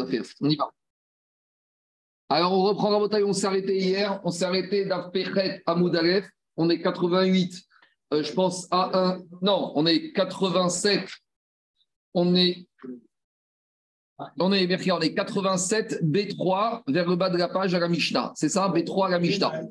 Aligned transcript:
à 0.00 0.06
faire. 0.06 0.22
On 0.40 0.48
y 0.48 0.56
va. 0.56 0.70
Alors, 2.28 2.52
on 2.52 2.62
reprend 2.62 2.90
la 2.90 2.98
bataille. 2.98 3.24
On 3.24 3.32
s'est 3.32 3.46
arrêté 3.46 3.76
hier. 3.76 4.20
On 4.24 4.30
s'est 4.30 4.44
arrêté 4.44 4.84
d'Afpechet 4.86 5.62
à 5.66 5.74
Moudalef. 5.74 6.26
On 6.56 6.70
est 6.70 6.80
88. 6.80 7.62
Euh, 8.12 8.22
je 8.22 8.32
pense 8.32 8.68
à 8.70 8.98
un. 8.98 9.22
Non, 9.40 9.72
on 9.74 9.86
est 9.86 10.12
87. 10.12 11.08
On 12.14 12.34
est. 12.34 12.66
On 14.38 14.52
est, 14.52 14.92
on 14.92 15.00
est 15.00 15.14
87 15.14 16.04
B3 16.04 16.82
vers 16.86 17.08
le 17.08 17.16
bas 17.16 17.28
de 17.28 17.36
la 17.36 17.48
page 17.48 17.74
à 17.74 17.80
la 17.80 17.88
Mishnah. 17.88 18.32
C'est 18.36 18.50
ça, 18.50 18.68
B3 18.68 19.06
à 19.06 19.10
la 19.10 19.18
Mishnah. 19.18 19.62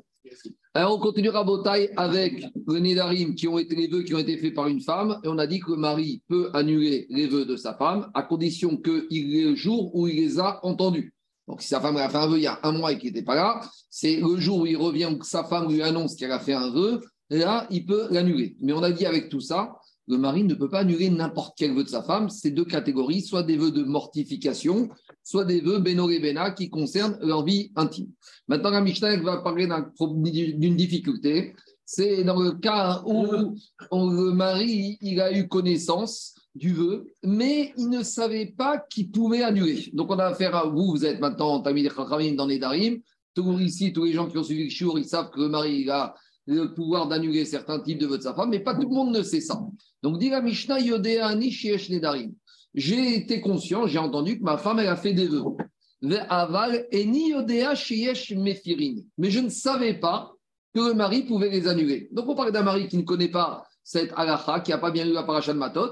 On 0.74 0.98
continue 0.98 1.28
à 1.28 1.44
bataille 1.44 1.90
avec 1.98 2.46
les 2.66 2.80
Nédarim 2.80 3.34
qui 3.34 3.46
ont 3.46 3.58
été 3.58 3.76
les 3.76 3.88
vœux 3.88 4.04
qui 4.04 4.14
ont 4.14 4.18
été 4.18 4.38
faits 4.38 4.54
par 4.54 4.68
une 4.68 4.80
femme. 4.80 5.20
Et 5.22 5.28
on 5.28 5.36
a 5.36 5.46
dit 5.46 5.60
que 5.60 5.70
le 5.70 5.76
mari 5.76 6.22
peut 6.28 6.48
annuler 6.54 7.06
les 7.10 7.26
vœux 7.26 7.44
de 7.44 7.56
sa 7.56 7.74
femme 7.74 8.10
à 8.14 8.22
condition 8.22 8.78
qu'il 8.78 9.36
ait 9.36 9.44
le 9.50 9.54
jour 9.54 9.94
où 9.94 10.08
il 10.08 10.16
les 10.16 10.40
a 10.40 10.64
entendus. 10.64 11.12
Donc, 11.46 11.60
si 11.60 11.68
sa 11.68 11.80
femme 11.80 11.98
a 11.98 12.08
fait 12.08 12.16
un 12.16 12.26
vœu 12.26 12.38
il 12.38 12.44
y 12.44 12.46
a 12.46 12.58
un 12.62 12.72
mois 12.72 12.92
et 12.92 12.98
qu'il 12.98 13.12
n'était 13.12 13.24
pas 13.24 13.34
là, 13.34 13.60
c'est 13.90 14.16
le 14.16 14.38
jour 14.38 14.60
où 14.60 14.66
il 14.66 14.78
revient, 14.78 15.10
où 15.14 15.22
sa 15.22 15.44
femme 15.44 15.70
lui 15.70 15.82
annonce 15.82 16.14
qu'elle 16.14 16.32
a 16.32 16.38
fait 16.38 16.54
un 16.54 16.70
vœu, 16.70 17.02
là, 17.28 17.66
il 17.70 17.84
peut 17.84 18.06
l'annuler. 18.10 18.56
Mais 18.60 18.72
on 18.72 18.82
a 18.82 18.92
dit 18.92 19.04
avec 19.04 19.28
tout 19.28 19.40
ça, 19.40 19.74
le 20.08 20.16
mari 20.16 20.44
ne 20.44 20.54
peut 20.54 20.70
pas 20.70 20.80
annuler 20.80 21.10
n'importe 21.10 21.54
quel 21.58 21.74
vœu 21.74 21.84
de 21.84 21.88
sa 21.88 22.02
femme. 22.02 22.30
C'est 22.30 22.50
deux 22.50 22.64
catégories, 22.64 23.20
soit 23.20 23.42
des 23.42 23.58
vœux 23.58 23.72
de 23.72 23.82
mortification, 23.82 24.88
soit 25.22 25.44
des 25.44 25.60
vœux 25.60 25.78
Bena 25.78 26.50
qui 26.50 26.70
concernent 26.70 27.18
leur 27.20 27.44
vie 27.44 27.70
intime. 27.76 28.08
Maintenant, 28.48 28.70
la 28.70 28.80
Mishnah 28.80 29.16
va 29.22 29.38
parler 29.38 29.68
d'une 29.98 30.76
difficulté. 30.76 31.54
C'est 31.84 32.24
dans 32.24 32.40
le 32.40 32.52
cas 32.52 33.02
où, 33.06 33.56
le 33.92 34.32
mari 34.32 34.98
il 35.00 35.20
a 35.20 35.36
eu 35.36 35.48
connaissance 35.48 36.34
du 36.54 36.72
vœu, 36.72 37.06
mais 37.22 37.72
il 37.76 37.88
ne 37.88 38.02
savait 38.02 38.46
pas 38.46 38.78
qu'il 38.78 39.10
pouvait 39.10 39.42
annuler. 39.42 39.90
Donc, 39.92 40.10
on 40.10 40.18
a 40.18 40.26
affaire 40.26 40.54
à 40.54 40.66
vous, 40.66 40.90
vous 40.90 41.04
êtes 41.04 41.20
maintenant 41.20 41.60
Tamid 41.60 41.90
dans 42.36 42.46
les 42.46 42.58
Darim. 42.58 43.00
Ici, 43.60 43.92
tous 43.92 44.04
les 44.04 44.12
gens 44.12 44.28
qui 44.28 44.36
ont 44.36 44.42
suivi 44.42 44.64
le 44.64 44.70
Shur, 44.70 44.98
ils 44.98 45.06
savent 45.06 45.30
que 45.30 45.40
le 45.40 45.48
mari 45.48 45.88
a 45.88 46.14
le 46.46 46.74
pouvoir 46.74 47.08
d'annuler 47.08 47.44
certains 47.44 47.80
types 47.80 47.98
de 47.98 48.06
vœux 48.06 48.18
de 48.18 48.22
sa 48.22 48.34
femme, 48.34 48.50
mais 48.50 48.60
pas 48.60 48.74
tout 48.74 48.88
le 48.88 48.94
monde 48.94 49.14
ne 49.16 49.22
sait 49.22 49.40
ça. 49.40 49.62
Donc, 50.02 50.18
dit 50.18 50.28
la 50.28 50.42
Mishnah, 50.42 50.80
Nedarim. 50.80 52.34
J'ai 52.74 53.16
été 53.16 53.40
conscient, 53.40 53.86
j'ai 53.86 53.98
entendu 53.98 54.38
que 54.38 54.44
ma 54.44 54.56
femme, 54.56 54.78
elle 54.78 54.88
a 54.88 54.96
fait 54.96 55.12
des 55.12 55.26
vœux. 55.26 55.44
Et 56.90 57.06
Mais 59.18 59.30
je 59.30 59.40
ne 59.40 59.48
savais 59.48 59.94
pas 59.94 60.32
que 60.74 60.80
le 60.80 60.94
mari 60.94 61.22
pouvait 61.22 61.50
les 61.50 61.68
annuler. 61.68 62.08
Donc, 62.12 62.28
on 62.28 62.34
parle 62.34 62.50
d'un 62.50 62.62
mari 62.62 62.88
qui 62.88 62.96
ne 62.96 63.02
connaît 63.02 63.28
pas 63.28 63.64
cette 63.84 64.12
halakha, 64.16 64.60
qui 64.60 64.70
n'a 64.70 64.78
pas 64.78 64.90
bien 64.90 65.04
lu 65.04 65.12
la 65.12 65.22
paracha 65.22 65.52
de 65.52 65.58
Matot. 65.58 65.90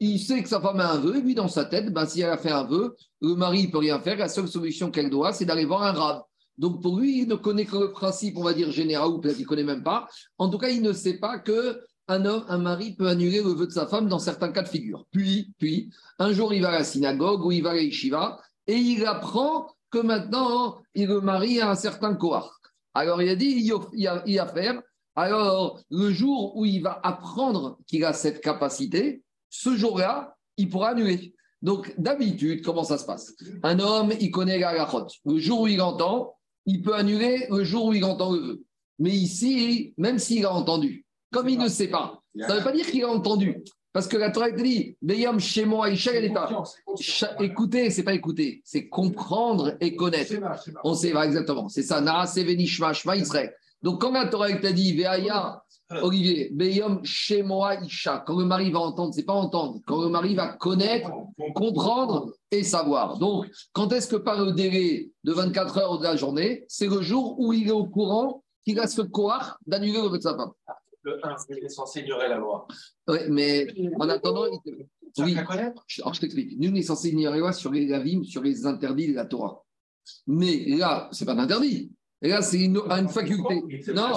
Il 0.00 0.18
sait 0.18 0.42
que 0.42 0.48
sa 0.48 0.60
femme 0.60 0.80
a 0.80 0.92
un 0.92 0.98
vœu, 0.98 1.20
lui, 1.20 1.34
dans 1.34 1.48
sa 1.48 1.64
tête, 1.64 1.92
ben, 1.92 2.06
si 2.06 2.22
elle 2.22 2.30
a 2.30 2.38
fait 2.38 2.50
un 2.50 2.64
vœu, 2.64 2.96
le 3.20 3.34
mari 3.34 3.66
ne 3.66 3.70
peut 3.70 3.78
rien 3.78 4.00
faire. 4.00 4.16
La 4.16 4.28
seule 4.28 4.48
solution 4.48 4.90
qu'elle 4.90 5.10
doit, 5.10 5.32
c'est 5.32 5.44
d'aller 5.44 5.64
voir 5.64 5.82
un 5.82 5.92
rab. 5.92 6.22
Donc, 6.58 6.82
pour 6.82 6.98
lui, 6.98 7.22
il 7.22 7.28
ne 7.28 7.34
connaît 7.34 7.66
que 7.66 7.76
le 7.76 7.92
principe, 7.92 8.36
on 8.36 8.42
va 8.42 8.52
dire, 8.52 8.72
général, 8.72 9.08
ou 9.10 9.20
peut-être 9.20 9.36
qu'il 9.36 9.44
ne 9.44 9.48
connaît 9.48 9.64
même 9.64 9.84
pas. 9.84 10.08
En 10.38 10.48
tout 10.48 10.58
cas, 10.58 10.70
il 10.70 10.82
ne 10.82 10.92
sait 10.92 11.18
pas 11.18 11.38
que 11.38 11.80
un 12.08 12.24
homme, 12.24 12.44
un 12.48 12.58
mari 12.58 12.94
peut 12.94 13.08
annuler 13.08 13.42
le 13.42 13.50
vœu 13.50 13.66
de 13.66 13.72
sa 13.72 13.86
femme 13.86 14.08
dans 14.08 14.18
certains 14.18 14.50
cas 14.50 14.62
de 14.62 14.68
figure. 14.68 15.06
Puis, 15.10 15.52
puis, 15.58 15.90
un 16.18 16.32
jour, 16.32 16.52
il 16.52 16.62
va 16.62 16.70
à 16.70 16.72
la 16.72 16.84
synagogue 16.84 17.44
ou 17.44 17.52
il 17.52 17.62
va 17.62 17.70
à 17.70 17.74
la 17.74 18.38
et 18.66 18.76
il 18.76 19.04
apprend 19.06 19.68
que 19.90 19.98
maintenant, 19.98 20.82
le 20.94 21.20
mari 21.20 21.60
a 21.60 21.70
un 21.70 21.74
certain 21.74 22.14
kohar. 22.14 22.60
Alors, 22.94 23.22
il 23.22 23.28
a 23.28 23.36
dit, 23.36 23.70
il 23.94 24.06
a, 24.06 24.22
il 24.26 24.38
a 24.38 24.46
faire. 24.46 24.80
Alors, 25.14 25.80
le 25.90 26.10
jour 26.10 26.56
où 26.56 26.64
il 26.64 26.82
va 26.82 27.00
apprendre 27.02 27.78
qu'il 27.86 28.04
a 28.04 28.12
cette 28.12 28.40
capacité, 28.40 29.22
ce 29.50 29.76
jour-là, 29.76 30.36
il 30.56 30.68
pourra 30.68 30.90
annuler. 30.90 31.34
Donc, 31.60 31.94
d'habitude, 31.98 32.64
comment 32.64 32.84
ça 32.84 32.98
se 32.98 33.04
passe? 33.04 33.34
Un 33.62 33.78
homme, 33.78 34.12
il 34.20 34.30
connaît 34.30 34.58
la. 34.58 34.88
Le 35.24 35.38
jour 35.38 35.62
où 35.62 35.66
il 35.66 35.80
entend, 35.80 36.34
il 36.66 36.82
peut 36.82 36.94
annuler 36.94 37.46
le 37.50 37.62
jour 37.62 37.86
où 37.86 37.92
il 37.92 38.04
entend 38.04 38.32
le 38.32 38.40
vœu. 38.40 38.62
Mais 38.98 39.10
ici, 39.10 39.94
même 39.96 40.18
s'il 40.18 40.44
a 40.44 40.52
entendu, 40.52 41.04
comme 41.32 41.48
il 41.48 41.58
ne 41.58 41.68
sait 41.68 41.88
pas. 41.88 42.22
Ça 42.38 42.54
ne 42.54 42.58
veut 42.58 42.64
pas 42.64 42.72
dire 42.72 42.86
qu'il 42.86 43.02
a 43.04 43.08
entendu. 43.08 43.62
Parce 43.92 44.06
que 44.06 44.16
la 44.16 44.30
Torah 44.30 44.50
dit, 44.50 44.96
Beyam 45.02 45.38
chez 45.38 45.66
moi, 45.66 45.90
est 45.90 46.32
pas. 46.32 46.64
Écouter, 47.40 47.90
c'est 47.90 48.02
pas 48.02 48.14
écouter, 48.14 48.62
c'est 48.64 48.88
comprendre 48.88 49.74
et 49.80 49.94
connaître. 49.94 50.32
On 50.82 50.94
sait, 50.94 51.10
exactement. 51.10 51.68
C'est 51.68 51.82
ça. 51.82 52.00
Israël. 53.16 53.54
Donc, 53.82 54.00
quand 54.00 54.12
la 54.12 54.26
Torah 54.28 54.50
t'a 54.52 54.72
dit, 54.72 54.94
Veaya, 54.94 55.62
Olivier, 56.00 56.48
Beyam 56.52 57.04
chez 57.04 57.42
moi, 57.42 57.74
Isha, 57.74 58.24
quand 58.26 58.38
le 58.38 58.46
mari 58.46 58.70
va 58.70 58.78
entendre, 58.78 59.12
c'est 59.12 59.24
pas 59.24 59.34
entendre. 59.34 59.80
Quand 59.86 60.00
le 60.00 60.08
mari 60.08 60.34
va 60.34 60.48
connaître, 60.48 61.10
comprendre 61.54 62.32
et 62.50 62.62
savoir. 62.62 63.18
Donc, 63.18 63.46
quand 63.72 63.92
est-ce 63.92 64.08
que 64.08 64.16
par 64.16 64.42
le 64.42 64.52
délai 64.52 65.10
de 65.24 65.32
24 65.32 65.78
heures 65.78 65.98
de 65.98 66.04
la 66.04 66.16
journée, 66.16 66.64
c'est 66.66 66.86
le 66.86 67.02
jour 67.02 67.38
où 67.38 67.52
il 67.52 67.68
est 67.68 67.72
au 67.72 67.84
courant 67.84 68.42
qu'il 68.64 68.80
a 68.80 68.86
ce 68.86 69.02
courage 69.02 69.52
d'annuler 69.66 70.00
le 70.00 70.16
de 70.16 70.22
sa 70.22 70.34
femme 70.34 70.52
le 71.02 71.26
1, 71.26 71.36
il 71.50 71.64
est 71.64 71.68
censé 71.68 72.00
ignorer 72.00 72.28
la 72.28 72.38
loi. 72.38 72.66
Oui, 73.08 73.18
mais 73.28 73.66
en 73.98 74.08
attendant, 74.08 74.46
il... 74.46 74.86
oui. 75.18 75.36
Alors, 75.36 76.14
je 76.14 76.20
t'explique. 76.20 76.58
Nous, 76.58 76.70
on 76.70 76.74
est 76.74 76.82
censé 76.82 77.10
ignorer 77.10 77.36
la 77.36 77.40
loi 77.40 77.52
sur 77.52 77.70
les 77.70 78.24
sur 78.24 78.42
les 78.42 78.66
interdits 78.66 79.08
de 79.08 79.14
la 79.14 79.26
Torah. 79.26 79.62
Mais 80.26 80.64
là, 80.76 81.08
ce 81.12 81.22
n'est 81.22 81.26
pas 81.26 81.34
un 81.34 81.38
interdit. 81.38 81.92
là, 82.20 82.42
c'est 82.42 82.60
une, 82.60 82.76
une, 82.76 83.08
faculté. 83.08 83.62
Non, 83.88 84.08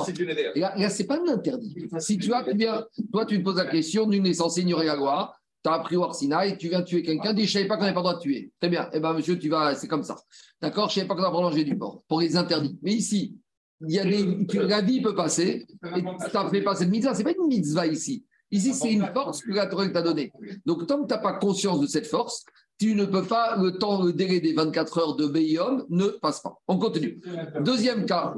là, 0.55 0.75
là 0.77 0.89
ce 0.89 1.01
n'est 1.01 1.07
pas 1.07 1.19
un 1.19 1.27
interdit. 1.27 1.75
Si 1.99 2.17
tu 2.17 2.33
as, 2.33 2.43
bien, 2.53 2.85
toi, 3.11 3.25
tu 3.25 3.39
te 3.39 3.43
poses 3.43 3.57
la 3.57 3.65
question, 3.65 4.07
nous, 4.07 4.19
on 4.19 4.23
est 4.25 4.33
censé 4.33 4.61
ignorer 4.61 4.85
la 4.85 4.95
loi. 4.95 5.33
Tu 5.63 5.69
as 5.69 5.73
appris 5.73 5.95
au 5.95 6.07
et 6.11 6.57
tu 6.57 6.69
viens 6.69 6.83
tuer 6.83 7.01
quelqu'un, 7.01 7.33
dis, 7.33 7.45
je 7.45 7.47
ne 7.47 7.53
savais 7.53 7.67
pas 7.67 7.75
qu'on 7.75 7.81
n'avait 7.81 7.95
pas 7.95 8.01
le 8.01 8.03
droit 8.03 8.15
de 8.17 8.21
tuer. 8.21 8.51
Très 8.59 8.69
bien. 8.69 8.87
Eh 8.93 8.99
bien, 8.99 9.13
monsieur, 9.13 9.39
tu 9.39 9.49
vas, 9.49 9.73
c'est 9.73 9.87
comme 9.87 10.03
ça. 10.03 10.15
D'accord? 10.61 10.89
Je 10.89 10.93
ne 10.93 10.95
savais 10.95 11.07
pas 11.07 11.15
qu'on 11.15 11.23
a 11.23 11.31
prolongé 11.31 11.63
du 11.63 11.75
port 11.75 12.03
pour 12.07 12.21
les 12.21 12.37
interdits. 12.37 12.77
Mais 12.83 12.93
ici, 12.93 13.35
il 13.81 13.93
y 13.93 13.99
a 13.99 14.05
des, 14.05 14.47
la 14.59 14.81
vie 14.81 15.01
peut 15.01 15.15
passer, 15.15 15.65
et 15.95 16.03
ça 16.31 16.43
ne 16.43 16.49
fait 16.49 16.61
pas 16.61 16.75
cette 16.75 16.89
mitzvah. 16.89 17.13
Ce 17.13 17.19
n'est 17.19 17.33
pas 17.33 17.39
une 17.39 17.47
mitzvah 17.47 17.87
ici. 17.87 18.25
Ici, 18.51 18.73
c'est 18.73 18.93
une 18.93 19.05
force 19.13 19.41
que 19.41 19.51
la 19.51 19.67
Torah 19.67 19.89
t'a 19.89 20.01
donnée. 20.01 20.31
Donc, 20.65 20.87
tant 20.87 21.01
que 21.01 21.07
tu 21.07 21.13
n'as 21.13 21.19
pas 21.19 21.33
conscience 21.33 21.81
de 21.81 21.87
cette 21.87 22.07
force, 22.07 22.45
tu 22.79 22.95
ne 22.95 23.05
peux 23.05 23.23
pas, 23.23 23.57
le 23.57 23.77
temps, 23.77 24.03
le 24.03 24.13
délai 24.13 24.39
des 24.39 24.53
24 24.53 24.97
heures 24.97 25.15
de 25.15 25.27
Beyom 25.27 25.85
ne 25.89 26.07
passe 26.07 26.41
pas. 26.41 26.57
On 26.67 26.77
continue. 26.77 27.19
Deuxième 27.61 28.05
cas. 28.05 28.33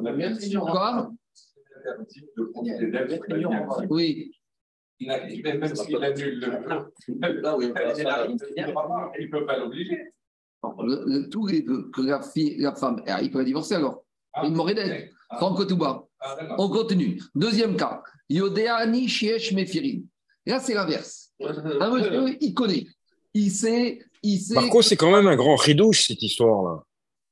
Quoi 0.59 1.11
Oui. 3.89 4.31
Même 4.99 5.75
s'il 5.75 6.03
annule 6.03 6.39
le 6.39 6.47
il 7.07 7.15
ne 9.25 9.31
peut 9.31 9.45
pas 9.45 9.59
l'obliger. 9.59 10.13
Tous 11.31 11.47
les 11.47 11.61
deux 11.61 11.89
que 11.91 12.01
la, 12.01 12.21
fille, 12.21 12.57
la 12.57 12.73
femme, 12.73 13.03
il 13.21 13.29
peut 13.31 13.43
divorcer 13.43 13.75
alors. 13.75 14.03
Il 14.43 14.53
m'aurait 14.53 14.73
d'être. 15.29 15.39
Franco 15.39 15.65
Touba. 15.65 16.05
Ah, 16.19 16.35
On 16.57 16.69
continue. 16.69 17.21
Deuxième 17.35 17.75
cas. 17.75 18.01
Yodéani 18.29 19.07
Shiesh 19.07 19.53
Mefirin. 19.53 20.01
Là, 20.45 20.59
c'est 20.59 20.73
l'inverse. 20.73 21.31
Un 21.41 21.91
monsieur, 21.91 22.38
il 22.41 22.53
connaît. 22.53 22.88
Il 23.33 23.51
sait. 23.51 23.99
Il 24.23 24.39
sait 24.39 24.55
Par 24.55 24.69
contre, 24.69 24.85
c'est 24.85 24.95
quand 24.95 25.11
même 25.11 25.27
un 25.27 25.35
grand 25.35 25.55
ridouche, 25.55 26.07
cette 26.07 26.23
histoire-là. 26.23 26.81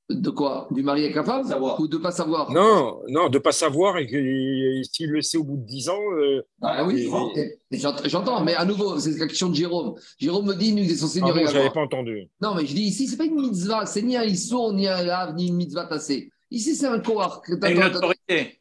De 0.07 0.29
quoi? 0.29 0.67
Du 0.69 0.83
mari 0.83 1.03
avec 1.03 1.15
la 1.15 1.23
femme? 1.23 1.47
Ou 1.79 1.87
de 1.87 1.97
ne 1.97 2.03
pas 2.03 2.11
savoir? 2.11 2.51
Non, 2.51 3.01
non, 3.09 3.27
de 3.27 3.37
ne 3.37 3.41
pas 3.41 3.51
savoir 3.51 3.97
et 3.97 4.05
que 4.05 4.83
s'il 4.83 5.09
le 5.09 5.21
sait 5.23 5.37
au 5.39 5.43
bout 5.43 5.57
de 5.57 5.65
10 5.65 5.89
ans. 5.89 5.99
Euh, 6.15 6.45
ah 6.61 6.85
oui, 6.85 7.09
j'entends, 7.71 8.43
mais 8.43 8.53
à 8.53 8.65
nouveau, 8.65 8.99
c'est 8.99 9.17
la 9.17 9.25
question 9.25 9.49
de 9.49 9.55
Jérôme. 9.55 9.95
Jérôme 10.19 10.45
me 10.45 10.53
dit 10.53 10.73
nous, 10.73 10.83
il 10.83 10.91
est 10.91 10.95
censé. 10.95 11.21
Ah 11.23 11.31
je 11.33 11.53
n'avais 11.53 11.71
pas 11.71 11.81
entendu. 11.81 12.29
Non, 12.39 12.53
mais 12.53 12.67
je 12.67 12.75
dis 12.75 12.83
ici, 12.83 13.07
ce 13.07 13.13
n'est 13.13 13.17
pas 13.17 13.25
une 13.25 13.41
mitzvah, 13.41 13.87
c'est 13.87 14.03
ni 14.03 14.15
un 14.15 14.25
issour, 14.25 14.73
ni 14.73 14.87
un 14.87 15.01
lave, 15.01 15.33
ni 15.33 15.47
une 15.47 15.55
mitzvah 15.55 15.85
tassée. 15.85 16.29
Ici, 16.55 16.73
c'est 16.73 16.87
un 16.87 16.99
koar. 16.99 17.41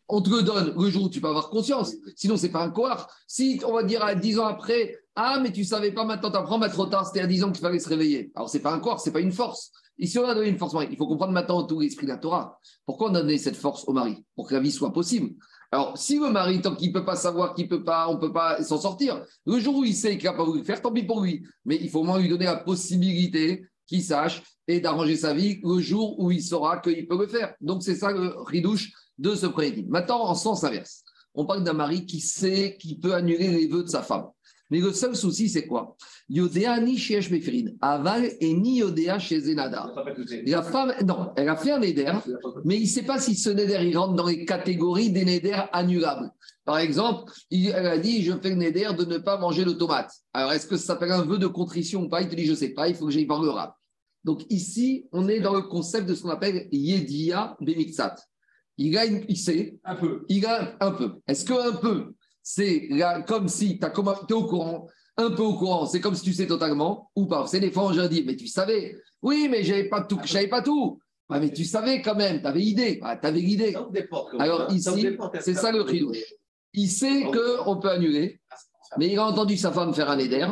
On 0.08 0.20
te 0.20 0.28
le 0.28 0.42
donne 0.42 0.74
le 0.76 0.90
jour 0.90 1.04
où 1.04 1.08
tu 1.08 1.20
peux 1.20 1.28
avoir 1.28 1.48
conscience. 1.48 1.92
Sinon, 2.16 2.36
c'est 2.36 2.48
pas 2.48 2.64
un 2.64 2.70
koar. 2.70 3.08
Si 3.28 3.60
on 3.64 3.72
va 3.72 3.84
dire 3.84 4.02
à 4.02 4.16
10 4.16 4.40
ans 4.40 4.46
après, 4.46 4.98
ah, 5.14 5.38
mais 5.40 5.52
tu 5.52 5.62
savais 5.62 5.92
pas 5.92 6.04
maintenant, 6.04 6.32
tu 6.32 6.36
apprends, 6.36 6.58
mais 6.58 6.68
trop 6.68 6.86
tard, 6.86 7.06
c'était 7.06 7.20
à 7.20 7.28
10 7.28 7.44
ans 7.44 7.52
qu'il 7.52 7.62
fallait 7.62 7.78
se 7.78 7.88
réveiller. 7.88 8.32
Alors, 8.34 8.50
c'est 8.50 8.58
pas 8.58 8.72
un 8.72 8.80
koar, 8.80 8.98
c'est 8.98 9.12
pas 9.12 9.20
une 9.20 9.30
force. 9.30 9.70
Ici, 9.96 10.18
on 10.18 10.24
a 10.24 10.34
donné 10.34 10.48
une 10.48 10.58
force 10.58 10.74
Il 10.90 10.96
faut 10.96 11.06
comprendre 11.06 11.32
maintenant 11.32 11.62
tout 11.62 11.78
l'esprit 11.78 12.06
de 12.06 12.10
la 12.10 12.18
Torah. 12.18 12.58
Pourquoi 12.84 13.12
on 13.12 13.14
a 13.14 13.20
donné 13.20 13.38
cette 13.38 13.54
force 13.54 13.84
au 13.86 13.92
mari? 13.92 14.24
Pour 14.34 14.48
que 14.48 14.54
la 14.54 14.60
vie 14.60 14.72
soit 14.72 14.92
possible. 14.92 15.30
Alors, 15.70 15.96
si 15.96 16.18
le 16.18 16.30
mari, 16.30 16.60
tant 16.60 16.74
qu'il 16.74 16.88
ne 16.88 16.94
peut 16.94 17.04
pas 17.04 17.14
savoir 17.14 17.54
qu'il 17.54 17.68
peut 17.68 17.84
pas, 17.84 18.08
on 18.08 18.14
ne 18.14 18.18
peut 18.18 18.32
pas 18.32 18.60
s'en 18.64 18.78
sortir, 18.78 19.24
le 19.46 19.60
jour 19.60 19.76
où 19.76 19.84
il 19.84 19.94
sait 19.94 20.18
qu'il 20.18 20.28
n'a 20.28 20.36
pas 20.36 20.42
voulu 20.42 20.64
faire, 20.64 20.82
tant 20.82 20.90
pis 20.90 21.04
pour 21.04 21.20
lui. 21.20 21.46
Mais 21.64 21.78
il 21.80 21.88
faut 21.90 22.00
au 22.00 22.04
moins 22.04 22.18
lui 22.18 22.28
donner 22.28 22.46
la 22.46 22.56
possibilité 22.56 23.64
qu'il 23.86 24.02
sache 24.02 24.42
et 24.66 24.80
d'arranger 24.80 25.16
sa 25.16 25.34
vie 25.34 25.60
le 25.62 25.78
jour 25.80 26.18
où 26.18 26.30
il 26.30 26.42
saura 26.42 26.78
qu'il 26.78 27.06
peut 27.06 27.18
le 27.18 27.26
faire. 27.26 27.54
Donc, 27.60 27.82
c'est 27.82 27.94
ça 27.94 28.10
le 28.10 28.34
ridouche 28.42 28.92
de 29.18 29.34
ce 29.34 29.46
prédit. 29.46 29.84
Maintenant, 29.88 30.22
en 30.24 30.34
sens 30.34 30.64
inverse, 30.64 31.02
on 31.34 31.46
parle 31.46 31.64
d'un 31.64 31.72
mari 31.72 32.06
qui 32.06 32.20
sait 32.20 32.76
qu'il 32.78 33.00
peut 33.00 33.14
annuler 33.14 33.48
les 33.48 33.66
vœux 33.66 33.82
de 33.82 33.88
sa 33.88 34.02
femme. 34.02 34.26
Mais 34.74 34.80
le 34.80 34.92
seul 34.92 35.14
souci, 35.14 35.48
c'est 35.48 35.68
quoi? 35.68 35.96
Yodéa 36.28 36.80
ni 36.80 36.98
chez 36.98 37.20
Aval 37.80 38.32
et 38.40 38.52
ni 38.54 38.78
Yodéa 38.78 39.20
chez 39.20 39.38
Zenada. 39.38 39.94
La 40.46 40.64
femme, 40.64 40.92
non, 41.06 41.30
elle 41.36 41.48
a 41.48 41.54
fait 41.54 41.70
un 41.70 41.78
Neder, 41.78 42.12
mais 42.64 42.78
il 42.78 42.82
ne 42.82 42.88
sait 42.88 43.04
pas 43.04 43.20
si 43.20 43.36
ce 43.36 43.50
Neder 43.50 43.78
il 43.84 43.96
rentre 43.96 44.14
dans 44.14 44.26
les 44.26 44.44
catégories 44.44 45.10
des 45.10 45.24
Neder 45.24 45.60
annulables. 45.72 46.28
Par 46.64 46.78
exemple, 46.78 47.32
elle 47.52 47.86
a 47.86 47.98
dit 47.98 48.24
Je 48.24 48.32
fais 48.32 48.48
le 48.48 48.56
Neder 48.56 48.88
de 48.98 49.04
ne 49.04 49.18
pas 49.18 49.38
manger 49.38 49.64
de 49.64 49.70
tomate. 49.70 50.10
Alors, 50.32 50.52
est-ce 50.52 50.66
que 50.66 50.76
ça 50.76 50.86
s'appelle 50.86 51.12
un 51.12 51.22
vœu 51.22 51.38
de 51.38 51.46
contrition 51.46 52.02
ou 52.02 52.08
pas? 52.08 52.22
Il 52.22 52.28
te 52.28 52.34
dit 52.34 52.44
Je 52.46 52.50
ne 52.50 52.56
sais 52.56 52.70
pas, 52.70 52.88
il 52.88 52.96
faut 52.96 53.06
que 53.06 53.12
j'aille 53.12 53.26
voir 53.26 53.42
le 53.42 53.50
rap. 53.50 53.76
Donc 54.24 54.42
ici, 54.50 55.06
on 55.12 55.28
est 55.28 55.38
dans 55.38 55.54
le 55.54 55.62
concept 55.62 56.08
de 56.08 56.16
ce 56.16 56.22
qu'on 56.22 56.30
appelle 56.30 56.66
Yedia 56.72 57.56
Bemixat. 57.60 58.16
Il 58.76 58.98
a 58.98 59.04
une, 59.04 59.24
il 59.28 59.36
sait, 59.36 59.78
Un 59.84 59.94
peu. 59.94 60.24
il 60.28 60.44
a 60.46 60.76
un 60.80 60.90
peu. 60.90 61.12
Est-ce 61.28 61.44
que 61.44 61.52
un 61.52 61.76
peu, 61.76 62.12
c'est 62.44 62.90
comme 63.26 63.48
si 63.48 63.80
tu 63.80 63.86
es 63.86 64.32
au 64.32 64.44
courant, 64.44 64.86
un 65.16 65.30
peu 65.30 65.42
au 65.42 65.54
courant, 65.54 65.86
c'est 65.86 66.00
comme 66.00 66.14
si 66.14 66.22
tu 66.22 66.34
sais 66.34 66.46
totalement 66.46 67.10
ou 67.16 67.26
pas 67.26 67.46
C'est 67.46 67.58
des 67.58 67.70
fois, 67.70 67.90
j'ai 67.94 68.08
dit, 68.08 68.22
mais 68.24 68.36
tu 68.36 68.46
savais. 68.46 68.96
Oui, 69.22 69.48
mais 69.50 69.64
j'avais 69.64 69.88
pas 69.88 70.02
tout, 70.02 70.20
je 70.22 70.30
savais 70.30 70.48
pas 70.48 70.60
tout. 70.60 71.00
Ah, 71.30 71.40
mais 71.40 71.50
tu 71.50 71.64
savais 71.64 72.02
quand 72.02 72.14
même, 72.14 72.42
tu 72.42 72.46
avais 72.46 72.62
idée. 72.62 73.00
Ah, 73.02 73.16
tu 73.16 73.26
avais 73.26 73.72
comme 73.72 74.40
Alors 74.40 74.70
ici, 74.70 75.16
c'est 75.40 75.54
ça 75.54 75.72
le 75.72 75.86
chidouche. 75.88 76.18
Il 76.74 76.88
sait 76.88 77.22
qu'on 77.22 77.78
peut 77.78 77.88
annuler, 77.88 78.40
mais 78.98 79.08
il 79.08 79.18
a 79.18 79.26
entendu 79.26 79.56
sa 79.56 79.72
femme 79.72 79.94
faire 79.94 80.10
un 80.10 80.18
éder. 80.18 80.46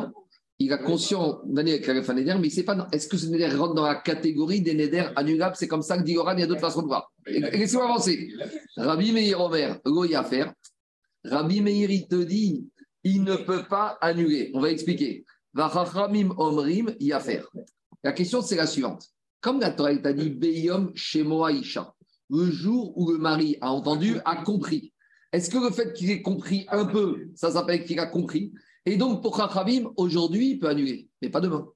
Il 0.58 0.72
a 0.72 0.78
conscient 0.78 1.40
d'année 1.44 1.72
avec 1.72 1.86
la 1.86 2.02
fin 2.02 2.14
d'éder, 2.14 2.32
mais 2.34 2.46
il 2.46 2.50
ne 2.50 2.54
sait 2.54 2.62
pas, 2.62 2.88
est-ce 2.92 3.08
que 3.08 3.18
ce 3.18 3.26
néder 3.26 3.48
rentre 3.48 3.74
dans 3.74 3.84
la 3.84 3.96
catégorie 3.96 4.62
des 4.62 4.74
néders 4.74 5.12
annulables? 5.16 5.56
C'est 5.56 5.68
comme 5.68 5.82
ça 5.82 5.98
que 5.98 6.04
dit 6.04 6.16
Oran, 6.16 6.34
il 6.36 6.40
y 6.40 6.42
a 6.44 6.46
d'autres 6.46 6.60
façons 6.60 6.82
de 6.82 6.86
voir. 6.86 7.12
Laissez-moi 7.26 7.84
avancer. 7.84 8.32
Rabbi 8.76 9.12
Meir 9.12 9.40
Omer, 9.40 9.78
lo 9.84 10.04
y 10.04 10.14
a 10.14 10.22
faire. 10.22 10.54
Rabbi 11.24 11.60
Meir, 11.60 11.90
il 11.90 12.08
te 12.08 12.22
dit, 12.22 12.66
il 13.04 13.22
ne 13.22 13.36
peut 13.36 13.64
pas 13.68 13.98
annuler. 14.00 14.50
On 14.54 14.60
va 14.60 14.70
expliquer. 14.70 15.24
Vachachamim 15.54 16.34
Omrim, 16.36 16.94
y 17.00 17.12
a 17.12 17.20
faire. 17.20 17.48
La 18.02 18.12
question, 18.12 18.42
c'est 18.42 18.56
la 18.56 18.66
suivante. 18.66 19.08
Comme 19.40 19.60
la 19.60 19.70
Torah 19.70 19.96
t'a 19.96 20.12
dit, 20.12 20.30
Beyom 20.30 20.92
Shemoa 20.94 21.50
le 22.30 22.50
jour 22.50 22.96
où 22.96 23.10
le 23.10 23.18
mari 23.18 23.58
a 23.60 23.70
entendu, 23.70 24.16
a 24.24 24.36
compris. 24.36 24.92
Est-ce 25.32 25.50
que 25.50 25.58
le 25.58 25.70
fait 25.70 25.92
qu'il 25.92 26.10
ait 26.10 26.22
compris 26.22 26.66
un 26.70 26.86
peu, 26.86 27.28
ça 27.34 27.50
s'appelle 27.50 27.84
qu'il 27.84 28.00
a 28.00 28.06
compris? 28.06 28.52
Et 28.86 28.96
donc, 28.96 29.22
pour 29.22 29.36
Chachamim, 29.36 29.92
aujourd'hui, 29.96 30.52
il 30.52 30.58
peut 30.58 30.68
annuler, 30.68 31.08
mais 31.20 31.28
pas 31.28 31.40
demain. 31.40 31.68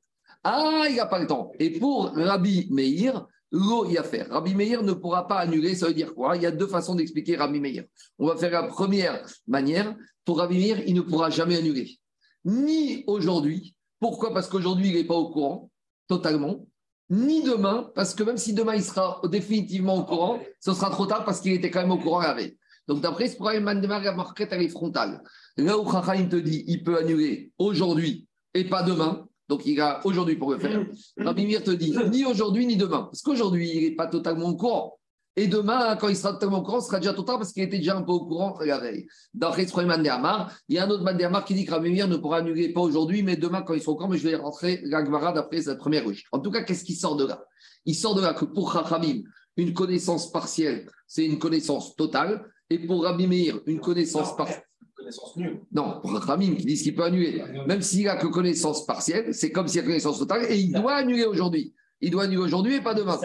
Ah, 0.45 0.85
il 0.89 0.97
n'a 0.97 1.07
pas 1.07 1.19
le 1.19 1.27
temps. 1.27 1.53
Et 1.59 1.71
pour 1.79 2.11
Rabbi 2.15 2.69
Meir, 2.71 3.27
l'eau 3.51 3.87
y 3.87 3.99
a 3.99 4.03
faire. 4.03 4.29
Rabbi 4.31 4.55
Meir 4.55 4.83
ne 4.83 4.93
pourra 4.93 5.27
pas 5.29 5.39
annuler, 5.39 5.75
ça 5.75 5.87
veut 5.87 5.95
dire 5.95 6.15
quoi? 6.15 6.37
Il 6.37 6.43
y 6.43 6.47
a 6.47 6.51
deux 6.51 6.67
façons 6.67 6.95
d'expliquer 6.95 7.37
Rabbi 7.37 7.61
Meir. 7.61 7.85
On 8.19 8.27
va 8.27 8.37
faire 8.37 8.51
la 8.51 8.65
première 8.65 9.25
manière. 9.47 9.95
Pour 10.25 10.39
Rabbi 10.39 10.59
Meir, 10.59 10.83
il 10.87 10.95
ne 10.95 11.01
pourra 11.01 11.31
jamais 11.31 11.57
annuler. 11.57 11.99
Ni 12.45 13.05
aujourd'hui. 13.07 13.75
Pourquoi? 14.01 14.35
Parce 14.35 14.49
qu'aujourd'hui, 14.49 14.89
il 14.89 14.95
n'est 14.95 15.05
pas 15.05 15.15
au 15.15 15.31
courant, 15.31 15.71
totalement. 16.09 16.67
Ni 17.09 17.43
demain, 17.43 17.91
parce 17.95 18.15
que 18.15 18.25
même 18.25 18.37
si 18.37 18.53
demain, 18.53 18.75
il 18.75 18.83
sera 18.83 19.21
définitivement 19.31 19.97
au 19.97 20.05
courant, 20.05 20.41
ce 20.61 20.75
sera 20.75 20.91
trop 20.91 21.07
tard 21.07 21.25
parce 21.25 21.41
qu'il 21.41 21.53
était 21.53 21.71
quand 21.71 21.83
même 21.83 21.93
au 21.93 21.99
courant 21.99 22.21
la. 22.21 22.59
Donc, 22.89 23.01
d'après 23.01 23.29
ce 23.29 23.37
problème, 23.37 23.65
la 23.65 24.13
marquette, 24.13 24.49
elle 24.53 24.63
est 24.63 24.69
frontale. 24.69 25.23
Là 25.57 25.79
où 25.79 25.91
Chachamim 25.91 26.29
te 26.29 26.37
dit, 26.37 26.65
il 26.67 26.83
peut 26.83 26.99
annuler 26.99 27.53
aujourd'hui 27.59 28.27
et 28.55 28.65
pas 28.65 28.83
demain. 28.83 29.27
Donc, 29.49 29.65
il 29.67 29.81
a 29.81 30.01
aujourd'hui 30.05 30.37
pour 30.37 30.53
le 30.53 30.59
faire. 30.59 30.85
Rabbi 31.19 31.47
Meir 31.47 31.63
te 31.63 31.71
dit, 31.71 31.95
ni 32.11 32.25
aujourd'hui, 32.25 32.67
ni 32.67 32.77
demain. 32.77 33.05
Parce 33.05 33.23
qu'aujourd'hui, 33.23 33.71
il 33.75 33.83
n'est 33.83 33.95
pas 33.95 34.07
totalement 34.07 34.49
au 34.49 34.57
courant. 34.57 34.99
Et 35.39 35.49
demain, 35.49 35.97
quand 35.97 36.09
il 36.09 36.17
sera 36.17 36.33
totalement 36.33 36.61
au 36.61 36.63
courant, 36.63 36.81
ce 36.81 36.87
sera 36.87 36.99
déjà 36.99 37.13
trop 37.13 37.23
tard 37.23 37.37
parce 37.37 37.53
qu'il 37.53 37.63
était 37.63 37.77
déjà 37.77 37.95
un 37.95 38.03
peu 38.03 38.13
au 38.13 38.25
courant 38.25 38.59
la 38.65 38.79
veille. 38.79 39.07
Dans 39.35 39.51
Restro 39.51 39.83
Mandéamar, 39.83 40.51
il 40.69 40.77
y 40.77 40.79
a 40.79 40.85
un 40.85 40.91
autre 40.91 41.05
Mandéamar 41.05 41.45
qui 41.45 41.53
dit 41.53 41.67
que 41.67 41.73
Rabbi 41.73 41.91
Meir 41.91 42.09
ne 42.09 42.17
pourra 42.17 42.39
annuler 42.39 42.73
pas 42.73 42.81
aujourd'hui, 42.81 43.23
mais 43.23 43.37
demain, 43.37 43.61
quand 43.61 43.75
il 43.75 43.81
sera 43.81 43.93
au 43.93 43.97
courant, 43.97 44.09
mais 44.09 44.17
je 44.17 44.27
vais 44.27 44.37
rentrer 44.37 44.81
la 44.85 45.05
Gemara 45.05 45.33
d'après 45.33 45.61
cette 45.61 45.79
première 45.79 46.07
ruche. 46.07 46.25
En 46.33 46.39
tout 46.39 46.51
cas, 46.51 46.63
qu'est-ce 46.63 46.85
qui 46.85 46.95
sort 46.95 47.17
de 47.17 47.27
là? 47.27 47.45
Il 47.85 47.95
sort 47.95 48.15
de 48.15 48.23
là 48.23 48.33
que 48.33 48.47
pour 48.47 48.73
Chachamim, 48.73 49.25
une 49.59 49.75
connaissance 49.75 50.33
partielle, 50.33 50.89
c'est 51.07 51.27
une 51.27 51.39
connaissance 51.39 51.95
totale. 51.97 52.51
Et 52.71 52.79
pour 52.79 53.05
Rabbi 53.05 53.27
Meir, 53.27 53.61
une 53.67 53.79
connaissance 53.79 54.35
partielle. 54.35 54.66
Connaissance 54.97 55.37
nulle. 55.37 55.61
Non, 55.73 56.01
pour 56.01 56.11
Ramim 56.13 56.57
qui 56.57 56.65
disent 56.65 56.83
qu'il 56.83 56.95
peut 56.95 57.05
annuler, 57.05 57.43
même 57.67 57.83
s'il 57.83 58.09
a 58.09 58.17
que 58.17 58.27
connaissance 58.27 58.87
partielle, 58.87 59.35
c'est 59.35 59.53
comme 59.53 59.69
s'il 59.69 59.81
a 59.81 59.85
connaissance 59.85 60.19
totale 60.19 60.47
et 60.51 60.59
il 60.59 60.73
doit 60.73 60.95
annuler 60.95 61.25
aujourd'hui. 61.25 61.75
Il 62.01 62.11
doit 62.11 62.25
annuler 62.25 62.43
aujourd'hui 62.43 62.75
et 62.77 62.81
pas 62.81 62.95
demain. 62.95 63.19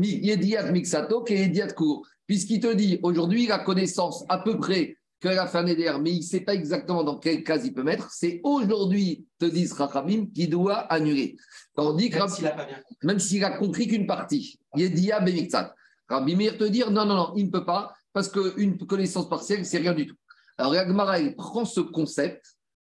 Yediat 0.00 0.70
Mixato 0.70 1.24
et 1.26 1.34
Yediat 1.40 1.72
Kour. 1.72 2.06
Puisqu'il 2.26 2.60
te 2.60 2.72
dit 2.72 3.00
aujourd'hui, 3.02 3.44
il 3.44 3.52
a 3.52 3.58
connaissance 3.58 4.24
à 4.28 4.38
peu 4.38 4.56
près 4.56 4.96
qu'elle 5.20 5.38
a 5.38 5.46
fait 5.46 5.58
un 5.58 5.66
éder, 5.66 5.92
mais 6.00 6.12
il 6.12 6.18
ne 6.18 6.22
sait 6.22 6.40
pas 6.40 6.54
exactement 6.54 7.02
dans 7.04 7.18
quelle 7.18 7.42
case 7.42 7.66
il 7.66 7.74
peut 7.74 7.82
mettre. 7.82 8.08
C'est 8.12 8.40
aujourd'hui, 8.44 9.26
te 9.38 9.44
disent 9.44 9.72
Rachamim, 9.72 10.26
qui 10.32 10.48
doit 10.48 10.78
annuler. 10.78 11.36
Tandis 11.74 12.08
que 12.08 12.18
Même 12.18 12.28
s'il 12.28 12.44
n'a 12.44 12.50
pas 12.52 12.64
bien 12.66 12.76
compris. 12.76 13.06
même 13.06 13.18
s'il 13.18 13.44
a 13.44 13.50
compris 13.50 13.86
qu'une 13.88 14.06
partie. 14.06 14.58
Yedia 14.76 15.20
Bemixat. 15.20 15.74
Rabbi 16.08 16.36
Meir 16.36 16.56
te 16.56 16.64
dire 16.64 16.90
non, 16.90 17.04
non, 17.04 17.14
non, 17.14 17.32
il 17.36 17.46
ne 17.46 17.50
peut 17.50 17.64
pas, 17.64 17.92
parce 18.12 18.28
qu'une 18.28 18.78
connaissance 18.78 19.28
partielle, 19.28 19.64
c'est 19.64 19.78
rien 19.78 19.94
du 19.94 20.06
tout. 20.06 20.16
Alors 20.60 20.74
Yagmara, 20.74 21.18
elle 21.18 21.34
prend 21.36 21.64
ce 21.64 21.80
concept 21.80 22.44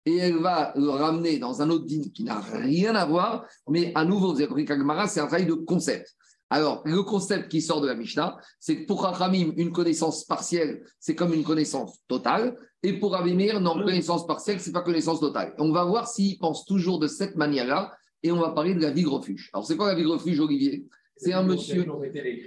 et 0.06 0.18
elle 0.18 0.38
va 0.38 0.74
le 0.76 0.90
ramener 0.90 1.38
dans 1.38 1.62
un 1.62 1.70
autre 1.70 1.86
dîme 1.86 2.12
qui 2.12 2.24
n'a 2.24 2.40
rien 2.40 2.96
à 2.96 3.06
voir, 3.06 3.46
mais 3.68 3.92
à 3.94 4.06
nouveau, 4.06 4.34
vous 4.34 4.38
avez 4.38 4.48
compris 4.48 4.66
qu'Agmara, 4.66 5.08
c'est 5.08 5.20
un 5.20 5.28
travail 5.28 5.46
de 5.46 5.54
concept. 5.54 6.16
Alors, 6.50 6.82
le 6.84 7.04
concept 7.04 7.48
qui 7.50 7.62
sort 7.62 7.80
de 7.80 7.86
la 7.86 7.94
Mishnah, 7.94 8.38
c'est 8.60 8.82
que 8.82 8.86
pour 8.88 9.04
Rachamim, 9.04 9.54
une 9.56 9.72
connaissance 9.72 10.26
partielle, 10.26 10.84
c'est 11.00 11.14
comme 11.14 11.32
une 11.32 11.44
connaissance 11.44 12.00
totale. 12.08 12.58
Et 12.82 12.94
pour 12.94 13.12
Rabbi 13.12 13.36
Meir, 13.36 13.62
non, 13.62 13.76
connaissance 13.76 14.26
partielle, 14.26 14.60
c'est 14.60 14.72
pas 14.72 14.82
connaissance 14.82 15.20
totale. 15.20 15.54
On 15.60 15.72
va 15.72 15.86
voir 15.86 16.08
s'il 16.08 16.40
pense 16.40 16.66
toujours 16.66 16.98
de 16.98 17.08
cette 17.08 17.36
manière-là 17.36 17.94
et 18.24 18.32
on 18.32 18.40
va 18.40 18.50
parler 18.50 18.74
de 18.74 18.82
la 18.82 18.90
vie 18.90 19.06
refuge. 19.06 19.52
Alors, 19.54 19.68
c'est 19.68 19.78
quoi 19.78 19.90
la 19.90 19.96
vie 19.96 20.06
refuge, 20.06 20.40
Olivier? 20.40 20.88
C'est 21.18 21.34
un 21.34 21.44
monsieur, 21.44 21.86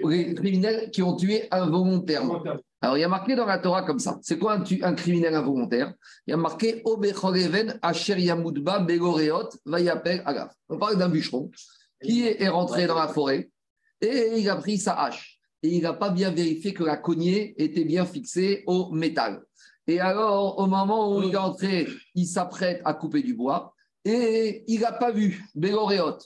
les 0.04 0.34
criminels 0.34 0.90
qui 0.90 1.02
ont 1.02 1.14
tué 1.14 1.46
involontairement. 1.52 2.42
Alors, 2.84 2.98
il 2.98 3.00
y 3.00 3.04
a 3.04 3.08
marqué 3.08 3.36
dans 3.36 3.46
la 3.46 3.58
Torah 3.58 3.82
comme 3.82 4.00
ça. 4.00 4.18
C'est 4.22 4.40
quoi 4.40 4.54
un, 4.54 4.64
un 4.82 4.94
criminel 4.94 5.36
involontaire? 5.36 5.94
Il 6.26 6.32
y 6.32 6.34
a 6.34 6.36
marqué 6.36 6.82
Obechoreven 6.84 7.78
Asher 7.80 8.18
Yamudba 8.20 8.80
Begoreot 8.80 9.50
Vayapel 9.64 10.20
Agaf. 10.26 10.52
On 10.68 10.78
parle 10.78 10.98
d'un 10.98 11.08
bûcheron 11.08 11.48
qui 12.02 12.26
est 12.26 12.42
est 12.42 12.48
rentré 12.48 12.88
dans 12.88 12.96
la 12.98 13.06
forêt 13.06 13.50
et 14.00 14.32
il 14.36 14.50
a 14.50 14.56
pris 14.56 14.78
sa 14.78 14.94
hache. 14.94 15.38
Et 15.62 15.68
il 15.68 15.82
n'a 15.82 15.92
pas 15.92 16.10
bien 16.10 16.32
vérifié 16.32 16.74
que 16.74 16.82
la 16.82 16.96
cognée 16.96 17.54
était 17.56 17.84
bien 17.84 18.04
fixée 18.04 18.64
au 18.66 18.90
métal. 18.90 19.44
Et 19.86 20.00
alors, 20.00 20.58
au 20.58 20.66
moment 20.66 21.14
où 21.14 21.22
il 21.22 21.34
est 21.34 21.36
entré, 21.36 21.86
il 22.16 22.26
s'apprête 22.26 22.82
à 22.84 22.94
couper 22.94 23.22
du 23.22 23.34
bois 23.34 23.74
et 24.04 24.64
il 24.66 24.80
n'a 24.80 24.90
pas 24.90 25.12
vu 25.12 25.40
Begoreot. 25.54 26.18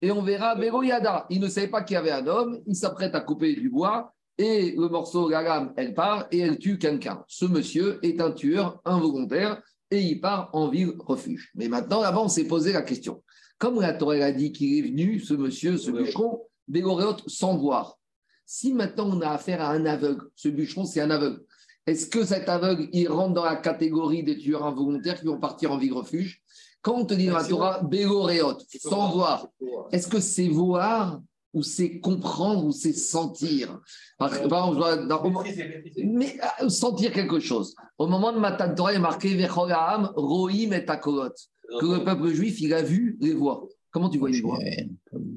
Et 0.00 0.10
on 0.10 0.22
verra 0.22 0.54
Begoyada. 0.54 1.26
Il 1.28 1.40
ne 1.40 1.48
savait 1.48 1.68
pas 1.68 1.82
qu'il 1.82 1.92
y 1.92 1.98
avait 1.98 2.10
un 2.10 2.26
homme, 2.26 2.62
il 2.66 2.74
s'apprête 2.74 3.14
à 3.14 3.20
couper 3.20 3.54
du 3.54 3.68
bois 3.68 4.14
et 4.40 4.70
le 4.72 4.88
morceau, 4.88 5.28
la 5.28 5.42
lame, 5.42 5.74
elle 5.76 5.92
part 5.92 6.26
et 6.32 6.38
elle 6.38 6.58
tue 6.58 6.78
quelqu'un. 6.78 7.22
Ce 7.28 7.44
monsieur 7.44 7.98
est 8.02 8.20
un 8.22 8.32
tueur 8.32 8.80
involontaire 8.86 9.62
et 9.90 10.00
il 10.00 10.20
part 10.20 10.48
en 10.54 10.68
ville 10.68 10.94
refuge. 10.98 11.50
Mais 11.54 11.68
maintenant, 11.68 12.00
là-bas, 12.00 12.20
on 12.22 12.28
s'est 12.28 12.46
posé 12.46 12.72
la 12.72 12.80
question. 12.80 13.22
Comme 13.58 13.80
la 13.80 13.92
Torah 13.92 14.14
a 14.14 14.32
dit 14.32 14.52
qu'il 14.52 14.78
est 14.78 14.88
venu, 14.88 15.20
ce 15.20 15.34
monsieur, 15.34 15.76
ce 15.76 15.90
Oui. 15.90 16.04
bûcheron, 16.04 16.40
Bégoréot, 16.68 17.16
sans 17.26 17.58
voir. 17.58 17.98
Si 18.46 18.72
maintenant 18.72 19.10
on 19.12 19.20
a 19.20 19.28
affaire 19.28 19.60
à 19.60 19.70
un 19.72 19.84
aveugle, 19.84 20.24
ce 20.34 20.48
bûcheron, 20.48 20.86
c'est 20.86 21.00
un 21.02 21.10
aveugle, 21.10 21.42
est-ce 21.86 22.06
que 22.06 22.24
cet 22.24 22.48
aveugle, 22.48 22.88
il 22.92 23.08
rentre 23.08 23.34
dans 23.34 23.44
la 23.44 23.56
catégorie 23.56 24.22
des 24.22 24.38
tueurs 24.38 24.64
involontaires 24.64 25.20
qui 25.20 25.26
vont 25.26 25.38
partir 25.38 25.70
en 25.72 25.76
ville 25.76 25.92
refuge? 25.92 26.40
Quand 26.80 26.94
on 26.94 27.04
te 27.04 27.12
dit 27.12 27.26
dans 27.26 27.36
la 27.36 27.44
Torah, 27.44 27.82
Bégoréot, 27.82 28.56
sans 28.82 29.10
voir, 29.12 29.48
est-ce 29.92 30.08
que 30.08 30.18
c'est 30.20 30.48
voir 30.48 31.20
ou 31.52 31.62
c'est 31.62 31.98
comprendre 31.98 32.64
ou 32.64 32.72
c'est 32.72 32.92
sentir 32.92 33.80
Par 34.18 34.34
exemple, 34.34 34.78
je 34.78 36.04
mais 36.04 36.38
euh, 36.62 36.68
sentir 36.68 37.12
quelque 37.12 37.40
chose. 37.40 37.74
Au 37.98 38.06
moment 38.06 38.32
de 38.32 38.38
Matan 38.38 38.74
Torah, 38.74 38.92
il 38.92 38.96
est 38.96 39.00
marqué 39.00 39.46
Rohim 39.46 40.72
et 40.72 40.84
Takolot. 40.84 41.30
Que 41.80 41.86
le 41.86 42.04
peuple 42.04 42.28
juif, 42.28 42.60
il 42.60 42.74
a 42.74 42.82
vu 42.82 43.16
les 43.20 43.32
voix. 43.32 43.66
Comment 43.90 44.08
tu 44.08 44.18
vois 44.18 44.30
les 44.30 44.40
voix 44.40 44.58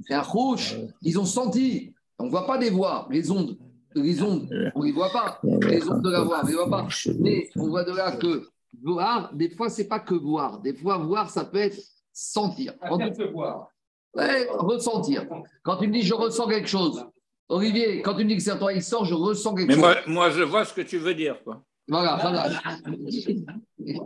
C'est 0.08 0.14
un 0.14 0.22
rouge. 0.22 0.78
Ils 1.02 1.20
ont 1.20 1.26
senti. 1.26 1.94
On 2.20 2.26
ne 2.26 2.30
voit 2.30 2.46
pas 2.46 2.58
des 2.58 2.70
voix, 2.70 3.08
les 3.10 3.32
ondes. 3.32 3.58
Les 3.96 4.24
ondes, 4.24 4.48
on 4.74 4.80
ne 4.80 4.86
les 4.86 4.92
voit 4.92 5.12
pas. 5.12 5.40
Les 5.44 5.88
ondes 5.88 6.02
de 6.02 6.10
la 6.10 6.22
voix, 6.22 6.40
on 6.42 6.46
ne 6.46 6.50
les 6.50 6.56
voit 6.56 6.70
pas. 6.70 6.88
Mais 7.20 7.50
on 7.56 7.68
voit 7.68 7.84
de 7.84 7.96
là 7.96 8.12
que 8.14 8.48
voir, 8.82 9.34
des 9.34 9.50
fois, 9.50 9.70
c'est 9.70 9.88
pas 9.88 10.00
que 10.00 10.16
voir. 10.16 10.60
Des 10.60 10.74
fois, 10.74 10.98
voir, 10.98 11.30
ça 11.30 11.46
peut 11.46 11.60
être 11.60 11.78
sentir. 12.12 12.74
On 12.90 12.98
peut 12.98 13.32
voir. 13.32 13.70
Ouais, 14.16 14.48
ressentir. 14.52 15.26
Quand 15.64 15.78
tu 15.78 15.88
me 15.88 15.94
dis 15.94 16.02
je 16.04 16.14
ressens 16.14 16.48
quelque 16.48 16.68
chose, 16.70 17.04
Olivier, 17.50 18.02
quand 18.02 18.16
tu 18.16 18.24
me 18.24 18.30
dis 18.30 18.38
que 18.38 18.44
c'est 18.44 18.52
à 18.52 18.56
toi, 18.56 18.74
il 18.74 18.82
sort, 18.84 19.06
je 19.06 19.14
ressens 19.14 19.56
quelque 19.56 19.68
Mais 19.70 19.74
chose. 19.74 19.82
moi, 19.82 19.96
moi, 20.08 20.30
je 20.30 20.44
vois 20.44 20.66
ce 20.66 20.74
que 20.74 20.82
tu 20.82 20.98
veux 20.98 21.14
dire. 21.14 21.44
Quoi. 21.44 21.64
Voilà, 21.88 22.18
voilà. 22.22 22.50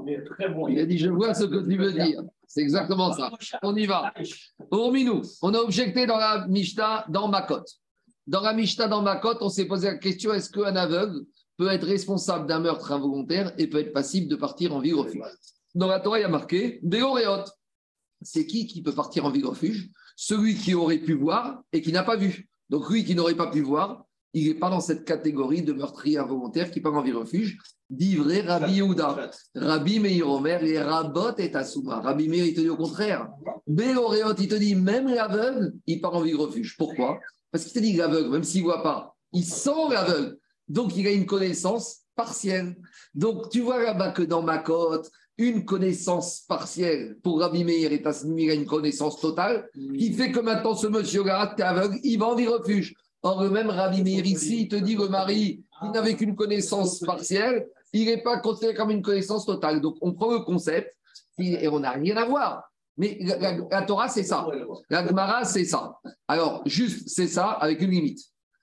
Mais 0.06 0.24
très 0.24 0.50
bon. 0.50 0.68
Il 0.68 0.80
a 0.80 0.86
dit 0.86 0.98
je 0.98 1.10
vois 1.10 1.34
ce 1.34 1.44
que 1.46 1.68
tu 1.70 1.78
veux 1.78 1.94
dire. 1.94 2.22
C'est 2.48 2.62
exactement 2.62 3.12
ça. 3.14 3.32
On 3.64 3.76
y 3.76 3.86
va. 3.86 4.14
Hormis-nous, 4.72 5.22
on 5.42 5.54
a 5.54 5.60
objecté 5.60 6.06
dans 6.06 6.18
la 6.18 6.48
Mishnah, 6.48 7.06
dans 7.10 7.28
Makot. 7.28 7.64
Dans 8.26 8.42
la 8.42 8.54
Mishnah, 8.54 8.88
dans 8.88 9.02
Makot, 9.02 9.38
on 9.42 9.50
s'est 9.50 9.66
posé 9.66 9.88
la 9.88 9.98
question 9.98 10.34
est-ce 10.34 10.50
qu'un 10.50 10.76
aveugle 10.76 11.22
peut 11.58 11.70
être 11.70 11.86
responsable 11.86 12.48
d'un 12.48 12.60
meurtre 12.60 12.92
involontaire 12.92 13.54
et 13.58 13.68
peut 13.68 13.80
être 13.80 13.94
passible 13.94 14.28
de 14.28 14.36
partir 14.36 14.74
en 14.74 14.80
vie 14.80 14.94
refuge? 14.94 15.22
Dans 15.76 15.88
la 15.88 16.00
Torah, 16.00 16.20
il 16.20 16.24
y 16.24 16.26
a 16.26 16.30
marqué 16.30 16.80
Béoréot. 16.84 17.44
C'est 18.22 18.46
qui 18.46 18.68
qui 18.68 18.82
peut 18.82 18.94
partir 18.94 19.26
en 19.26 19.30
vie 19.30 19.44
refuge 19.44 19.90
Celui 20.16 20.56
qui 20.56 20.74
aurait 20.74 21.00
pu 21.00 21.14
voir 21.14 21.62
et 21.72 21.82
qui 21.82 21.92
n'a 21.92 22.04
pas 22.04 22.16
vu. 22.16 22.50
Donc, 22.70 22.90
lui 22.90 23.06
qui 23.06 23.16
n'aurait 23.16 23.36
pas 23.36 23.50
pu 23.50 23.62
voir, 23.62 24.06
il 24.34 24.48
n'est 24.48 24.60
pas 24.60 24.70
dans 24.70 24.82
cette 24.82 25.06
catégorie 25.06 25.62
de 25.62 25.74
meurtrier 25.74 26.18
involontaire 26.18 26.70
qui 26.72 26.82
part 26.82 26.94
en 26.94 27.02
vie 27.02 27.12
refuge. 27.12 27.58
D'ivré 27.90 28.42
Rabbi 28.42 28.74
Yehuda, 28.74 29.32
Rabbi 29.56 30.00
Meir 30.00 30.30
Omer 30.30 30.62
et 30.64 30.82
Rabot 30.82 31.38
et 31.38 31.56
Asuma. 31.56 32.02
Rabbi 32.02 32.28
Meir, 32.28 32.46
il 32.46 32.54
te 32.54 32.60
dit 32.60 32.70
au 32.70 32.76
contraire. 32.76 33.30
Béoréot, 33.66 34.36
il 34.38 34.48
te 34.50 34.56
dit 34.56 34.76
même 34.76 35.08
l'aveugle, 35.08 35.74
il 35.86 36.02
part 36.02 36.16
en 36.16 36.22
vie 36.22 36.34
refuge. 36.34 36.76
Pourquoi? 36.78 37.20
Parce 37.50 37.64
qu'il 37.64 37.74
te 37.74 37.80
dit 37.80 37.94
l'aveugle, 37.94 38.30
même 38.30 38.44
s'il 38.44 38.62
ne 38.62 38.66
voit 38.66 38.84
pas, 38.84 39.16
il 39.32 39.46
sent 39.46 39.90
l'aveugle. 39.90 40.38
Donc 40.68 40.98
il 40.98 41.08
a 41.08 41.12
une 41.12 41.26
connaissance 41.26 42.00
partielle. 42.16 42.76
Donc 43.16 43.50
tu 43.50 43.62
vois 43.62 43.82
là-bas 43.82 44.12
que 44.12 44.24
dans 44.24 44.42
ma 44.42 44.58
côte, 44.58 45.10
une 45.38 45.65
connaissance 45.65 46.41
partielle 46.48 47.17
pour 47.22 47.39
Rabbi 47.39 47.63
Meir 47.63 47.91
il 47.91 48.50
a 48.50 48.53
une 48.53 48.65
connaissance 48.65 49.20
totale, 49.20 49.70
qui 49.98 50.12
fait 50.13 50.32
que 50.32 50.39
maintenant 50.39 50.75
ce 50.75 50.88
monsieur-là, 50.88 51.53
tu 51.56 51.62
es 51.62 51.65
aveugle, 51.65 52.00
il 52.03 52.17
va 52.17 52.27
en 52.27 52.36
vie 52.36 52.48
refuge. 52.48 52.96
Or, 53.22 53.44
le 53.44 53.50
même 53.50 53.70
Rabbi 53.70 54.03
Meir 54.03 54.25
ici, 54.25 54.62
il 54.62 54.67
te 54.67 54.75
dit 54.75 54.96
le 54.96 55.10
mari, 55.10 55.63
qui 55.82 55.89
n'avait 55.89 56.15
qu'une 56.15 56.36
connaissance 56.36 57.00
partielle, 57.00 57.67
il 57.94 58.06
n'est 58.06 58.22
pas 58.22 58.39
considéré 58.39 58.74
comme 58.74 58.91
une 58.91 59.01
connaissance 59.01 59.46
totale. 59.46 59.82
Donc, 59.82 59.98
on 60.01 60.13
prend 60.13 60.32
le 60.32 60.39
concept 60.39 60.96
et 61.38 61.67
on 61.67 61.79
n'a 61.79 61.91
rien 61.91 62.17
à 62.17 62.25
voir. 62.25 62.63
Mais 62.98 63.17
la, 63.22 63.58
la 63.70 63.82
Torah, 63.84 64.10
c'est 64.10 64.24
ça. 64.24 64.48
La 64.89 65.08
Gemara, 65.08 65.46
c'est 65.46 65.65
ça. 65.65 66.00
Alors, 66.27 66.63
juste, 66.65 67.10
c'est 67.10 67.27
ça 67.27 67.51
avec 67.51 67.82
une 67.82 67.91
limite. 67.91 68.20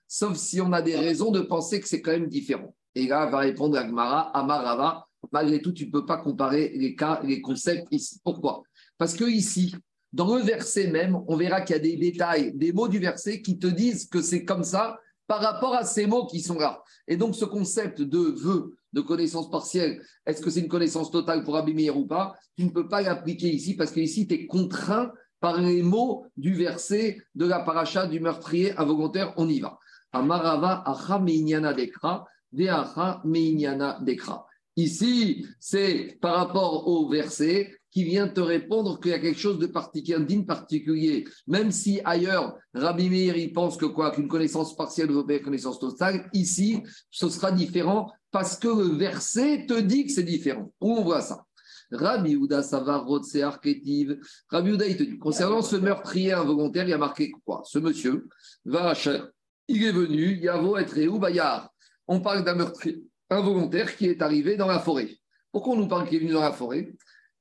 Sauf 0.07 0.35
si 0.35 0.59
on 0.59 0.71
a 0.73 0.81
des 0.81 0.95
raisons 0.95 1.31
de 1.31 1.41
penser 1.41 1.79
que 1.79 1.87
c'est 1.87 2.01
quand 2.01 2.11
même 2.11 2.27
différent. 2.27 2.75
Et 2.95 3.07
là, 3.07 3.25
va 3.27 3.39
répondre 3.39 3.75
la 3.75 3.87
Gemara, 3.87 4.37
Amarava, 4.37 5.07
malgré 5.31 5.61
tout, 5.61 5.71
tu 5.71 5.87
ne 5.87 5.91
peux 5.91 6.05
pas 6.05 6.17
comparer 6.17 6.73
les 6.75 6.95
cas, 6.95 7.21
les 7.23 7.41
concepts 7.41 7.87
ici. 7.91 8.19
Pourquoi? 8.23 8.63
Parce 8.97 9.13
que 9.13 9.25
ici, 9.25 9.75
dans 10.13 10.35
le 10.35 10.41
verset 10.41 10.87
même, 10.87 11.19
on 11.27 11.35
verra 11.35 11.61
qu'il 11.61 11.75
y 11.75 11.79
a 11.79 11.81
des 11.81 11.97
détails, 11.97 12.53
des 12.55 12.71
mots 12.71 12.87
du 12.87 12.99
verset 12.99 13.41
qui 13.41 13.59
te 13.59 13.67
disent 13.67 14.07
que 14.07 14.21
c'est 14.21 14.45
comme 14.45 14.63
ça 14.63 14.97
par 15.27 15.41
rapport 15.41 15.73
à 15.73 15.83
ces 15.83 16.05
mots 16.05 16.25
qui 16.25 16.39
sont 16.39 16.57
là. 16.57 16.81
Et 17.07 17.17
donc, 17.17 17.35
ce 17.35 17.45
concept 17.45 18.01
de 18.01 18.19
vœu, 18.19 18.75
de 18.93 19.01
connaissance 19.01 19.49
partielle, 19.49 20.01
est-ce 20.25 20.41
que 20.41 20.49
c'est 20.49 20.61
une 20.61 20.69
connaissance 20.69 21.11
totale 21.11 21.43
pour 21.43 21.57
abîmer 21.57 21.89
ou 21.89 22.05
pas? 22.05 22.35
Tu 22.57 22.63
ne 22.63 22.69
peux 22.69 22.87
pas 22.87 23.01
l'appliquer 23.01 23.49
ici 23.49 23.75
parce 23.75 23.91
qu'ici, 23.91 24.27
tu 24.27 24.35
es 24.35 24.45
contraint 24.45 25.11
par 25.41 25.59
les 25.59 25.81
mots 25.81 26.25
du 26.37 26.53
verset 26.53 27.17
de 27.35 27.45
la 27.45 27.59
paracha 27.59 28.07
du 28.07 28.19
meurtrier 28.19 28.77
involontaire. 28.77 29.33
On 29.37 29.49
y 29.49 29.59
va. 29.59 29.77
Amarava 30.13 30.81
acha 30.85 31.19
meinyana 31.19 31.73
dekra, 31.73 32.25
deacha 32.51 33.21
meinyana 33.25 33.99
dekra. 34.01 34.45
Ici, 34.77 35.45
c'est 35.59 36.17
par 36.21 36.35
rapport 36.35 36.87
au 36.87 37.07
verset 37.07 37.73
qui 37.91 38.03
vient 38.03 38.27
te 38.27 38.41
répondre 38.41 38.99
qu'il 38.99 39.11
y 39.11 39.13
a 39.13 39.19
quelque 39.19 39.39
chose 39.39 39.57
de 39.57 39.67
particulier, 39.67 40.19
digne 40.25 40.45
particulier. 40.45 41.25
Même 41.47 41.71
si 41.71 42.01
ailleurs, 42.03 42.57
Rabbi 42.73 43.09
Meir, 43.09 43.37
il 43.37 43.53
pense 43.53 43.77
que 43.77 43.85
quoi, 43.85 44.11
qu'une 44.11 44.27
connaissance 44.27 44.75
partielle 44.75 45.11
veut 45.11 45.23
une 45.29 45.41
connaissance 45.41 45.79
totale, 45.79 46.29
ici, 46.33 46.83
ce 47.09 47.29
sera 47.29 47.53
différent 47.53 48.11
parce 48.31 48.57
que 48.57 48.67
le 48.67 48.97
verset 48.97 49.65
te 49.65 49.79
dit 49.79 50.07
que 50.07 50.11
c'est 50.11 50.23
différent. 50.23 50.73
Où 50.81 50.91
on 50.91 51.03
voit 51.03 51.21
ça? 51.21 51.45
Rabbi 51.89 52.35
Ouda 52.35 52.63
Savar 52.63 53.07
Arketiv. 53.43 54.17
Rabbi 54.49 54.71
Ouda, 54.71 54.87
il 54.87 54.97
te 54.97 55.03
dit, 55.03 55.17
concernant 55.17 55.61
ce 55.61 55.77
meurtrier 55.77 56.33
involontaire, 56.33 56.83
il 56.83 56.89
y 56.89 56.93
a 56.93 56.97
marqué 56.97 57.31
quoi? 57.45 57.61
Ce 57.63 57.79
monsieur, 57.79 58.27
Vacher, 58.65 59.21
il 59.69 59.85
est 59.85 59.93
venu, 59.93 60.37
Yavo 60.41 60.77
et 60.77 61.07
Bayar. 61.17 61.69
On 62.07 62.19
parle 62.19 62.43
d'un 62.43 62.55
meurtrier 62.55 63.05
involontaire 63.29 63.95
qui 63.95 64.07
est 64.07 64.21
arrivé 64.21 64.57
dans 64.57 64.67
la 64.67 64.79
forêt. 64.79 65.09
Pourquoi 65.51 65.73
on 65.73 65.77
nous 65.77 65.87
parle 65.87 66.07
qu'il 66.07 66.17
est 66.17 66.21
venu 66.21 66.33
dans 66.33 66.41
la 66.41 66.51
forêt? 66.51 66.93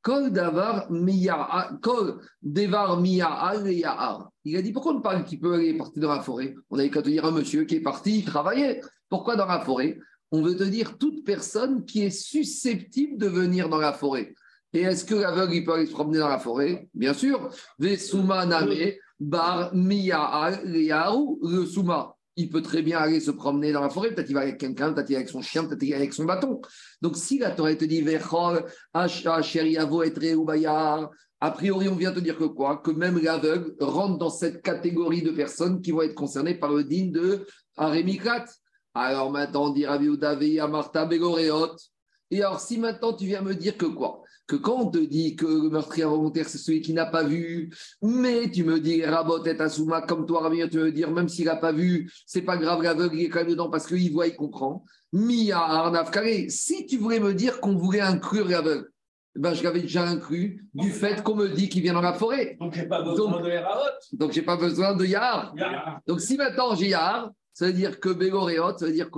Kol 0.03 0.31
Il 4.45 4.57
a 4.57 4.63
dit 4.63 4.73
pourquoi 4.73 4.93
on 4.93 5.01
parle 5.01 5.25
qu'il 5.25 5.41
peut 5.41 5.55
aller 5.55 5.75
partir 5.75 6.03
dans 6.03 6.15
la 6.15 6.21
forêt? 6.21 6.55
On 6.71 6.79
avait 6.79 6.91
qu'à 6.91 7.01
te 7.01 7.09
dire 7.09 7.25
un 7.25 7.31
monsieur 7.31 7.65
qui 7.65 7.77
est 7.77 7.81
parti 7.81 8.23
travailler. 8.23 8.83
Pourquoi 9.09 9.37
dans 9.37 9.47
la 9.47 9.61
forêt? 9.61 9.99
On 10.31 10.43
veut 10.43 10.57
te 10.57 10.65
dire 10.65 10.99
toute 10.99 11.25
personne 11.25 11.85
qui 11.87 12.03
est 12.03 12.11
susceptible 12.11 13.17
de 13.17 13.29
venir 13.29 13.69
dans 13.69 13.79
la 13.79 13.93
forêt. 13.93 14.35
Et 14.75 14.83
est-ce 14.83 15.05
que 15.05 15.15
l'aveugle 15.15 15.65
peut 15.65 15.73
aller 15.75 15.87
se 15.87 15.93
promener 15.93 16.19
dans 16.19 16.29
la 16.29 16.39
forêt? 16.39 16.89
Bien 16.93 17.15
sûr. 17.15 17.49
Vesuma 17.79 18.45
name 18.45 18.93
bar 19.21 19.71
le 19.75 21.65
il 22.37 22.51
peut 22.51 22.63
très 22.63 22.83
bien 22.83 22.99
aller 22.99 23.21
se 23.21 23.31
promener 23.31 23.73
dans 23.73 23.81
la 23.81 23.91
forêt, 23.91 24.13
peut-être 24.13 24.29
il 24.31 24.35
va 24.35 24.41
avec 24.41 24.59
quelqu'un, 24.59 24.93
peut-être 24.93 25.11
il 25.11 25.13
va 25.13 25.19
avec 25.19 25.29
son 25.29 25.43
chien, 25.43 25.65
peut-être 25.65 25.83
il 25.83 25.91
va 25.91 25.97
avec 25.97 26.13
son 26.13 26.25
bâton. 26.25 26.61
Donc 27.01 27.17
si 27.17 27.39
la 27.39 27.51
Torah 27.51 27.75
te 27.75 27.85
dit 27.85 28.05
a 31.41 31.51
priori 31.51 31.89
on 31.89 31.95
vient 31.95 32.13
te 32.13 32.21
dire 32.21 32.39
que 32.39 32.45
quoi? 32.45 32.79
Que 32.79 32.91
même 32.91 33.19
l'aveugle 33.23 33.75
rentre 33.79 34.19
dans 34.19 34.31
cette 34.31 34.63
catégorie 34.63 35.23
de 35.23 35.31
personnes 35.31 35.83
qui 35.83 35.93
vont 35.93 36.03
être 36.03 36.15
concernées 36.15 36.55
par 36.55 36.73
le 36.73 36.85
digne 36.85 37.13
de 37.13 37.47
Arémikrat. 37.77 38.47
Alors 38.95 39.31
maintenant 39.31 39.67
on 39.67 39.71
dit 39.71 39.87
Rabbi 39.87 40.59
Amarta 40.59 41.05
Begoreot. 41.05 41.77
Et 42.31 42.43
alors 42.43 42.61
si 42.61 42.79
maintenant 42.79 43.13
tu 43.13 43.27
viens 43.27 43.43
me 43.43 43.55
dire 43.55 43.77
que 43.77 43.87
quoi? 43.87 44.24
Que 44.47 44.57
quand 44.57 44.77
on 44.81 44.91
te 44.91 44.99
dit 44.99 45.37
que 45.37 45.47
le 45.47 45.71
meurtrier 45.71 46.05
involontaire, 46.05 46.49
c'est 46.49 46.59
celui 46.59 46.83
qui 46.83 46.93
n'a 46.93 47.07
pas 47.07 47.25
vu, 47.25 47.71
mais 48.03 48.51
tu 48.51 48.65
me 48.65 48.79
dis 48.79 49.05
Rabot 49.05 49.45
et 49.45 49.59
Asuma, 49.61 50.03
comme 50.03 50.27
toi, 50.27 50.43
Rabbi, 50.43 50.69
tu 50.71 50.79
veux 50.79 50.93
dire, 50.93 51.11
même 51.11 51.29
s'il 51.29 51.47
n'a 51.47 51.57
pas 51.57 51.73
vu, 51.73 52.11
c'est 52.27 52.43
pas 52.43 52.57
grave, 52.57 52.83
l'aveugle, 52.83 53.17
il 53.17 53.25
est 53.25 53.29
quand 53.29 53.41
même 53.41 53.49
dedans 53.49 53.71
parce 53.71 53.87
qu'il 53.87 54.13
voit, 54.13 54.27
il 54.27 54.37
comprend. 54.37 54.85
Mia 55.13 55.59
Arnaf 55.59 56.11
si 56.49 56.87
tu 56.87 56.99
voulais 56.99 57.21
me 57.21 57.35
dire 57.35 57.61
qu'on 57.61 57.77
voulait 57.77 58.01
inclure 58.01 58.49
l'aveugle, 58.49 58.91
ben, 59.37 59.53
je 59.53 59.65
l'avais 59.65 59.81
déjà 59.81 60.05
inclus 60.05 60.65
du 60.75 60.91
fait 60.91 61.23
qu'on 61.23 61.35
me 61.35 61.49
dit 61.49 61.69
qu'il 61.69 61.83
vient 61.83 61.95
dans 61.95 62.01
la 62.01 62.13
forêt. 62.13 62.57
Donc, 62.61 62.75
j'ai 62.75 62.87
pas 62.87 63.03
besoin 63.03 63.41
de 63.41 63.51
Rabot. 63.51 63.81
Donc, 64.13 64.33
j'ai 64.33 64.43
pas 64.43 64.57
besoin 64.57 64.95
de 64.95 65.05
Yahar. 65.05 65.55
Donc, 66.07 66.21
si 66.21 66.37
maintenant 66.37 66.75
j'ai 66.75 66.89
Yahar, 66.89 67.31
ça 67.55 67.67
veut 67.67 67.73
dire 67.73 68.01
que 68.01 68.09
Bégoréot, 68.09 68.77
ça 68.77 68.87
veut 68.87 68.93
dire 68.93 69.09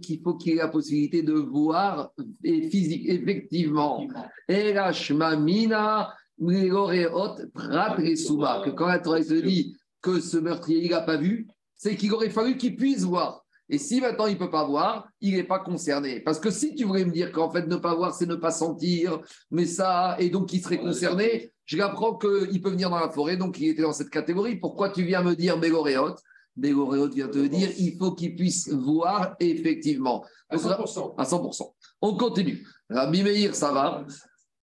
qu'il 0.00 0.22
faut 0.22 0.34
qu'il 0.34 0.54
ait 0.54 0.56
la 0.56 0.68
possibilité 0.68 1.22
de 1.22 1.34
voir 1.34 2.10
et 2.42 2.70
physique, 2.70 3.04
effectivement. 3.06 4.08
Mina, 4.48 6.14
Bégoréot, 6.38 7.36
Prat 7.52 7.96
et 8.02 8.14
Que 8.14 8.70
quand 8.70 8.86
la 8.86 8.98
Torah 8.98 9.22
se 9.22 9.34
dit 9.34 9.76
que 10.00 10.20
ce 10.20 10.38
meurtrier, 10.38 10.86
il 10.86 10.90
n'a 10.90 11.02
pas 11.02 11.18
vu, 11.18 11.46
c'est 11.76 11.94
qu'il 11.94 12.14
aurait 12.14 12.30
fallu 12.30 12.56
qu'il 12.56 12.76
puisse 12.76 13.02
voir. 13.02 13.44
Et 13.68 13.76
si 13.76 14.00
maintenant 14.00 14.26
il 14.26 14.34
ne 14.34 14.38
peut 14.38 14.50
pas 14.50 14.64
voir, 14.64 15.06
il 15.20 15.34
n'est 15.34 15.44
pas 15.44 15.58
concerné. 15.58 16.20
Parce 16.20 16.40
que 16.40 16.50
si 16.50 16.74
tu 16.74 16.84
voulais 16.84 17.04
me 17.04 17.12
dire 17.12 17.30
qu'en 17.30 17.50
fait 17.50 17.66
ne 17.66 17.76
pas 17.76 17.94
voir, 17.94 18.14
c'est 18.14 18.26
ne 18.26 18.36
pas 18.36 18.50
sentir, 18.50 19.20
mais 19.50 19.66
ça, 19.66 20.16
et 20.18 20.30
donc 20.30 20.52
il 20.54 20.62
serait 20.62 20.78
concerné, 20.78 21.52
je 21.66 21.76
l'apprends 21.76 22.16
qu'il 22.16 22.60
peut 22.62 22.70
venir 22.70 22.88
dans 22.88 22.98
la 22.98 23.10
forêt, 23.10 23.36
donc 23.36 23.60
il 23.60 23.68
était 23.68 23.82
dans 23.82 23.92
cette 23.92 24.10
catégorie. 24.10 24.56
Pourquoi 24.56 24.88
tu 24.88 25.04
viens 25.04 25.22
me 25.22 25.34
dire 25.34 25.58
Bégoréot 25.58 26.14
Bégoréot 26.56 27.08
vient 27.08 27.28
te 27.28 27.38
dire, 27.38 27.70
il 27.78 27.96
faut 27.96 28.12
qu'il 28.12 28.36
puisse 28.36 28.68
voir 28.68 29.36
effectivement. 29.40 30.24
À 30.48 30.56
100%. 30.56 31.14
À 31.16 31.24
100%. 31.24 31.72
On 32.02 32.16
continue. 32.16 32.66
Rabbi 32.90 33.22
Meir, 33.22 33.54
ça 33.54 33.72
va. 33.72 34.04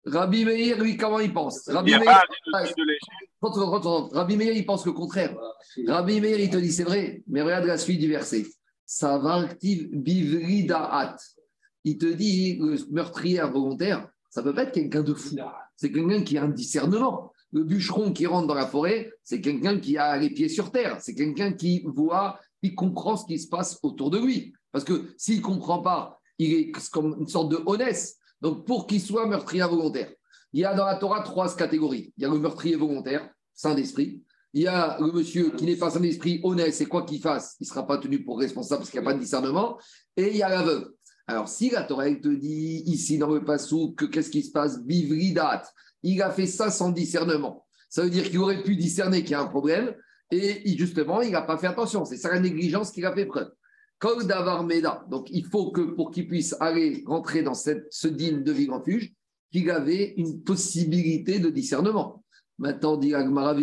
Rabbi 0.06 0.46
Meir, 0.46 0.82
lui, 0.82 0.98
comment 0.98 1.20
il 1.20 1.34
pense? 1.34 1.68
Rabbi 1.68 1.92
Meir, 1.92 2.24
Rabbi 3.42 4.38
Meir, 4.38 4.54
il 4.54 4.66
pense 4.66 4.86
le 4.86 4.94
contraire. 4.94 5.36
Rabbi 5.88 6.22
Meir, 6.22 6.40
il 6.40 6.50
te 6.50 6.58
dit, 6.58 6.72
c'est 6.72 6.84
vrai, 6.84 7.24
mais 7.28 7.42
regarde 7.42 7.66
la 7.66 7.78
suite 7.78 8.00
du 8.00 8.10
verset. 8.10 8.46
Ça 8.86 9.18
va 9.18 9.36
active 9.36 9.90
bivridaat. 9.92 11.18
Il 11.84 11.98
te 11.98 12.06
dit, 12.06 12.58
le 12.60 12.78
meurtrier 12.92 13.40
involontaire, 13.40 14.08
ça 14.30 14.42
peut 14.42 14.54
pas 14.54 14.64
être 14.64 14.74
quelqu'un 14.74 15.04
de 15.04 15.14
fou. 15.14 15.36
C'est 15.76 15.92
quelqu'un 15.92 16.24
qui 16.24 16.38
a 16.38 16.44
un 16.44 16.50
discernement. 16.50 17.32
Le 17.56 17.64
bûcheron 17.64 18.12
qui 18.12 18.26
rentre 18.26 18.48
dans 18.48 18.54
la 18.54 18.68
forêt, 18.68 19.14
c'est 19.24 19.40
quelqu'un 19.40 19.80
qui 19.80 19.98
a 19.98 20.18
les 20.18 20.30
pieds 20.30 20.50
sur 20.50 20.74
terre. 20.74 20.98
C'est 21.00 21.16
quelqu'un 21.16 21.54
qui 21.54 21.84
voit, 21.86 22.38
qui 22.62 22.76
comprend 22.76 23.16
ce 23.16 23.26
qui 23.26 23.40
se 23.40 23.48
passe 23.48 23.80
autour 23.82 24.10
de 24.10 24.18
lui. 24.18 24.52
Parce 24.74 24.84
que 24.84 25.14
s'il 25.18 25.38
ne 25.38 25.42
comprend 25.42 25.82
pas, 25.82 26.20
il 26.38 26.54
est 26.54 26.72
comme 26.92 27.16
une 27.18 27.30
sorte 27.30 27.48
de 27.48 27.62
honnête. 27.66 28.14
Donc, 28.42 28.66
pour 28.66 28.88
qu'il 28.88 29.00
soit 29.00 29.26
meurtrier 29.26 29.64
volontaire, 29.64 30.12
il 30.52 30.60
y 30.60 30.66
a 30.66 30.76
dans 30.76 30.86
la 30.86 30.96
Torah 30.96 31.22
trois 31.22 31.56
catégories. 31.56 32.14
Il 32.18 32.24
y 32.24 32.26
a 32.26 32.30
le 32.30 32.40
meurtrier 32.40 32.76
volontaire, 32.76 33.30
saint 33.54 33.74
d'esprit. 33.74 34.22
Il 34.54 34.64
y 34.64 34.68
a 34.68 34.98
le 35.00 35.14
monsieur 35.14 35.52
qui 35.52 35.64
n'est 35.64 35.78
pas 35.78 35.92
saint 35.92 36.02
d'esprit, 36.02 36.42
honnête, 36.44 36.82
et 36.82 36.86
quoi 36.88 37.04
qu'il 37.04 37.22
fasse, 37.22 37.56
il 37.62 37.64
ne 37.64 37.70
sera 37.70 37.88
pas 37.88 38.00
tenu 38.00 38.22
pour 38.26 38.38
responsable 38.38 38.80
parce 38.80 38.90
qu'il 38.90 39.00
n'y 39.00 39.08
a 39.08 39.10
pas 39.10 39.16
de 39.16 39.22
discernement. 39.22 39.80
Et 40.18 40.32
il 40.32 40.36
y 40.36 40.44
a 40.44 40.50
la 40.50 40.62
veuve. 40.62 40.92
Alors, 41.26 41.48
si 41.48 41.70
la 41.70 41.84
Torah 41.84 42.14
te 42.14 42.28
dit 42.28 42.84
ici 42.86 43.18
dans 43.18 43.30
le 43.30 43.46
passou 43.46 43.94
que 43.94 44.04
qu'est-ce 44.04 44.30
qui 44.30 44.44
se 44.44 44.52
passe, 44.52 44.84
bivridat, 44.84 45.64
il 46.06 46.22
a 46.22 46.32
fait 46.32 46.48
ça 46.48 46.72
sans 46.72 46.92
discernement. 46.92 47.66
Ça 47.90 48.04
veut 48.04 48.10
dire 48.10 48.30
qu'il 48.30 48.40
aurait 48.40 48.64
pu 48.64 48.76
discerner 48.76 49.22
qu'il 49.22 49.32
y 49.32 49.36
a 49.36 49.42
un 49.42 49.48
problème 49.48 49.94
et 50.32 50.78
justement, 50.78 51.22
il 51.22 51.32
n'a 51.32 51.42
pas 51.42 51.58
fait 51.58 51.68
attention. 51.68 52.04
C'est 52.04 52.18
ça 52.18 52.30
la 52.30 52.40
négligence 52.40 52.92
qu'il 52.92 53.06
a 53.06 53.14
fait 53.14 53.26
preuve. 53.26 53.52
Comme 54.00 54.24
d'avoir 54.24 54.64
Meda, 54.64 55.06
donc 55.10 55.28
il 55.32 55.46
faut 55.46 55.72
que 55.72 55.82
pour 55.82 56.12
qu'il 56.12 56.28
puisse 56.28 56.56
aller 56.60 57.04
rentrer 57.06 57.44
dans 57.44 57.54
cette, 57.54 57.88
ce 57.92 58.08
digne 58.08 58.44
de 58.44 58.52
vie 58.52 58.70
refuge, 58.70 59.14
qu'il 59.52 59.70
avait 59.72 60.14
une 60.18 60.42
possibilité 60.44 61.40
de 61.40 61.50
discernement. 61.50 62.24
Maintenant, 62.58 62.98
dit 62.98 63.14
Agmara 63.14 63.54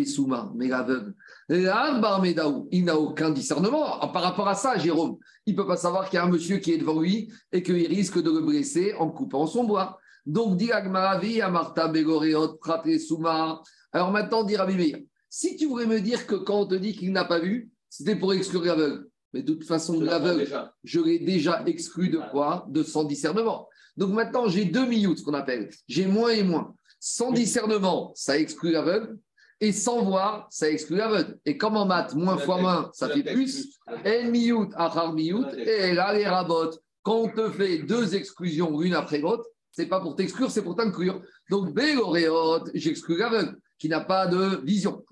mais 0.55 0.67
l'aveugle, 0.67 1.13
il 1.49 2.85
n'a 2.85 2.99
aucun 2.99 3.31
discernement. 3.31 3.99
Par 4.11 4.21
rapport 4.21 4.47
à 4.47 4.55
ça, 4.55 4.77
Jérôme, 4.77 5.17
il 5.45 5.55
ne 5.55 5.57
peut 5.61 5.67
pas 5.67 5.77
savoir 5.77 6.09
qu'il 6.09 6.17
y 6.17 6.19
a 6.19 6.25
un 6.25 6.29
monsieur 6.29 6.57
qui 6.57 6.73
est 6.73 6.77
devant 6.77 6.99
lui 6.99 7.31
et 7.51 7.63
qu'il 7.63 7.87
risque 7.87 8.21
de 8.21 8.29
le 8.29 8.41
blesser 8.41 8.93
en 8.99 9.09
coupant 9.09 9.47
son 9.47 9.63
bois. 9.63 9.99
Donc, 10.25 10.57
dit 10.57 10.71
Agmaravi, 10.71 11.41
Amarta 11.41 11.87
Begoreot, 11.87 12.59
Souma. 12.99 13.61
Alors 13.91 14.11
maintenant, 14.11 14.43
dit 14.43 14.55
Rabbi 14.55 14.93
si 15.35 15.55
tu 15.55 15.65
voulais 15.65 15.87
me 15.87 15.99
dire 15.99 16.27
que 16.27 16.35
quand 16.35 16.59
on 16.61 16.65
te 16.67 16.75
dit 16.75 16.95
qu'il 16.95 17.11
n'a 17.11 17.25
pas 17.25 17.39
vu, 17.39 17.71
c'était 17.89 18.15
pour 18.15 18.35
exclure 18.35 18.65
l'aveugle. 18.65 19.07
Mais 19.33 19.41
de 19.41 19.53
toute 19.53 19.65
façon, 19.65 19.99
l'aveugle, 19.99 20.47
je 20.83 20.99
l'ai 20.99 21.17
déjà 21.17 21.63
exclu 21.65 22.09
de 22.09 22.19
quoi? 22.29 22.67
De 22.69 22.83
sans 22.83 23.03
discernement. 23.03 23.67
Donc 23.97 24.11
maintenant, 24.11 24.47
j'ai 24.47 24.65
deux 24.65 24.85
minutes, 24.85 25.17
ce 25.17 25.23
qu'on 25.23 25.33
appelle. 25.33 25.71
J'ai 25.87 26.05
moins 26.05 26.29
et 26.29 26.43
moins. 26.43 26.75
Sans 26.99 27.31
discernement, 27.31 28.11
ça 28.13 28.37
exclut 28.37 28.73
l'aveugle. 28.73 29.17
Et 29.59 29.71
sans 29.71 30.03
voir, 30.03 30.45
ça 30.51 30.69
exclut 30.69 30.97
l'aveugle. 30.97 31.39
Et 31.45 31.57
comme 31.57 31.77
en 31.77 31.87
maths, 31.87 32.13
moins 32.13 32.37
fois 32.37 32.61
moins, 32.61 32.91
ça 32.93 33.09
fait 33.09 33.23
plus. 33.23 33.79
En 33.87 34.29
miout, 34.29 34.69
achar 34.75 35.13
miout, 35.13 35.47
et 35.57 35.93
là, 35.93 36.13
les 36.13 36.27
rabotes. 36.27 36.79
Quand 37.01 37.21
on 37.21 37.27
te 37.27 37.49
fait 37.49 37.79
deux 37.79 38.13
exclusions 38.13 38.79
l'une 38.79 38.93
après 38.93 39.17
l'autre, 39.17 39.49
c'est 39.73 39.87
pas 39.87 39.99
pour 39.99 40.15
t'exclure, 40.15 40.49
c'est 40.51 40.61
pour 40.61 40.75
t'inclure. 40.75 41.21
Donc, 41.49 41.73
Béloréot, 41.73 42.65
j'exclus 42.75 43.17
l'aveugle 43.17 43.57
qui 43.79 43.89
n'a 43.89 44.01
pas 44.01 44.27
de 44.27 44.63
vision. 44.63 45.03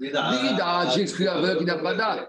J'exclus 0.96 1.26
l'aveugle 1.26 1.58
qui 1.58 1.66
n'a 1.66 1.80
pas 1.80 1.96
d'âge. 1.96 2.28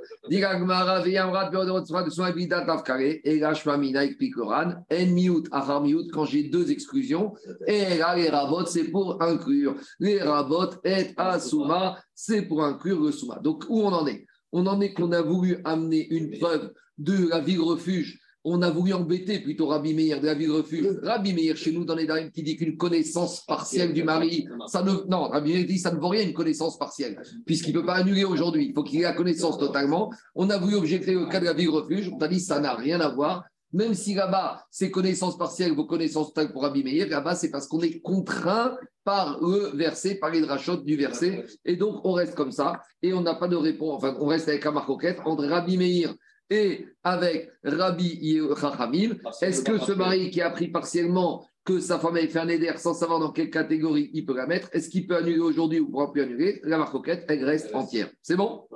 Et 3.24 3.38
là, 3.38 3.54
Shmamina 3.54 4.04
explique 4.04 4.34
le 4.36 4.42
Ran, 4.42 4.72
en 4.90 5.06
miut, 5.06 5.44
achar 5.52 5.82
miut, 5.82 6.08
quand 6.10 6.24
j'ai 6.24 6.44
deux 6.44 6.70
exclusions. 6.70 7.34
Et 7.66 7.98
là, 7.98 8.16
les 8.16 8.30
rabots, 8.30 8.64
c'est 8.64 8.84
pour 8.84 9.22
inclure. 9.22 9.76
Les 10.00 10.20
rabots 10.22 10.80
et 10.84 11.12
asuma, 11.18 11.98
c'est 12.14 12.42
pour 12.42 12.64
inclure 12.64 13.00
le 13.00 13.12
souma. 13.12 13.38
Donc, 13.40 13.64
où 13.68 13.82
on 13.82 13.92
en 13.92 14.06
est? 14.06 14.26
On 14.52 14.66
en 14.66 14.80
est 14.80 14.94
qu'on 14.94 15.12
a 15.12 15.20
voulu 15.20 15.58
amener 15.64 16.08
une 16.08 16.38
preuve 16.38 16.72
de 16.96 17.28
la 17.28 17.40
ville 17.40 17.60
refuge 17.60 18.18
on 18.44 18.60
a 18.62 18.70
voulu 18.70 18.92
embêter 18.92 19.38
plutôt 19.38 19.66
Rabbi 19.66 19.94
Meir 19.94 20.20
de 20.20 20.26
la 20.26 20.34
ville 20.34 20.50
refuge. 20.50 20.86
Rabbi 21.02 21.32
Meir, 21.32 21.56
chez 21.56 21.72
nous, 21.72 21.84
dans 21.84 21.94
les 21.94 22.06
Darim, 22.06 22.30
qui 22.30 22.42
dit 22.42 22.56
qu'une 22.56 22.76
connaissance 22.76 23.44
partielle 23.44 23.92
du 23.92 24.02
mari, 24.02 24.46
ça 24.66 24.82
ne, 24.82 24.92
non, 25.08 25.28
Rabbi 25.28 25.52
Meir 25.52 25.66
dit 25.66 25.78
ça 25.78 25.92
ne 25.92 26.00
vaut 26.00 26.08
rien 26.08 26.22
une 26.22 26.34
connaissance 26.34 26.78
partielle, 26.78 27.22
puisqu'il 27.46 27.74
ne 27.74 27.80
peut 27.80 27.86
pas 27.86 27.94
annuler 27.94 28.24
aujourd'hui. 28.24 28.66
Il 28.66 28.74
faut 28.74 28.82
qu'il 28.82 29.00
ait 29.00 29.04
la 29.04 29.12
connaissance 29.12 29.58
totalement. 29.58 30.12
On 30.34 30.50
a 30.50 30.58
voulu 30.58 30.74
objecter 30.74 31.14
le 31.14 31.26
cas 31.26 31.40
de 31.40 31.44
la 31.44 31.52
ville 31.52 31.70
refuge. 31.70 32.10
On 32.12 32.18
a 32.18 32.28
dit 32.28 32.40
ça 32.40 32.58
n'a 32.58 32.74
rien 32.74 33.00
à 33.00 33.08
voir. 33.08 33.44
Même 33.72 33.94
si 33.94 34.12
là-bas, 34.12 34.66
c'est 34.70 34.90
connaissances 34.90 35.38
partielles, 35.38 35.72
vos 35.72 35.86
connaissances 35.86 36.34
totales 36.34 36.52
pour 36.52 36.62
Rabbi 36.62 36.84
Meir, 36.84 37.08
là-bas, 37.08 37.36
c'est 37.36 37.50
parce 37.50 37.66
qu'on 37.66 37.80
est 37.80 38.00
contraint 38.00 38.76
par 39.02 39.40
le 39.40 39.74
verset, 39.74 40.16
par 40.16 40.30
les 40.30 40.42
drachotes 40.42 40.84
du 40.84 40.96
verset. 40.96 41.46
Et 41.64 41.76
donc, 41.76 42.00
on 42.04 42.12
reste 42.12 42.34
comme 42.34 42.52
ça. 42.52 42.82
Et 43.00 43.14
on 43.14 43.22
n'a 43.22 43.34
pas 43.34 43.48
de 43.48 43.56
réponse. 43.56 43.94
Enfin, 43.96 44.14
on 44.20 44.26
reste 44.26 44.48
avec 44.48 44.66
un 44.66 44.72
marcoquette 44.72 45.20
entre 45.24 45.46
Rabbi 45.46 45.78
Meir 45.78 46.14
et 46.52 46.86
avec 47.02 47.50
Rabbi 47.64 48.40
Chachamim, 48.60 49.16
est-ce 49.40 49.62
que 49.62 49.78
ce 49.78 49.92
mari 49.92 50.30
qui 50.30 50.42
a 50.42 50.48
appris 50.48 50.68
partiellement 50.68 51.46
que 51.64 51.80
sa 51.80 51.98
femme 51.98 52.16
avait 52.16 52.28
fait 52.28 52.40
un 52.40 52.48
éder 52.48 52.70
sans 52.76 52.92
savoir 52.92 53.20
dans 53.20 53.30
quelle 53.30 53.48
catégorie 53.48 54.10
il 54.12 54.26
peut 54.26 54.36
la 54.36 54.46
mettre, 54.46 54.68
est-ce 54.72 54.90
qu'il 54.90 55.06
peut 55.06 55.16
annuler 55.16 55.38
aujourd'hui 55.38 55.80
ou 55.80 55.86
ne 55.86 55.90
pourra 55.90 56.12
plus 56.12 56.22
annuler 56.22 56.60
La 56.64 56.76
marcoquette, 56.76 57.24
elle 57.28 57.44
reste 57.44 57.74
entière. 57.74 58.10
C'est 58.20 58.36
bon? 58.36 58.66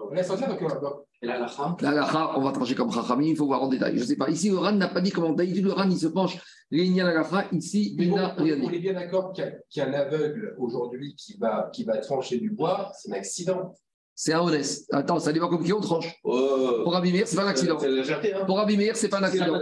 La 1.21 2.33
on 2.37 2.41
va 2.43 2.53
trancher 2.53 2.75
comme 2.75 2.93
Chachamim, 2.93 3.27
il 3.27 3.37
faut 3.37 3.47
voir 3.47 3.63
en 3.63 3.69
détail. 3.69 3.97
Je 3.97 4.03
ne 4.03 4.07
sais 4.07 4.17
pas. 4.17 4.31
Ici, 4.31 4.51
le 4.51 4.59
RAN 4.59 4.73
n'a 4.73 4.89
pas 4.89 5.01
dit 5.01 5.11
comment. 5.11 5.33
D'habitude, 5.33 5.65
le 5.65 5.73
RAN, 5.73 5.91
il 5.91 5.99
se 5.99 6.07
penche. 6.07 6.39
Ici, 6.71 7.97
il 7.99 8.15
n'a 8.15 8.29
rien 8.35 8.57
dit. 8.57 8.67
On 8.67 8.71
est 8.71 8.79
bien 8.79 8.95
d'accord 8.95 9.33
qu'il 9.33 9.45
y 9.77 9.81
a, 9.81 9.89
un 9.89 9.93
aveugle 9.93 10.55
aujourd'hui 10.59 11.15
qui 11.17 11.37
va, 11.39 11.71
qui 11.73 11.85
va 11.85 11.99
trancher 11.99 12.39
du 12.39 12.51
bois, 12.51 12.93
c'est 12.95 13.11
un 13.11 13.17
accident. 13.17 13.75
C'est 14.19 14.33
un 14.33 14.41
honnête. 14.41 14.67
Attends, 14.93 15.19
ça 15.19 15.31
dépend 15.31 15.49
comme 15.49 15.63
qui 15.63 15.75
on 15.75 15.81
tranche. 15.81 16.09
Oh. 16.25 16.81
Pour 16.85 16.97
Abimir, 16.97 17.29
c'est 17.29 17.37
pas 17.37 17.43
un 17.43 17.49
accident. 17.49 17.77
Hein. 17.79 18.45
Pour 18.47 18.59
Abimir, 18.59 18.97
c'est 18.97 19.11
pas 19.11 19.19
un 19.19 19.25
accident. 19.25 19.61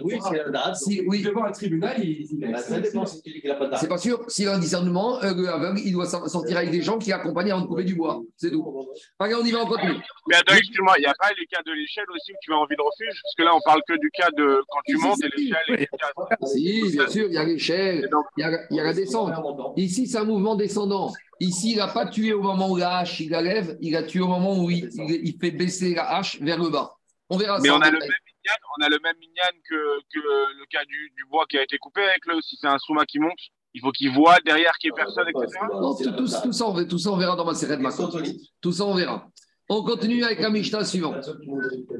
Oui, 0.00 0.18
si, 0.74 1.02
oui. 1.06 1.22
Devant 1.22 1.44
un 1.44 1.52
tribunal, 1.52 1.94
il, 2.02 2.26
il 2.32 2.58
ça 2.58 2.80
dépend 2.80 3.06
si 3.06 3.22
tu 3.22 3.30
dis 3.30 3.40
qu'il 3.40 3.48
n'a 3.48 3.54
pas 3.54 3.76
C'est 3.76 3.86
pas 3.86 3.98
sûr. 3.98 4.24
S'il 4.26 4.48
a 4.48 4.54
un 4.54 4.58
discernement, 4.58 5.22
euh, 5.22 5.46
aveugle, 5.46 5.78
il 5.84 5.92
doit 5.92 6.06
sortir 6.06 6.56
avec 6.56 6.72
des 6.72 6.82
gens 6.82 6.98
qui 6.98 7.10
l'accompagnent 7.10 7.52
avant 7.52 7.60
de 7.60 7.68
couper 7.68 7.84
du 7.84 7.94
bois. 7.94 8.20
C'est 8.36 8.50
tout. 8.50 8.88
Regarde, 9.20 9.42
on 9.44 9.46
y 9.46 9.52
va 9.52 9.60
en 9.60 9.66
continu. 9.66 9.94
Mais 10.28 10.34
attends, 10.34 10.56
excuse-moi, 10.56 10.94
il 10.98 11.02
n'y 11.02 11.06
a 11.06 11.14
pas 11.16 11.28
les 11.38 11.46
cas 11.46 11.62
de 11.64 11.70
l'échelle 11.70 12.06
aussi 12.12 12.32
où 12.32 12.36
tu 12.42 12.50
vas 12.50 12.56
en 12.56 12.66
ville 12.66 12.80
refuge? 12.80 13.20
Parce 13.22 13.34
que 13.36 13.42
là, 13.44 13.54
on 13.54 13.60
parle 13.64 13.82
que 13.86 13.94
du 14.00 14.10
cas 14.10 14.30
de 14.36 14.62
quand 14.68 14.80
tu 14.84 14.96
montes 14.96 15.22
et 15.22 15.28
l'échelle. 15.36 15.86
Si, 16.44 16.90
bien 16.90 17.06
sûr, 17.06 17.26
il 17.28 17.34
y 17.34 17.38
a 17.38 17.44
l'échelle, 17.44 18.10
il 18.36 18.44
y 18.70 18.80
a 18.80 18.82
la 18.82 18.92
descente. 18.92 19.32
Ici, 19.76 20.08
c'est 20.08 20.18
un 20.18 20.24
mouvement 20.24 20.56
descendant. 20.56 21.12
Ici, 21.40 21.72
il 21.72 21.76
n'a 21.78 21.88
pas 21.88 22.06
tué 22.06 22.34
au 22.34 22.42
moment 22.42 22.70
où 22.70 22.76
la 22.76 22.98
hache 22.98 23.20
il 23.20 23.30
la 23.30 23.40
lève, 23.40 23.78
il 23.80 23.96
a 23.96 24.02
tué 24.02 24.20
au 24.20 24.28
moment 24.28 24.62
où 24.62 24.70
il, 24.70 24.90
fait 25.40 25.50
baisser 25.50 25.94
la 25.94 26.16
hache 26.16 26.40
vers 26.40 26.58
le 26.58 26.68
bas. 26.68 26.92
On 27.30 27.38
verra 27.38 27.58
Mais 27.60 27.70
on, 27.70 27.80
a 27.80 27.90
le 27.90 27.98
même 27.98 28.08
minyan, 28.08 28.56
on 28.78 28.84
a 28.84 28.88
le 28.88 28.98
même 29.02 29.16
minyan 29.18 29.60
que, 29.68 29.74
le 29.74 30.66
cas 30.66 30.84
du, 30.84 31.24
bois 31.30 31.46
qui 31.48 31.56
a 31.56 31.62
été 31.62 31.78
coupé 31.78 32.02
avec 32.02 32.26
le. 32.26 32.40
Si 32.42 32.58
c'est 32.60 32.66
un 32.66 32.78
souma 32.78 33.06
qui 33.06 33.18
monte, 33.18 33.38
il 33.72 33.80
faut 33.80 33.90
qu'il 33.90 34.12
voit 34.12 34.38
derrière 34.44 34.72
qu'il 34.78 34.90
n'y 34.90 35.00
ait 35.00 35.02
personne, 35.02 35.28
etc. 35.28 35.60
Non, 35.72 35.94
tout, 35.94 36.26
ça, 36.26 36.42
on, 36.66 36.84
tout, 36.84 36.98
ça, 36.98 37.10
on, 37.10 37.16
verra 37.16 37.36
dans 37.36 37.44
ma 37.44 37.54
série 37.54 37.78
de 37.78 38.32
Tout 38.60 38.72
ça, 38.72 38.84
on 38.84 38.94
verra. 38.94 39.26
On 39.72 39.84
continue 39.84 40.24
avec 40.24 40.40
la 40.40 40.50
Mishnah 40.50 40.84
suivante. 40.84 41.30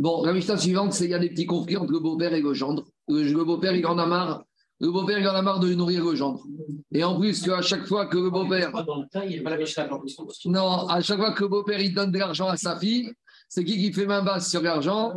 Bon, 0.01 0.25
la 0.25 0.33
Mishnah 0.33 0.59
suivante, 0.59 0.93
c'est 0.93 1.05
qu'il 1.05 1.13
y 1.13 1.15
a 1.15 1.21
des 1.21 1.31
petits 1.31 1.47
conflits 1.47 1.77
entre 1.77 1.93
le 1.93 2.01
beau-père 2.01 2.35
et 2.35 2.43
le 2.43 2.53
gendre. 2.53 2.85
Le, 3.07 3.45
beau-père, 3.45 3.75
il 3.77 3.87
en 3.87 3.97
a 3.97 4.07
marre 4.07 4.43
le 4.81 4.91
beau-père, 4.91 5.19
il 5.19 5.29
en 5.29 5.35
a 5.35 5.43
marre 5.43 5.61
de 5.61 5.73
nourrir 5.75 6.05
le 6.05 6.15
gendre. 6.15 6.43
Et 6.91 7.05
en 7.05 7.19
plus, 7.19 7.49
à 7.51 7.61
chaque 7.61 7.87
fois 7.87 8.07
que 8.07 8.17
le 8.17 8.31
beau-père. 8.31 8.73
Non, 10.47 10.89
à 10.89 11.01
chaque 11.03 11.19
fois 11.19 11.33
que 11.33 11.43
le 11.43 11.49
beau-père 11.49 11.81
il 11.81 11.95
donne 11.95 12.11
de 12.11 12.19
l'argent 12.19 12.49
à 12.49 12.57
sa 12.57 12.79
fille, 12.79 13.13
c'est 13.49 13.65
qui 13.65 13.77
qui 13.77 13.93
fait 13.93 14.07
main 14.07 14.23
basse 14.23 14.49
sur 14.49 14.63
l'argent? 14.63 15.13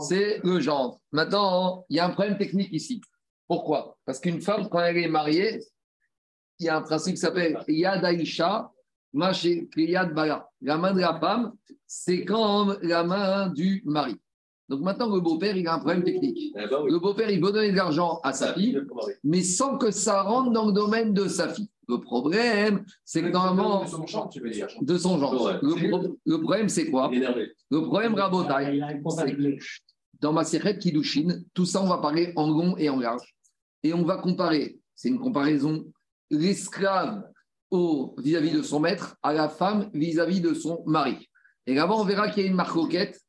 C'est 0.00 0.40
le 0.42 0.60
gendre. 0.60 0.98
Maintenant, 1.12 1.84
il 1.90 1.96
y 1.96 2.00
a 2.00 2.06
un 2.06 2.10
problème 2.10 2.38
technique 2.38 2.72
ici. 2.72 3.00
Pourquoi? 3.46 3.98
Parce 4.06 4.18
qu'une 4.18 4.40
femme, 4.40 4.68
quand 4.70 4.80
elle 4.80 4.96
est 4.96 5.08
mariée, 5.08 5.60
il 6.58 6.66
y 6.66 6.68
a 6.68 6.76
un 6.76 6.82
principe 6.82 7.14
qui 7.14 7.20
s'appelle 7.20 7.62
Yad 7.68 8.04
Aisha, 8.04 8.70
Yad 9.12 10.14
Bala. 10.14 10.48
La 10.62 10.78
main 10.78 10.92
de 10.94 11.00
la 11.00 11.18
femme, 11.18 11.52
c'est 11.86 12.24
comme 12.24 12.78
la 12.82 13.04
main 13.04 13.48
du 13.48 13.82
mari. 13.84 14.16
Donc 14.68 14.80
maintenant, 14.80 15.12
le 15.12 15.20
beau-père, 15.20 15.56
il 15.56 15.66
a 15.66 15.74
un 15.74 15.78
problème 15.78 16.04
technique. 16.04 16.52
Eh 16.56 16.66
ben 16.66 16.84
le 16.86 16.98
beau-père, 16.98 17.30
il 17.30 17.44
veut 17.44 17.52
donner 17.52 17.72
de 17.72 17.76
l'argent 17.76 18.20
à 18.22 18.32
sa 18.32 18.54
fille, 18.54 18.80
mais 19.24 19.42
sans 19.42 19.76
que 19.76 19.90
ça 19.90 20.22
rentre 20.22 20.50
dans 20.50 20.66
le 20.66 20.72
domaine 20.72 21.12
de 21.12 21.28
sa 21.28 21.48
fille. 21.48 21.68
Le 21.88 21.98
problème, 21.98 22.84
c'est 23.04 23.22
que 23.22 23.28
normalement. 23.28 23.84
De 23.84 23.88
son 23.88 24.06
genre, 24.06 24.28
tu 24.28 24.40
veux 24.40 24.50
dire. 24.50 24.68
De 24.80 24.96
son 24.96 25.18
genre. 25.18 25.58
Le, 25.62 26.36
problème, 26.36 26.68
c'est 26.68 26.90
quoi? 26.90 27.10
Le 27.12 27.82
problème, 27.82 28.14
Rabotai, 28.14 28.80
dans 30.20 30.32
ma 30.32 30.44
qui 30.44 30.78
Kiddushin, 30.78 31.42
tout 31.52 31.66
ça, 31.66 31.82
on 31.82 31.88
va 31.88 31.98
parler 31.98 32.32
en 32.36 32.48
long 32.48 32.76
et 32.78 32.88
en 32.88 33.00
large. 33.00 33.34
Et 33.82 33.92
on 33.92 34.04
va 34.04 34.16
comparer, 34.16 34.78
c'est 34.94 35.08
une 35.08 35.18
comparaison, 35.18 35.84
l'esclave 36.30 37.24
vis-à-vis 38.18 38.52
de 38.52 38.62
son 38.62 38.78
maître 38.80 39.16
à 39.22 39.32
la 39.32 39.48
femme 39.48 39.90
vis-à-vis 39.92 40.40
-vis 40.40 40.42
de 40.42 40.54
son 40.54 40.84
mari. 40.86 41.28
Et 41.66 41.74
là-bas, 41.74 41.94
on 41.94 42.04
verra 42.04 42.28
qu'il 42.28 42.42
y 42.42 42.46
a 42.46 42.48
une 42.48 42.56
marque 42.56 42.72
roquette. 42.72 43.20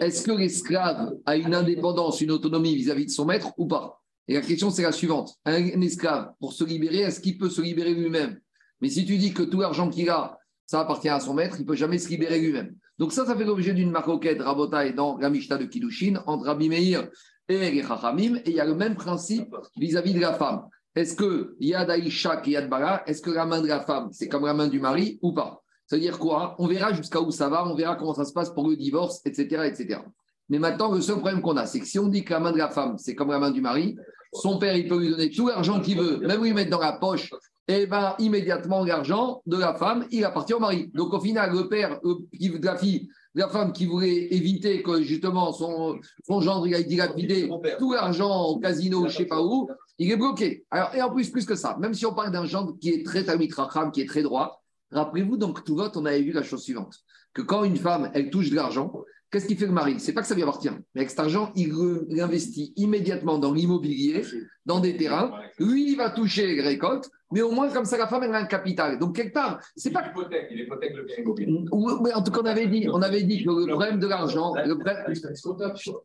Est-ce 0.00 0.22
que 0.22 0.32
l'esclave 0.32 1.12
a 1.26 1.36
une 1.36 1.54
indépendance, 1.54 2.20
une 2.20 2.30
autonomie 2.30 2.74
vis-à-vis 2.74 3.06
de 3.06 3.10
son 3.10 3.26
maître 3.26 3.52
ou 3.58 3.66
pas? 3.66 4.00
Et 4.28 4.34
la 4.34 4.40
question, 4.40 4.70
c'est 4.70 4.82
la 4.82 4.92
suivante. 4.92 5.34
Un 5.44 5.80
esclave, 5.80 6.32
pour 6.40 6.52
se 6.52 6.64
libérer, 6.64 6.98
est-ce 7.00 7.20
qu'il 7.20 7.36
peut 7.36 7.50
se 7.50 7.60
libérer 7.60 7.92
lui-même? 7.92 8.38
Mais 8.80 8.88
si 8.88 9.04
tu 9.04 9.18
dis 9.18 9.34
que 9.34 9.42
tout 9.42 9.60
l'argent 9.60 9.90
qu'il 9.90 10.08
a, 10.10 10.38
ça 10.66 10.80
appartient 10.80 11.08
à 11.08 11.20
son 11.20 11.34
maître, 11.34 11.56
il 11.58 11.62
ne 11.62 11.66
peut 11.66 11.76
jamais 11.76 11.98
se 11.98 12.08
libérer 12.08 12.40
lui-même. 12.40 12.74
Donc 12.98 13.12
ça, 13.12 13.26
ça 13.26 13.36
fait 13.36 13.44
l'objet 13.44 13.74
d'une 13.74 13.90
marque 13.90 14.06
roquette, 14.06 14.40
Rabotai, 14.40 14.92
dans 14.92 15.18
la 15.18 15.28
Mishnah 15.28 15.58
de 15.58 15.64
Kiddushin, 15.64 16.22
entre 16.26 16.46
Rabbi 16.46 16.68
Meir 16.68 17.08
et 17.48 17.70
les 17.70 17.82
Chachamim. 17.82 18.36
Et 18.44 18.50
il 18.50 18.56
y 18.56 18.60
a 18.60 18.64
le 18.64 18.74
même 18.74 18.94
principe 18.94 19.54
vis-à-vis 19.76 20.14
de 20.14 20.20
la 20.20 20.32
femme. 20.32 20.62
Est-ce 20.94 21.16
que 21.16 21.56
Yad 21.58 21.90
Aisha 21.90 22.42
et 22.44 22.50
Yad 22.50 22.68
Bara, 22.68 23.02
est-ce 23.06 23.22
que 23.22 23.30
la 23.30 23.44
main 23.44 23.60
de 23.60 23.66
la 23.66 23.80
femme, 23.80 24.08
c'est 24.12 24.28
comme 24.28 24.46
la 24.46 24.54
main 24.54 24.68
du 24.68 24.78
mari 24.80 25.18
ou 25.22 25.32
pas? 25.32 25.61
C'est-à-dire 25.92 26.18
quoi? 26.18 26.56
On 26.58 26.66
verra 26.66 26.94
jusqu'à 26.94 27.20
où 27.20 27.30
ça 27.30 27.50
va, 27.50 27.68
on 27.68 27.74
verra 27.74 27.96
comment 27.96 28.14
ça 28.14 28.24
se 28.24 28.32
passe 28.32 28.48
pour 28.48 28.66
le 28.66 28.76
divorce, 28.76 29.20
etc. 29.26 29.64
etc. 29.66 30.00
Mais 30.48 30.58
maintenant, 30.58 30.90
le 30.90 31.02
seul 31.02 31.16
problème 31.16 31.42
qu'on 31.42 31.58
a, 31.58 31.66
c'est 31.66 31.80
que 31.80 31.86
si 31.86 31.98
on 31.98 32.06
dit 32.06 32.24
que 32.24 32.32
la 32.32 32.40
main 32.40 32.50
de 32.50 32.56
la 32.56 32.70
femme, 32.70 32.96
c'est 32.96 33.14
comme 33.14 33.30
la 33.30 33.38
main 33.38 33.50
du 33.50 33.60
mari, 33.60 33.94
son 34.32 34.58
père, 34.58 34.74
il 34.74 34.88
peut 34.88 34.98
lui 34.98 35.10
donner 35.10 35.30
tout 35.30 35.48
l'argent 35.48 35.82
qu'il 35.82 35.98
veut, 35.98 36.16
même 36.26 36.42
lui 36.42 36.54
mettre 36.54 36.70
dans 36.70 36.80
la 36.80 36.94
poche, 36.94 37.30
et 37.68 37.86
bien 37.86 38.14
immédiatement, 38.18 38.82
l'argent 38.86 39.42
de 39.44 39.58
la 39.58 39.74
femme, 39.74 40.06
il 40.10 40.24
appartient 40.24 40.54
au 40.54 40.60
mari. 40.60 40.90
Donc 40.94 41.12
au 41.12 41.20
final, 41.20 41.52
le 41.52 41.68
père 41.68 42.00
de 42.02 42.64
la 42.64 42.76
fille, 42.78 43.10
de 43.34 43.40
la 43.40 43.48
femme 43.48 43.74
qui 43.74 43.84
voulait 43.84 44.32
éviter 44.34 44.82
que 44.82 45.02
justement 45.02 45.52
son, 45.52 45.98
son 46.26 46.40
gendre 46.40 46.66
il 46.66 46.74
aille 46.74 46.86
dilapider 46.86 47.50
tout 47.78 47.92
l'argent 47.92 48.44
au 48.44 48.58
casino, 48.60 49.00
je 49.00 49.12
ne 49.12 49.18
sais 49.18 49.26
pas 49.26 49.42
où, 49.42 49.68
il 49.98 50.10
est 50.10 50.16
bloqué. 50.16 50.64
Alors, 50.70 50.94
et 50.94 51.02
en 51.02 51.10
plus, 51.10 51.28
plus 51.28 51.44
que 51.44 51.54
ça, 51.54 51.76
même 51.78 51.92
si 51.92 52.06
on 52.06 52.14
parle 52.14 52.32
d'un 52.32 52.46
gendre 52.46 52.78
qui 52.80 52.88
est 52.88 53.04
très 53.04 53.24
tamitracham, 53.24 53.92
qui 53.92 54.00
est 54.00 54.08
très 54.08 54.22
droit, 54.22 54.61
Rappelez-vous, 54.92 55.36
donc, 55.36 55.64
tout 55.64 55.74
on 55.96 56.06
avait 56.06 56.22
vu 56.22 56.32
la 56.32 56.42
chose 56.42 56.62
suivante 56.62 56.98
que 57.34 57.42
quand 57.42 57.64
une 57.64 57.76
femme, 57.76 58.10
elle 58.14 58.30
touche 58.30 58.50
de 58.50 58.56
l'argent, 58.56 58.92
qu'est-ce 59.32 59.46
qu'il 59.46 59.56
fait 59.56 59.66
le 59.66 59.72
mari 59.72 59.96
C'est 59.98 60.12
pas 60.12 60.20
que 60.20 60.26
ça 60.26 60.34
lui 60.34 60.42
appartient, 60.42 60.70
mais 60.94 61.00
avec 61.00 61.10
cet 61.10 61.18
argent, 61.18 61.50
il 61.56 62.20
investit 62.20 62.72
immédiatement 62.76 63.38
dans 63.38 63.52
l'immobilier, 63.52 64.22
dans 64.66 64.78
des 64.78 64.96
terrains. 64.96 65.32
Lui, 65.58 65.92
il 65.92 65.96
va 65.96 66.10
toucher 66.10 66.46
les 66.46 66.60
récoltes, 66.60 67.10
mais 67.32 67.40
au 67.40 67.50
moins, 67.50 67.70
comme 67.70 67.86
ça, 67.86 67.96
la 67.96 68.06
femme, 68.06 68.24
elle 68.24 68.34
a 68.34 68.38
un 68.38 68.44
capital. 68.44 68.98
Donc, 68.98 69.16
quelque 69.16 69.32
part, 69.32 69.58
c'est 69.74 69.90
pas. 69.90 70.06
Hypothèque, 70.06 70.48
il 70.50 70.60
hypothèque 70.60 70.94
le 70.94 71.04
bien 71.04 71.16
immobilier. 71.16 71.64
Mais 72.02 72.12
en 72.12 72.22
tout 72.22 72.30
cas, 72.30 72.40
on 72.42 72.46
avait 72.46 72.66
dit, 72.66 72.86
on 72.92 73.00
avait 73.00 73.22
dit 73.22 73.42
que 73.42 73.50
le 73.50 73.66
problème 73.68 73.98
de 73.98 74.06
l'argent. 74.06 74.52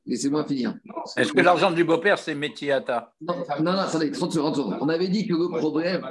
Laissez-moi 0.06 0.46
finir. 0.46 0.76
Est-ce 1.18 1.34
que 1.34 1.42
l'argent 1.42 1.72
du 1.72 1.84
beau-père, 1.84 2.18
c'est 2.18 2.34
métier 2.34 2.72
à 2.72 2.80
ta 2.80 3.14
Non, 3.20 3.36
non, 3.60 3.74
non, 3.74 3.80
attendez, 3.80 4.10
30 4.10 4.32
secondes, 4.32 4.54
30 4.54 4.56
secondes. 4.56 4.78
On 4.80 4.88
avait 4.88 5.10
dit 5.10 5.28
que 5.28 5.34
le 5.34 5.50
problème. 5.58 6.02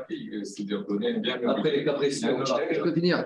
Après 1.48 1.70
les 1.70 1.85
cas 1.85 1.94
précis, 1.94 2.26
je 2.72 2.81
peux 2.81 2.92
finir. 2.92 3.24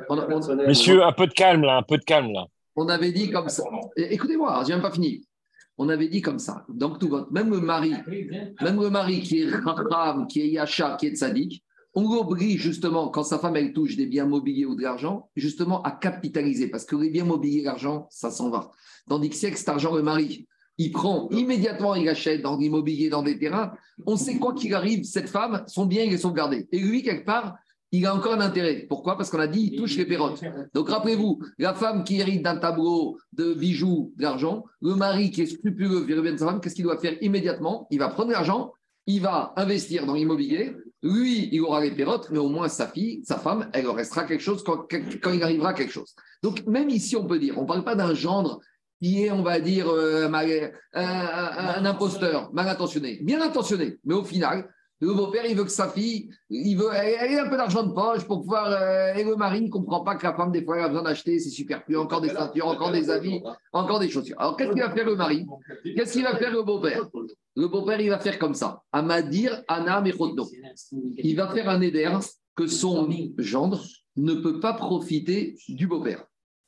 Messieurs, 0.66 1.02
un 1.02 1.12
peu 1.12 1.26
de 1.26 1.32
calme 1.32 1.62
là, 1.62 1.76
un 1.76 1.82
peu 1.82 1.98
de 1.98 2.04
calme 2.04 2.32
là. 2.32 2.46
On 2.80 2.88
avait 2.88 3.12
dit 3.12 3.30
comme 3.30 3.50
ça. 3.50 3.64
Écoutez-moi, 3.94 4.62
je 4.62 4.68
n'ai 4.68 4.74
même 4.76 4.82
pas 4.82 4.90
fini. 4.90 5.20
on 5.76 5.90
avait 5.90 6.08
dit 6.08 6.22
comme 6.22 6.38
ça. 6.38 6.64
Donc, 6.70 6.98
tout 6.98 7.08
votre, 7.08 7.30
même 7.30 7.50
le 7.50 7.60
mari, 7.60 7.92
même 8.62 8.80
le 8.80 8.88
mari 8.88 9.20
qui 9.20 9.42
est 9.42 9.50
Raham, 9.50 10.26
qui 10.26 10.40
est 10.40 10.48
Yacha, 10.48 10.96
qui 10.98 11.08
est 11.08 11.14
Tzadik, 11.14 11.62
on 11.92 12.10
l'oblige 12.10 12.62
justement, 12.62 13.10
quand 13.10 13.22
sa 13.22 13.38
femme 13.38 13.56
elle 13.56 13.74
touche 13.74 13.96
des 13.96 14.06
biens 14.06 14.24
mobiliers 14.24 14.64
ou 14.64 14.74
de 14.76 14.82
l'argent, 14.82 15.28
justement 15.36 15.82
à 15.82 15.90
capitaliser, 15.90 16.68
parce 16.68 16.86
que 16.86 16.96
les 16.96 17.10
biens 17.10 17.26
mobiliers, 17.26 17.62
l'argent, 17.62 18.06
ça 18.10 18.30
s'en 18.30 18.48
va. 18.48 18.70
Tandis 19.06 19.28
que 19.28 19.34
si 19.34 19.44
avec 19.44 19.58
cet 19.58 19.68
argent, 19.68 19.94
le 19.94 20.02
mari, 20.02 20.46
il 20.78 20.90
prend 20.90 21.28
immédiatement, 21.32 21.94
il 21.94 22.08
achète 22.08 22.40
dans 22.40 22.56
l'immobilier, 22.56 23.10
dans 23.10 23.22
des 23.22 23.38
terrains, 23.38 23.72
on 24.06 24.16
sait 24.16 24.38
quoi 24.38 24.54
qu'il 24.54 24.72
arrive, 24.72 25.04
cette 25.04 25.28
femme, 25.28 25.64
son 25.66 25.84
bien, 25.84 26.04
il 26.04 26.14
est 26.14 26.18
sauvegardé. 26.18 26.66
Et 26.72 26.78
lui, 26.78 27.02
quelque 27.02 27.26
part, 27.26 27.58
il 27.92 28.06
a 28.06 28.14
encore 28.14 28.34
un 28.34 28.40
intérêt. 28.40 28.86
Pourquoi? 28.88 29.16
Parce 29.16 29.30
qu'on 29.30 29.40
a 29.40 29.46
dit, 29.48 29.70
il 29.72 29.78
touche 29.78 29.96
les 29.96 30.04
pérottes. 30.06 30.40
Donc 30.74 30.88
rappelez-vous, 30.88 31.40
la 31.58 31.74
femme 31.74 32.04
qui 32.04 32.20
hérite 32.20 32.42
d'un 32.42 32.56
tableau 32.56 33.18
de 33.32 33.54
bijoux, 33.54 34.12
d'argent, 34.16 34.64
le 34.80 34.94
mari 34.94 35.30
qui 35.30 35.42
est 35.42 35.46
scrupuleux 35.46 36.00
vis-à-vis 36.00 36.32
de 36.32 36.36
sa 36.36 36.46
femme, 36.46 36.60
qu'est-ce 36.60 36.74
qu'il 36.76 36.84
doit 36.84 36.98
faire 36.98 37.16
immédiatement? 37.20 37.86
Il 37.90 37.98
va 37.98 38.08
prendre 38.08 38.30
l'argent, 38.30 38.72
il 39.06 39.20
va 39.20 39.52
investir 39.56 40.06
dans 40.06 40.14
l'immobilier. 40.14 40.76
Lui, 41.02 41.48
il 41.50 41.60
aura 41.62 41.80
les 41.80 41.90
pérottes, 41.90 42.28
mais 42.30 42.38
au 42.38 42.48
moins 42.48 42.68
sa 42.68 42.86
fille, 42.86 43.22
sa 43.24 43.38
femme, 43.38 43.70
elle 43.72 43.88
restera 43.88 44.24
quelque 44.24 44.42
chose 44.42 44.62
quand, 44.62 44.86
il 45.32 45.42
arrivera 45.42 45.72
quelque 45.72 45.92
chose. 45.92 46.14
Donc 46.42 46.64
même 46.66 46.90
ici, 46.90 47.16
on 47.16 47.26
peut 47.26 47.38
dire, 47.38 47.58
on 47.58 47.62
ne 47.62 47.66
parle 47.66 47.84
pas 47.84 47.94
d'un 47.96 48.14
gendre 48.14 48.60
qui 49.02 49.24
est, 49.24 49.30
on 49.30 49.42
va 49.42 49.60
dire, 49.60 49.88
euh, 49.88 50.28
un- 50.30 50.70
un 50.94 51.84
imposteur, 51.86 52.52
mal 52.52 52.68
intentionné, 52.68 53.18
bien 53.22 53.40
intentionné, 53.40 53.98
mais 54.04 54.14
au 54.14 54.24
final, 54.24 54.68
le 55.00 55.14
beau-père, 55.14 55.46
il 55.46 55.56
veut 55.56 55.64
que 55.64 55.70
sa 55.70 55.88
fille, 55.88 56.30
il 56.50 56.76
veut, 56.76 56.90
elle, 56.92 57.32
ait 57.32 57.38
un 57.38 57.48
peu 57.48 57.56
d'argent 57.56 57.82
de 57.82 57.92
poche 57.92 58.24
pour 58.24 58.42
pouvoir. 58.42 58.66
euh, 58.66 59.14
et 59.14 59.24
le 59.24 59.34
mari 59.34 59.62
ne 59.62 59.70
comprend 59.70 60.02
pas 60.02 60.14
que 60.14 60.24
la 60.24 60.34
femme, 60.34 60.52
des 60.52 60.62
fois, 60.62 60.76
elle 60.76 60.84
a 60.84 60.88
besoin 60.88 61.02
d'acheter 61.02 61.38
ses 61.38 61.48
superflus, 61.48 61.96
encore 61.96 62.20
des 62.20 62.28
ceintures, 62.28 62.66
encore 62.66 62.92
des 62.92 63.08
habits, 63.08 63.42
encore 63.72 63.98
des 63.98 64.10
chaussures. 64.10 64.38
Alors, 64.38 64.56
qu'est-ce 64.56 64.72
qu'il 64.72 64.82
va 64.82 64.90
faire 64.90 65.06
le 65.06 65.16
mari? 65.16 65.46
Qu'est-ce 65.96 66.12
qu'il 66.12 66.22
va 66.22 66.36
faire 66.36 66.52
le 66.52 66.62
beau-père? 66.62 67.08
Le 67.56 67.68
beau-père, 67.68 68.00
il 68.00 68.10
va 68.10 68.18
faire 68.18 68.38
comme 68.38 68.54
ça. 68.54 68.82
Amadir, 68.92 69.62
Anna, 69.68 70.02
Mechodno. 70.02 70.46
Il 71.16 71.34
va 71.34 71.48
faire 71.48 71.68
un 71.70 71.80
éder 71.80 72.10
que 72.54 72.66
son 72.66 73.08
gendre 73.38 73.82
ne 74.16 74.34
peut 74.34 74.60
pas 74.60 74.74
profiter 74.74 75.56
du 75.68 75.86
beau-père. 75.86 76.24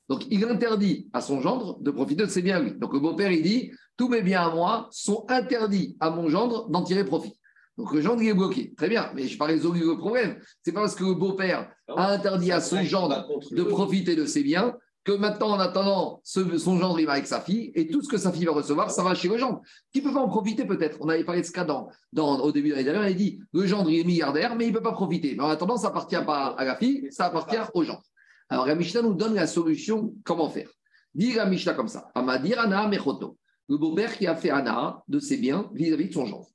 Donc, 0.08 0.24
il 0.30 0.44
interdit 0.44 1.08
à 1.12 1.20
son 1.20 1.40
gendre 1.40 1.78
de 1.80 1.90
profiter 1.90 2.24
de 2.24 2.30
ses 2.30 2.42
biens 2.42 2.56
à 2.56 2.60
lui. 2.60 2.72
Donc, 2.78 2.94
le 2.94 3.00
beau-père, 3.00 3.30
il 3.30 3.42
dit 3.42 3.72
Tous 3.96 4.08
mes 4.08 4.22
biens 4.22 4.42
à 4.42 4.54
moi 4.54 4.88
sont 4.90 5.26
interdits 5.28 5.96
à 6.00 6.10
mon 6.10 6.28
gendre 6.28 6.68
d'en 6.70 6.82
tirer 6.82 7.04
profit. 7.04 7.34
Donc, 7.82 7.92
le 7.94 8.00
gendre, 8.00 8.22
il 8.22 8.28
est 8.28 8.34
bloqué. 8.34 8.72
Très 8.76 8.88
bien, 8.88 9.10
mais 9.14 9.24
je 9.26 9.32
n'ai 9.32 9.36
pas 9.38 9.46
résolu 9.46 9.80
le 9.80 9.96
problème. 9.98 10.38
C'est 10.62 10.70
pas 10.72 10.80
parce 10.80 10.94
que 10.94 11.04
le 11.04 11.14
beau-père 11.14 11.68
a 11.96 12.12
interdit 12.12 12.52
à 12.52 12.60
son 12.60 12.76
gendre 12.84 13.26
de 13.56 13.62
profiter 13.64 14.14
de 14.16 14.24
ses 14.24 14.42
biens 14.44 14.76
que 15.04 15.10
maintenant, 15.10 15.48
en 15.50 15.58
attendant, 15.58 16.20
ce- 16.22 16.58
son 16.58 16.78
gendre, 16.78 17.00
il 17.00 17.06
va 17.06 17.14
avec 17.14 17.26
sa 17.26 17.40
fille 17.40 17.72
et 17.74 17.88
tout 17.88 18.00
ce 18.02 18.08
que 18.08 18.16
sa 18.18 18.30
fille 18.30 18.44
va 18.44 18.52
recevoir, 18.52 18.88
ça 18.92 19.02
va 19.02 19.16
chez 19.16 19.26
le 19.26 19.36
gendre. 19.36 19.60
Qui 19.92 20.00
peut 20.00 20.12
pas 20.12 20.20
en 20.20 20.28
profiter 20.28 20.64
peut-être? 20.64 20.98
On 21.00 21.08
avait 21.08 21.24
parlé 21.24 21.40
de 21.40 21.46
ce 21.46 21.50
cas 21.50 21.64
dans, 21.64 21.88
dans- 22.12 22.38
au 22.40 22.52
début 22.52 22.68
de 22.68 22.74
l'année 22.74 22.84
dernière, 22.84 23.02
on 23.02 23.06
avait 23.06 23.14
dit 23.14 23.40
le 23.52 23.66
gendre, 23.66 23.90
il 23.90 23.98
est 23.98 24.04
milliardaire, 24.04 24.54
mais 24.54 24.64
il 24.66 24.72
ne 24.72 24.76
peut 24.76 24.82
pas 24.82 24.92
profiter. 24.92 25.34
Mais 25.36 25.42
en 25.42 25.48
attendant, 25.48 25.76
ça 25.76 25.88
appartient 25.88 26.22
pas 26.24 26.54
à 26.56 26.64
la 26.64 26.76
fille, 26.76 27.08
ça 27.10 27.24
appartient 27.26 27.56
au 27.74 27.82
gendre. 27.82 28.04
Alors, 28.48 28.64
la 28.66 28.76
Mishnah 28.76 29.02
nous 29.02 29.14
donne 29.14 29.34
la 29.34 29.48
solution, 29.48 30.14
comment 30.22 30.48
faire? 30.48 30.68
Dit 31.16 31.32
la 31.34 31.46
Mishnah 31.46 31.74
comme 31.74 31.88
ça 31.88 32.10
Amadir 32.14 32.60
Ana 32.60 32.86
Mechoto. 32.86 33.36
Le 33.68 33.78
beau-père 33.78 34.16
qui 34.16 34.26
a 34.28 34.36
fait 34.36 34.50
Ana 34.50 35.02
de 35.08 35.18
ses 35.18 35.36
biens 35.36 35.68
vis-à-vis 35.74 36.08
de 36.10 36.12
son 36.14 36.26
gendre. 36.26 36.46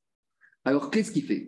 Alors, 0.68 0.92
qu'est-ce 0.92 1.12
qu'il 1.14 1.24
fait? 1.24 1.48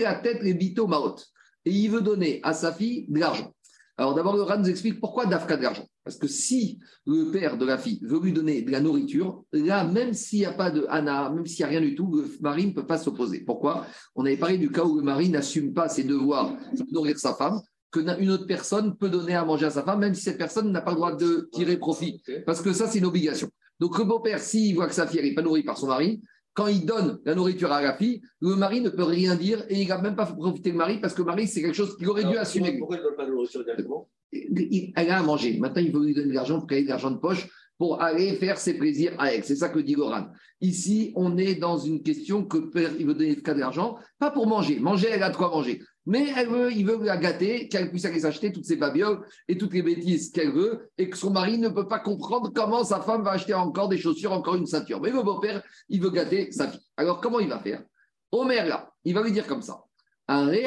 La 0.00 0.14
tête 0.14 0.40
les 0.40 0.54
maot. 0.86 1.16
Et 1.64 1.72
il 1.72 1.90
veut 1.90 2.00
donner 2.00 2.38
à 2.44 2.52
sa 2.52 2.72
fille 2.72 3.06
de 3.08 3.18
l'argent. 3.18 3.52
Alors, 3.96 4.14
d'abord, 4.14 4.36
le 4.36 4.42
Ran 4.42 4.58
nous 4.58 4.68
explique 4.68 5.00
pourquoi 5.00 5.26
Dafka 5.26 5.56
de 5.56 5.62
l'argent. 5.64 5.84
Parce 6.04 6.16
que 6.16 6.28
si 6.28 6.78
le 7.06 7.32
père 7.32 7.58
de 7.58 7.64
la 7.66 7.76
fille 7.76 7.98
veut 8.04 8.20
lui 8.20 8.32
donner 8.32 8.62
de 8.62 8.70
la 8.70 8.80
nourriture, 8.80 9.42
là, 9.52 9.82
même 9.82 10.12
s'il 10.12 10.38
n'y 10.38 10.44
a 10.44 10.52
pas 10.52 10.70
de 10.70 10.86
Hana, 10.88 11.28
même 11.30 11.44
s'il 11.44 11.58
n'y 11.58 11.64
a 11.64 11.78
rien 11.78 11.80
du 11.80 11.96
tout, 11.96 12.08
le 12.14 12.24
mari 12.40 12.66
ne 12.68 12.70
peut 12.72 12.86
pas 12.86 12.98
s'opposer. 12.98 13.40
Pourquoi? 13.40 13.84
On 14.14 14.24
avait 14.24 14.36
parlé 14.36 14.58
du 14.58 14.70
cas 14.70 14.84
où 14.84 14.96
le 14.96 15.02
mari 15.02 15.28
n'assume 15.28 15.72
pas 15.74 15.88
ses 15.88 16.04
devoirs 16.04 16.52
de 16.72 16.84
nourrir 16.92 17.18
sa 17.18 17.34
femme, 17.34 17.60
que 17.90 17.98
na- 17.98 18.16
une 18.18 18.30
autre 18.30 18.46
personne 18.46 18.96
peut 18.96 19.08
donner 19.08 19.34
à 19.34 19.44
manger 19.44 19.66
à 19.66 19.70
sa 19.70 19.82
femme, 19.82 19.98
même 19.98 20.14
si 20.14 20.22
cette 20.22 20.38
personne 20.38 20.70
n'a 20.70 20.82
pas 20.82 20.92
le 20.92 20.96
droit 20.98 21.16
de 21.16 21.48
tirer 21.52 21.78
profit. 21.78 22.22
Parce 22.44 22.62
que 22.62 22.72
ça, 22.72 22.86
c'est 22.86 22.98
une 23.00 23.06
obligation. 23.06 23.48
Donc, 23.80 23.98
le 23.98 24.04
beau-père, 24.04 24.38
s'il 24.38 24.76
voit 24.76 24.86
que 24.86 24.94
sa 24.94 25.08
fille 25.08 25.20
n'est 25.20 25.34
pas 25.34 25.42
nourrie 25.42 25.64
par 25.64 25.76
son 25.76 25.88
mari, 25.88 26.22
quand 26.56 26.68
il 26.68 26.86
donne 26.86 27.20
la 27.26 27.34
nourriture 27.34 27.70
à 27.70 27.82
la 27.82 27.94
fille, 27.94 28.22
le 28.40 28.56
mari 28.56 28.80
ne 28.80 28.88
peut 28.88 29.04
rien 29.04 29.34
dire 29.34 29.62
et 29.68 29.82
il 29.82 29.88
n'a 29.88 30.00
même 30.00 30.16
pas 30.16 30.24
profité 30.24 30.70
le 30.70 30.78
mari 30.78 30.98
parce 30.98 31.12
que 31.12 31.20
le 31.20 31.26
mari, 31.26 31.46
c'est 31.46 31.60
quelque 31.60 31.76
chose 31.76 31.96
qu'il 31.98 32.08
aurait 32.08 32.24
dû 32.24 32.36
assumer. 32.38 32.78
Pourquoi 32.78 32.96
il 32.96 33.00
ne 33.00 33.04
donne 33.04 33.16
pas 33.16 33.26
de 33.26 33.30
nourriture 33.30 33.62
directement? 33.62 34.08
Elle 34.32 35.10
a 35.10 35.18
à 35.18 35.22
manger. 35.22 35.58
Maintenant, 35.58 35.82
il 35.82 35.92
veut 35.92 36.04
lui 36.04 36.14
donner 36.14 36.28
de 36.28 36.34
l'argent 36.34 36.58
pour 36.58 36.66
qu'elle 36.66 36.78
ait 36.78 36.84
de 36.84 36.88
l'argent 36.88 37.10
de 37.10 37.18
poche 37.18 37.46
pour 37.76 38.00
aller 38.00 38.32
faire 38.36 38.56
ses 38.56 38.72
plaisirs 38.78 39.12
à 39.18 39.34
elle. 39.34 39.44
C'est 39.44 39.56
ça 39.56 39.68
que 39.68 39.78
dit 39.78 39.92
Goran. 39.92 40.28
Ici, 40.62 41.12
on 41.14 41.36
est 41.36 41.56
dans 41.56 41.76
une 41.76 42.02
question 42.02 42.42
que 42.42 42.56
le 42.56 42.70
père, 42.70 42.90
il 42.98 43.06
veut 43.06 43.12
donner 43.12 43.36
de 43.36 43.52
l'argent, 43.52 43.98
pas 44.18 44.30
pour 44.30 44.46
manger. 44.46 44.80
Manger, 44.80 45.08
elle 45.12 45.22
a 45.22 45.28
de 45.28 45.36
quoi 45.36 45.50
manger. 45.50 45.82
Mais 46.06 46.32
elle 46.36 46.48
veut, 46.48 46.72
il 46.72 46.86
veut 46.86 47.04
la 47.04 47.16
gâter, 47.16 47.68
qu'elle 47.68 47.90
puisse 47.90 48.04
aller 48.04 48.20
s'acheter 48.20 48.52
toutes 48.52 48.64
ses 48.64 48.76
babioles 48.76 49.26
et 49.48 49.58
toutes 49.58 49.74
les 49.74 49.82
bêtises 49.82 50.30
qu'elle 50.30 50.52
veut, 50.52 50.88
et 50.96 51.10
que 51.10 51.16
son 51.16 51.30
mari 51.30 51.58
ne 51.58 51.68
peut 51.68 51.88
pas 51.88 51.98
comprendre 51.98 52.52
comment 52.54 52.84
sa 52.84 53.00
femme 53.00 53.24
va 53.24 53.32
acheter 53.32 53.54
encore 53.54 53.88
des 53.88 53.98
chaussures, 53.98 54.30
encore 54.32 54.54
une 54.54 54.66
ceinture. 54.66 55.00
Mais 55.00 55.10
le 55.10 55.20
beau-père, 55.22 55.64
il 55.88 56.00
veut 56.00 56.10
gâter 56.10 56.52
sa 56.52 56.68
fille. 56.68 56.86
Alors, 56.96 57.20
comment 57.20 57.40
il 57.40 57.48
va 57.48 57.58
faire? 57.58 57.82
Omer, 58.30 58.66
là, 58.66 58.92
il 59.04 59.14
va 59.14 59.22
lui 59.22 59.32
dire 59.32 59.48
comme 59.48 59.62
ça. 59.62 59.82
Je 60.28 60.60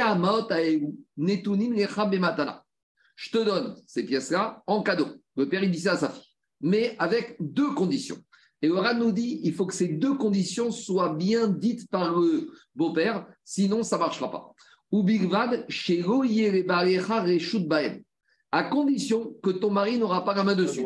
te 3.32 3.44
donne 3.44 3.76
ces 3.86 4.06
pièces-là 4.06 4.64
en 4.68 4.84
cadeau. 4.84 5.08
Le 5.36 5.48
père, 5.48 5.64
il 5.64 5.72
dit 5.72 5.80
ça 5.80 5.94
à 5.94 5.98
sa 5.98 6.10
fille, 6.10 6.36
mais 6.62 6.96
avec 7.00 7.38
deux 7.40 7.74
conditions. 7.74 8.18
Et 8.62 8.68
le 8.68 8.94
nous 8.94 9.14
dit, 9.14 9.40
il 9.44 9.54
faut 9.54 9.66
que 9.66 9.74
ces 9.74 9.88
deux 9.88 10.16
conditions 10.16 10.70
soient 10.72 11.14
bien 11.14 11.48
dites 11.48 11.90
par 11.90 12.20
le 12.20 12.52
beau-père, 12.76 13.26
sinon 13.46 13.84
ça 13.84 13.96
ne 13.96 14.02
marchera 14.02 14.30
pas. 14.30 14.54
Ou 14.92 15.04
bigvad, 15.04 15.66
shelo 15.70 16.24
yere 16.24 16.64
barecha 16.64 17.22
reshut 17.22 17.68
baem. 17.68 18.04
à 18.52 18.64
condition 18.64 19.36
que 19.44 19.52
ton 19.52 19.70
mari 19.70 19.98
n'aura 19.98 20.24
pas 20.24 20.34
la 20.34 20.44
main 20.44 20.56
dessus. 20.56 20.86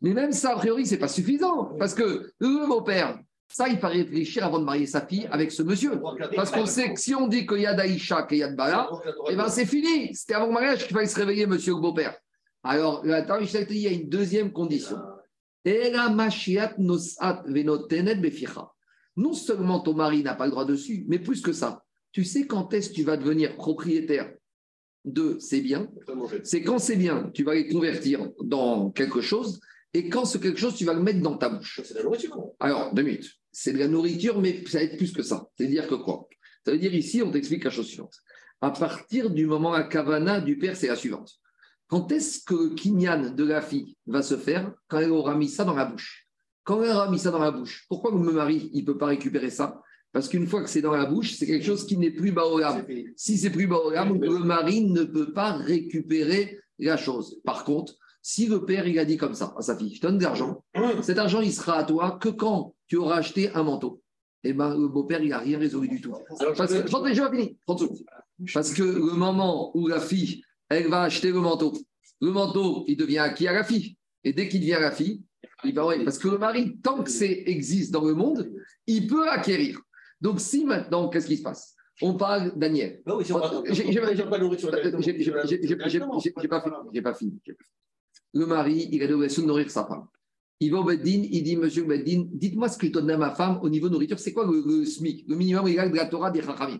Mais 0.00 0.14
même 0.14 0.32
ça, 0.32 0.52
a 0.52 0.56
priori, 0.56 0.86
c'est 0.86 0.98
pas 0.98 1.08
suffisant, 1.08 1.76
parce 1.78 1.94
que 1.94 2.32
le 2.38 2.66
beau-père, 2.66 3.18
ça, 3.48 3.68
il 3.68 3.78
faut 3.78 3.88
réfléchir 3.88 4.44
avant 4.44 4.58
de 4.58 4.64
marier 4.64 4.86
sa 4.86 5.04
fille 5.06 5.28
avec 5.30 5.52
ce 5.52 5.62
monsieur. 5.62 6.00
Parce 6.34 6.50
qu'on 6.50 6.66
sait 6.66 6.94
que 6.94 7.00
si 7.00 7.14
on 7.14 7.28
dit 7.28 7.46
qu'il 7.46 7.60
y 7.60 7.66
a 7.66 7.74
d'Aïcha, 7.74 8.22
qu'il 8.22 8.38
y 8.38 8.42
a 8.42 8.48
de 8.50 8.56
Bala, 8.56 8.88
eh 9.28 9.36
ben 9.36 9.48
c'est 9.48 9.66
fini. 9.66 10.14
C'était 10.14 10.34
avant 10.34 10.46
le 10.46 10.52
mariage 10.52 10.86
qu'il 10.86 10.94
fallait 10.94 11.06
se 11.06 11.18
réveiller, 11.18 11.46
monsieur 11.46 11.74
le 11.74 11.80
beau-père. 11.80 12.16
Alors, 12.62 13.02
dit, 13.02 13.10
il 13.70 13.78
y 13.78 13.86
a 13.86 13.90
une 13.90 14.08
deuxième 14.08 14.52
condition. 14.52 14.96
Non 19.16 19.32
seulement 19.32 19.80
ton 19.80 19.94
mari 19.94 20.22
n'a 20.22 20.34
pas 20.34 20.44
le 20.46 20.50
droit 20.50 20.64
dessus, 20.64 21.04
mais 21.08 21.18
plus 21.18 21.42
que 21.42 21.52
ça. 21.52 21.82
Tu 22.12 22.24
sais 22.24 22.46
quand 22.46 22.72
est-ce 22.74 22.90
que 22.90 22.94
tu 22.94 23.02
vas 23.04 23.16
devenir 23.16 23.56
propriétaire 23.56 24.32
de 25.04 25.38
ces 25.38 25.60
biens? 25.60 25.88
C'est 26.44 26.62
quand 26.62 26.78
ces 26.78 26.96
biens, 26.96 27.30
tu 27.32 27.44
vas 27.44 27.54
les 27.54 27.68
convertir 27.68 28.28
dans 28.42 28.90
quelque 28.90 29.20
chose, 29.20 29.60
et 29.92 30.08
quand 30.08 30.24
ce 30.24 30.38
quelque 30.38 30.58
chose, 30.58 30.74
tu 30.76 30.84
vas 30.84 30.94
le 30.94 31.02
mettre 31.02 31.20
dans 31.20 31.36
ta 31.36 31.48
bouche. 31.48 31.80
C'est 31.84 31.94
de 31.94 31.98
la 31.98 32.04
nourriture. 32.04 32.36
Alors, 32.60 32.94
deux 32.94 33.02
minutes. 33.02 33.30
C'est 33.50 33.72
de 33.72 33.78
la 33.78 33.88
nourriture, 33.88 34.40
mais 34.40 34.64
ça 34.66 34.78
va 34.78 34.84
être 34.84 34.96
plus 34.96 35.12
que 35.12 35.22
ça. 35.22 35.48
C'est-à-dire 35.56 35.88
que 35.88 35.96
quoi? 35.96 36.28
Ça 36.64 36.72
veut 36.72 36.78
dire 36.78 36.94
ici, 36.94 37.22
on 37.22 37.30
t'explique 37.30 37.64
la 37.64 37.70
chose 37.70 37.86
suivante. 37.86 38.14
À 38.60 38.70
partir 38.70 39.30
du 39.30 39.46
moment 39.46 39.72
à 39.72 39.82
Kavana 39.82 40.40
du 40.40 40.58
père, 40.58 40.76
c'est 40.76 40.86
la 40.86 40.96
suivante. 40.96 41.32
Quand 41.88 42.12
est-ce 42.12 42.44
que 42.44 42.54
le 42.54 42.74
kinyan 42.74 43.34
de 43.34 43.44
la 43.44 43.62
fille 43.62 43.96
va 44.06 44.22
se 44.22 44.36
faire? 44.36 44.72
Quand 44.86 44.98
elle 44.98 45.10
aura 45.10 45.34
mis 45.34 45.48
ça 45.48 45.64
dans 45.64 45.74
la 45.74 45.86
bouche. 45.86 46.28
Quand 46.62 46.80
elle 46.84 46.90
aura 46.90 47.10
mis 47.10 47.18
ça 47.18 47.32
dans 47.32 47.40
la 47.40 47.50
bouche, 47.50 47.86
pourquoi 47.88 48.12
le 48.12 48.18
mari, 48.18 48.70
il 48.72 48.82
ne 48.82 48.86
peut 48.86 48.98
pas 48.98 49.06
récupérer 49.06 49.50
ça? 49.50 49.82
Parce 50.12 50.28
qu'une 50.28 50.46
fois 50.46 50.62
que 50.62 50.68
c'est 50.68 50.82
dans 50.82 50.92
la 50.92 51.06
bouche, 51.06 51.34
c'est 51.34 51.46
quelque 51.46 51.64
chose 51.64 51.86
qui 51.86 51.96
n'est 51.96 52.10
plus 52.10 52.32
baolam. 52.32 52.84
Si 53.16 53.38
c'est 53.38 53.50
plus 53.50 53.66
baolam, 53.66 54.20
le 54.20 54.38
mari 54.40 54.84
ne 54.84 55.04
peut 55.04 55.32
pas 55.32 55.52
récupérer 55.52 56.58
la 56.78 56.96
chose. 56.96 57.40
Par 57.44 57.64
contre, 57.64 57.94
si 58.22 58.46
le 58.46 58.64
père, 58.64 58.86
il 58.86 58.98
a 58.98 59.04
dit 59.04 59.16
comme 59.16 59.34
ça 59.34 59.54
à 59.56 59.62
sa 59.62 59.76
fille, 59.76 59.94
je 59.94 60.00
te 60.00 60.06
donne 60.06 60.18
de 60.18 60.24
l'argent, 60.24 60.64
cet 61.02 61.18
argent, 61.18 61.40
il 61.40 61.52
sera 61.52 61.78
à 61.78 61.84
toi 61.84 62.18
que 62.20 62.28
quand 62.28 62.74
tu 62.86 62.96
auras 62.96 63.16
acheté 63.16 63.50
un 63.54 63.62
manteau. 63.62 64.02
Eh 64.42 64.52
bien, 64.52 64.74
le 64.74 64.88
beau-père, 64.88 65.22
il 65.22 65.30
n'a 65.30 65.38
rien 65.38 65.58
résolu 65.58 65.88
du 65.88 66.00
tout. 66.00 66.14
Alors, 66.40 66.54
Parce 66.54 66.72
que, 66.72 66.78
Attendez, 66.78 67.14
je 67.14 67.22
vais 67.22 67.30
finir. 67.30 67.54
30 67.66 67.78
secondes. 67.78 67.98
Parce 68.54 68.72
que 68.72 68.82
le 68.82 69.12
moment 69.12 69.76
où 69.76 69.86
la 69.86 70.00
fille, 70.00 70.42
elle 70.70 70.88
va 70.88 71.02
acheter 71.02 71.30
le 71.30 71.40
manteau, 71.40 71.72
le 72.22 72.30
manteau, 72.30 72.84
il 72.86 72.96
devient 72.96 73.18
acquis 73.18 73.48
à 73.48 73.52
la 73.52 73.64
fille. 73.64 73.96
Et 74.24 74.32
dès 74.32 74.48
qu'il 74.48 74.60
devient 74.60 74.74
à 74.74 74.80
la 74.80 74.92
fille, 74.92 75.22
il 75.64 75.74
va, 75.74 75.86
ouais, 75.86 76.02
parce 76.04 76.18
que 76.18 76.28
le 76.28 76.38
mari, 76.38 76.78
tant 76.82 77.02
que 77.02 77.10
c'est 77.10 77.44
existe 77.46 77.92
dans 77.92 78.04
le 78.04 78.14
monde, 78.14 78.50
il 78.86 79.06
peut 79.06 79.28
acquérir. 79.28 79.80
Donc, 80.20 80.40
si 80.40 80.64
maintenant, 80.64 81.08
qu'est-ce 81.08 81.26
qui 81.26 81.36
se 81.36 81.42
passe? 81.42 81.74
On 82.02 82.14
parle, 82.14 82.52
Daniel. 82.56 83.02
Non, 83.06 83.16
oui, 83.18 83.24
si 83.24 83.32
on 83.32 83.40
parle- 83.40 83.62
J'ai- 83.74 83.84
pas 85.76 86.62
fini. 86.62 86.76
J'ai 86.92 87.02
pas 87.02 87.14
fini. 87.14 87.40
Le 88.32 88.46
mari, 88.46 88.88
il 88.90 89.02
a 89.02 89.06
l'obligation 89.06 89.42
de 89.42 89.48
nourrir 89.48 89.70
sa 89.70 89.84
femme. 89.86 90.06
Il 90.62 90.72
va 90.72 90.80
au 90.80 90.84
Beddin, 90.84 91.22
il 91.30 91.42
dit 91.42 91.56
Monsieur 91.56 91.84
Beddin, 91.84 92.26
dites-moi 92.32 92.68
ce 92.68 92.76
que 92.76 92.86
je 92.86 92.92
donne 92.92 93.10
à 93.10 93.16
ma 93.16 93.34
femme 93.34 93.58
au 93.62 93.70
niveau 93.70 93.88
nourriture. 93.88 94.18
C'est 94.18 94.34
quoi 94.34 94.44
le, 94.46 94.62
le 94.64 94.84
SMIC? 94.84 95.24
Le 95.26 95.34
minimum 95.34 95.66
légal 95.66 95.90
de 95.90 95.96
la 95.96 96.04
Torah 96.04 96.30
des 96.30 96.42
Chachamim 96.42 96.78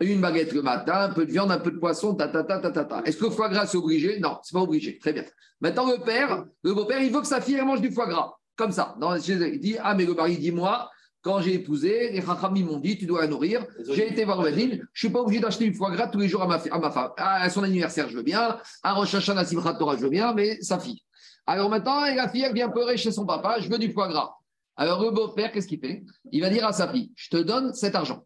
Une 0.00 0.20
baguette 0.22 0.52
le 0.52 0.62
matin, 0.62 1.10
un 1.10 1.12
peu 1.12 1.26
de 1.26 1.30
viande, 1.30 1.50
un 1.50 1.58
peu 1.58 1.70
de 1.70 1.76
poisson, 1.78 2.14
ta 2.14 2.28
ta 2.28 2.42
ta 2.42 2.58
ta 2.58 2.70
ta. 2.70 2.84
ta. 2.86 3.02
Est-ce 3.04 3.18
que 3.18 3.24
le 3.26 3.30
foie 3.30 3.50
gras 3.50 3.66
c'est 3.66 3.76
obligé? 3.76 4.18
Non, 4.18 4.38
c'est 4.42 4.54
pas 4.54 4.62
obligé. 4.62 4.98
Très 4.98 5.12
bien. 5.12 5.24
Maintenant 5.60 5.90
le 5.90 6.02
père, 6.02 6.46
le 6.62 6.72
beau-père, 6.72 7.02
il 7.02 7.12
veut 7.12 7.20
que 7.20 7.26
sa 7.26 7.42
fille 7.42 7.56
elle 7.56 7.66
mange 7.66 7.82
du 7.82 7.92
foie 7.92 8.08
gras. 8.08 8.32
Comme 8.56 8.72
ça. 8.72 8.96
Dans, 8.98 9.14
il 9.14 9.60
dit 9.60 9.76
Ah, 9.78 9.94
mais 9.94 10.06
le 10.06 10.14
mari 10.14 10.38
dit 10.38 10.50
Moi, 10.50 10.88
quand 11.22 11.40
j'ai 11.40 11.54
épousé, 11.54 12.10
les 12.12 12.22
Chachamim 12.22 12.64
m'ont 12.64 12.78
dit 12.78 12.96
Tu 12.96 13.06
dois 13.06 13.22
la 13.22 13.28
nourrir. 13.28 13.66
J'ai 13.90 14.12
été 14.12 14.24
voir 14.24 14.42
le 14.42 14.50
Bedin. 14.50 14.68
Je 14.70 14.76
ne 14.76 14.86
suis 14.94 15.10
pas 15.10 15.20
obligé 15.20 15.40
d'acheter 15.40 15.68
du 15.68 15.74
foie 15.74 15.90
gras 15.90 16.08
tous 16.08 16.18
les 16.18 16.28
jours 16.28 16.42
à 16.42 16.46
ma, 16.46 16.56
à 16.56 16.78
ma 16.78 16.90
femme. 16.90 17.10
À 17.16 17.50
son 17.50 17.62
anniversaire, 17.62 18.08
je 18.08 18.16
veux 18.16 18.22
bien. 18.22 18.58
À 18.82 18.94
Rosh 18.94 19.14
Hashanah, 19.14 19.44
Simchat 19.44 19.74
Torah, 19.74 19.96
je 19.96 20.02
veux 20.02 20.10
bien, 20.10 20.32
mais 20.32 20.60
sa 20.62 20.78
fille. 20.78 21.02
Alors 21.46 21.70
maintenant, 21.70 22.02
la 22.02 22.28
fille, 22.28 22.42
elle 22.42 22.54
vient 22.54 22.68
pleurer 22.68 22.96
chez 22.96 23.10
son 23.10 23.26
papa 23.26 23.58
Je 23.60 23.68
veux 23.68 23.78
du 23.78 23.92
foie 23.92 24.08
gras. 24.08 24.34
Alors 24.76 25.02
le 25.02 25.10
beau-père, 25.10 25.50
qu'est-ce 25.50 25.66
qu'il 25.66 25.80
fait? 25.80 26.04
Il 26.30 26.40
va 26.40 26.50
dire 26.50 26.66
à 26.66 26.72
sa 26.72 26.88
fille 26.88 27.10
Je 27.16 27.30
te 27.30 27.36
donne 27.36 27.74
cet 27.74 27.94
argent. 27.94 28.24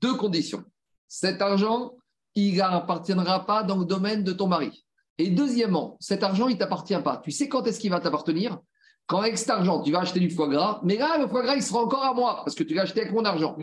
Deux 0.00 0.14
conditions. 0.14 0.62
Cet 1.08 1.42
argent, 1.42 1.96
il 2.34 2.56
n'appartiendra 2.56 3.44
pas 3.44 3.62
dans 3.62 3.78
le 3.78 3.84
domaine 3.84 4.22
de 4.22 4.32
ton 4.32 4.46
mari. 4.46 4.86
Et 5.18 5.30
deuxièmement, 5.30 5.96
cet 6.00 6.22
argent, 6.22 6.48
il 6.48 6.54
ne 6.54 6.58
t'appartient 6.58 6.98
pas. 7.02 7.20
Tu 7.22 7.30
sais 7.30 7.48
quand 7.48 7.66
est-ce 7.66 7.80
qu'il 7.80 7.90
va 7.90 8.00
t'appartenir? 8.00 8.58
Quand 9.06 9.18
avec 9.20 9.36
cet 9.36 9.50
argent, 9.50 9.82
tu 9.82 9.92
vas 9.92 10.00
acheter 10.00 10.20
du 10.20 10.30
foie 10.30 10.48
gras, 10.48 10.80
mais 10.84 10.96
là, 10.96 11.18
le 11.18 11.26
foie 11.28 11.42
gras, 11.42 11.54
il 11.56 11.62
sera 11.62 11.82
encore 11.82 12.02
à 12.04 12.14
moi, 12.14 12.42
parce 12.44 12.54
que 12.54 12.62
tu 12.62 12.72
l'as 12.74 12.82
acheté 12.82 13.00
avec 13.02 13.12
mon 13.12 13.24
argent. 13.24 13.54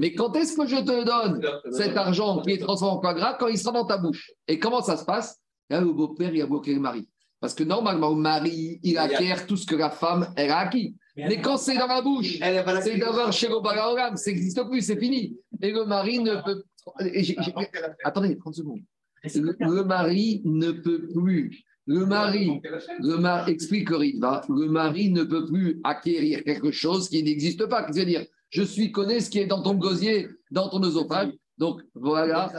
Mais 0.00 0.12
quand 0.14 0.34
est-ce 0.36 0.56
que 0.56 0.66
je 0.66 0.76
te 0.76 1.04
donne 1.04 1.40
cet 1.72 1.96
argent 1.96 2.40
qui 2.42 2.50
est 2.52 2.58
transformé 2.58 2.98
en 2.98 3.00
foie 3.02 3.14
gras 3.14 3.34
Quand 3.38 3.46
il 3.48 3.58
sera 3.58 3.72
dans 3.72 3.84
ta 3.84 3.98
bouche? 3.98 4.32
Et 4.48 4.58
comment 4.58 4.82
ça 4.82 4.96
se 4.96 5.04
passe? 5.04 5.38
Là, 5.70 5.80
le 5.80 5.92
beau-père, 5.92 6.34
il 6.34 6.40
a 6.42 6.46
bloqué 6.46 6.74
le 6.74 6.80
mari. 6.80 7.08
Parce 7.40 7.54
que 7.54 7.62
normalement, 7.64 8.10
le 8.10 8.16
mari, 8.16 8.80
il 8.82 8.96
acquiert 8.98 9.46
tout 9.46 9.56
ce 9.56 9.66
que 9.66 9.76
la 9.76 9.90
femme, 9.90 10.32
elle 10.36 10.50
a 10.50 10.58
acquis. 10.58 10.96
Mais 11.28 11.40
quand 11.40 11.56
c'est 11.56 11.76
dans 11.76 11.86
la 11.86 12.00
bouche, 12.02 12.38
c'est 12.82 12.90
d'avoir 12.98 13.32
chez 13.32 13.48
le 13.48 13.60
Balaolam, 13.60 14.16
ça 14.16 14.30
n'existe 14.30 14.62
plus, 14.68 14.80
c'est 14.82 14.98
fini. 14.98 15.36
Et 15.62 15.70
le 15.70 15.84
mari 15.84 16.18
ne 16.18 16.34
peut. 16.42 16.62
et 17.00 17.22
j'ai- 17.22 17.36
j'ai- 17.40 17.54
Attendez, 18.04 18.36
30 18.38 18.54
secondes. 18.54 18.80
Le 19.60 19.82
mari 19.84 20.42
ne 20.44 20.70
peut 20.72 21.08
plus. 21.14 21.62
Le 21.86 22.04
mari, 22.04 22.60
le 22.98 23.16
mari 23.16 23.52
explique 23.52 23.90
Ritva, 23.90 24.42
le 24.48 24.68
mari 24.68 25.10
ne 25.10 25.22
peut 25.22 25.46
plus 25.46 25.80
acquérir 25.84 26.42
quelque 26.42 26.72
chose 26.72 27.08
qui 27.08 27.22
n'existe 27.22 27.66
pas. 27.66 27.86
C'est-à-dire, 27.90 28.24
je 28.50 28.62
suis 28.62 28.90
connais 28.90 29.20
ce 29.20 29.30
qui 29.30 29.38
est 29.38 29.46
dans 29.46 29.62
ton 29.62 29.74
gosier, 29.74 30.28
dans 30.50 30.68
ton 30.68 30.82
œsophage. 30.82 31.30
Donc 31.58 31.80
voilà, 31.94 32.52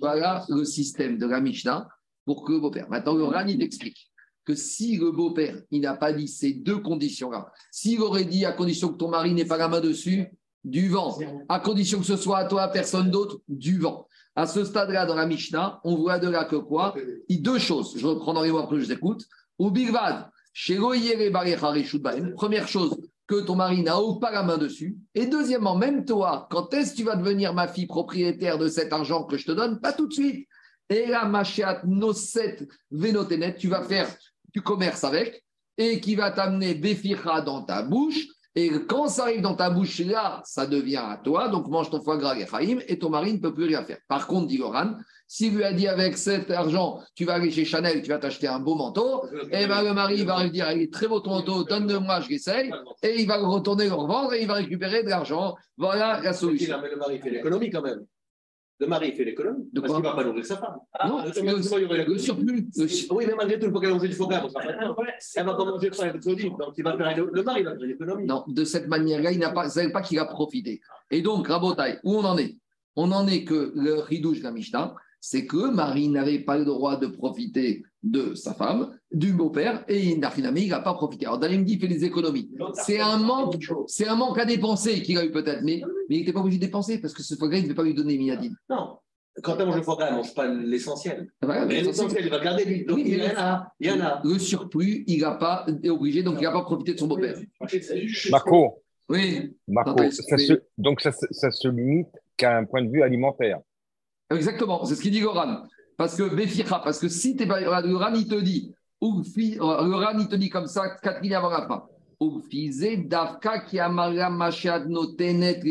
voilà 0.00 0.44
le 0.48 0.64
système 0.64 1.18
de 1.18 1.26
la 1.26 1.40
Mishnah 1.40 1.88
pour 2.26 2.44
que 2.44 2.52
le 2.52 2.60
beau-père. 2.60 2.88
Maintenant, 2.90 3.14
le 3.14 3.24
Rani 3.24 3.56
t'explique 3.56 4.10
que 4.44 4.54
si 4.54 4.96
le 4.96 5.10
beau-père, 5.10 5.60
il 5.70 5.80
n'a 5.80 5.94
pas 5.94 6.12
dit 6.12 6.28
ces 6.28 6.52
deux 6.52 6.78
conditions-là, 6.78 7.50
s'il 7.72 8.00
aurait 8.00 8.24
dit 8.24 8.44
à 8.44 8.52
condition 8.52 8.90
que 8.90 8.98
ton 8.98 9.08
mari 9.08 9.32
n'ait 9.32 9.44
pas 9.44 9.56
la 9.56 9.68
main 9.68 9.80
dessus, 9.80 10.26
du 10.64 10.88
vent, 10.88 11.16
à 11.48 11.60
condition 11.60 12.00
que 12.00 12.06
ce 12.06 12.16
soit 12.16 12.38
à 12.38 12.44
toi, 12.44 12.62
à 12.62 12.68
personne 12.68 13.10
d'autre, 13.10 13.40
du 13.48 13.78
vent. 13.78 14.06
À 14.36 14.46
ce 14.46 14.64
stade-là, 14.64 15.06
dans 15.06 15.14
la 15.14 15.26
Mishnah, 15.26 15.80
on 15.82 15.96
voit 15.96 16.18
de 16.18 16.28
là 16.28 16.44
que 16.44 16.56
quoi? 16.56 16.94
Deux 17.30 17.58
choses, 17.58 17.94
je 17.96 18.06
reprends 18.06 18.34
dans 18.34 18.42
les 18.42 18.52
mots 18.52 18.58
après 18.58 18.78
je 18.78 18.86
t'écoute. 18.86 19.24
Ou 19.58 19.70
Bigvad, 19.70 20.30
première 22.36 22.68
chose, 22.68 22.96
que 23.26 23.40
ton 23.40 23.56
mari 23.56 23.82
n'a 23.82 23.96
pas 24.20 24.30
la 24.30 24.42
main 24.42 24.58
dessus. 24.58 24.98
Et 25.14 25.26
deuxièmement, 25.26 25.74
même 25.74 26.04
toi, 26.04 26.46
quand 26.50 26.72
est-ce 26.74 26.92
que 26.92 26.96
tu 26.98 27.02
vas 27.04 27.16
devenir 27.16 27.54
ma 27.54 27.66
fille 27.66 27.86
propriétaire 27.86 28.58
de 28.58 28.68
cet 28.68 28.92
argent 28.92 29.24
que 29.24 29.36
je 29.36 29.46
te 29.46 29.52
donne? 29.52 29.80
Pas 29.80 29.92
tout 29.92 30.06
de 30.06 30.12
suite. 30.12 30.46
Et 30.88 31.06
la 31.06 31.24
machéat 31.24 31.80
noset 31.84 32.68
venotenet, 32.90 33.56
tu 33.56 33.68
vas 33.68 33.82
faire 33.82 34.08
du 34.54 34.62
commerce 34.62 35.02
avec 35.02 35.44
et 35.78 36.00
qui 36.00 36.14
va 36.14 36.30
t'amener 36.30 36.74
Béfira 36.74 37.40
dans 37.40 37.62
ta 37.62 37.82
bouche. 37.82 38.26
Et 38.58 38.70
quand 38.88 39.08
ça 39.08 39.24
arrive 39.24 39.42
dans 39.42 39.54
ta 39.54 39.68
bouche, 39.68 40.00
là, 40.00 40.40
ça 40.46 40.66
devient 40.66 40.96
à 40.96 41.20
toi. 41.22 41.48
Donc 41.48 41.68
mange 41.68 41.90
ton 41.90 42.00
foie 42.00 42.16
gras, 42.16 42.34
Ephraim, 42.38 42.78
et 42.88 42.98
ton 42.98 43.10
mari 43.10 43.34
ne 43.34 43.38
peut 43.38 43.52
plus 43.52 43.66
rien 43.66 43.84
faire. 43.84 43.98
Par 44.08 44.26
contre, 44.26 44.46
dit 44.46 44.56
Goran, 44.56 44.94
s'il 45.28 45.54
lui 45.54 45.62
a 45.62 45.74
dit 45.74 45.86
avec 45.86 46.16
cet 46.16 46.50
argent, 46.50 47.02
tu 47.14 47.26
vas 47.26 47.34
aller 47.34 47.50
chez 47.50 47.66
Chanel, 47.66 48.00
tu 48.00 48.08
vas 48.08 48.18
t'acheter 48.18 48.48
un 48.48 48.58
beau 48.58 48.74
manteau, 48.74 49.24
et 49.52 49.66
ben 49.66 49.82
le 49.82 49.92
mari 49.92 50.24
va 50.24 50.42
lui 50.42 50.50
dire, 50.50 50.70
il 50.72 50.80
est 50.82 50.92
très 50.92 51.06
beau 51.06 51.20
ton 51.20 51.30
manteau, 51.30 51.64
donne-le-moi, 51.64 52.22
je 52.22 52.30
l'essaye. 52.30 52.72
Et 53.02 53.20
il 53.20 53.26
va 53.26 53.36
retourner 53.36 53.88
le 53.88 53.94
revendre 53.94 54.32
et 54.32 54.40
il 54.40 54.48
va 54.48 54.54
récupérer 54.54 55.02
de 55.02 55.10
l'argent. 55.10 55.54
Voilà 55.76 56.20
la 56.22 56.32
solution. 56.32 56.78
Mais 56.80 56.90
le 56.90 56.96
mari 56.96 57.18
fait 57.18 57.30
l'économie 57.30 57.68
quand 57.68 57.82
même. 57.82 58.06
Le 58.78 58.86
mari 58.86 59.12
fait 59.12 59.24
l'économie. 59.24 59.68
De 59.72 59.80
Parce 59.80 59.90
quoi 59.92 60.00
qu'il 60.02 60.04
ne 60.10 60.14
va 60.14 60.22
pas 60.22 60.28
nourrir 60.28 60.44
sa 60.44 60.56
femme. 60.58 60.76
Non, 61.08 61.18
Ah, 61.18 61.24
le, 61.24 61.30
automatiquement, 61.30 61.76
il 61.78 61.82
y 61.82 61.86
aurait 61.86 61.94
le 61.94 61.98
l'économie. 62.00 62.20
surplus. 62.20 62.68
le 62.76 62.88
sur- 62.88 63.16
Oui, 63.16 63.24
mais 63.26 63.34
malgré 63.34 63.58
tout, 63.58 63.66
il 63.66 63.72
faut 63.72 63.80
qu'elle 63.80 63.90
mange 63.92 64.02
du 64.02 64.12
foie 64.12 64.26
gras. 64.26 64.46
Elle 65.36 65.44
va 65.46 65.54
pas 65.54 65.64
manger 65.64 65.92
ça 65.92 66.04
avec 66.04 66.22
Sodi. 66.22 66.50
Donc, 66.50 66.74
il 66.76 66.84
va 66.84 66.96
faire 66.96 67.16
le, 67.32 67.42
mari 67.42 67.62
va 67.62 67.70
faire 67.74 67.86
l'économie. 67.86 68.26
Non, 68.26 68.44
de 68.46 68.64
cette 68.64 68.86
manière-là, 68.88 69.32
il 69.32 69.38
n'a 69.38 69.50
pas, 69.50 69.68
c'est 69.70 69.90
pas 69.90 70.02
qu'il 70.02 70.18
a 70.18 70.26
profité. 70.26 70.80
Et 71.10 71.22
donc, 71.22 71.48
Rabotai, 71.48 72.00
où 72.04 72.16
on 72.16 72.24
en 72.24 72.36
est? 72.36 72.56
On 72.96 73.12
en 73.12 73.26
est 73.26 73.44
que 73.44 73.72
le 73.74 73.94
ridouche 74.00 74.38
de 74.40 74.44
la 74.44 74.50
Mishnah, 74.52 74.94
c'est 75.28 75.44
que 75.44 75.70
Marie 75.74 76.08
n'avait 76.08 76.38
pas 76.38 76.56
le 76.56 76.64
droit 76.64 76.96
de 76.96 77.08
profiter 77.08 77.82
de 78.04 78.34
sa 78.36 78.54
femme, 78.54 78.96
du 79.10 79.32
beau-père, 79.32 79.84
et 79.88 80.16
Narfinami, 80.16 80.62
il 80.62 80.68
n'a 80.68 80.78
pas 80.78 80.94
profité. 80.94 81.26
Alors, 81.26 81.40
Dalim 81.40 81.64
dit, 81.64 81.72
il 81.74 81.80
fait 81.80 81.88
des 81.88 82.04
économies. 82.04 82.48
C'est 82.74 83.00
un 83.00 83.16
manque, 83.18 83.56
c'est 83.88 84.06
un 84.06 84.14
manque 84.14 84.38
à 84.38 84.44
dépenser 84.44 85.02
qu'il 85.02 85.18
a 85.18 85.24
eu 85.24 85.32
peut-être, 85.32 85.62
mais, 85.64 85.82
mais 86.08 86.14
il 86.16 86.18
n'était 86.20 86.32
pas 86.32 86.38
obligé 86.38 86.58
de 86.58 86.64
dépenser 86.66 87.00
parce 87.00 87.12
que 87.12 87.24
ce 87.24 87.34
foie 87.34 87.48
gras, 87.48 87.56
il 87.58 87.62
ne 87.62 87.66
devait 87.66 87.74
pas 87.74 87.82
lui 87.82 87.94
donner 87.94 88.16
Minadine. 88.16 88.54
Non. 88.70 88.98
Quand 89.42 89.56
elle 89.58 89.66
mange 89.66 89.74
le 89.76 89.82
foie 89.82 89.96
gras, 89.96 90.06
elle 90.06 90.12
ne 90.12 90.18
mange 90.18 90.32
pas 90.34 90.46
l'essentiel. 90.46 91.26
Voilà, 91.42 91.66
Mais 91.66 91.74
mais 91.74 91.82
l'essentiel, 91.82 92.24
il 92.24 92.30
va 92.30 92.38
garder 92.38 92.64
lui. 92.64 92.84
Donc, 92.84 92.96
Oui, 92.98 93.04
il 93.08 93.18
y 93.18 93.22
en 93.22 93.36
a. 93.36 93.72
Il 93.80 93.86
y 93.88 93.90
en 93.90 94.00
a. 94.00 94.20
le 94.22 94.38
surplus, 94.38 95.02
il 95.08 95.20
n'a 95.22 95.32
pas 95.32 95.66
est 95.82 95.90
obligé, 95.90 96.22
donc 96.22 96.36
il 96.38 96.44
n'a 96.44 96.52
pas 96.52 96.62
profité 96.62 96.94
de 96.94 97.00
son 97.00 97.08
beau-père. 97.08 97.36
Marco, 98.30 98.82
Oui, 99.08 99.56
Marco 99.66 100.08
ça 100.10 100.38
se- 100.38 100.62
donc 100.78 101.00
ça 101.00 101.10
se 101.50 101.68
limite 101.68 102.08
qu'à 102.36 102.56
un 102.58 102.64
point 102.64 102.82
de 102.84 102.90
vue 102.90 103.02
alimentaire. 103.02 103.58
Exactement, 104.30 104.84
c'est 104.84 104.96
ce 104.96 105.02
qu'il 105.02 105.12
dit 105.12 105.20
Goran. 105.20 105.62
Parce 105.96 106.16
que 106.16 106.34
Béfira, 106.34 106.82
parce 106.82 106.98
que 106.98 107.08
si 107.08 107.36
t'es 107.36 107.46
pas, 107.46 107.60
le 107.60 108.16
il 108.16 108.28
te 108.28 108.34
dit, 108.34 108.74
ou 109.00 109.22
le 109.22 110.20
il 110.20 110.28
te 110.28 110.36
dit 110.36 110.50
comme 110.50 110.66
ça, 110.66 110.96
Catherine 111.02 111.34
avant 111.34 111.50
la 111.50 111.66
fin. 111.66 111.84
Davka 112.18 113.60
qui 113.60 113.78
notenet. 114.88 115.62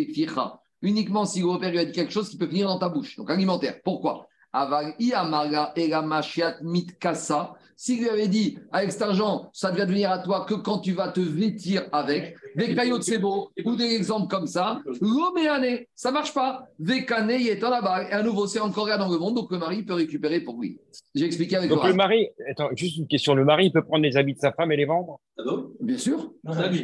Uniquement 0.82 1.26
si 1.26 1.40
le 1.40 1.46
beau-père 1.46 1.72
lui 1.72 1.80
a 1.80 1.86
dit 1.86 1.92
quelque 1.92 2.14
chose 2.14 2.30
qui 2.30 2.38
peut 2.38 2.48
finir 2.48 2.68
dans 2.68 2.78
ta 2.78 2.90
bouche, 2.90 3.18
donc 3.18 3.32
alimentaire. 3.32 3.80
Pourquoi? 3.84 4.28
Aval 4.54 4.94
i 5.00 5.14
amara 5.14 5.74
ela 5.76 6.02
machiat 6.02 6.58
mitkasa. 6.62 7.56
S'il 7.78 8.00
lui 8.00 8.10
avait 8.10 8.30
dit, 8.30 8.58
avec 8.72 8.92
cet 8.94 9.02
argent, 9.02 9.50
ça 9.52 9.70
devient 9.70 9.86
devenir 9.86 10.10
à 10.12 10.20
toi 10.20 10.46
que 10.48 10.54
quand 10.54 10.80
tu 10.80 10.94
vas 10.94 11.10
te 11.10 11.20
vêtir 11.20 11.88
avec, 11.92 12.36
des 12.56 12.74
caillots 12.74 13.00
de 13.00 13.04
sebo 13.04 13.52
ou 13.66 13.76
des 13.76 13.94
exemples 13.96 14.28
comme 14.30 14.48
ça, 14.48 14.82
l'homéané, 15.02 15.90
ça 15.94 16.10
marche 16.12 16.34
pas. 16.34 16.68
Vécané, 16.80 17.36
il 17.42 17.48
est 17.50 17.62
en 17.64 17.70
là-bas. 17.70 18.10
Et 18.10 18.14
à 18.14 18.24
nouveau, 18.24 18.48
c'est 18.48 18.60
encore 18.62 18.88
là 18.88 18.98
dans 18.98 19.10
le 19.10 19.18
monde, 19.18 19.36
donc 19.36 19.52
le 19.52 19.58
mari 19.58 19.84
peut 19.84 19.94
récupérer 19.94 20.40
pour 20.40 20.62
lui. 20.62 20.80
J'ai 21.14 21.26
expliqué 21.26 21.58
avec 21.58 21.70
Donc 21.70 21.80
toi. 21.80 21.90
le 21.90 21.96
mari, 21.96 22.30
attends, 22.50 22.70
juste 22.76 22.98
une 22.98 23.08
question, 23.08 23.34
le 23.36 23.44
mari 23.44 23.66
il 23.66 23.72
peut 23.72 23.84
prendre 23.84 24.04
les 24.04 24.16
habits 24.16 24.36
de 24.36 24.40
sa 24.40 24.54
femme 24.54 24.72
et 24.72 24.78
les 24.78 24.86
vendre? 24.86 25.20
Ah 25.38 25.44
Bien 25.82 25.98
sûr. 25.98 26.32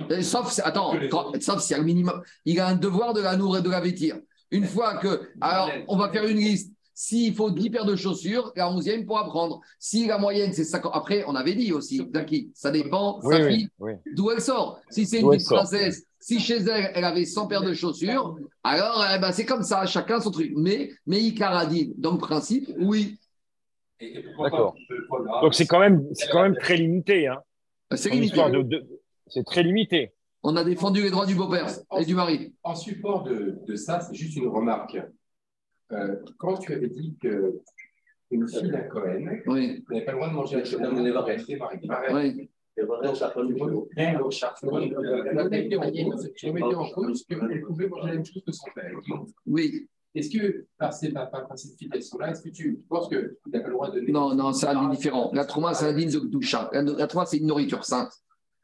Et 0.10 0.24
Sauf, 0.24 0.52
si- 0.52 0.62
attends, 0.62 0.94
quand- 1.10 1.42
sauf 1.42 1.72
a 1.72 1.78
le 1.78 1.84
minimum. 1.84 2.22
Il 2.46 2.60
a 2.60 2.68
un 2.68 2.76
devoir 2.76 3.14
de 3.14 3.22
la 3.22 3.38
nourrir 3.38 3.62
et 3.62 3.64
de 3.64 3.70
la 3.70 3.80
vêtir. 3.80 4.18
Une 4.52 4.66
fois 4.66 4.98
que. 4.98 5.30
Alors, 5.40 5.70
on 5.88 5.96
va 5.98 6.10
faire 6.12 6.26
une 6.28 6.38
liste. 6.38 6.74
S'il 7.04 7.34
faut 7.34 7.50
10 7.50 7.72
paires 7.72 7.86
de 7.86 7.96
chaussures, 7.96 8.54
la 8.56 8.70
11e 8.72 9.08
pourra 9.08 9.26
prendre. 9.26 9.60
Si 9.80 10.06
la 10.06 10.20
moyenne, 10.20 10.54
c'est 10.54 10.64
50. 10.64 10.92
Après, 10.94 11.24
on 11.28 11.34
avait 11.34 11.56
dit 11.56 11.74
aussi, 11.74 12.00
Zaki, 12.14 12.52
ça 12.54 12.70
dépend, 12.70 13.20
Oui, 13.24 13.36
sa 13.38 13.48
fille, 13.50 13.70
oui. 13.80 13.94
d'où 14.14 14.30
elle 14.30 14.40
sort. 14.40 14.80
Si 14.92 15.08
c'est 15.08 15.22
une 15.22 15.30
petite 15.32 15.48
princesse, 15.48 16.06
si 16.20 16.40
chez 16.40 16.58
elle, 16.58 16.92
elle 16.94 17.04
avait 17.04 17.26
100 17.26 17.48
paires 17.48 17.64
de 17.64 17.74
chaussures, 17.74 18.36
alors 18.64 19.04
eh 19.16 19.20
ben, 19.20 19.32
c'est 19.32 19.48
comme 19.48 19.64
ça, 19.64 19.84
chacun 19.88 20.22
son 20.22 20.30
truc. 20.30 20.52
Mais, 20.56 20.92
mais 21.08 21.20
Icaradine, 21.24 21.92
dans 21.98 22.12
le 22.12 22.20
principe, 22.20 22.70
oui, 22.78 23.18
Et- 24.00 24.20
et 24.20 24.24
pourquoi 24.36 24.52
D'accord. 24.52 24.76
Donc 25.42 25.56
c'est 25.56 25.66
quand 25.66 25.80
même, 25.80 26.06
c'est 26.14 26.30
quand 26.30 26.44
même 26.44 26.56
très 26.56 26.78
limité. 26.78 27.26
Hein, 27.28 27.40
c'est 27.96 28.12
en 28.12 28.14
limité. 28.14 28.28
histoire 28.36 28.52
de, 28.52 28.62
de- 28.62 28.88
c'est 29.26 29.44
très 29.44 29.64
limité. 29.64 30.14
On 30.44 30.56
a 30.56 30.64
défendu 30.64 31.02
les 31.02 31.10
droits 31.10 31.26
du 31.26 31.34
beau-père 31.34 31.66
et 32.00 32.06
du 32.06 32.14
mari. 32.14 32.54
En 32.62 32.76
support 32.76 33.24
de, 33.24 33.58
de 33.68 33.76
ça, 33.76 34.02
c'est 34.02 34.14
juste 34.14 34.38
une 34.38 34.50
remarque. 34.50 34.98
Euh, 35.94 36.16
quand 36.38 36.58
tu 36.58 36.74
avais 36.74 36.88
dit 36.88 37.18
que 37.22 37.60
une 38.30 38.48
fille 38.48 38.70
d'un 38.70 38.84
Cohen 38.84 39.26
Oui, 39.48 39.84
n'avait 39.90 40.06
pas 40.06 40.12
le 40.14 40.18
droit 40.18 40.30
de 40.30 40.34
manger 40.34 40.64
Non, 40.80 40.92
mais 40.94 41.04
les 41.04 41.12
varechs. 41.12 41.42
C'est 41.46 41.58
Marie. 41.58 41.80
oui. 42.14 42.50
Elle 42.78 42.86
a 42.86 42.88
mis 46.54 46.64
en 46.74 46.90
cause- 46.92 47.26
elle 47.30 47.40
qu'elle 47.40 47.62
pouvait 47.62 47.88
manger 47.88 48.08
la 48.08 48.14
même 48.14 48.26
chose 48.26 48.44
que 48.46 48.52
son 48.52 48.68
père. 48.74 48.92
Oui, 49.46 49.88
Est-ce 50.16 50.30
que, 50.30 50.66
par 50.78 50.94
ces 50.94 51.12
par, 51.12 51.30
par 51.30 51.58
ces 51.58 51.76
filiations-là, 51.78 52.32
est-ce 52.32 52.42
que 52.42 52.50
tu 52.50 52.82
penses 52.90 53.08
que 53.10 53.38
tu 53.44 53.50
n'as 53.52 53.60
pas 53.62 53.68
le 53.68 53.74
droit 53.74 53.90
de 53.92 54.00
donner 54.00 54.12
Non, 54.12 54.34
non, 54.36 54.52
c'est 54.54 54.68
un 54.68 54.90
différent. 54.90 55.32
La 55.34 55.46
trauma, 55.46 55.74
c'est 55.74 55.86
un 55.86 55.94
din 55.94 56.06
de 56.08 56.20
doucha. 56.28 56.70
La, 56.74 56.82
la 56.82 57.08
trauma, 57.08 57.26
c'est 57.26 57.38
une 57.38 57.48
nourriture 57.48 57.84
sainte 57.86 58.12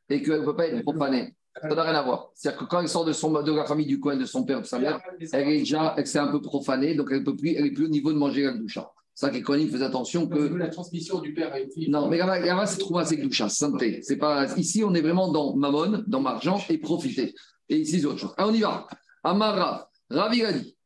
et 0.10 0.22
qu'elle 0.22 0.42
ne 0.42 0.46
peut 0.46 0.56
pas 0.56 0.68
être 0.68 0.82
profanée. 0.84 1.36
Ça 1.62 1.76
n'a 1.76 1.84
rien 1.84 1.96
à 1.96 2.04
voir. 2.04 2.32
C'est-à-dire 2.34 2.60
que 2.60 2.66
quand 2.66 2.82
elle 2.82 2.90
sort 2.90 3.06
de, 3.06 3.14
son, 3.14 3.32
de 3.32 3.52
la 3.54 3.66
famille 3.66 3.86
du 3.86 4.00
coin, 4.00 4.16
de 4.16 4.26
son 4.26 4.44
père, 4.44 4.62
de 4.62 4.66
sa 4.66 4.80
mère, 4.80 5.00
elle 5.32 5.50
est 5.50 5.60
déjà, 5.60 5.94
elle 5.98 6.08
s'est 6.08 6.20
un 6.20 6.28
peu 6.28 6.42
profanée, 6.42 6.96
donc 6.96 7.10
elle 7.12 7.24
peut 7.24 7.36
plus, 7.36 7.56
elle 7.56 7.68
est 7.68 7.72
plus 7.72 7.86
au 7.86 7.90
niveau 7.90 8.12
de 8.14 8.18
manger 8.18 8.44
la 8.44 8.54
doucha. 8.54 8.92
C'est 9.14 9.26
ça 9.26 9.32
que 9.32 9.40
Kohanim 9.40 9.68
faisaient 9.70 9.84
attention 9.84 10.28
que. 10.28 10.38
la 10.38 10.68
transmission 10.68 11.20
du 11.20 11.34
père 11.34 11.52
à 11.52 11.60
une 11.60 11.72
fille. 11.72 11.90
Non, 11.90 12.08
mais 12.08 12.18
là-bas, 12.18 12.68
c'est 12.68 12.78
trauma, 12.78 13.04
c'est 13.04 13.18
doucha, 13.18 13.50
sainteté. 13.50 14.02
C'est 14.04 14.18
pas. 14.18 14.46
Ici, 14.58 14.84
on 14.84 14.94
est 14.94 15.02
vraiment 15.02 15.32
dans 15.32 15.56
mammon, 15.56 16.04
dans 16.06 16.24
argent 16.26 16.62
et 16.70 16.78
profiter. 16.78 17.34
Et 17.68 17.78
ici, 17.78 18.00
c'est 18.00 18.06
autre 18.06 18.20
chose. 18.20 18.34
Allez, 18.38 18.50
on 18.50 18.54
y 18.54 18.62
va. 18.62 18.88
Amara, 19.24 19.90
Ravi 20.10 20.44
a 20.44 20.54
dit. 20.54 20.78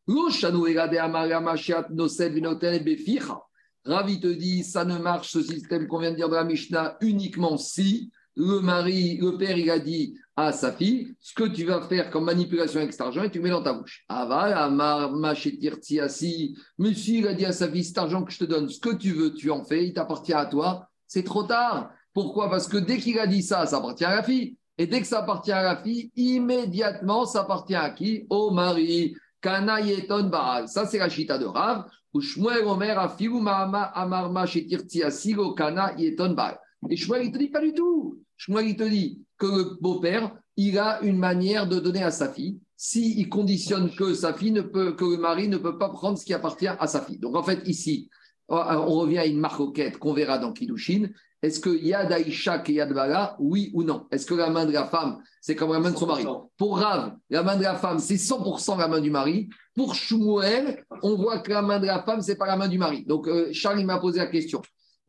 Ravi 3.84 4.19
te 4.19 4.27
dit, 4.27 4.63
ça 4.63 4.86
ne 4.86 4.97
marche 4.97 5.31
ce 5.31 5.41
système 5.41 5.88
qu'on 5.88 5.99
vient 5.99 6.12
de 6.12 6.15
dire 6.15 6.29
de 6.29 6.36
la 6.36 6.43
Mishnah 6.43 6.97
uniquement 7.01 7.57
si 7.57 8.12
le 8.35 8.61
mari, 8.61 9.17
le 9.17 9.37
père, 9.37 9.57
il 9.57 9.69
a 9.69 9.79
dit 9.79 10.17
à 10.35 10.51
sa 10.51 10.71
fille, 10.71 11.13
ce 11.19 11.33
que 11.33 11.43
tu 11.43 11.65
vas 11.65 11.81
faire 11.81 12.09
comme 12.09 12.25
manipulation 12.25 12.79
avec 12.79 12.91
cet 12.93 13.01
argent, 13.01 13.23
et 13.23 13.29
tu 13.29 13.39
le 13.39 13.43
mets 13.43 13.49
dans 13.49 13.61
ta 13.61 13.73
bouche. 13.73 14.03
Aval, 14.07 14.53
amar, 14.53 15.11
machetir, 15.11 15.79
tiasi. 15.79 16.57
Monsieur, 16.77 17.15
il 17.15 17.27
a 17.27 17.33
dit 17.33 17.45
à 17.45 17.51
sa 17.51 17.69
fille, 17.69 17.83
cet 17.83 17.97
argent 17.97 18.23
que 18.23 18.31
je 18.31 18.39
te 18.39 18.45
donne, 18.45 18.69
ce 18.69 18.79
que 18.79 18.95
tu 18.95 19.11
veux, 19.11 19.33
tu 19.33 19.51
en 19.51 19.63
fais, 19.63 19.85
il 19.85 19.93
t'appartient 19.93 20.33
à 20.33 20.45
toi. 20.45 20.87
C'est 21.07 21.23
trop 21.23 21.43
tard. 21.43 21.91
Pourquoi? 22.13 22.49
Parce 22.49 22.67
que 22.67 22.77
dès 22.77 22.97
qu'il 22.97 23.19
a 23.19 23.27
dit 23.27 23.43
ça, 23.43 23.65
ça 23.65 23.77
appartient 23.77 24.05
à 24.05 24.15
la 24.15 24.23
fille. 24.23 24.57
Et 24.77 24.87
dès 24.87 25.01
que 25.01 25.07
ça 25.07 25.19
appartient 25.19 25.51
à 25.51 25.61
la 25.61 25.77
fille, 25.77 26.11
immédiatement, 26.15 27.25
ça 27.25 27.41
appartient 27.41 27.75
à 27.75 27.89
qui? 27.89 28.25
Au 28.29 28.51
mari. 28.51 29.15
Kana 29.41 29.81
yeton 29.81 30.29
baral. 30.29 30.67
Ça, 30.69 30.85
c'est 30.85 30.99
la 30.99 31.09
chita 31.09 31.37
de 31.37 31.45
Rav. 31.45 31.85
Ou 32.13 32.21
Shmuel 32.21 32.65
Omer 32.65 32.97
afilu 32.97 33.41
ma'ama 33.41 33.83
amar 33.83 34.31
machetir, 34.31 34.85
tiasi, 34.85 35.33
lo 35.33 35.53
kana 35.53 35.93
yeton 35.97 36.33
baral. 36.33 36.59
Et 36.89 36.95
Shmuel, 36.95 37.25
il 37.25 37.31
te 37.31 37.37
dit 37.37 37.49
pas 37.49 37.61
du 37.61 37.73
tout. 37.73 38.19
Shmuel, 38.37 38.69
il 38.69 38.75
te 38.75 38.83
dit 38.83 39.21
que 39.37 39.45
le 39.45 39.77
beau-père, 39.79 40.35
il 40.57 40.77
a 40.79 41.01
une 41.01 41.17
manière 41.17 41.67
de 41.67 41.79
donner 41.79 42.03
à 42.03 42.11
sa 42.11 42.29
fille 42.29 42.59
s'il 42.75 43.19
il 43.19 43.29
conditionne 43.29 43.93
que 43.93 44.15
sa 44.15 44.33
fille 44.33 44.51
ne 44.51 44.61
peut, 44.61 44.93
que 44.93 45.05
le 45.05 45.17
mari 45.17 45.47
ne 45.47 45.57
peut 45.57 45.77
pas 45.77 45.89
prendre 45.89 46.17
ce 46.17 46.25
qui 46.25 46.33
appartient 46.33 46.67
à 46.67 46.87
sa 46.87 47.01
fille. 47.01 47.19
Donc 47.19 47.35
en 47.35 47.43
fait, 47.43 47.61
ici, 47.67 48.09
on 48.49 48.95
revient 48.95 49.19
à 49.19 49.25
une 49.27 49.39
marcoquette 49.39 49.99
qu'on 49.99 50.13
verra 50.13 50.39
dans 50.39 50.51
Kiddushin. 50.51 51.09
Est-ce 51.43 51.59
que 51.59 51.69
Yad 51.69 52.11
Aïcha 52.11 52.63
et 52.65 52.73
Yad 52.73 52.91
Bala, 52.93 53.35
oui 53.39 53.71
ou 53.73 53.83
non? 53.83 54.07
Est-ce 54.11 54.25
que 54.25 54.33
la 54.33 54.49
main 54.49 54.65
de 54.65 54.71
la 54.71 54.85
femme, 54.85 55.19
c'est 55.41 55.55
comme 55.55 55.71
la 55.71 55.79
main 55.79 55.91
de 55.91 55.97
son 55.97 56.07
mari? 56.07 56.25
Pour 56.57 56.79
Rav, 56.79 57.15
la 57.29 57.43
main 57.43 57.55
de 57.55 57.63
la 57.63 57.75
femme, 57.75 57.99
c'est 57.99 58.15
100% 58.15 58.77
la 58.77 58.87
main 58.87 58.99
du 58.99 59.09
mari. 59.09 59.49
Pour 59.75 59.95
Shmuel, 59.95 60.83
on 61.03 61.15
voit 61.15 61.39
que 61.39 61.51
la 61.51 61.61
main 61.61 61.79
de 61.79 61.85
la 61.85 62.01
femme, 62.03 62.21
c'est 62.21 62.35
pas 62.35 62.47
la 62.47 62.57
main 62.57 62.67
du 62.67 62.77
mari. 62.77 63.05
Donc 63.05 63.27
euh, 63.27 63.49
Charles, 63.51 63.79
il 63.79 63.85
m'a 63.85 63.99
posé 63.99 64.19
la 64.19 64.27
question. 64.27 64.61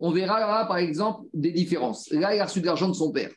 On 0.05 0.11
verra 0.11 0.41
là, 0.41 0.67
par 0.67 0.79
exemple, 0.79 1.27
des 1.33 1.53
différences. 1.53 2.11
Là, 2.11 2.35
il 2.35 2.41
a 2.41 2.45
reçu 2.45 2.61
de 2.61 2.67
l'argent 2.67 2.88
de 2.88 2.93
son 2.93 3.12
père. 3.12 3.31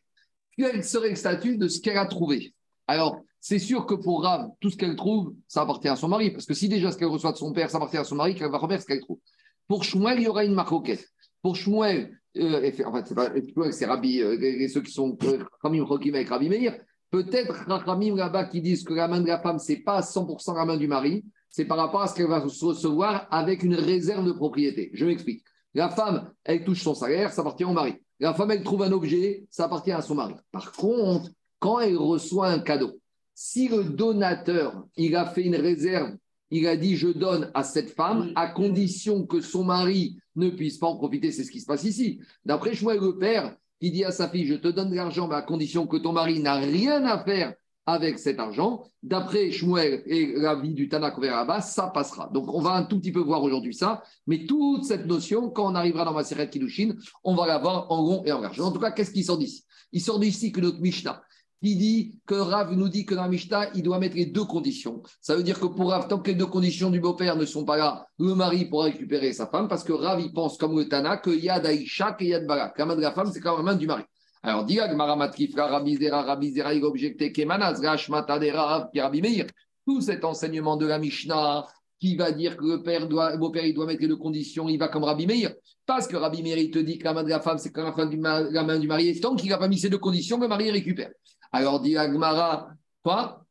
Quel 0.58 0.84
serait 0.84 1.12
le 1.12 1.15
statut 1.15 1.58
de 1.58 1.67
ce 1.67 1.80
qu'elle 1.80 1.97
a 1.97 2.08
trouvé? 2.08 2.56
Alors, 2.88 3.21
c'est 3.39 3.60
sûr 3.60 3.86
que 3.86 3.93
pour 3.93 4.23
Rav, 4.23 4.49
tout 4.60 4.71
ce 4.71 4.75
qu'elle 4.75 4.95
trouve, 4.95 5.36
ça 5.47 5.62
appartient 5.62 5.88
à 5.88 5.95
son 5.95 6.08
mari. 6.08 6.32
Parce 6.32 6.47
que 6.47 6.56
si 6.56 6.67
déjà 6.67 6.91
ce 6.91 6.97
qu'elle 6.97 7.10
reçoit 7.10 7.34
de 7.34 7.38
son 7.38 7.54
père, 7.54 7.69
ça 7.69 7.78
appartient 7.78 7.97
à 7.97 8.04
son 8.04 8.15
mari, 8.15 8.34
qu'elle 8.34 8.49
va 8.49 8.58
remettre 8.58 8.82
ce 8.82 8.88
qu'elle 8.88 9.01
trouve. 9.01 9.19
Pour 9.67 9.84
Shmuel, 9.84 10.17
il 10.17 10.23
y 10.23 10.28
aura 10.28 10.43
une 10.43 10.56
marcoquette. 10.56 11.08
Pour 11.43 11.56
Shmuel, 11.56 12.19
euh, 12.38 12.71
en 12.84 12.93
fait, 12.93 13.06
c'est 13.06 13.15
pas 13.15 13.71
c'est 13.71 13.86
Rabbi, 13.86 14.23
euh, 14.23 14.67
ceux 14.67 14.82
qui 14.82 14.91
sont 14.91 15.15
Ramim 15.62 15.84
Rokim 15.84 16.15
avec 16.15 16.30
Rabbi 16.30 16.49
Meir. 16.49 16.80
Peut-être 17.12 17.54
Ramim 17.67 18.15
là-bas 18.15 18.45
qui 18.45 18.62
disent 18.62 18.84
que 18.84 18.95
la 18.95 19.08
main 19.08 19.21
de 19.21 19.28
la 19.28 19.39
femme, 19.39 19.60
c'est 19.60 19.84
pas 19.84 20.01
100% 20.01 20.56
la 20.56 20.65
main 20.65 20.78
du 20.78 20.88
mari, 20.88 21.23
c'est 21.47 21.65
par 21.65 21.78
rapport 21.78 22.01
à 22.01 22.08
ce 22.08 22.15
qu'elle 22.15 22.28
va 22.28 22.39
recevoir 22.39 23.28
avec 23.30 23.62
une 23.62 23.75
réserve 23.75 24.25
de 24.25 24.32
propriété. 24.32 24.89
Je 24.93 25.06
m'explique. 25.06 25.43
La 25.75 25.89
femme, 25.89 26.31
elle 26.45 26.63
touche 26.63 26.81
son 26.81 26.95
salaire, 26.95 27.33
ça 27.33 27.41
appartient 27.41 27.65
au 27.65 27.73
mari. 27.73 27.95
La 28.21 28.33
femme, 28.33 28.51
elle 28.51 28.63
trouve 28.63 28.83
un 28.83 28.91
objet, 28.93 29.45
ça 29.51 29.65
appartient 29.65 29.91
à 29.91 30.01
son 30.01 30.15
mari. 30.15 30.33
Par 30.51 30.71
contre, 30.71 31.29
quand 31.59 31.81
elle 31.81 31.97
reçoit 31.97 32.47
un 32.47 32.59
cadeau, 32.59 32.99
si 33.33 33.67
le 33.67 33.83
donateur, 33.83 34.85
il 34.95 35.17
a 35.17 35.25
fait 35.25 35.43
une 35.43 35.57
réserve, 35.57 36.15
il 36.49 36.65
a 36.67 36.77
dit 36.77 36.95
je 36.95 37.09
donne 37.09 37.51
à 37.53 37.63
cette 37.63 37.89
femme 37.89 38.31
à 38.35 38.47
condition 38.47 39.25
que 39.25 39.41
son 39.41 39.65
mari 39.65 40.17
ne 40.38 40.49
puisse 40.49 40.77
pas 40.77 40.88
en 40.88 40.95
profiter, 40.95 41.33
c'est 41.33 41.43
ce 41.43 41.51
qui 41.51 41.59
se 41.59 41.65
passe 41.65 41.83
ici. 41.83 42.21
D'après 42.45 42.73
Shmuel 42.73 42.99
le 42.99 43.17
père, 43.17 43.57
qui 43.81 43.91
dit 43.91 44.05
à 44.05 44.11
sa 44.11 44.29
fille 44.29 44.45
je 44.45 44.55
te 44.55 44.69
donne 44.69 44.91
de 44.91 44.95
l'argent, 44.95 45.27
mais 45.27 45.35
à 45.35 45.41
condition 45.41 45.88
que 45.88 45.97
ton 45.97 46.13
mari 46.13 46.39
n'a 46.39 46.55
rien 46.55 47.03
à 47.03 47.21
faire 47.25 47.53
avec 47.85 48.19
cet 48.19 48.39
argent. 48.39 48.83
D'après 49.03 49.51
Shmuel 49.51 50.03
et 50.07 50.33
la 50.37 50.55
vie 50.55 50.73
du 50.73 50.89
Tanakh 50.89 51.19
bas 51.19 51.61
ça 51.61 51.87
passera. 51.87 52.29
Donc 52.33 52.53
on 52.53 52.61
va 52.61 52.71
un 52.71 52.83
tout 52.83 52.99
petit 52.99 53.11
peu 53.11 53.19
voir 53.19 53.43
aujourd'hui 53.43 53.73
ça, 53.73 54.03
mais 54.27 54.45
toute 54.45 54.83
cette 54.85 55.05
notion, 55.05 55.49
quand 55.49 55.71
on 55.71 55.75
arrivera 55.75 56.05
dans 56.05 56.13
ma 56.13 56.23
série 56.23 56.49
Kiddushin, 56.49 56.95
on 57.23 57.35
va 57.35 57.45
la 57.47 57.59
voir 57.59 57.91
en 57.91 58.03
rond 58.03 58.23
et 58.25 58.31
en 58.31 58.41
large. 58.41 58.59
En 58.59 58.71
tout 58.71 58.79
cas, 58.79 58.91
qu'est-ce 58.91 59.11
qui 59.11 59.23
sort 59.23 59.37
d'ici? 59.37 59.65
Il 59.91 60.01
sort 60.01 60.19
d'ici 60.19 60.51
que 60.51 60.61
notre 60.61 60.79
Mishnah, 60.79 61.21
qui 61.63 61.75
dit 61.75 62.19
que 62.25 62.35
Rav 62.35 62.73
nous 62.73 62.89
dit 62.89 63.05
que 63.05 63.15
dans 63.15 63.23
la 63.23 63.29
Mishnah, 63.29 63.71
il 63.75 63.81
doit 63.81 63.97
mettre 63.97 64.15
les 64.15 64.25
deux 64.25 64.43
conditions. 64.43 65.01
Ça 65.21 65.35
veut 65.35 65.43
dire 65.43 65.59
que 65.59 65.65
pour 65.65 65.91
Rav, 65.91 66.07
tant 66.07 66.19
que 66.19 66.29
les 66.29 66.35
deux 66.35 66.45
conditions 66.45 66.89
du 66.89 66.99
beau-père 66.99 67.35
ne 67.35 67.45
sont 67.45 67.65
pas 67.65 67.77
là, 67.77 68.05
le 68.19 68.35
mari 68.35 68.65
pourra 68.65 68.85
récupérer 68.85 69.33
sa 69.33 69.47
femme, 69.47 69.67
parce 69.67 69.83
que 69.83 69.93
Rav, 69.93 70.19
il 70.19 70.33
pense 70.33 70.57
comme 70.57 70.77
le 70.77 70.87
Tana 70.87 71.17
qu'il 71.17 71.43
y 71.43 71.49
a 71.49 71.59
d'Aïcha 71.59 72.17
et 72.19 72.23
il 72.23 72.29
y 72.29 72.33
a 72.33 72.39
de 72.39 72.45
Barak. 72.45 72.77
La 72.77 72.85
main 72.85 72.95
de 72.95 73.01
la 73.01 73.11
femme, 73.11 73.31
c'est 73.31 73.39
quand 73.39 73.57
même 73.57 73.65
la 73.65 73.71
main 73.71 73.77
du 73.77 73.87
mari. 73.87 74.03
Alors, 74.45 74.63
dit 74.63 74.79
Agmaramatrifra, 74.79 75.65
Rabizera, 75.65 76.21
Rabizera, 76.21 76.75
il 76.75 76.84
objecté 76.84 77.31
Kemanaz, 77.31 77.84
Rashmatadera, 77.84 78.91
Rabbi 78.95 79.19
Meir. 79.19 79.47
Tout 79.88 80.01
cet 80.01 80.23
enseignement 80.23 80.77
de 80.77 80.86
la 80.86 80.99
Mishnah 80.99 81.65
qui 81.99 82.15
va 82.15 82.31
dire 82.31 82.55
que 82.55 82.63
le 82.63 82.84
père 82.84 83.08
doit, 83.08 83.38
beau-père, 83.38 83.65
il 83.65 83.73
doit 83.73 83.88
mettre 83.88 84.01
les 84.01 84.08
deux 84.08 84.17
conditions, 84.17 84.69
il 84.69 84.77
va 84.77 84.88
comme 84.88 85.03
Rabbi 85.03 85.25
Meir. 85.25 85.55
Parce 85.88 86.08
que 86.08 86.15
Rabbi 86.15 86.43
Meir, 86.43 86.60
il 86.60 86.69
te 86.69 86.77
dit 86.77 86.99
que 86.99 87.05
la 87.05 87.13
main 87.13 87.23
de 87.23 87.29
la 87.29 87.39
femme, 87.39 87.58
c'est 87.58 87.71
quand 87.71 87.97
la, 87.97 88.63
main 88.63 88.77
du 88.77 88.88
mari. 88.88 89.08
Et 89.08 89.19
tant 89.19 89.36
qu'il 89.36 89.49
n'a 89.49 89.58
pas 89.58 89.67
mis 89.67 89.79
ces 89.79 89.89
deux 89.89 89.97
conditions, 89.97 90.39
le 90.39 90.47
mari 90.47 90.69
récupère. 90.69 91.10
Alors, 91.51 91.79
dit 91.79 91.97
Agmara, 91.97 92.69
quoi? 93.03 93.43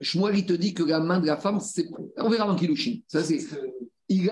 Shmuel, 0.00 0.38
il 0.38 0.46
te 0.46 0.52
dit 0.52 0.74
que 0.74 0.84
la 0.84 1.00
main 1.00 1.18
de 1.18 1.26
la 1.26 1.36
femme, 1.36 1.58
c'est. 1.58 1.88
On 2.18 2.28
verra 2.28 2.46
dans 2.46 2.54
Kilushin. 2.54 3.00
Ça, 3.08 3.24
c'est. 3.24 3.40
Il, 4.08 4.30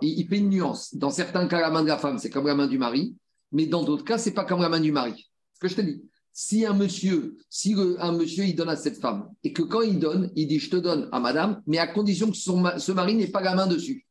il, 0.00 0.26
fait 0.28 0.38
une 0.38 0.48
nuance. 0.48 0.94
Dans 0.94 1.10
certains 1.10 1.46
cas, 1.46 1.60
la 1.60 1.70
main 1.70 1.82
de 1.82 1.88
la 1.88 1.98
femme, 1.98 2.16
c'est 2.16 2.30
comme 2.30 2.46
la 2.46 2.54
main 2.54 2.66
du 2.66 2.78
mari 2.78 3.14
mais 3.52 3.66
dans 3.66 3.82
d'autres 3.82 4.04
cas, 4.04 4.18
c'est 4.18 4.32
pas 4.32 4.44
comme 4.44 4.60
la 4.60 4.68
main 4.68 4.80
du 4.80 4.92
mari. 4.92 5.30
Ce 5.54 5.60
que 5.60 5.68
je 5.68 5.76
te 5.76 5.80
dis. 5.80 6.02
Si 6.34 6.64
un 6.64 6.72
monsieur, 6.72 7.36
si 7.50 7.76
un 7.98 8.12
monsieur, 8.12 8.44
il 8.44 8.56
donne 8.56 8.70
à 8.70 8.76
cette 8.76 8.98
femme, 8.98 9.28
et 9.44 9.52
que 9.52 9.60
quand 9.62 9.82
il 9.82 9.98
donne, 9.98 10.30
il 10.34 10.46
dit 10.46 10.58
je 10.58 10.70
te 10.70 10.76
donne 10.76 11.08
à 11.12 11.20
madame, 11.20 11.62
mais 11.66 11.76
à 11.76 11.86
condition 11.86 12.30
que 12.30 12.36
son, 12.36 12.64
ce 12.78 12.92
mari 12.92 13.14
n'ait 13.14 13.26
pas 13.26 13.42
la 13.42 13.54
main 13.54 13.66
dessus. 13.66 14.06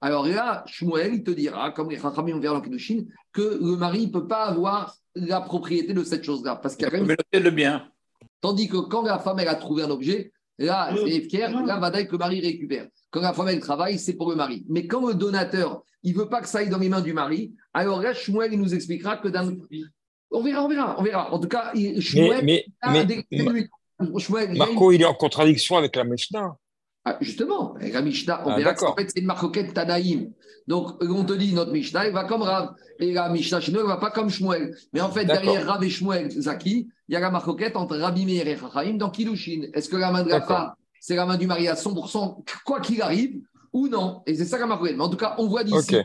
Alors 0.00 0.26
là, 0.26 0.64
Shmuel, 0.66 1.14
il 1.14 1.22
te 1.22 1.30
dira, 1.30 1.70
comme 1.72 1.90
les 1.90 1.98
Rachamim 1.98 2.36
ont 2.36 2.40
dans 2.40 2.60
Kedushin, 2.60 3.04
que 3.32 3.58
le 3.60 3.76
mari 3.76 4.06
ne 4.06 4.12
peut 4.12 4.26
pas 4.26 4.46
avoir 4.46 4.96
la 5.14 5.40
propriété 5.40 5.92
de 5.92 6.02
cette 6.02 6.24
chose-là. 6.24 6.56
Parce 6.56 6.74
qu'il 6.74 6.84
y 6.84 6.88
a 6.88 6.90
quand 6.90 7.04
même... 7.04 7.16
le 7.32 7.50
bien. 7.50 7.86
Tandis 8.40 8.68
que 8.68 8.78
quand 8.78 9.02
la 9.02 9.18
femme, 9.18 9.38
elle 9.40 9.48
a 9.48 9.54
trouvé 9.54 9.82
un 9.82 9.90
objet, 9.90 10.32
là, 10.66 10.94
c'est 10.94 11.20
fier, 11.22 11.50
là, 11.64 11.78
va 11.78 11.90
que 11.90 12.12
le 12.12 12.18
mari 12.18 12.40
récupère. 12.40 12.86
Quand 13.10 13.20
la 13.20 13.32
femme, 13.32 13.48
elle 13.48 13.60
travaille, 13.60 13.98
c'est 13.98 14.14
pour 14.14 14.30
le 14.30 14.36
mari. 14.36 14.64
Mais 14.68 14.86
quand 14.86 15.06
le 15.06 15.14
donateur, 15.14 15.82
il 16.02 16.14
ne 16.14 16.18
veut 16.18 16.28
pas 16.28 16.40
que 16.40 16.48
ça 16.48 16.58
aille 16.58 16.68
dans 16.68 16.78
les 16.78 16.88
mains 16.88 17.00
du 17.00 17.12
mari, 17.12 17.52
alors 17.74 18.00
là, 18.00 18.14
Shmuel, 18.14 18.52
il 18.52 18.60
nous 18.60 18.74
expliquera 18.74 19.16
que 19.16 19.28
dans... 19.28 19.52
On 20.30 20.42
verra, 20.42 20.64
on 20.64 20.68
verra, 20.68 20.96
on 20.98 21.02
verra. 21.02 21.32
En 21.32 21.38
tout 21.38 21.48
cas, 21.48 21.72
Shmuel... 21.74 22.44
Mais, 22.44 22.64
mais, 22.86 23.66
Marco, 24.56 24.92
il 24.92 25.02
est 25.02 25.06
en 25.06 25.14
contradiction 25.14 25.76
avec 25.76 25.96
la 25.96 26.04
Mishnah. 26.04 26.56
Ah, 27.04 27.16
justement, 27.20 27.74
avec 27.76 27.94
la 27.94 28.02
Mishnah, 28.02 28.46
on 28.46 28.50
ah, 28.50 28.56
verra 28.56 28.74
qu'en 28.74 28.94
fait, 28.94 29.08
c'est 29.08 29.20
une 29.20 29.26
marcoquette 29.26 29.72
Tanaïm. 29.72 30.32
Donc, 30.66 31.02
on 31.02 31.24
te 31.24 31.32
dit, 31.32 31.54
notre 31.54 31.72
Mishnah, 31.72 32.06
il 32.06 32.12
va 32.12 32.24
comme 32.24 32.42
Rav. 32.42 32.74
Et 32.98 33.12
la 33.12 33.28
Mishnah 33.30 33.60
chez 33.60 33.72
nous, 33.72 33.78
elle 33.78 33.86
ne 33.86 33.88
va 33.88 33.96
pas 33.96 34.10
comme 34.10 34.28
Shmuel. 34.28 34.76
Mais 34.92 35.00
en 35.00 35.10
fait, 35.10 35.24
derrière 35.24 35.66
Rav 35.66 35.82
et 35.82 35.90
Shmuel, 35.90 36.30
Zaki, 36.30 36.88
il 37.10 37.14
y 37.14 37.16
a 37.16 37.20
la 37.20 37.30
marcoquette 37.30 37.74
entre 37.74 37.96
Rabbi 37.96 38.24
Meir 38.24 38.46
et 38.46 38.56
Chachaim 38.56 38.94
dans 38.94 39.10
Kilushin. 39.10 39.62
Est-ce 39.74 39.88
que 39.88 39.96
la 39.96 40.12
main 40.12 40.22
de 40.22 40.28
la 40.28 40.40
femme 40.40 40.72
c'est 41.00 41.16
la 41.16 41.26
main 41.26 41.36
du 41.36 41.46
mari 41.46 41.66
à 41.66 41.74
100%, 41.74 42.44
quoi 42.64 42.80
qu'il 42.80 43.00
arrive, 43.02 43.40
ou 43.72 43.88
non? 43.88 44.22
Et 44.26 44.34
c'est 44.34 44.44
ça 44.44 44.64
m'a 44.66 44.78
Mais 44.80 45.00
en 45.00 45.08
tout 45.08 45.16
cas, 45.16 45.34
on 45.38 45.48
voit 45.48 45.64
d'ici 45.64 45.96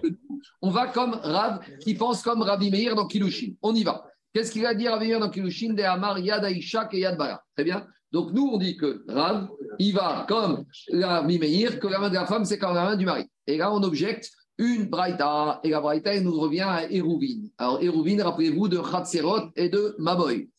on 0.62 0.72
va 0.72 0.88
comme 0.88 1.20
Rav 1.22 1.60
qui 1.82 1.94
pense 1.94 2.24
comme 2.24 2.41
Rabbi 2.41 2.72
Meir 2.72 2.96
dans 2.96 3.06
Kilushin. 3.06 3.54
On 3.62 3.76
y 3.76 3.84
va. 3.84 4.06
Qu'est-ce 4.34 4.52
qu'il 4.52 4.65
a 4.65 4.74
dit 4.74 4.88
Rabbi 4.88 5.08
Meir 5.08 5.20
dans 5.20 5.30
Kilushin 5.30 5.74
De 5.74 5.84
Amar 5.84 6.18
Yad 6.18 6.44
Aishak 6.46 6.94
et 6.94 7.00
Yad 7.00 7.18
Bara. 7.18 7.44
Très 7.56 7.65
bien. 7.65 7.86
Donc 8.12 8.32
nous, 8.32 8.50
on 8.54 8.58
dit 8.58 8.78
que 8.78 9.04
Rav, 9.08 9.50
il 9.78 9.94
va 9.94 10.26
comme 10.28 10.65
Rabbi 10.91 11.38
Meir, 11.38 11.80
que 11.80 11.88
la 11.88 12.00
main 12.00 12.10
de 12.10 12.15
la 12.15 12.26
femme, 12.26 12.46
c'est 12.46 12.58
comme 12.58 12.74
la 12.74 12.86
main 12.86 12.96
du 12.96 13.06
mari. 13.06 13.26
Et 13.46 13.58
là, 13.58 13.72
on 13.72 13.84
objecte 13.84 14.32
une 14.58 14.86
Braïta. 14.86 15.60
Et 15.63 15.70
la 15.70 15.82
Braïta, 15.82 16.15
elle 16.15 16.24
nous 16.24 16.39
revient 16.39 16.62
à 16.62 16.89
Eruvin. 16.89 17.50
Alors, 17.58 17.84
Eruvin, 17.84 18.24
rappelez-vous 18.24 18.70
de 18.70 18.78
Khatserot 18.78 19.50
et 19.56 19.70
de 19.70 19.96
Maboy. 20.00 20.50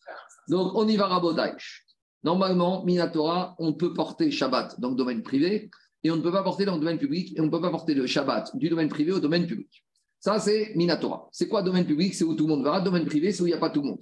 Donc, 0.48 0.72
on 0.74 0.86
y 0.86 0.96
va 0.96 1.06
Rabodaïch. 1.06 1.84
Normalement, 2.24 2.84
Minatora, 2.84 3.54
on 3.58 3.72
peut 3.74 3.92
porter 3.92 4.30
Shabbat 4.30 4.80
dans 4.80 4.90
le 4.90 4.96
domaine 4.96 5.22
privé 5.22 5.70
et 6.02 6.10
on 6.10 6.16
ne 6.16 6.22
peut 6.22 6.32
pas 6.32 6.42
porter 6.42 6.64
dans 6.64 6.74
le 6.74 6.80
domaine 6.80 6.98
public 6.98 7.36
et 7.36 7.40
on 7.40 7.46
ne 7.46 7.50
peut 7.50 7.60
pas 7.60 7.70
porter 7.70 7.94
le 7.94 8.06
Shabbat 8.06 8.56
du 8.56 8.68
domaine 8.68 8.88
privé 8.88 9.12
au 9.12 9.20
domaine 9.20 9.46
public. 9.46 9.84
Ça, 10.18 10.40
c'est 10.40 10.72
Minatora. 10.74 11.28
C'est 11.30 11.46
quoi 11.46 11.62
domaine 11.62 11.86
public? 11.86 12.14
C'est 12.14 12.24
où 12.24 12.34
tout 12.34 12.48
le 12.48 12.54
monde 12.54 12.64
va. 12.64 12.80
Domaine 12.80 13.04
privé, 13.04 13.30
c'est 13.30 13.42
où 13.42 13.46
il 13.46 13.50
n'y 13.50 13.56
a 13.56 13.58
pas 13.58 13.70
tout 13.70 13.82
le 13.82 13.88
monde. 13.88 14.00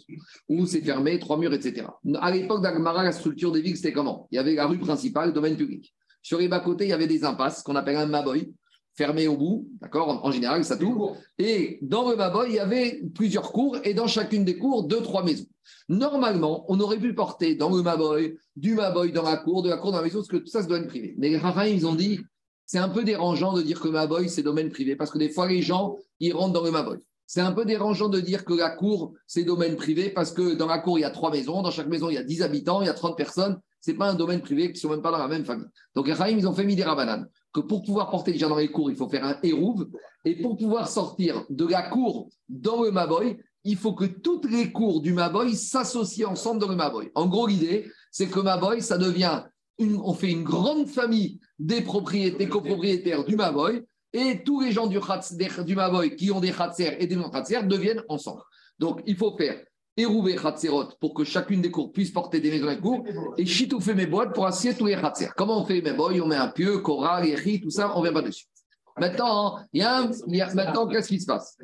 Où 0.49 0.65
c'est 0.65 0.81
fermé, 0.81 1.19
trois 1.19 1.37
murs, 1.37 1.53
etc. 1.53 1.87
À 2.21 2.31
l'époque 2.31 2.63
d'Agmara, 2.63 3.03
la 3.03 3.13
structure 3.13 3.53
des 3.53 3.61
villes, 3.61 3.77
c'était 3.77 3.93
comment? 3.93 4.27
Il 4.31 4.37
y 4.37 4.39
avait 4.39 4.55
la 4.55 4.67
rue 4.67 4.79
principale, 4.79 5.33
domaine 5.33 5.57
public. 5.57 5.95
Sur 6.23 6.39
les 6.39 6.49
bas-côtés, 6.49 6.85
il 6.85 6.91
y 6.91 6.95
avait 6.95 7.07
des 7.07 7.25
impasses 7.25 7.63
qu'on 7.63 7.77
appelle 7.77 7.97
un 7.97 8.07
maboy, 8.07 8.55
fermé 8.95 9.27
au 9.29 9.37
bout, 9.37 9.69
d'accord 9.81 10.25
En 10.25 10.31
général, 10.31 10.65
ça 10.65 10.77
tourne. 10.77 11.17
Et 11.39 11.79
dans 11.83 12.09
le 12.09 12.17
maboy, 12.17 12.49
il 12.51 12.55
y 12.55 12.61
avait 12.61 13.03
plusieurs 13.15 13.53
cours 13.53 13.77
et 13.85 13.95
dans 13.95 14.07
chacune 14.07 14.45
des 14.45 14.57
cours, 14.59 14.85
deux, 14.85 15.03
trois 15.03 15.25
maisons. 15.25 15.47
Normalement, 15.89 16.65
on 16.69 16.81
aurait 16.81 16.99
pu 16.99 17.15
porter 17.15 17.55
dans 17.55 17.75
le 17.75 17.83
Maboy, 17.83 18.37
du 18.57 18.75
Maboy 18.75 19.13
dans 19.13 19.23
la 19.23 19.37
cour, 19.37 19.63
de 19.63 19.71
la 19.71 19.77
cour 19.77 19.93
dans 19.93 19.99
la 19.99 20.05
maison, 20.05 20.19
parce 20.19 20.29
que 20.29 20.37
tout 20.37 20.47
ça, 20.47 20.63
c'est 20.63 20.69
domaine 20.69 20.87
privé. 20.87 21.15
Mais 21.19 21.29
les 21.29 21.73
ils 21.73 21.87
ont 21.87 21.95
dit, 21.95 22.21
c'est 22.67 22.79
un 22.79 22.89
peu 22.89 23.05
dérangeant 23.05 23.53
de 23.53 23.63
dire 23.63 23.81
que 23.81 23.89
Maboy, 23.89 24.29
c'est 24.29 24.43
domaine 24.43 24.71
privé, 24.71 24.97
parce 24.97 25.11
que 25.11 25.19
des 25.19 25.29
fois, 25.29 25.47
les 25.47 25.63
gens, 25.63 25.97
ils 26.21 26.33
rentrent 26.33 26.53
dans 26.53 26.65
le 26.65 26.71
Maboy. 26.71 26.99
C'est 27.27 27.41
un 27.41 27.53
peu 27.53 27.65
dérangeant 27.65 28.09
de 28.09 28.21
dire 28.21 28.45
que 28.45 28.55
la 28.55 28.71
cour, 28.71 29.15
c'est 29.27 29.45
domaine 29.45 29.77
privé, 29.77 30.11
parce 30.11 30.33
que 30.33 30.55
dans 30.55 30.67
la 30.67 30.79
cour, 30.79 30.99
il 30.99 31.03
y 31.03 31.07
a 31.07 31.11
trois 31.11 31.31
maisons, 31.31 31.63
dans 31.63 31.71
chaque 31.71 31.89
maison, 31.89 32.11
il 32.11 32.15
y 32.15 32.19
a 32.19 32.23
10 32.23 32.43
habitants, 32.43 32.83
il 32.83 32.87
y 32.87 32.91
a 32.91 32.95
30 32.95 33.17
personnes. 33.17 33.59
Ce 33.81 33.91
n'est 33.91 33.97
pas 33.97 34.11
un 34.11 34.15
domaine 34.15 34.41
privé 34.41 34.69
qui 34.69 34.75
ne 34.75 34.79
sont 34.79 34.91
même 34.91 35.03
pas 35.03 35.11
dans 35.11 35.19
la 35.19 35.29
même 35.29 35.45
famille. 35.45 35.67
Donc, 35.95 36.09
les 36.09 36.33
ils 36.33 36.49
ont 36.49 36.55
fait 36.55 36.65
des 36.65 36.83
Rabanan, 36.83 37.27
que 37.55 37.61
pour 37.61 37.83
pouvoir 37.83 38.11
porter 38.11 38.33
les 38.33 38.39
gens 38.39 38.51
dans 38.51 38.59
les 38.59 38.71
cours, 38.71 38.91
il 38.91 38.97
faut 38.97 39.09
faire 39.09 39.25
un 39.25 39.39
hérouve, 39.43 39.89
et 40.25 40.43
pour 40.43 40.57
pouvoir 40.57 40.89
sortir 40.89 41.45
de 41.49 41.67
la 41.67 41.83
cour 41.83 42.29
dans 42.49 42.83
le 42.83 42.91
Maboy, 42.91 43.39
il 43.63 43.77
faut 43.77 43.95
que 43.95 44.05
toutes 44.05 44.51
les 44.51 44.73
cours 44.73 45.01
du 45.01 45.13
Maboy 45.13 45.55
s'associent 45.55 46.33
ensemble 46.33 46.61
dans 46.61 46.69
le 46.69 46.77
Maboy. 46.77 47.11
En 47.15 47.27
gros, 47.27 47.47
l'idée, 47.47 47.87
c'est 48.11 48.27
que 48.27 48.41
Maboy, 48.41 48.83
ça 48.83 48.99
devient, 48.99 49.45
une, 49.79 50.01
on 50.03 50.13
fait 50.15 50.33
une 50.33 50.43
grande 50.43 50.89
famille 50.89 51.39
des 51.59 51.81
propriétés, 51.81 52.49
copropriétaires 52.49 53.25
du 53.25 53.37
Maboy, 53.37 53.83
et 54.13 54.43
tous 54.45 54.61
les 54.61 54.73
gens 54.73 54.89
du, 54.89 54.99
du 55.65 55.77
Maboy 55.77 56.17
qui 56.17 56.31
ont 56.33 56.41
des 56.41 56.53
Khatser 56.53 56.97
et 56.99 57.07
des 57.07 57.17
non-Khatser 57.17 57.63
deviennent 57.65 58.03
ensemble. 58.09 58.43
Donc, 58.79 59.01
il 59.07 59.17
faut 59.17 59.37
faire 59.37 59.57
Erouvé 59.97 60.35
Khatserot 60.35 60.89
pour 61.01 61.15
que 61.15 61.23
chacune 61.23 61.63
des 61.63 61.71
cours 61.71 61.93
puisse 61.93 62.11
porter 62.11 62.41
des 62.41 62.51
maisons 62.51 62.71
et 62.71 62.79
cours, 62.79 63.05
et 63.39 63.47
fait 63.47 63.95
mes 63.95 64.07
boîtes 64.07 64.35
pour 64.35 64.47
assier 64.47 64.75
tous 64.75 64.87
les 64.87 64.97
Khatser. 64.97 65.29
Comment 65.37 65.63
on 65.63 65.65
fait 65.65 65.81
mes 65.81 65.93
boys 65.93 66.21
On 66.21 66.27
met 66.27 66.37
un 66.37 66.49
pieu, 66.49 66.79
Korah, 66.79 67.25
Yehi, 67.25 67.61
tout 67.61 67.71
ça, 67.71 67.97
on 67.97 68.01
ne 68.01 68.05
vient 68.05 68.13
pas 68.13 68.23
dessus. 68.23 68.47
Maintenant, 68.99 69.59
il 69.73 69.81
y 69.81 69.83
a, 69.83 70.09
maintenant 70.55 70.87
qu'est-ce 70.87 71.09
qui 71.09 71.21
se 71.21 71.27
passe? 71.27 71.57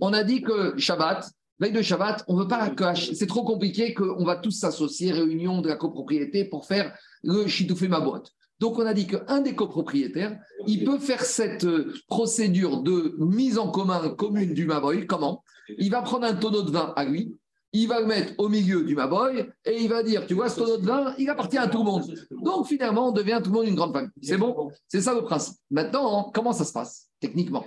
On 0.00 0.12
a 0.12 0.22
dit 0.22 0.42
que 0.42 0.76
Shabbat, 0.78 1.30
veille 1.58 1.72
de 1.72 1.82
Shabbat, 1.82 2.24
on 2.28 2.36
veut 2.36 2.48
pas 2.48 2.70
que 2.70 2.84
c'est 2.94 3.26
trop 3.26 3.44
compliqué 3.44 3.94
qu'on 3.94 4.24
va 4.24 4.36
tous 4.36 4.52
s'associer, 4.52 5.12
réunion 5.12 5.60
de 5.60 5.68
la 5.68 5.76
copropriété 5.76 6.44
pour 6.44 6.66
faire 6.66 6.94
le 7.22 7.46
Chitoufé 7.46 7.88
ma 7.88 8.00
boîte. 8.00 8.32
Donc, 8.58 8.78
on 8.78 8.86
a 8.86 8.94
dit 8.94 9.06
qu'un 9.06 9.40
des 9.40 9.54
copropriétaires, 9.54 10.36
il 10.66 10.84
peut 10.84 10.98
faire 10.98 11.24
cette 11.24 11.64
euh, 11.64 11.94
procédure 12.08 12.82
de 12.82 13.14
mise 13.18 13.56
en 13.56 13.70
commun 13.70 14.08
commune 14.08 14.52
du 14.52 14.66
Maboy. 14.66 15.06
Comment? 15.06 15.44
Il 15.78 15.92
va 15.92 16.02
prendre 16.02 16.26
un 16.26 16.34
tonneau 16.34 16.62
de 16.62 16.72
vin 16.72 16.92
à 16.96 17.04
lui, 17.04 17.36
il 17.72 17.86
va 17.86 18.00
le 18.00 18.06
mettre 18.06 18.32
au 18.38 18.48
milieu 18.48 18.82
du 18.82 18.94
Maboy 18.94 19.46
et 19.64 19.82
il 19.82 19.88
va 19.88 20.02
dire 20.02 20.26
Tu 20.26 20.34
vois, 20.34 20.48
ce 20.48 20.60
tonneau 20.60 20.78
de 20.78 20.86
vin, 20.86 21.14
il 21.18 21.28
appartient 21.28 21.58
à 21.58 21.68
tout 21.68 21.78
le 21.78 21.84
monde. 21.84 22.14
Donc, 22.30 22.66
finalement, 22.66 23.08
on 23.08 23.12
devient 23.12 23.40
tout 23.42 23.50
le 23.50 23.56
monde 23.56 23.68
une 23.68 23.74
grande 23.74 23.92
famille. 23.92 24.10
C'est 24.22 24.38
bon? 24.38 24.70
C'est 24.86 25.00
ça 25.00 25.14
le 25.14 25.22
principe. 25.22 25.56
Maintenant, 25.70 26.30
comment 26.32 26.52
ça 26.52 26.64
se 26.64 26.72
passe 26.72 27.08
techniquement? 27.20 27.66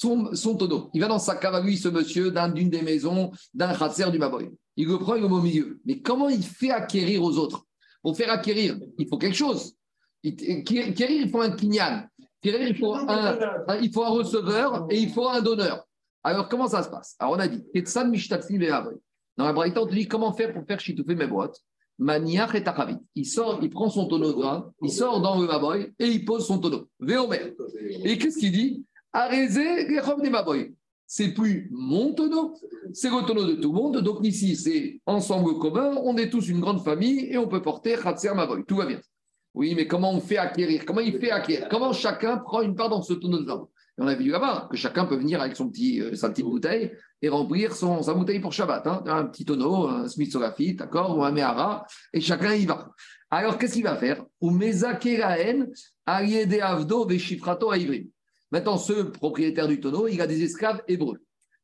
Son, 0.00 0.56
tonneau. 0.56 0.90
Il 0.94 1.00
va 1.00 1.08
dans 1.08 1.18
sa 1.18 1.34
cave 1.36 1.68
ce 1.74 1.88
monsieur, 1.88 2.32
d'une 2.54 2.70
des 2.70 2.82
maisons, 2.82 3.32
d'un 3.52 3.74
khatser 3.74 4.10
du 4.10 4.18
Maboy. 4.18 4.48
Il 4.76 4.86
le 4.86 4.96
prend, 4.98 5.16
il 5.16 5.22
le 5.22 5.28
au 5.28 5.40
milieu. 5.40 5.80
Mais 5.84 6.00
comment 6.00 6.28
il 6.28 6.42
fait 6.42 6.70
acquérir 6.70 7.22
aux 7.22 7.36
autres? 7.36 7.64
Pour 8.00 8.16
faire 8.16 8.30
acquérir, 8.30 8.78
il 8.96 9.08
faut 9.08 9.18
quelque 9.18 9.36
chose. 9.36 9.74
Acquérir, 10.24 11.10
il 11.10 11.28
faut 11.30 11.40
un 11.40 11.50
kinyan. 11.50 12.04
Acquérir, 12.40 12.68
il 12.68 12.76
faut 12.76 12.94
un, 12.94 13.36
il 13.82 13.92
faut 13.92 14.04
un 14.04 14.10
receveur 14.10 14.86
et 14.88 15.00
il 15.00 15.10
faut 15.10 15.28
un 15.28 15.42
donneur. 15.42 15.84
Alors, 16.22 16.48
comment 16.48 16.68
ça 16.68 16.82
se 16.84 16.88
passe? 16.88 17.16
Alors, 17.18 17.34
on 17.34 17.38
a 17.40 17.48
dit 17.48 17.64
Dans 19.38 19.44
la 19.44 19.52
Braïta, 19.52 19.80
on 19.80 19.86
te 19.86 19.94
dit 19.94 20.08
comment 20.08 20.32
faire 20.32 20.52
pour 20.52 20.66
faire 20.66 20.80
chitouffer 20.80 21.14
mes 21.14 21.28
boîtes? 21.28 21.62
Maniach 22.00 22.54
et 22.56 22.64
Il 23.14 23.24
sort, 23.24 23.60
il 23.62 23.70
prend 23.70 23.88
son 23.88 24.06
tonneau 24.06 24.32
de 24.32 24.38
grain, 24.38 24.72
il 24.82 24.90
sort 24.90 25.20
dans 25.20 25.40
le 25.40 25.46
Maboy 25.46 25.92
et 25.98 26.06
il 26.06 26.24
pose 26.24 26.44
son 26.46 26.58
tonneau. 26.58 26.88
Véomer. 26.98 27.54
Et 28.04 28.18
qu'est-ce 28.18 28.38
qu'il 28.38 28.52
dit? 28.52 28.84
Arrêtez 29.12 29.88
les 29.88 30.00
robes 30.00 30.22
des 30.22 30.30
Maboy. 30.30 30.74
C'est 31.06 31.32
plus 31.34 31.70
mon 31.72 32.12
tonneau, 32.14 32.54
c'est 32.92 33.10
le 33.10 33.26
tonneau 33.26 33.44
de 33.44 33.54
tout 33.54 33.72
le 33.72 33.74
monde. 33.74 33.98
Donc 33.98 34.18
ici, 34.24 34.56
c'est 34.56 35.00
ensemble 35.06 35.56
commun, 35.58 35.96
on 36.02 36.16
est 36.16 36.30
tous 36.30 36.48
une 36.48 36.60
grande 36.60 36.82
famille 36.82 37.26
et 37.30 37.38
on 37.38 37.46
peut 37.46 37.62
porter 37.62 37.96
Khatser 37.96 38.34
Maboy. 38.34 38.64
Tout 38.66 38.76
va 38.76 38.86
bien. 38.86 39.00
Oui, 39.54 39.74
mais 39.76 39.86
comment 39.86 40.12
on 40.12 40.20
fait 40.20 40.38
acquérir? 40.38 40.84
Comment 40.84 41.00
il 41.00 41.16
fait 41.18 41.30
acquérir? 41.30 41.68
Comment 41.68 41.92
chacun 41.92 42.38
prend 42.38 42.60
une 42.60 42.74
part 42.74 42.88
dans 42.88 43.02
ce 43.02 43.14
tonneau 43.14 43.38
de 43.38 43.46
vin 43.46 43.68
on 43.98 44.06
a 44.06 44.14
vu 44.14 44.30
là-bas 44.30 44.68
que 44.70 44.76
chacun 44.76 45.06
peut 45.06 45.16
venir 45.16 45.40
avec 45.40 45.56
son 45.56 45.68
petit, 45.68 46.00
euh, 46.00 46.14
sa 46.14 46.30
petite 46.30 46.44
bouteille 46.44 46.92
et 47.20 47.28
remplir 47.28 47.74
son, 47.74 48.02
sa 48.02 48.14
bouteille 48.14 48.38
pour 48.40 48.52
Shabbat. 48.52 48.86
Hein. 48.86 49.02
Un 49.06 49.24
petit 49.26 49.44
tonneau, 49.44 49.88
un 49.88 50.08
Smith 50.08 50.30
Solafit, 50.30 50.74
d'accord, 50.74 51.18
ou 51.18 51.24
un 51.24 51.32
Mehara, 51.32 51.84
et 52.12 52.20
chacun 52.20 52.54
y 52.54 52.64
va. 52.64 52.92
Alors, 53.30 53.58
qu'est-ce 53.58 53.74
qu'il 53.74 53.82
va 53.82 53.96
faire? 53.96 54.24
Maintenant, 58.50 58.78
ce 58.78 59.02
propriétaire 59.02 59.68
du 59.68 59.80
tonneau, 59.80 60.08
il 60.08 60.20
a 60.20 60.26
des 60.26 60.42
esclaves 60.42 60.82
hébreux. 60.88 61.18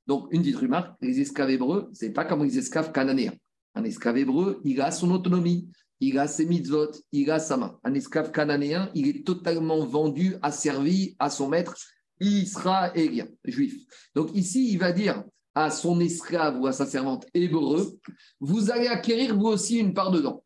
Donc, 0.07 0.27
une 0.33 0.43
petite 0.43 0.57
remarque, 0.57 0.95
les 1.01 1.21
esclaves 1.21 1.51
hébreux, 1.51 1.89
ce 1.95 2.05
n'est 2.05 2.13
pas 2.13 2.25
comme 2.25 2.45
les 2.45 2.59
esclaves 2.59 2.93
cananéens. 2.93 3.33
Un 3.75 3.85
esclave 3.85 4.19
hébreu, 4.19 4.61
il 4.65 4.81
a 4.83 4.91
son 4.91 5.11
autonomie, 5.11 5.69
il 6.01 6.19
a 6.19 6.27
ses 6.29 6.45
mitzvot, 6.45 6.91
il 7.13 7.31
a 7.31 7.39
sa 7.39 7.57
main. 7.57 7.79
Un 7.85 7.95
esclave 7.95 8.31
cananéen, 8.31 8.91
il 8.95 9.09
est 9.09 9.25
totalement 9.25 9.87
vendu, 9.87 10.37
asservi 10.43 11.17
à 11.19 11.31
son 11.31 11.49
maître 11.49 11.75
israélien, 12.21 13.27
juif. 13.45 13.75
Donc 14.15 14.35
ici, 14.35 14.71
il 14.73 14.79
va 14.79 14.93
dire 14.93 15.25
à 15.55 15.71
son 15.71 16.01
esclave 16.01 16.61
ou 16.61 16.67
à 16.67 16.73
sa 16.73 16.87
servante 16.87 17.27
hébreu, 17.33 17.99
vous 18.41 18.71
allez 18.71 18.89
acquérir 18.89 19.37
vous 19.37 19.47
aussi 19.47 19.79
une 19.79 19.95
part 19.95 20.11
dedans. 20.11 20.45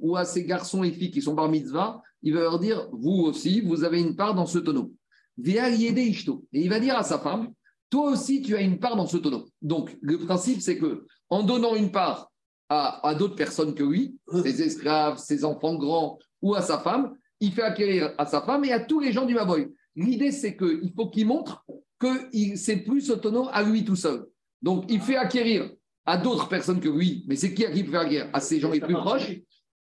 Ou 0.00 0.16
à 0.16 0.24
ces 0.24 0.44
garçons 0.44 0.82
et 0.82 0.92
filles 0.92 1.10
qui 1.10 1.22
sont 1.22 1.34
par 1.34 1.48
mitzvah, 1.48 2.02
il 2.22 2.34
va 2.34 2.40
leur 2.40 2.58
dire, 2.58 2.88
vous 2.92 3.22
aussi, 3.22 3.60
vous 3.60 3.84
avez 3.84 4.00
une 4.00 4.16
part 4.16 4.34
dans 4.34 4.46
ce 4.46 4.58
tonneau. 4.58 4.92
Et 5.36 5.58
il 6.52 6.68
va 6.70 6.80
dire 6.80 6.96
à 6.96 7.02
sa 7.02 7.18
femme, 7.18 7.52
toi 7.90 8.10
aussi, 8.10 8.42
tu 8.42 8.56
as 8.56 8.60
une 8.60 8.78
part 8.78 8.96
dans 8.96 9.06
ce 9.06 9.16
tonneau. 9.18 9.46
Donc, 9.60 9.96
le 10.00 10.18
principe, 10.18 10.60
c'est 10.60 10.78
que 10.78 11.06
en 11.28 11.42
donnant 11.42 11.74
une 11.74 11.90
part 11.90 12.30
à, 12.68 13.06
à 13.06 13.14
d'autres 13.14 13.34
personnes 13.36 13.74
que 13.74 13.82
lui, 13.82 14.16
ses 14.42 14.62
esclaves, 14.62 15.18
ses 15.18 15.44
enfants 15.44 15.74
grands 15.74 16.18
ou 16.40 16.54
à 16.54 16.62
sa 16.62 16.78
femme, 16.78 17.14
il 17.40 17.52
fait 17.52 17.62
acquérir 17.62 18.14
à 18.18 18.26
sa 18.26 18.42
femme 18.42 18.64
et 18.64 18.72
à 18.72 18.80
tous 18.80 19.00
les 19.00 19.12
gens 19.12 19.26
du 19.26 19.34
Maboy. 19.34 19.68
L'idée, 19.96 20.32
c'est 20.32 20.56
qu'il 20.56 20.92
faut 20.96 21.10
qu'il 21.10 21.26
montre 21.26 21.64
que 21.98 22.28
c'est 22.56 22.78
plus 22.78 23.10
autonome 23.10 23.48
à 23.52 23.62
lui 23.62 23.84
tout 23.84 23.96
seul. 23.96 24.26
Donc, 24.62 24.84
il 24.88 25.00
fait 25.00 25.16
acquérir 25.16 25.70
à 26.06 26.16
d'autres 26.16 26.48
personnes 26.48 26.80
que 26.80 26.88
lui, 26.88 27.24
mais 27.28 27.36
c'est 27.36 27.54
qui 27.54 27.64
à 27.64 27.70
qui 27.70 27.80
il 27.80 27.86
fait 27.88 27.96
acquérir? 27.96 28.30
À 28.32 28.40
ses 28.40 28.60
gens 28.60 28.70
les 28.70 28.80
plus 28.80 28.94
proches. 28.94 29.32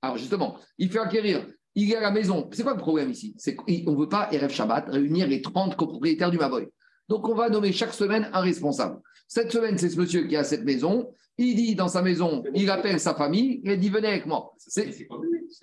Alors, 0.03 0.17
justement, 0.17 0.59
il 0.79 0.91
fait 0.91 0.99
acquérir. 0.99 1.47
Il 1.75 1.91
est 1.93 1.97
à 1.97 2.01
la 2.01 2.11
maison. 2.11 2.49
C'est 2.53 2.63
quoi 2.63 2.73
le 2.73 2.79
problème 2.79 3.11
ici? 3.11 3.35
C'est 3.39 3.55
qu'on 3.55 3.65
ne 3.71 4.01
veut 4.01 4.09
pas, 4.09 4.29
RF 4.33 4.53
Shabbat, 4.53 4.89
réunir 4.89 5.29
les 5.29 5.41
30 5.41 5.77
copropriétaires 5.77 6.31
du 6.31 6.39
Maboy. 6.39 6.67
Donc, 7.09 7.29
on 7.29 7.35
va 7.35 7.49
nommer 7.49 7.73
chaque 7.73 7.95
semaine 7.95 8.29
un 8.33 8.41
responsable. 8.41 9.01
Cette 9.29 9.53
semaine, 9.53 9.79
c'est 9.79 9.91
ce 9.91 9.99
monsieur 9.99 10.27
qui 10.27 10.37
a 10.37 10.45
cette 10.45 10.65
maison. 10.65 11.13
Il 11.39 11.57
dit 11.57 11.75
dans 11.75 11.89
sa 11.89 12.03
maison, 12.03 12.43
il 12.55 12.71
appelle 12.71 13.01
sa 13.01 13.15
famille, 13.15 13.61
il 13.65 13.79
dit 13.79 13.89
venez 13.89 14.09
avec 14.09 14.27
moi. 14.27 14.53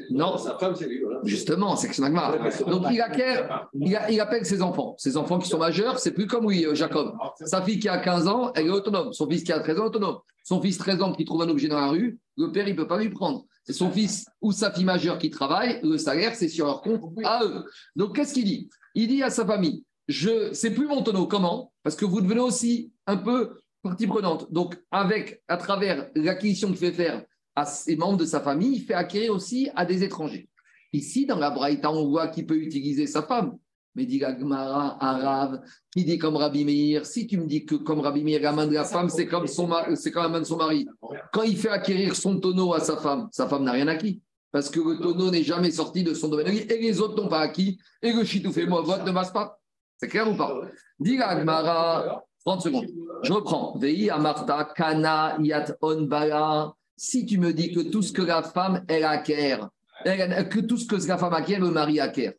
Non, 0.10 0.38
sa 0.38 0.58
femme, 0.58 0.76
c'est 0.76 0.88
lui. 0.88 1.02
Justement, 1.24 1.76
c'est 1.76 1.88
que 1.88 1.96
c'est 1.96 2.66
Donc 2.68 2.86
il, 2.92 3.00
acquiert, 3.00 3.70
il, 3.74 4.20
appelle 4.20 4.46
ses 4.46 4.62
enfants. 4.62 4.96
Ses 4.98 5.18
enfants 5.18 5.40
qui 5.40 5.48
sont 5.48 5.60
majeurs, 5.60 6.00
c'est 6.00 6.12
plus 6.12 6.28
comme 6.28 6.50
lui, 6.50 6.66
euh, 6.66 6.76
Jacob. 6.76 7.16
Sa 7.46 7.62
fille 7.62 7.80
qui 7.80 7.88
a 7.88 7.98
15 8.00 8.28
ans, 8.28 8.52
elle 8.56 8.68
est 8.68 8.72
autonome. 8.72 9.14
Son 9.14 9.30
fils 9.30 9.44
qui 9.44 9.52
a 9.52 9.60
13 9.60 9.80
ans, 9.80 9.86
autonome. 9.86 10.18
Son 10.44 10.62
fils 10.62 10.78
13 10.78 11.02
ans 11.02 11.14
qui 11.14 11.26
trouve 11.26 11.42
un 11.42 11.50
objet 11.50 11.68
dans 11.68 11.80
la 11.80 11.90
rue, 11.90 12.20
le 12.38 12.52
père, 12.52 12.68
il 12.68 12.72
ne 12.72 12.78
peut 12.78 12.88
pas 12.88 12.98
lui 12.98 13.10
prendre. 13.10 13.46
C'est 13.64 13.74
son 13.74 13.92
fils 13.92 14.26
ou 14.42 14.54
sa 14.54 14.72
fille 14.72 14.86
majeure 14.86 15.18
qui 15.18 15.30
travaille, 15.30 15.80
le 15.84 15.98
salaire, 15.98 16.36
c'est 16.36 16.48
sur 16.48 16.66
leur 16.66 16.82
compte 16.82 17.02
à 17.24 17.44
eux. 17.44 17.66
Donc 17.96 18.16
qu'est-ce 18.16 18.34
qu'il 18.34 18.46
dit? 18.46 18.70
Il 18.96 19.10
dit 19.10 19.24
à 19.24 19.30
sa 19.30 19.46
famille, 19.46 19.84
je, 20.08 20.54
c'est 20.54 20.72
plus 20.72 20.88
mon 20.88 21.04
tonneau. 21.04 21.28
Comment? 21.28 21.74
Parce 21.84 21.96
que 21.96 22.06
vous 22.06 22.22
devenez 22.22 22.40
aussi 22.40 22.94
un 23.08 23.18
peu 23.18 23.60
partie 23.82 24.08
prenante. 24.08 24.52
Donc, 24.52 24.78
avec, 24.92 25.42
à 25.48 25.58
travers 25.58 26.10
l'acquisition 26.16 26.70
qu'il 26.70 26.78
fait 26.78 26.92
faire 26.92 27.24
à 27.56 27.66
ses 27.66 27.96
membres 27.96 28.18
de 28.18 28.26
sa 28.26 28.42
famille, 28.42 28.76
il 28.76 28.82
fait 28.82 28.94
acquérir 28.94 29.34
aussi 29.34 29.70
à 29.76 29.86
des 29.86 30.04
étrangers. 30.04 30.50
Ici, 30.94 31.26
dans 31.26 31.38
la 31.38 31.50
Braïta, 31.50 31.92
on 31.92 32.08
voit 32.08 32.28
qu'il 32.28 32.46
peut 32.46 32.58
utiliser 32.58 33.08
sa 33.08 33.24
femme. 33.24 33.58
Mais 33.96 34.06
dit 34.06 34.20
Gagmara, 34.20 35.04
arabe, 35.04 35.64
qui 35.92 36.06
dit 36.06 36.20
comme 36.20 36.36
Rabbi 36.36 36.64
Meir, 36.64 37.04
si 37.04 37.26
tu 37.26 37.38
me 37.40 37.48
dis 37.48 37.66
que 37.66 37.74
comme 37.74 38.00
Rabbi 38.00 38.24
Meir, 38.24 38.42
la 38.42 38.52
main 38.52 38.68
de 38.68 38.74
la 38.74 38.84
femme, 38.84 39.10
c'est 39.10 39.26
comme, 39.26 39.48
son 39.48 39.68
c'est 39.96 40.12
comme 40.12 40.24
la 40.24 40.30
main 40.30 40.40
de 40.40 40.46
son 40.46 40.58
mari. 40.58 40.88
Quand 41.34 41.42
il 41.42 41.58
fait 41.58 41.70
acquérir 41.70 42.16
son 42.16 42.40
tonneau 42.40 42.76
à 42.76 42.80
sa 42.80 42.98
femme, 42.98 43.28
sa 43.32 43.48
femme 43.48 43.64
n'a 43.64 43.72
rien 43.72 43.88
acquis. 43.88 44.22
Parce 44.52 44.70
que 44.70 44.80
le 44.80 45.00
tonneau 45.00 45.32
n'est 45.32 45.44
jamais 45.44 45.72
sorti 45.72 46.04
de 46.04 46.14
son 46.14 46.28
domaine 46.28 46.48
et 46.48 46.78
les 46.78 47.02
autres 47.02 47.22
n'ont 47.22 47.28
pas 47.28 47.40
acquis. 47.40 47.80
Et 48.04 48.14
le 48.14 48.24
chitoufé, 48.24 48.68
moi, 48.68 48.82
vote 48.82 49.04
ne 49.04 49.12
passe 49.12 49.32
pas. 49.32 49.60
C'est 49.98 50.08
clair 50.08 50.30
ou 50.32 50.38
pas? 50.38 50.62
Dit 51.00 51.18
Gagmara, 51.18 52.24
30 52.46 52.62
secondes. 52.62 52.88
Je 53.24 53.34
reprends. 53.34 53.78
Vei 53.78 54.10
Amarta, 54.10 54.70
Kana, 54.76 55.38
Yat 55.42 55.76
On 55.82 56.04
Bala. 56.04 56.74
Si 56.96 57.26
tu 57.26 57.38
me 57.38 57.54
dis 57.54 57.72
que 57.72 57.82
tout 57.82 58.02
ce 58.02 58.12
que 58.12 58.22
la 58.22 58.42
femme, 58.42 58.84
elle 58.88 59.04
acquiert, 59.04 59.70
que 60.04 60.60
tout 60.60 60.78
ce 60.78 60.88
que 60.88 60.96
la 61.08 61.18
femme 61.18 61.34
acquiert, 61.34 61.60
le 61.60 61.70
mari 61.70 62.00
acquiert. 62.00 62.34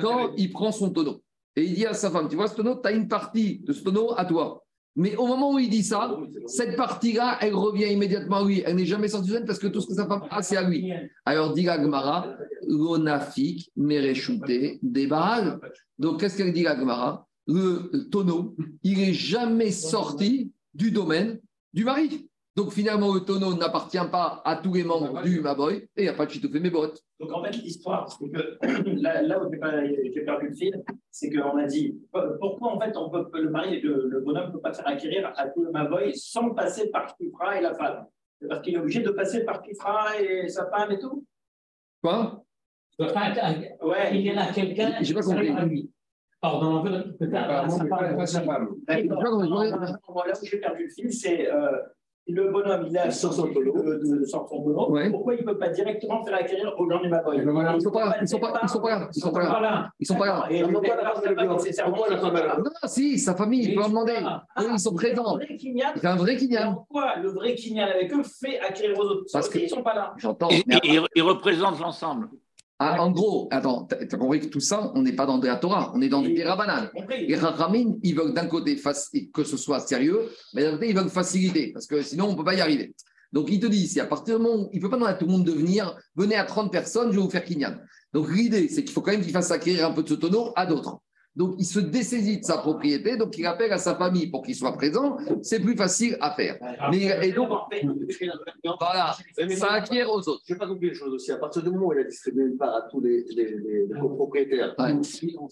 Quand 0.00 0.32
il 0.36 0.50
prend 0.50 0.72
son 0.72 0.90
tonneau 0.90 1.22
et 1.56 1.64
il 1.64 1.74
dit 1.74 1.86
à 1.86 1.94
sa 1.94 2.10
femme, 2.10 2.28
tu 2.28 2.36
vois 2.36 2.48
ce 2.48 2.54
tonneau, 2.54 2.80
tu 2.80 2.88
as 2.88 2.92
une 2.92 3.08
partie 3.08 3.58
de 3.60 3.72
ce 3.72 3.82
tonneau 3.82 4.14
à 4.16 4.24
toi. 4.24 4.64
Mais 4.96 5.14
au 5.16 5.26
moment 5.26 5.52
où 5.52 5.58
il 5.58 5.70
dit 5.70 5.84
ça, 5.84 6.16
cette 6.46 6.76
partie-là, 6.76 7.38
elle 7.40 7.54
revient 7.54 7.92
immédiatement 7.92 8.38
à 8.38 8.44
lui. 8.44 8.62
Elle 8.66 8.76
n'est 8.76 8.84
jamais 8.84 9.08
sortie 9.08 9.30
de 9.30 9.38
parce 9.38 9.58
que 9.58 9.68
tout 9.68 9.80
ce 9.80 9.86
que 9.86 9.94
sa 9.94 10.06
femme 10.06 10.24
a, 10.30 10.42
c'est 10.42 10.56
à 10.56 10.62
lui. 10.62 10.92
Alors, 11.24 11.52
dit 11.52 11.62
Gmara, 11.62 12.34
l'onafik, 12.66 13.70
mereshute. 13.76 14.42
Donc, 15.98 16.20
qu'est-ce 16.20 16.36
qu'elle 16.36 16.52
dit 16.52 16.64
Gmara 16.64 17.28
Le 17.52 18.08
tonneau, 18.10 18.54
il 18.84 18.98
n'est 18.98 19.12
jamais 19.12 19.72
sorti 19.72 20.52
du 20.72 20.92
domaine 20.92 21.40
du 21.72 21.84
mari. 21.84 22.30
Donc 22.56 22.72
finalement, 22.72 23.14
le 23.14 23.20
tonneau 23.20 23.54
n'appartient 23.54 23.98
pas 24.10 24.40
à 24.44 24.56
tous 24.56 24.74
les 24.74 24.84
membres 24.84 25.22
du 25.22 25.40
Maboy 25.40 25.76
et 25.76 25.88
il 25.98 26.02
n'y 26.02 26.08
a 26.08 26.14
pas 26.14 26.26
de 26.26 26.30
chitoufé 26.30 26.60
mes 26.60 26.70
bottes. 26.70 27.02
Donc 27.18 27.32
en 27.32 27.42
fait, 27.42 27.52
l'histoire, 27.52 28.08
c'est 28.10 28.28
que 28.28 28.58
là, 29.00 29.42
où 29.42 29.50
j'ai 29.50 30.20
perdu 30.20 30.48
le 30.48 30.54
fil, 30.54 30.82
c'est 31.10 31.30
qu'on 31.30 31.56
a 31.56 31.66
dit 31.66 31.98
pourquoi 32.40 32.74
en 32.74 32.80
fait 32.80 32.96
on 32.96 33.10
peut, 33.10 33.28
le 33.40 33.50
mari, 33.50 33.80
le, 33.80 34.08
le 34.08 34.20
bonhomme 34.20 34.48
ne 34.48 34.52
peut 34.52 34.60
pas 34.60 34.72
faire 34.72 34.86
acquérir 34.86 35.32
à 35.36 35.48
tout 35.48 35.62
le 35.62 35.70
Maboy 35.70 36.12
sans 36.16 36.50
passer 36.50 36.90
par 36.90 37.16
Kifra 37.16 37.58
et 37.58 37.62
la 37.62 37.74
femme? 37.74 38.06
C'est 38.40 38.48
parce 38.48 38.62
qu'il 38.62 38.74
est 38.74 38.78
obligé 38.78 39.00
de 39.00 39.10
passer 39.10 39.44
par 39.44 39.62
Kifra 39.62 40.20
et 40.20 40.48
sa 40.48 40.68
femme 40.70 40.92
et 40.92 40.98
tout? 40.98 41.24
Quoi? 42.02 42.44
Ouais. 43.82 44.10
Il 44.12 44.20
y 44.22 44.32
en 44.32 44.38
a 44.38 44.52
quelqu'un. 44.52 44.96
J'ai 45.00 45.14
pas 45.14 45.22
compris. 45.22 45.88
Pardon, 46.40 46.76
un 46.76 46.82
peu. 46.82 47.26
Apparemment, 47.36 47.78
mais 47.82 47.88
pas 47.88 47.96
pas 48.14 48.26
femme. 48.26 48.68
Moi, 48.88 50.26
là 50.26 50.32
où 50.42 50.46
j'ai 50.46 50.56
perdu 50.58 50.84
le 50.84 50.88
fil, 50.90 51.12
c'est 51.12 51.50
euh, 51.52 51.70
le 52.28 52.50
bonhomme, 52.50 52.86
il 52.88 52.96
a 52.96 53.10
Sans 53.10 53.32
son 53.32 53.48
boulot. 53.48 53.74
de, 53.82 54.18
de, 54.20 54.24
sans 54.24 54.46
son 54.48 54.60
boulot. 54.60 54.90
Ouais. 54.90 55.10
Pourquoi 55.10 55.34
il 55.34 55.40
ne 55.40 55.44
peut 55.52 55.58
pas 55.58 55.68
directement 55.68 56.24
faire 56.24 56.36
acquérir 56.36 56.72
au 56.78 56.88
genre 56.88 57.02
du 57.02 57.08
Maboy 57.08 57.38
Ils 57.38 57.82
sont 57.82 57.90
pas 57.90 58.04
là, 58.06 58.16
ils 58.22 58.28
sont 58.28 58.38
pas, 58.38 58.60
ils 58.62 58.68
sont 58.68 58.80
pas 58.80 58.90
là, 59.00 59.08
ils 59.14 59.20
sont 59.20 59.32
pas 59.32 59.60
là. 59.60 59.90
Ils 59.98 60.06
sont 60.06 60.14
pas 60.16 60.26
là. 60.26 60.48
Pourquoi 61.84 62.08
la 62.10 62.16
femme, 62.18 62.34
là 62.34 62.56
Non, 62.58 62.70
si, 62.86 63.18
sa 63.18 63.34
famille, 63.34 63.64
il 63.68 63.74
peut 63.74 63.82
en 63.82 63.88
demander. 63.88 64.16
Ah, 64.24 64.44
ils 64.72 64.78
sont 64.78 64.94
présents. 64.94 65.36
Le 65.36 65.44
vrai 65.46 65.56
Kinyan, 65.56 65.88
C'est 65.96 66.06
un 66.06 66.16
vrai 66.16 66.36
Kinyan. 66.36 66.74
pourquoi 66.74 67.16
le 67.16 67.30
vrai 67.30 67.54
Kinyan 67.54 67.86
avec 67.88 68.12
eux 68.14 68.22
fait 68.22 68.60
acquérir 68.60 68.98
aux 68.98 69.02
autres? 69.04 69.26
Parce 69.32 69.48
qu'ils 69.48 69.64
ne 69.64 69.68
sont 69.68 69.82
pas 69.82 69.94
là. 69.94 70.14
J'entends. 70.16 70.48
Et, 70.50 70.62
mais 70.66 70.78
et- 70.84 71.00
et 71.16 71.20
représente 71.20 71.80
l'ensemble. 71.80 72.28
Ah, 72.82 73.02
en 73.02 73.10
gros, 73.10 73.46
attends, 73.50 73.84
t'as 73.84 74.16
compris 74.16 74.40
que 74.40 74.46
tout 74.46 74.58
ça, 74.58 74.90
on 74.94 75.02
n'est 75.02 75.12
pas 75.12 75.26
dans 75.26 75.36
de 75.36 75.46
la 75.46 75.56
Torah, 75.56 75.92
on 75.94 76.00
est 76.00 76.08
dans 76.08 76.22
du 76.22 76.32
compris. 76.94 77.26
Les 77.26 77.36
Rachamim, 77.36 77.96
ils 78.02 78.14
veulent 78.14 78.32
d'un 78.32 78.46
côté 78.46 78.74
que 79.34 79.44
ce 79.44 79.58
soit 79.58 79.80
sérieux, 79.80 80.30
mais 80.54 80.62
d'un 80.62 80.72
côté, 80.72 80.88
ils 80.88 80.96
veulent 80.96 81.10
faciliter, 81.10 81.72
parce 81.74 81.86
que 81.86 82.00
sinon, 82.00 82.28
on 82.28 82.32
ne 82.32 82.36
peut 82.36 82.44
pas 82.44 82.54
y 82.54 82.60
arriver. 82.62 82.94
Donc, 83.32 83.48
il 83.50 83.60
te 83.60 83.66
dit 83.66 83.82
ici, 83.82 84.00
à 84.00 84.06
partir 84.06 84.38
du 84.38 84.42
moment 84.42 84.64
où 84.64 84.70
il 84.72 84.78
ne 84.78 84.82
peut 84.82 84.88
pas 84.88 84.96
demander 84.96 85.12
à 85.12 85.16
tout 85.16 85.26
le 85.26 85.32
monde 85.32 85.44
de 85.44 85.52
venir, 85.52 85.94
venez 86.16 86.36
à 86.36 86.44
30 86.44 86.72
personnes, 86.72 87.12
je 87.12 87.16
vais 87.16 87.22
vous 87.22 87.30
faire 87.30 87.44
Kinyan. 87.44 87.76
Donc, 88.14 88.30
l'idée, 88.30 88.68
c'est 88.68 88.82
qu'il 88.82 88.92
faut 88.92 89.02
quand 89.02 89.12
même 89.12 89.20
qu'il 89.20 89.30
fasse 89.30 89.50
acquérir 89.50 89.86
un 89.86 89.92
peu 89.92 90.02
de 90.02 90.08
ce 90.08 90.14
tonneau 90.14 90.52
à 90.56 90.64
d'autres. 90.64 91.00
Donc, 91.36 91.54
il 91.58 91.64
se 91.64 91.78
dessaisit 91.80 92.40
de 92.40 92.44
sa 92.44 92.58
propriété, 92.58 93.16
donc 93.16 93.38
il 93.38 93.46
appelle 93.46 93.72
à 93.72 93.78
sa 93.78 93.94
famille 93.94 94.26
pour 94.28 94.42
qu'il 94.42 94.54
soit 94.54 94.72
présent. 94.72 95.16
C'est 95.42 95.60
plus 95.60 95.76
facile 95.76 96.16
à 96.20 96.32
faire. 96.32 96.56
Mais, 96.90 97.04
et 97.28 97.32
donc, 97.32 97.48
voilà, 98.78 99.14
ça 99.56 99.72
acquiert 99.72 100.10
aux 100.10 100.18
autres. 100.28 100.42
Je 100.46 100.52
n'ai 100.52 100.58
pas 100.58 100.66
compris 100.66 100.88
une 100.88 100.94
chose 100.94 101.14
aussi. 101.14 101.30
À 101.32 101.36
partir 101.36 101.62
du 101.62 101.70
moment 101.70 101.86
où 101.88 101.92
il 101.92 102.00
a 102.00 102.04
distribué 102.04 102.44
une 102.44 102.56
part 102.56 102.74
à 102.74 102.82
tous 102.90 103.00
les, 103.00 103.24
les, 103.34 103.44
les- 103.44 103.86
les 103.86 104.00
copropriétaires, 104.00 104.74
Ouais. 104.78 104.94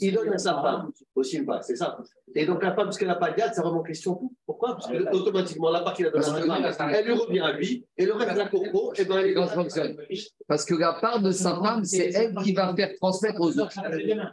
il 0.01 0.15
donne 0.15 0.33
à 0.33 0.39
sa 0.39 0.55
femme 0.61 0.91
aussi 1.15 1.37
une 1.37 1.47
part, 1.47 1.63
c'est 1.65 1.77
ça. 1.77 1.99
Et 2.35 2.45
donc 2.45 2.63
la 2.63 2.75
femme, 2.75 2.85
parce 2.87 2.99
qu'elle 2.99 3.09
n'a 3.09 3.15
pas 3.15 3.31
de 3.31 3.37
garde, 3.37 3.53
c'est 3.55 3.63
vraiment 3.63 3.83
question. 3.83 4.21
Pourquoi? 4.47 4.75
Parce 4.75 4.89
que 4.89 5.15
automatiquement, 5.17 5.71
la 5.71 5.81
part 5.81 5.95
qu'il 5.95 6.07
a 6.07 6.11
donnée 6.11 6.25
à 6.25 6.73
sa 6.73 6.73
femme, 6.73 6.91
elle 6.95 7.07
lui 7.07 7.13
revient 7.15 7.41
à 7.41 7.53
lui, 7.53 7.87
et 7.97 8.05
le 8.05 8.13
reste 8.13 8.33
de 8.35 8.39
la 8.39 8.49
copro, 8.49 8.93
et 8.97 9.05
ben, 9.05 9.19
elle 9.19 9.35
ça 9.35 9.47
fonctionne 9.49 9.97
Parce 10.47 10.65
que 10.65 10.75
la 10.75 10.95
part 10.95 11.21
de 11.21 11.31
sa 11.31 11.57
femme, 11.57 11.85
c'est 11.85 12.11
elle 12.13 12.35
qui 12.43 12.53
va 12.53 12.75
faire 12.75 12.91
transmettre 13.01 13.41
aux 13.41 13.59
autres. 13.59 13.79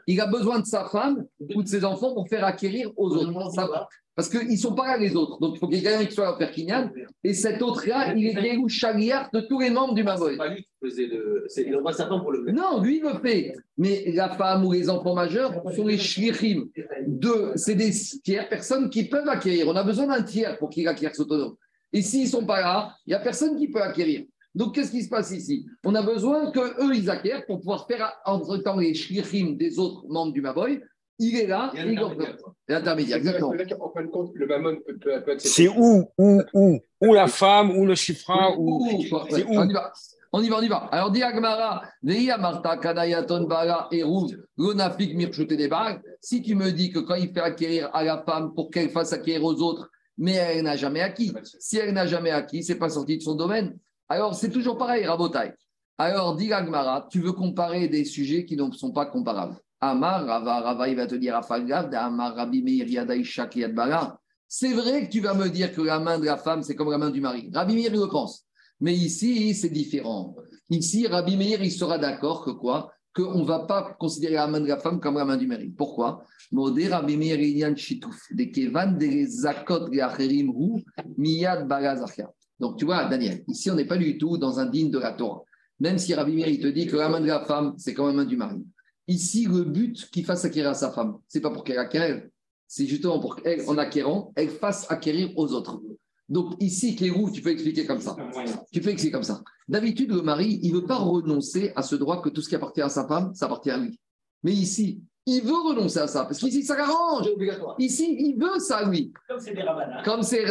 Il 0.08 0.20
a 0.20 0.28
besoin 0.28 0.60
de 0.60 0.66
sa 0.66 0.86
femme 0.89 1.26
ou 1.40 1.64
de 1.64 1.68
ses 1.68 1.84
enfants 1.84 2.14
pour 2.14 2.28
faire 2.28 2.46
acquérir 2.46 2.92
aux 2.98 3.10
autres. 3.16 3.52
Ça- 3.52 3.88
parce 4.16 4.30
qu'ils 4.30 4.48
ne 4.50 4.56
sont 4.56 4.74
pas 4.74 4.88
là, 4.88 4.98
les 4.98 5.14
autres. 5.14 5.38
Donc, 5.42 5.56
il 5.56 5.60
faut 5.60 5.68
qu'il 5.68 5.76
y 5.78 5.80
ait 5.82 5.84
quelqu'un 5.84 6.06
qui 6.06 6.14
soit 6.14 6.30
pour 6.30 6.38
faire 6.38 6.52
Kinyan. 6.52 6.90
Et 7.22 7.34
cet 7.34 7.62
autre-là, 7.62 8.14
il 8.16 8.28
est 8.28 8.42
Gérou 8.42 8.70
Chagriar 8.70 9.30
de 9.34 9.42
tous 9.42 9.60
les 9.60 9.70
membres 9.70 9.94
du 9.94 10.02
C'est 10.04 10.06
Mavoy. 10.06 10.38
pas 10.38 10.48
lui 10.48 10.62
qui 10.64 10.70
faisait 10.82 11.08
le. 11.08 11.44
c'est- 11.50 11.66
pour 11.70 12.32
le 12.32 12.46
faire. 12.46 12.54
Non, 12.54 12.82
lui, 12.82 12.98
il 13.00 13.04
le 13.04 13.20
fait. 13.20 13.54
Mais 13.78 14.10
la 14.14 14.30
femme 14.30 14.64
ou 14.66 14.72
les 14.72 14.90
enfants 14.90 15.14
majeurs 15.16 15.62
sont 15.76 15.86
les 15.86 15.98
shlichim. 15.98 16.70
Deux, 17.06 17.52
c'est 17.56 17.76
des 17.76 17.92
tiers 18.24 18.48
personnes 18.48 18.90
qui 18.90 19.04
peuvent 19.04 19.28
acquérir. 19.28 19.68
On 19.68 19.76
a 19.76 19.84
besoin 19.84 20.08
d'un 20.08 20.24
tiers 20.24 20.58
pour 20.60 20.70
qu'il 20.70 20.88
acquiert 20.88 21.14
ce 21.14 21.24
tonneau. 21.24 21.58
Et 21.92 22.02
s'ils 22.02 22.24
ne 22.24 22.30
sont 22.30 22.46
pas 22.46 22.62
là, 22.62 22.96
il 23.06 23.10
n'y 23.10 23.16
a 23.16 23.20
personne 23.20 23.58
qui 23.58 23.68
peut 23.68 23.82
acquérir. 23.82 24.24
Donc, 24.54 24.76
qu'est-ce 24.76 24.92
qui 24.92 25.04
se 25.04 25.10
passe 25.10 25.32
ici? 25.32 25.66
On 25.84 25.94
a 25.96 26.02
besoin 26.02 26.52
qu'eux, 26.52 26.96
ils 26.96 27.10
acquièrent 27.10 27.46
pour 27.46 27.60
pouvoir 27.60 27.86
faire, 27.86 28.14
entre-temps, 28.26 28.78
les 28.78 28.94
shlichim 28.94 29.58
des 29.58 29.78
autres 29.78 30.06
membres 30.08 30.32
du 30.32 30.40
Maboy. 30.40 30.80
Il 31.18 31.38
est 31.38 31.47
là, 31.47 31.72
Il 31.74 31.80
y 31.80 31.82
a 31.82 31.86
il 31.86 32.38
l'intermédiaire, 32.68 33.18
exactement. 33.18 33.53
En 33.80 33.91
fin 33.91 34.03
de 34.03 34.07
compte, 34.07 34.32
le 34.34 34.47
mammon 34.47 34.76
peut, 34.86 34.97
peut, 34.97 35.24
peut 35.24 35.32
être. 35.32 35.41
C'est 35.41 35.70
où, 35.70 36.09
où, 36.18 36.41
où? 36.53 36.80
Où 37.01 37.13
la 37.13 37.28
femme, 37.28 37.72
où 37.72 37.86
le 37.86 37.95
chifra, 37.95 38.51
où. 38.57 38.86
On 39.47 39.70
y 39.70 39.74
va. 39.74 39.93
On 40.34 40.41
y 40.41 40.49
va, 40.49 40.57
on 40.57 40.61
y 40.61 40.68
va. 40.68 40.78
Alors, 40.91 41.11
dit 41.11 41.24
Agmara, 41.24 41.84
Veia 42.03 42.38
Marta 42.38 42.76
Kanayaton 42.76 43.47
Bala 43.47 43.88
et 43.91 44.03
Rouge, 44.03 44.38
Lonafik 44.57 45.16
Mirchute 45.16 45.53
des 45.53 45.70
bagues. 45.70 46.01
Si 46.20 46.41
tu 46.41 46.55
me 46.55 46.72
dis 46.72 46.91
que 46.91 46.99
quand 46.99 47.16
il 47.16 47.32
fait 47.32 47.39
acquérir 47.39 47.89
à 47.93 48.03
la 48.03 48.22
femme 48.22 48.53
pour 48.53 48.70
qu'elle 48.70 48.89
fasse 48.89 49.13
acquérir 49.13 49.45
aux 49.45 49.61
autres, 49.61 49.89
mais 50.18 50.34
elle 50.34 50.63
n'a 50.63 50.76
jamais 50.76 50.99
acquis, 50.99 51.32
si 51.59 51.78
elle 51.78 51.93
n'a 51.93 52.05
jamais 52.05 52.32
acquis, 52.32 52.63
c'est 52.63 52.76
pas 52.76 52.89
sorti 52.89 53.18
de 53.18 53.24
son 53.24 53.36
domaine. 53.36 53.78
Alors, 54.09 54.36
c'est 54.36 54.49
toujours 54.49 54.78
pareil, 54.78 55.05
Rabotai. 55.05 55.53
Alors, 55.97 56.36
dit 56.36 56.51
Agmara, 56.51 57.07
tu 57.09 57.22
veux 57.22 57.32
comparer 57.32 57.88
des 57.88 58.03
sujets 58.03 58.43
qui 58.43 58.57
ne 58.57 58.70
sont 58.72 58.91
pas 58.91 59.05
comparables. 59.05 59.55
Amar, 59.92 60.26
Rava, 60.26 60.62
Rava, 60.62 60.88
il 60.88 60.96
va 60.96 61.08
te 61.08 61.16
dire 61.16 61.36
Afagav, 61.36 61.94
Amar, 61.94 62.36
Rabbi 62.36 62.62
Meir, 62.64 62.88
Yadai, 62.88 63.24
Bala. 63.74 64.20
C'est 64.48 64.74
vrai 64.74 65.06
que 65.06 65.12
tu 65.12 65.22
vas 65.22 65.34
me 65.34 65.50
dire 65.50 65.74
que 65.74 65.82
la 65.82 66.00
main 66.00 66.20
de 66.20 66.26
la 66.26 66.38
femme, 66.38 66.64
c'est 66.64 66.76
comme 66.76 66.92
la 66.92 66.98
main 66.98 67.10
du 67.10 67.20
mari. 67.20 67.50
Rabbi 67.54 67.76
Meir, 67.76 67.94
il 67.94 68.00
le 68.00 68.08
pense. 68.08 68.46
Mais 68.80 68.94
ici, 68.94 69.54
c'est 69.54 69.70
différent. 69.70 70.36
Ici, 70.70 71.08
Rabbi 71.08 71.36
Meir, 71.38 71.64
il 71.64 71.72
sera 71.72 71.98
d'accord 71.98 72.44
que 72.44 72.52
quoi? 72.52 72.92
Qu'on 73.14 73.40
ne 73.40 73.46
va 73.46 73.60
pas 73.60 73.96
considérer 73.98 74.36
la 74.36 74.48
main 74.48 74.60
de 74.60 74.68
la 74.68 74.78
femme 74.78 75.00
comme 75.00 75.18
la 75.18 75.26
main 75.26 75.38
du 75.38 75.48
mari. 75.48 75.70
Pourquoi? 75.70 76.24
Modé 76.52 76.88
Rabbi 76.88 77.18
Meir. 77.18 77.38
De 77.38 78.44
Kevan, 78.46 78.98
de 78.98 79.26
Zakot, 79.26 79.90
Miyad. 81.18 81.68
Donc, 82.60 82.78
tu 82.78 82.86
vois, 82.86 83.06
Daniel, 83.06 83.44
ici, 83.48 83.70
on 83.72 83.76
n'est 83.76 83.86
pas 83.86 83.98
du 83.98 84.18
tout 84.18 84.38
dans 84.38 84.60
un 84.60 84.66
digne 84.66 84.92
de 84.92 85.00
la 85.00 85.14
Torah. 85.14 85.44
Même 85.80 85.98
si 85.98 86.14
Rabbi 86.14 86.34
Meir, 86.34 86.48
il 86.48 86.60
te 86.60 86.68
dit 86.68 86.88
que 86.88 86.96
la 86.96 87.10
main 87.10 87.20
de 87.20 87.28
la 87.28 87.44
femme, 87.44 87.74
c'est 87.78 87.94
comme 87.94 88.08
la 88.08 88.14
main 88.14 88.26
du 88.26 88.38
mari. 88.38 88.64
Ici, 89.08 89.45
le 89.45 89.64
but 89.64 90.10
qu'il 90.10 90.26
fasse 90.26 90.45
acquérir 90.45 90.72
à 90.72 90.74
sa 90.74 90.91
femme, 90.91 91.18
c'est 91.28 91.41
pas 91.41 91.51
pour 91.51 91.64
qu'elle 91.64 91.78
acquiert, 91.78 92.28
c'est 92.68 92.88
justement 92.88 93.20
pour 93.20 93.36
qu'elle, 93.36 93.68
en 93.68 93.78
acquérant, 93.78 94.34
elle 94.36 94.49
fasse 94.49 94.89
acquérir 94.89 95.38
aux 95.38 95.53
autres. 95.53 95.82
Donc 96.28 96.56
ici, 96.60 96.95
Kérou, 96.95 97.30
tu 97.30 97.41
peux 97.41 97.51
expliquer 97.51 97.86
comme 97.86 98.01
ça. 98.01 98.16
Tu 98.72 98.82
peux 98.82 98.89
expliquer 98.89 99.12
comme 99.12 99.24
ça. 99.24 99.43
D'habitude, 99.68 100.12
le 100.12 100.22
mari, 100.22 100.60
il 100.64 100.74
ne 100.74 100.80
veut 100.80 100.86
pas 100.86 100.97
renoncer 100.97 101.72
à 101.76 101.84
ce 101.84 101.95
droit 101.95 102.22
que 102.22 102.30
tout 102.30 102.41
ce 102.41 102.49
qui 102.49 102.56
appartient 102.56 102.82
à 102.82 102.89
sa 102.89 103.08
femme, 103.08 103.34
ça 103.36 103.45
appartient 103.45 103.70
à 103.70 103.78
lui. 103.78 103.99
Mais 104.43 104.53
ici, 104.53 105.01
il 105.28 105.42
veut 105.44 105.54
renoncer 105.58 106.00
à 106.00 106.08
ça, 106.08 106.24
parce 106.26 106.40
qu'ici, 106.40 106.64
ça 106.64 106.76
l'arrange. 106.78 107.28
C'est. 107.28 107.84
Ici, 107.84 108.16
il 108.20 108.38
veut 108.40 108.60
ça, 108.60 108.84
lui, 108.88 109.12
Comme 109.28 109.40
c'est 109.40 109.54
des 109.56 109.64
comme 110.04 110.22
c'est. 110.24 110.46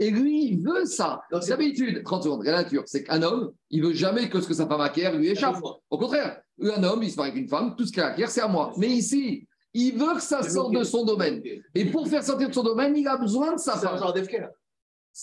Et 0.00 0.10
lui, 0.10 0.46
il 0.52 0.62
veut 0.62 0.86
ça. 0.86 1.22
Donc, 1.30 1.42
c'est- 1.42 1.50
D'habitude, 1.50 2.02
30 2.04 2.22
secondes, 2.24 2.42
la 2.44 2.62
nature, 2.62 2.82
c'est 2.86 3.04
qu'un 3.04 3.22
homme, 3.22 3.52
il 3.70 3.82
veut 3.82 3.92
jamais 3.92 4.28
que 4.30 4.40
ce 4.40 4.48
que 4.48 4.54
sa 4.54 4.66
femme 4.66 4.80
acquiert 4.80 5.14
lui 5.14 5.28
échappe. 5.28 5.56
Au 5.90 5.98
contraire, 5.98 6.40
un 6.62 6.82
homme, 6.84 7.02
il 7.02 7.10
se 7.10 7.16
marie 7.16 7.30
avec 7.30 7.42
une 7.42 7.48
femme, 7.48 7.74
tout 7.76 7.84
ce 7.86 7.92
qu'elle 7.92 8.04
acquiert, 8.04 8.30
c'est 8.30 8.40
à 8.40 8.48
moi. 8.48 8.72
Mais 8.78 8.88
ici, 8.88 9.46
il 9.74 9.92
veut 9.98 10.14
que 10.14 10.22
ça 10.22 10.42
sorte 10.42 10.72
de 10.74 10.84
son 10.84 11.04
domaine. 11.04 11.42
Et 11.74 11.84
pour 11.86 12.08
faire 12.08 12.22
sortir 12.24 12.48
de 12.48 12.54
son 12.54 12.62
domaine, 12.62 12.96
il 12.96 13.06
a 13.08 13.16
besoin 13.18 13.52
de 13.54 13.58
sa 13.58 13.76
C'est 13.76 13.86
un 13.86 13.90
femme. 13.90 13.98
genre 13.98 14.12
d'efker. 14.12 14.48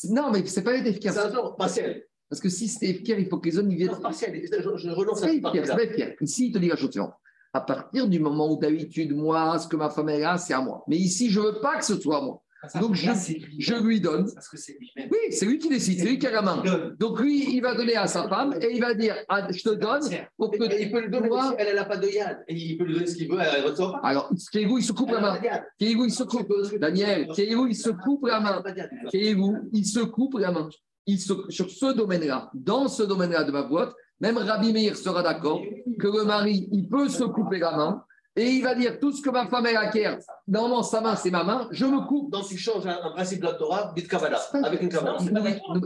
Non, 0.09 0.29
mais 0.31 0.45
c'est 0.45 0.61
pas 0.63 0.75
être 0.75 1.01
C'est 1.01 1.17
un 1.17 1.31
genre 1.33 1.55
partiel. 1.55 2.05
Parce 2.29 2.39
que 2.39 2.47
si 2.49 2.67
c'était 2.69 2.89
efficace, 2.91 3.17
il 3.19 3.27
faut 3.27 3.39
que 3.39 3.49
les 3.49 3.57
hommes 3.57 3.69
ils 3.71 3.77
viennent. 3.77 3.91
Non, 3.91 3.99
partiel. 3.99 4.41
Je, 4.49 4.77
je 4.77 4.89
renonce 4.89 5.19
C'est 5.19 5.25
à 5.25 5.33
efficace, 5.33 5.69
c'est 5.75 6.05
pas. 6.17 6.23
Ici, 6.23 6.47
il 6.47 6.51
te 6.53 6.59
dit 6.59 6.69
la 6.69 6.77
chose 6.77 6.91
suivante. 6.91 7.13
À 7.53 7.61
partir 7.61 8.07
du 8.07 8.19
moment 8.19 8.51
où 8.51 8.57
d'habitude, 8.57 9.13
moi, 9.15 9.59
ce 9.59 9.67
que 9.67 9.75
ma 9.75 9.89
femme 9.89 10.09
est 10.09 10.19
là, 10.19 10.37
c'est 10.37 10.53
à 10.53 10.61
moi. 10.61 10.83
Mais 10.87 10.97
ici, 10.97 11.29
je 11.29 11.39
veux 11.39 11.59
pas 11.59 11.77
que 11.77 11.85
ce 11.85 11.99
soit 11.99 12.17
à 12.17 12.21
moi. 12.21 12.41
Donc, 12.79 12.93
je, 12.93 13.09
je 13.57 13.73
lui 13.73 13.99
donne. 13.99 14.31
Parce 14.33 14.47
que 14.47 14.55
c'est 14.57 14.77
lui-même. 14.79 15.09
Oui, 15.11 15.17
c'est 15.31 15.47
lui 15.47 15.57
qui 15.57 15.67
décide, 15.67 15.97
c'est 15.99 16.05
lui 16.05 16.19
qui 16.19 16.27
a 16.27 16.31
la 16.31 16.43
main. 16.43 16.61
Donc, 16.99 17.19
lui, 17.19 17.55
il 17.55 17.59
va 17.59 17.73
donner 17.73 17.95
à 17.95 18.05
sa 18.05 18.29
femme 18.29 18.53
et 18.61 18.71
il 18.71 18.79
va 18.79 18.93
dire 18.93 19.15
ah, 19.29 19.51
Je 19.51 19.63
te 19.63 19.71
donne 19.71 20.03
pour 20.37 20.51
que 20.51 20.79
il 20.79 20.91
peut 20.91 21.01
le 21.01 21.09
donner 21.09 21.29
elle 21.57 21.75
n'a 21.75 21.85
pas 21.85 21.97
de 21.97 22.07
yad. 22.07 22.43
Et 22.47 22.55
il 22.55 22.77
peut 22.77 22.83
lui 22.85 22.93
donner 22.93 23.07
ce 23.07 23.15
qu'il 23.15 23.31
veut, 23.31 23.39
elle 23.39 23.63
ne 23.63 23.67
reçoit 23.67 23.93
pas. 23.93 23.99
Alors, 24.03 24.31
Kéhou, 24.51 24.77
il 24.77 24.83
se 24.83 24.91
coupe 24.93 25.09
Elle 25.09 25.15
la 25.15 25.21
main. 25.21 25.39
Kéhou, 25.79 26.05
il 26.05 26.11
se 26.11 26.23
coupe. 26.23 26.53
Daniel, 26.79 27.27
Kéhou, 27.29 27.65
il 27.67 27.75
se 27.75 27.89
coupe 27.89 28.27
la 28.27 28.37
Elle 28.37 28.43
main. 28.43 28.63
Kéhou, 29.11 29.57
il 29.73 29.85
se 29.85 29.99
coupe 30.01 30.37
la 30.37 30.51
main. 30.51 30.69
Il 31.07 31.19
se- 31.19 31.49
sur 31.49 31.69
ce 31.69 31.93
domaine-là, 31.93 32.51
dans 32.53 32.87
ce 32.87 33.01
domaine-là 33.01 33.43
de 33.43 33.51
ma 33.51 33.63
boîte, 33.63 33.91
même 34.21 34.37
Rabbi 34.37 34.71
Meir 34.71 34.95
sera 34.95 35.21
d'accord 35.23 35.61
que 35.99 36.07
le 36.07 36.23
mari, 36.23 36.69
il 36.71 36.87
peut 36.87 37.09
se 37.09 37.23
couper 37.23 37.59
la 37.59 37.75
main 37.75 38.03
et 38.35 38.45
il 38.49 38.63
va 38.63 38.73
dire 38.75 38.97
tout 38.99 39.11
ce 39.11 39.21
que 39.21 39.29
ma 39.29 39.45
femme 39.47 39.65
elle 39.65 39.75
acquiert, 39.75 40.17
normalement 40.47 40.83
sa 40.83 41.01
main 41.01 41.15
c'est 41.17 41.31
ma 41.31 41.43
main, 41.43 41.67
je 41.71 41.85
me 41.85 42.07
coupe. 42.07 42.31
Donc 42.31 42.47
tu 42.47 42.57
changes 42.57 42.87
un, 42.87 42.97
un 43.03 43.11
principe 43.11 43.41
de 43.41 43.45
la 43.47 43.53
Torah, 43.55 43.91
dit 43.95 44.07
Kavala, 44.07 44.39
avec 44.63 44.81
une 44.81 44.87
Kavala. 44.89 45.17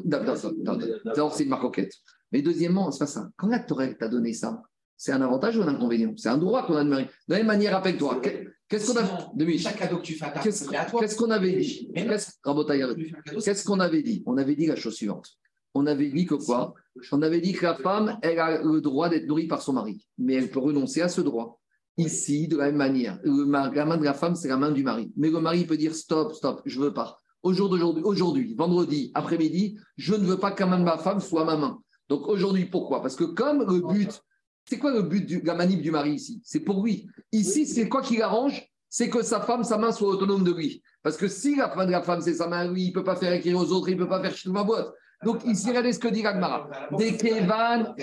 D'abord, 0.04 1.34
c'est 1.34 1.44
une 1.44 1.50
marcoquette. 1.50 1.94
Mais 2.32 2.42
deuxièmement, 2.42 2.92
c'est 2.92 3.00
pas 3.00 3.08
ça. 3.08 3.30
Quand 3.38 3.48
la 3.48 3.60
Torah 3.60 3.88
t'a 3.88 4.08
donné 4.10 4.34
ça, 4.34 4.62
c'est 4.98 5.12
un 5.12 5.22
avantage 5.22 5.58
ou 5.58 5.62
un 5.64 5.68
inconvénient? 5.68 6.14
C'est 6.18 6.30
un 6.30 6.38
droit 6.38 6.66
qu'on 6.66 6.76
a 6.76 6.84
demandé. 6.84 7.04
De 7.28 7.34
la 7.34 7.38
même 7.38 7.48
manière, 7.48 7.74
rappelle-toi, 7.74 8.20
que- 8.22 8.30
qu'est-ce 8.70 8.92
qu'on 8.92 9.00
a 9.00 9.04
Demi, 9.36 9.58
Chaque 9.58 9.78
cadeau 9.78 9.98
que 9.98 10.04
tu 10.04 10.14
fais 10.14 10.26
à 10.26 10.30
ta 10.30 10.40
Qu'est-ce 10.42 11.16
qu'on 11.16 11.32
avait 11.32 11.52
dit? 11.54 11.92
Qu'est-ce 11.96 13.66
qu'on 13.66 13.80
avait 13.80 14.02
dit? 14.04 14.24
On 14.26 14.38
avait 14.38 14.56
dit 14.56 14.68
la 14.68 14.76
chose 14.76 14.96
suivante. 14.96 15.30
On 15.76 15.86
avait 15.86 16.10
dit 16.10 16.26
que 16.26 16.36
quoi? 16.36 16.74
On 17.12 17.22
avait 17.22 17.42
dit 17.42 17.52
que 17.52 17.66
la 17.66 17.76
femme, 17.76 18.18
elle 18.22 18.40
a 18.40 18.64
le 18.64 18.80
droit 18.80 19.10
d'être 19.10 19.28
nourrie 19.28 19.48
par 19.48 19.62
son 19.62 19.74
mari, 19.74 20.08
mais 20.18 20.36
elle 20.36 20.50
peut 20.50 20.60
renoncer 20.60 21.02
à 21.02 21.10
ce 21.10 21.20
droit. 21.20 21.60
Ici, 21.98 22.48
de 22.48 22.58
la 22.58 22.68
même 22.68 22.78
manière, 22.78 23.20
le 23.24 23.44
la 23.44 23.86
main 23.86 23.98
de 23.98 24.04
la 24.04 24.14
femme, 24.14 24.36
c'est 24.36 24.48
la 24.48 24.58
main 24.58 24.72
du 24.72 24.84
mari. 24.84 25.12
Mais 25.18 25.30
le 25.30 25.40
mari 25.40 25.66
peut 25.66 25.78
dire 25.78 25.94
stop, 25.94 26.34
stop, 26.34 26.62
je 26.66 26.80
veux 26.80 26.94
pas. 26.94 27.20
Au 27.44 27.54
jour 27.54 27.70
d'aujourd'hui, 27.70 28.04
aujourd'hui, 28.04 28.56
vendredi, 28.56 29.12
après-midi, 29.14 29.78
je 29.98 30.16
ne 30.16 30.26
veux 30.26 30.38
pas 30.38 30.52
que 30.52 30.62
la 30.62 30.70
main 30.70 30.80
de 30.80 30.84
ma 30.84 30.98
femme 30.98 31.20
soit 31.20 31.46
ma 31.46 31.58
main. 31.58 31.80
Donc 32.08 32.28
aujourd'hui, 32.28 32.66
pourquoi? 32.66 33.02
Parce 33.02 33.16
que 33.18 33.26
comme 33.26 33.60
le 33.60 33.82
but, 33.82 34.22
c'est 34.70 34.80
quoi 34.80 34.94
le 34.94 35.02
but 35.02 35.28
de 35.28 35.46
la 35.46 35.56
manip 35.56 35.82
du 35.82 35.92
mari 35.92 36.14
ici? 36.14 36.42
C'est 36.44 36.62
pour 36.62 36.84
lui. 36.84 37.08
Ici, 37.34 37.68
c'est 37.68 37.90
quoi 37.90 38.02
qui 38.02 38.18
l'arrange? 38.18 38.66
C'est 38.90 39.10
que 39.10 39.22
sa 39.24 39.42
femme, 39.42 39.66
sa 39.66 39.78
main 39.78 39.92
soit 39.92 40.08
autonome 40.08 40.46
de 40.46 40.54
lui. 40.54 40.82
Parce 41.04 41.18
que 41.18 41.28
si 41.28 41.56
la 41.58 41.74
main 41.76 41.86
de 41.86 41.92
la 41.92 42.02
femme, 42.02 42.22
c'est 42.22 42.36
sa 42.36 42.48
main, 42.48 42.72
lui, 42.72 42.84
il 42.84 42.90
ne 42.90 42.94
peut 42.94 43.04
pas 43.04 43.18
faire 43.18 43.34
écrire 43.34 43.58
aux 43.58 43.72
autres, 43.74 43.90
il 43.90 43.98
ne 43.98 44.04
peut 44.04 44.10
pas 44.10 44.22
faire 44.22 44.34
chier 44.34 44.52
ma 44.52 44.64
boîte. 44.64 44.92
Donc 45.26 45.44
ici, 45.46 45.70
regardez 45.70 45.94
ce 45.94 46.00
que 46.00 46.08
dit 46.08 46.24
Ragmara. 46.24 46.70
Des 46.98 47.18
Kevan, 47.18 47.96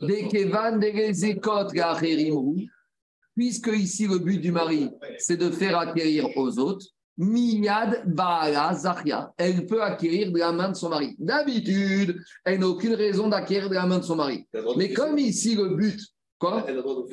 des 0.00 0.28
Kevan, 0.28 0.78
des 0.78 0.92
puisque 3.36 3.70
ici 3.74 4.06
le 4.06 4.18
but 4.18 4.38
du 4.40 4.52
mari, 4.52 4.90
c'est 5.18 5.36
de 5.36 5.50
faire 5.50 5.76
acquérir 5.78 6.28
aux 6.36 6.58
autres, 6.58 6.86
Miyad 7.16 8.02
Baala 8.12 8.74
Zahia, 8.74 9.32
elle 9.36 9.66
peut 9.66 9.82
acquérir 9.82 10.32
de 10.32 10.38
la 10.38 10.50
main 10.52 10.70
de 10.70 10.74
son 10.76 10.88
mari. 10.88 11.14
D'habitude, 11.18 12.16
elle 12.44 12.58
n'a 12.60 12.68
aucune 12.68 12.94
raison 12.94 13.28
d'acquérir 13.28 13.68
de 13.68 13.74
la 13.74 13.86
main 13.86 13.98
de 13.98 14.04
son 14.04 14.16
mari. 14.16 14.46
Mais 14.76 14.92
comme 14.92 15.18
ici 15.18 15.54
le 15.54 15.68
but, 15.76 16.00
quoi 16.38 16.64
Elle 16.66 16.78
a 16.78 16.82
droit. 16.82 17.04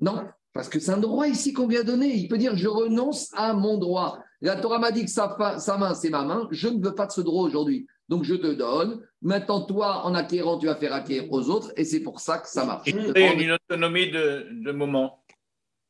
Non, 0.00 0.24
parce 0.52 0.68
que 0.68 0.80
c'est 0.80 0.90
un 0.90 0.96
droit 0.98 1.28
ici 1.28 1.52
qu'on 1.52 1.68
vient 1.68 1.84
donner. 1.84 2.14
Il 2.16 2.28
peut 2.28 2.38
dire 2.38 2.56
je 2.56 2.66
renonce 2.68 3.30
à 3.32 3.52
mon 3.54 3.78
droit. 3.78 4.18
La 4.40 4.56
Torah 4.56 4.78
m'a 4.78 4.90
dit 4.90 5.04
que 5.04 5.10
sa, 5.10 5.34
fa- 5.38 5.58
sa 5.58 5.78
main, 5.78 5.94
c'est 5.94 6.10
ma 6.10 6.24
main. 6.24 6.48
Je 6.50 6.68
ne 6.68 6.84
veux 6.84 6.94
pas 6.94 7.06
de 7.06 7.12
ce 7.12 7.20
droit 7.20 7.44
aujourd'hui. 7.44 7.86
Donc 8.08 8.24
je 8.24 8.34
te 8.34 8.52
donne. 8.52 9.00
Maintenant, 9.22 9.62
toi, 9.62 10.04
en 10.04 10.14
acquérant, 10.14 10.58
tu 10.58 10.66
vas 10.66 10.76
faire 10.76 10.92
acquérir 10.92 11.32
aux 11.32 11.48
autres. 11.48 11.72
Et 11.76 11.84
c'est 11.84 12.00
pour 12.00 12.20
ça 12.20 12.38
que 12.38 12.48
ça 12.48 12.64
marche. 12.64 12.88
Et 12.88 13.42
une 13.42 13.52
autonomie 13.52 14.10
de, 14.10 14.46
de 14.64 14.72
moment. 14.72 15.24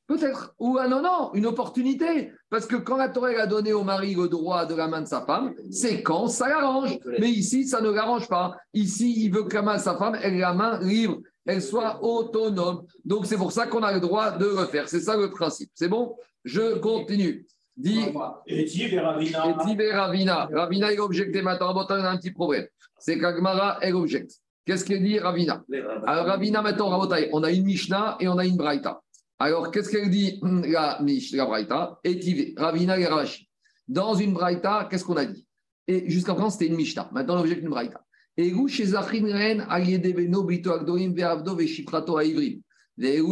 Peut-être. 0.07 0.55
Ou 0.59 0.77
ah 0.79 0.87
non, 0.87 1.03
non, 1.03 1.33
une 1.33 1.47
opportunité. 1.47 2.33
Parce 2.51 2.67
que 2.67 2.77
quand 2.77 2.99
la 2.99 3.09
Torah 3.09 3.31
a 3.31 3.47
donné 3.47 3.73
au 3.73 3.85
mari 3.85 4.15
le 4.15 4.29
droit 4.29 4.67
de 4.67 4.75
la 4.75 4.87
main 4.87 5.01
de 5.01 5.09
sa 5.09 5.25
femme, 5.25 5.55
c'est 5.71 6.03
quand 6.03 6.29
ça 6.29 6.49
l'arrange. 6.49 6.99
Mais 7.19 7.31
ici, 7.31 7.67
ça 7.67 7.81
ne 7.81 7.91
l'arrange 7.91 8.29
pas. 8.29 8.55
Ici, 8.75 9.25
il 9.25 9.33
veut 9.33 9.45
que 9.45 9.55
la 9.55 9.63
main 9.63 9.77
de 9.77 9.81
sa 9.83 9.97
femme, 9.97 10.19
elle 10.23 10.35
ait 10.35 10.41
la 10.41 10.53
main 10.53 10.79
libre, 10.81 11.21
elle 11.47 11.63
soit 11.63 12.05
autonome. 12.05 12.85
Donc 13.05 13.25
c'est 13.25 13.39
pour 13.39 13.53
ça 13.53 13.67
qu'on 13.67 13.83
a 13.83 13.93
le 13.95 14.01
droit 14.01 14.33
de 14.33 14.45
le 14.45 14.67
faire. 14.67 14.89
C'est 14.89 15.01
ça 15.01 15.17
le 15.17 15.31
principe. 15.31 15.71
C'est 15.75 15.89
bon? 15.89 16.17
Je 16.45 16.79
continue. 16.79 17.47
Dis. 17.77 18.01
Et 18.47 18.99
Ravina. 18.99 19.57
Et 19.79 19.93
Ravina. 19.93 20.49
Ravina, 20.53 20.93
il 20.93 21.01
objecté. 21.01 21.43
Maintenant, 21.43 21.75
bon, 21.75 21.87
on 21.89 21.93
a 21.93 22.11
un 22.11 22.17
petit 22.17 22.31
problème. 22.31 22.67
C'est 22.99 23.19
qu'Agmara, 23.19 23.79
elle 23.83 23.95
objecte. 23.95 24.33
Qu'est-ce 24.65 24.85
qu'elle 24.85 25.03
dit, 25.03 25.19
Ravina? 25.19 25.63
Alors, 26.07 26.27
Ravina, 26.27 26.63
maintenant, 26.63 26.89
Rabotai, 26.89 27.31
on 27.33 27.43
a 27.43 27.51
une 27.51 27.65
Mishnah 27.65 28.17
et 28.21 28.29
on 28.29 28.39
a 28.39 28.47
une 28.47 28.57
Braïta. 28.57 29.01
Alors, 29.39 29.71
qu'est-ce 29.71 29.91
qu'elle 29.91 30.09
dit, 30.09 30.39
hum, 30.43 30.65
la 30.65 30.99
Mishnah, 31.03 31.39
la 31.39 31.47
Braïta? 31.47 31.99
Et 32.05 32.55
Ravina 32.57 32.99
et 32.99 33.07
Ravashi. 33.07 33.49
Dans 33.87 34.15
une 34.15 34.33
Braïta, 34.33 34.89
qu'est-ce 34.91 35.05
qu'on 35.05 35.17
a 35.17 35.25
dit? 35.27 35.47
Et 35.87 36.09
jusqu'à 36.09 36.33
présent, 36.33 36.51
c'était 36.51 36.67
une 36.67 36.77
Mishnah. 36.77 37.11
Maintenant, 37.13 37.37
on 37.37 37.41
objecte 37.41 37.63
une 37.63 37.69
Braïta. 37.69 38.01
Et 38.37 38.53
où 38.53 38.67
chez 38.69 38.87
Zachin 38.87 39.27
Ren, 39.27 39.67
Ayedebeno, 39.69 40.45
Bito 40.45 40.73
Agdorim, 40.73 41.13
Veavdo, 41.13 41.55
Veshiprato, 41.55 42.19
Aivrim. 42.19 42.61
Et 42.97 43.21
là, 43.21 43.27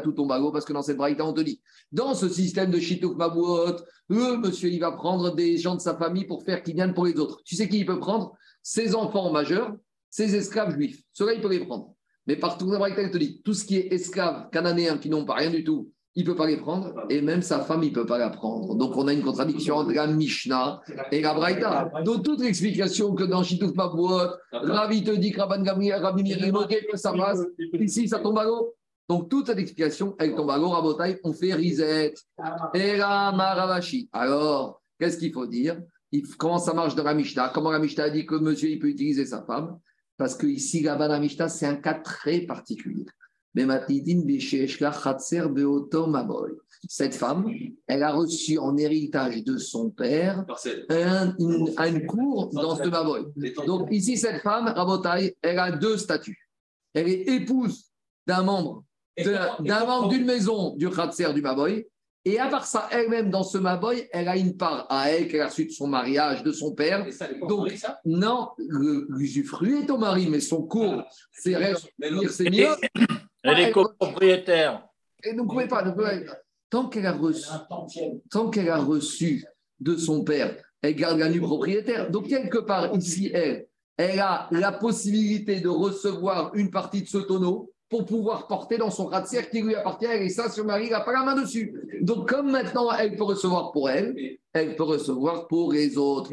tout 0.00 0.12
tombe 0.12 0.32
à 0.32 0.38
l'eau 0.38 0.50
parce 0.50 0.64
que 0.64 0.72
dans 0.72 0.82
cette 0.82 0.96
braïta, 0.96 1.24
on 1.24 1.32
te 1.32 1.40
dit 1.40 1.60
dans 1.92 2.14
ce 2.14 2.28
système 2.28 2.72
de 2.72 2.80
Shitouk 2.80 3.16
Mabuot, 3.16 3.76
le 4.08 4.38
monsieur, 4.38 4.70
il 4.70 4.80
va 4.80 4.90
prendre 4.90 5.36
des 5.36 5.56
gens 5.56 5.76
de 5.76 5.80
sa 5.80 5.96
famille 5.96 6.24
pour 6.24 6.42
faire 6.42 6.64
Kinyan 6.64 6.94
pour 6.94 7.06
les 7.06 7.14
autres. 7.14 7.40
Tu 7.44 7.54
sais 7.54 7.68
qui 7.68 7.78
il 7.78 7.86
peut 7.86 8.00
prendre? 8.00 8.36
Ses 8.62 8.96
enfants 8.96 9.30
majeurs, 9.30 9.72
ses 10.10 10.34
esclaves 10.34 10.74
juifs. 10.74 11.00
Ceux-là, 11.12 11.34
il 11.34 11.40
peut 11.40 11.48
les 11.48 11.64
prendre. 11.64 11.94
Mais 12.26 12.34
partout 12.34 12.66
dans 12.66 12.72
la 12.72 12.78
braïta, 12.78 13.02
il 13.02 13.12
te 13.12 13.18
dit 13.18 13.40
tout 13.44 13.54
ce 13.54 13.64
qui 13.64 13.76
est 13.76 13.92
esclaves 13.92 14.50
cananéens 14.50 14.98
qui 14.98 15.10
n'ont 15.10 15.24
pas 15.24 15.34
rien 15.34 15.50
du 15.50 15.62
tout 15.62 15.92
il 16.18 16.24
ne 16.24 16.30
peut 16.30 16.34
pas 16.34 16.48
les 16.48 16.56
prendre. 16.56 16.92
Et 17.10 17.20
même 17.20 17.42
sa 17.42 17.60
femme, 17.60 17.84
il 17.84 17.90
ne 17.90 17.94
peut 17.94 18.04
pas 18.04 18.18
la 18.18 18.28
prendre. 18.28 18.74
Donc, 18.74 18.96
on 18.96 19.06
a 19.06 19.12
une 19.12 19.22
contradiction 19.22 19.76
entre 19.76 19.92
la 19.92 20.08
Mishnah 20.08 20.80
et 21.12 21.20
la 21.20 21.32
braïta. 21.32 21.92
Donc, 22.04 22.24
toute 22.24 22.40
l'explication 22.40 23.14
que 23.14 23.22
dans 23.22 23.44
Shitouk 23.44 23.76
Mabouot, 23.76 24.26
Ravi 24.50 25.04
te 25.04 25.12
dit 25.12 25.30
que 25.30 25.40
Rabban 25.40 25.62
Gamriel, 25.62 26.02
Rabbi 26.02 26.34
ok, 26.52 26.86
que 26.90 26.96
ça 26.96 27.12
passe. 27.12 27.38
Ici, 27.72 28.08
ça 28.08 28.18
tombe 28.18 28.36
à 28.36 28.44
l'eau. 28.44 28.74
Donc, 29.08 29.28
toute 29.28 29.46
cette 29.46 29.60
explication, 29.60 30.16
elle 30.18 30.34
tombe 30.34 30.50
à 30.50 30.58
l'eau. 30.58 30.70
Rabotai, 30.70 31.20
on 31.22 31.32
fait 31.32 31.54
reset. 31.54 32.14
Et 32.74 32.96
la 32.96 33.30
Maravashi. 33.30 34.08
Alors, 34.12 34.82
qu'est-ce 34.98 35.18
qu'il 35.18 35.32
faut 35.32 35.46
dire? 35.46 35.80
Comment 36.36 36.58
ça 36.58 36.74
marche 36.74 36.96
dans 36.96 37.04
la 37.04 37.14
Mishnah? 37.14 37.52
Comment 37.54 37.70
la 37.70 37.78
Mishnah 37.78 38.04
a 38.04 38.10
dit 38.10 38.26
que 38.26 38.34
monsieur, 38.34 38.70
il 38.70 38.80
peut 38.80 38.88
utiliser 38.88 39.24
sa 39.24 39.44
femme? 39.44 39.78
Parce 40.16 40.34
que 40.34 40.48
ici, 40.48 40.82
là-bas, 40.82 41.06
la 41.06 41.20
Mishnah, 41.20 41.48
c'est 41.48 41.66
un 41.66 41.76
cas 41.76 41.94
très 41.94 42.40
particulier. 42.40 43.06
Cette 46.88 47.14
femme, 47.14 47.50
elle 47.88 48.02
a 48.04 48.12
reçu 48.12 48.56
en 48.58 48.76
héritage 48.76 49.42
de 49.42 49.56
son 49.58 49.90
père 49.90 50.44
un, 50.90 51.34
une, 51.38 51.68
une 51.76 52.06
cour 52.06 52.48
dans 52.52 52.76
ce 52.76 52.88
Maboy. 52.88 53.22
Donc 53.66 53.88
ici, 53.90 54.16
cette 54.16 54.42
femme, 54.42 54.66
Rabotai, 54.68 55.36
elle 55.42 55.58
a 55.58 55.72
deux 55.72 55.96
statuts. 55.96 56.48
Elle 56.94 57.08
est 57.08 57.22
épouse 57.28 57.86
d'un 58.26 58.42
membre 58.42 58.84
d'un 59.24 60.08
d'une 60.08 60.24
maison 60.24 60.76
du 60.76 60.88
Khatser 60.88 61.32
du 61.34 61.42
Maboy. 61.42 61.84
Et 62.24 62.38
à 62.38 62.46
part 62.48 62.66
ça, 62.66 62.88
elle-même, 62.92 63.30
dans 63.30 63.42
ce 63.42 63.58
Maboy, 63.58 64.06
elle 64.12 64.28
a 64.28 64.36
une 64.36 64.56
part 64.56 64.86
à 64.90 65.10
elle 65.10 65.28
qu'elle 65.28 65.40
a 65.40 65.48
reçue 65.48 65.64
de 65.66 65.70
son 65.72 65.86
mariage, 65.88 66.42
de 66.44 66.52
son 66.52 66.72
père. 66.74 67.06
Et 67.06 67.10
ça, 67.12 67.26
les 67.28 67.40
Donc, 67.40 67.70
ça? 67.72 68.00
Non, 68.04 68.50
l'usufruit 69.08 69.78
est 69.82 69.90
au 69.90 69.96
mari, 69.98 70.28
mais 70.30 70.40
son 70.40 70.62
cours, 70.62 71.02
l'autre- 72.10 72.30
c'est 72.30 72.50
mieux. 72.50 72.68
Elle 73.42 73.60
est 73.60 73.70
copropriétaire. 73.70 74.84
Et 75.24 75.34
donc, 75.34 75.52
vous 75.52 75.66
pas, 75.66 75.82
pas- 75.82 76.12
tant 76.70 76.88
qu'elle 76.88 77.06
a 77.06 77.12
reçu, 77.12 77.48
tant 78.30 78.50
qu'elle 78.50 78.70
a 78.70 78.78
reçu 78.78 79.44
de 79.80 79.96
son 79.96 80.22
père, 80.24 80.56
elle 80.82 80.94
garde 80.94 81.18
la 81.18 81.28
nue 81.28 81.40
propriétaire. 81.40 82.10
Donc, 82.10 82.28
quelque 82.28 82.58
part, 82.58 82.94
ici, 82.94 83.30
elle, 83.32 83.66
elle 83.96 84.20
a 84.20 84.48
la 84.50 84.72
possibilité 84.72 85.60
de 85.60 85.68
recevoir 85.68 86.54
une 86.54 86.70
partie 86.70 87.02
de 87.02 87.08
ce 87.08 87.18
tonneau 87.18 87.72
pour 87.88 88.04
pouvoir 88.04 88.46
porter 88.46 88.76
dans 88.76 88.90
son 88.90 89.06
ratser 89.06 89.48
qui 89.50 89.62
lui 89.62 89.74
appartient. 89.74 90.06
Et 90.06 90.28
ça, 90.28 90.50
son 90.50 90.64
mari 90.64 90.90
n'a 90.90 91.00
pas 91.00 91.12
la 91.12 91.24
main 91.24 91.40
dessus. 91.40 91.74
Donc, 92.02 92.28
comme 92.28 92.50
maintenant, 92.50 92.92
elle 92.92 93.16
peut 93.16 93.24
recevoir 93.24 93.72
pour 93.72 93.88
elle, 93.88 94.14
elle 94.52 94.76
peut 94.76 94.84
recevoir 94.84 95.48
pour 95.48 95.72
les 95.72 95.96
autres. 95.96 96.30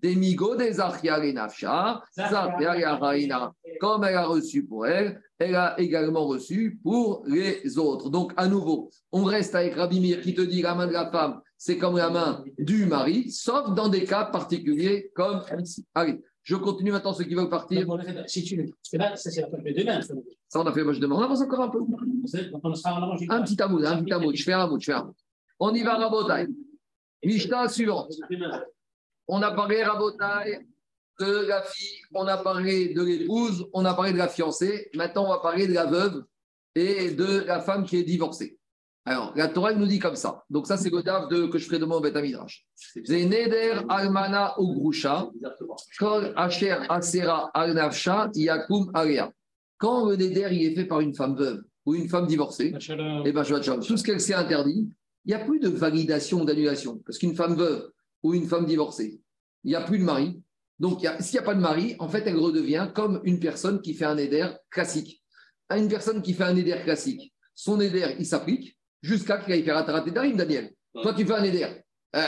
Des 0.00 0.16
migots, 0.16 0.56
des 0.56 0.80
achia 0.80 1.22
et 1.24 1.32
nafsha, 1.32 2.02
zachia 2.16 2.78
et 2.78 2.84
araïna. 2.84 3.52
Comme 3.78 4.04
elle 4.04 4.16
a 4.16 4.24
reçu 4.24 4.64
pour 4.64 4.86
elle, 4.86 5.20
elle 5.38 5.56
a 5.56 5.78
également 5.80 6.26
reçu 6.26 6.78
pour 6.82 7.24
les 7.26 7.78
autres. 7.78 8.08
Donc, 8.10 8.32
à 8.36 8.46
nouveau, 8.46 8.90
on 9.12 9.24
reste 9.24 9.54
avec 9.54 9.74
Rabbi 9.74 10.00
Meir 10.00 10.20
qui 10.20 10.34
te 10.34 10.40
dit 10.40 10.62
la 10.62 10.74
main 10.74 10.86
de 10.86 10.92
la 10.92 11.10
femme, 11.10 11.40
c'est 11.56 11.78
comme 11.78 11.96
la 11.96 12.10
main 12.10 12.44
du 12.58 12.86
mari, 12.86 13.30
sauf 13.30 13.74
dans 13.74 13.88
des 13.88 14.04
cas 14.04 14.26
particuliers 14.26 15.10
comme 15.14 15.42
ici. 15.60 15.84
Allez, 15.94 16.20
je 16.42 16.56
continue 16.56 16.92
maintenant 16.92 17.14
ceux 17.14 17.24
qui 17.24 17.34
veulent 17.34 17.48
partir. 17.48 17.86
Si 18.26 18.44
tu 18.44 18.56
que 18.56 18.96
là, 18.96 19.16
ça 19.16 19.30
c'est 19.30 19.40
la 19.40 19.48
de 19.48 19.78
demain. 19.78 20.00
ça. 20.00 20.14
On 20.56 20.66
a 20.66 20.72
fait, 20.72 20.84
moi 20.84 20.92
je 20.92 21.00
demande, 21.00 21.20
on 21.20 21.22
avance 21.22 21.40
encore 21.40 21.62
un 21.62 21.68
peu. 21.68 21.80
Un 23.30 23.42
petit 23.42 23.60
amoud, 23.60 23.84
un 23.84 24.02
petit 24.02 24.12
amoud, 24.12 24.36
je 24.36 24.44
fais 24.44 24.52
un 24.52 24.60
amoud, 24.60 24.80
je 24.80 24.84
fais 24.84 24.92
un 24.92 25.00
amoud. 25.00 25.14
On 25.58 25.74
y 25.74 25.82
va, 25.82 25.96
Rabotai. 25.96 26.48
Mishnah 27.24 27.68
suivante. 27.68 28.12
On 29.26 29.40
a 29.40 29.52
parlé, 29.52 29.82
Rabotai, 29.82 30.66
de 31.20 31.46
la 31.46 31.62
fille, 31.62 32.00
on 32.12 32.26
a 32.26 32.36
parlé 32.36 32.92
de 32.94 33.02
l'épouse, 33.02 33.66
on 33.72 33.84
a 33.84 33.94
parlé 33.94 34.12
de 34.12 34.18
la 34.18 34.28
fiancée. 34.28 34.90
Maintenant, 34.94 35.26
on 35.26 35.30
va 35.30 35.38
parler 35.38 35.66
de 35.66 35.72
la 35.72 35.86
veuve 35.86 36.24
et 36.74 37.10
de 37.10 37.44
la 37.46 37.60
femme 37.60 37.84
qui 37.84 37.96
est 37.96 38.02
divorcée. 38.02 38.58
Alors, 39.06 39.32
la 39.36 39.48
Torah 39.48 39.72
elle 39.72 39.78
nous 39.78 39.86
dit 39.86 39.98
comme 39.98 40.16
ça. 40.16 40.44
Donc, 40.48 40.66
ça, 40.66 40.78
c'est 40.78 40.90
le 40.90 41.02
daf 41.02 41.28
de, 41.28 41.46
que 41.46 41.58
je 41.58 41.66
ferai 41.66 41.78
demain 41.78 41.96
au 41.96 42.00
Beth 42.00 42.16
Midrash. 42.16 42.66
C'est 42.74 43.24
Neder 43.26 43.82
Almana 43.88 44.54
Ugrusha, 44.58 45.28
Kol 45.98 46.32
Asher 46.36 46.78
Asera 46.88 47.50
Yakum 48.34 48.90
Alea. 48.94 49.30
Quand 49.76 50.08
le 50.08 50.16
Neder 50.16 50.48
il 50.52 50.64
est 50.64 50.74
fait 50.74 50.86
par 50.86 51.00
une 51.00 51.14
femme 51.14 51.36
veuve 51.36 51.62
ou 51.84 51.94
une 51.94 52.08
femme 52.08 52.26
divorcée, 52.26 52.72
eh 52.74 53.32
ben, 53.32 53.44
tout 53.44 53.96
ce 53.98 54.02
qu'elle 54.02 54.20
s'est 54.20 54.34
interdit, 54.34 54.88
il 55.26 55.28
n'y 55.28 55.34
a 55.34 55.44
plus 55.44 55.60
de 55.60 55.68
validation 55.68 56.40
ou 56.40 56.44
d'annulation. 56.46 57.02
Parce 57.04 57.18
qu'une 57.18 57.34
femme 57.34 57.56
veuve 57.56 57.90
ou 58.22 58.32
une 58.32 58.46
femme 58.46 58.64
divorcée, 58.64 59.20
il 59.64 59.68
n'y 59.68 59.74
a 59.74 59.82
plus 59.82 59.98
de 59.98 60.04
mari. 60.04 60.40
Donc, 60.78 61.04
a- 61.04 61.20
s'il 61.22 61.34
n'y 61.38 61.44
a 61.44 61.46
pas 61.46 61.54
de 61.54 61.60
mari, 61.60 61.96
en 61.98 62.08
fait, 62.08 62.24
elle 62.26 62.36
redevient 62.36 62.88
comme 62.94 63.20
une 63.24 63.38
personne 63.38 63.80
qui 63.80 63.94
fait 63.94 64.04
un 64.06 64.16
éder 64.16 64.46
classique. 64.70 65.22
À 65.68 65.78
une 65.78 65.88
personne 65.88 66.20
qui 66.20 66.34
fait 66.34 66.44
un 66.44 66.56
éder 66.56 66.76
classique, 66.84 67.32
son 67.54 67.80
éder, 67.80 68.16
il 68.18 68.26
s'applique 68.26 68.76
jusqu'à 69.02 69.38
qu'il 69.38 69.52
aille 69.52 69.62
faire 69.62 69.76
Atarat 69.76 70.02
Darim, 70.02 70.36
Daniel. 70.36 70.72
Toi, 70.92 71.14
tu 71.14 71.24
fais 71.24 71.34
un 71.34 71.44
éder. 71.44 71.66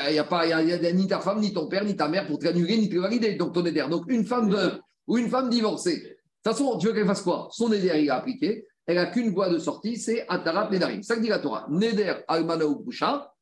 Il 0.08 0.12
n'y 0.12 0.18
a, 0.18 0.24
pas, 0.24 0.46
y 0.46 0.52
a, 0.52 0.62
y 0.62 0.72
a 0.72 0.92
ni 0.92 1.06
ta 1.06 1.20
femme, 1.20 1.40
ni 1.40 1.52
ton 1.52 1.68
père, 1.68 1.84
ni 1.84 1.94
ta 1.96 2.08
mère 2.08 2.26
pour 2.26 2.38
te 2.38 2.44
l'annuler, 2.44 2.76
ni 2.76 2.88
te 2.88 2.96
valider. 2.96 3.34
Donc, 3.34 3.54
ton 3.54 3.64
éder. 3.64 3.84
Donc, 3.88 4.04
une 4.08 4.24
femme 4.24 4.50
veuve 4.50 4.80
ou 5.06 5.16
une 5.18 5.28
femme 5.28 5.48
divorcée, 5.48 5.96
de 5.96 6.08
toute 6.08 6.18
façon, 6.58 6.76
tu 6.78 6.86
veux 6.88 6.92
qu'elle 6.92 7.06
fasse 7.06 7.22
quoi? 7.22 7.48
Son 7.52 7.72
éder, 7.72 7.92
il 7.94 8.06
est 8.06 8.10
appliqué. 8.10 8.66
Elle 8.86 8.96
n'a 8.96 9.06
qu'une 9.06 9.30
voie 9.32 9.48
de 9.48 9.58
sortie, 9.58 9.96
c'est 9.96 10.24
Atarat 10.28 10.70
Nedarim. 10.70 11.02
Ça 11.02 11.16
que 11.16 11.20
dit 11.20 11.28
la 11.28 11.38
Torah. 11.40 11.66
Neder 11.70 12.14
Almana 12.28 12.66
ou 12.66 12.76
Boucha. 12.76 13.32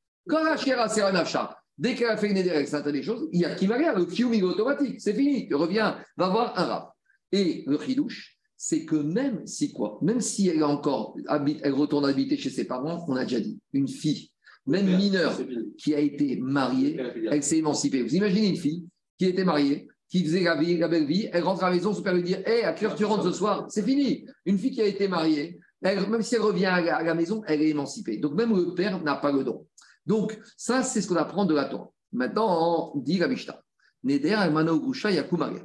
Dès 1.77 1.95
qu'elle 1.95 2.09
a 2.09 2.17
fait 2.17 2.29
une 2.29 2.35
Neder 2.35 2.51
avec 2.51 2.69
certaines 2.69 3.03
choses, 3.03 3.29
il 3.33 3.41
y 3.41 3.45
a 3.45 3.55
qui 3.55 3.67
va. 3.67 3.77
Le 3.99 4.07
fium, 4.07 4.33
automatique. 4.45 5.01
C'est 5.01 5.15
fini. 5.15 5.49
Tu 5.49 5.55
reviens, 5.55 5.99
va 6.17 6.29
voir 6.29 6.59
un 6.59 6.65
rab. 6.65 6.85
Et 7.33 7.65
le 7.67 7.79
chidouche, 7.79 8.37
c'est 8.57 8.85
que 8.85 8.97
même 8.97 9.45
si 9.47 9.73
quoi 9.73 9.99
Même 10.03 10.21
si 10.21 10.49
elle, 10.49 10.63
encore 10.63 11.17
habite, 11.27 11.61
elle 11.65 11.73
retourne 11.75 12.05
habiter 12.05 12.37
chez 12.37 12.51
ses 12.51 12.65
parents, 12.65 13.05
on 13.09 13.17
a 13.17 13.25
déjà 13.25 13.41
dit, 13.41 13.59
une 13.73 13.89
fille, 13.89 14.31
même 14.67 14.87
mineure, 14.97 15.37
qui 15.77 15.95
a 15.95 15.99
été 15.99 16.37
mariée, 16.37 16.97
elle 17.31 17.43
s'est 17.43 17.59
émancipée. 17.59 18.03
Vous 18.03 18.15
imaginez 18.15 18.49
une 18.49 18.57
fille 18.57 18.87
qui 19.19 19.27
était 19.27 19.45
mariée, 19.45 19.89
qui 20.09 20.25
faisait 20.25 20.45
la, 20.45 20.55
vie, 20.57 20.79
la 20.79 20.87
belle 20.89 21.07
vie, 21.07 21.29
elle 21.33 21.43
rentre 21.43 21.65
à 21.65 21.71
la 21.71 21.75
maison, 21.77 21.93
son 21.93 22.03
père 22.03 22.15
lui 22.15 22.23
dit 22.23 22.35
Hé, 22.47 22.63
à 22.63 22.73
quelle 22.73 22.89
heure 22.89 22.95
tu 22.95 23.05
rentres 23.05 23.25
ce 23.25 23.33
soir? 23.33 23.67
C'est 23.69 23.83
fini. 23.83 24.25
Une 24.47 24.59
fille 24.59 24.71
qui 24.71 24.81
a 24.81 24.87
été 24.87 25.09
mariée, 25.09 25.59
elle- 25.83 26.09
même 26.09 26.23
si 26.23 26.37
elle 26.37 26.41
revient 26.43 26.67
à 26.67 26.81
la, 26.81 26.97
à 26.97 27.03
la 27.03 27.15
maison, 27.15 27.43
elle 27.49 27.61
est 27.63 27.71
émancipée. 27.71 28.19
Donc 28.19 28.35
même 28.35 28.55
le 28.55 28.75
père 28.75 29.03
n'a 29.03 29.17
pas 29.17 29.33
le 29.33 29.43
don. 29.43 29.67
Donc 30.07 30.39
ça, 30.57 30.83
c'est 30.83 31.01
ce 31.01 31.09
qu'on 31.09 31.17
apprend 31.17 31.45
de 31.45 31.55
la 31.55 31.65
Torah. 31.65 31.91
Maintenant, 32.13 32.93
on 32.95 33.01
dit 33.01 33.19
la 33.19 33.29
Mishnah. 33.29 33.61
Neder, 34.05 34.35
Almano, 34.35 34.79
Gusha, 34.81 35.11
Yakum, 35.11 35.39
Maria. 35.39 35.63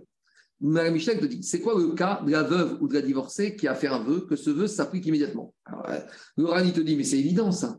Mais 0.62 0.84
la 0.84 0.92
Mishnah 0.92 1.16
te 1.16 1.26
dit, 1.26 1.44
c'est 1.44 1.62
quoi 1.62 1.78
le 1.78 1.94
cas 1.94 2.22
de 2.26 2.32
la 2.32 2.44
veuve 2.44 2.78
ou 2.82 2.88
de 2.88 2.94
la 2.94 3.02
divorcée 3.02 3.56
qui 3.56 3.68
a 3.68 3.76
fait 3.76 3.88
un 3.88 4.00
vœu, 4.00 4.26
que 4.28 4.36
ce 4.36 4.50
vœu 4.50 4.68
s'applique 4.68 5.06
immédiatement? 5.06 5.54
Alors, 5.66 5.90
euh, 5.90 6.46
Rani 6.46 6.74
te 6.74 6.82
dit, 6.82 6.98
mais 6.98 7.04
c'est 7.04 7.20
évident 7.20 7.52
ça. 7.52 7.78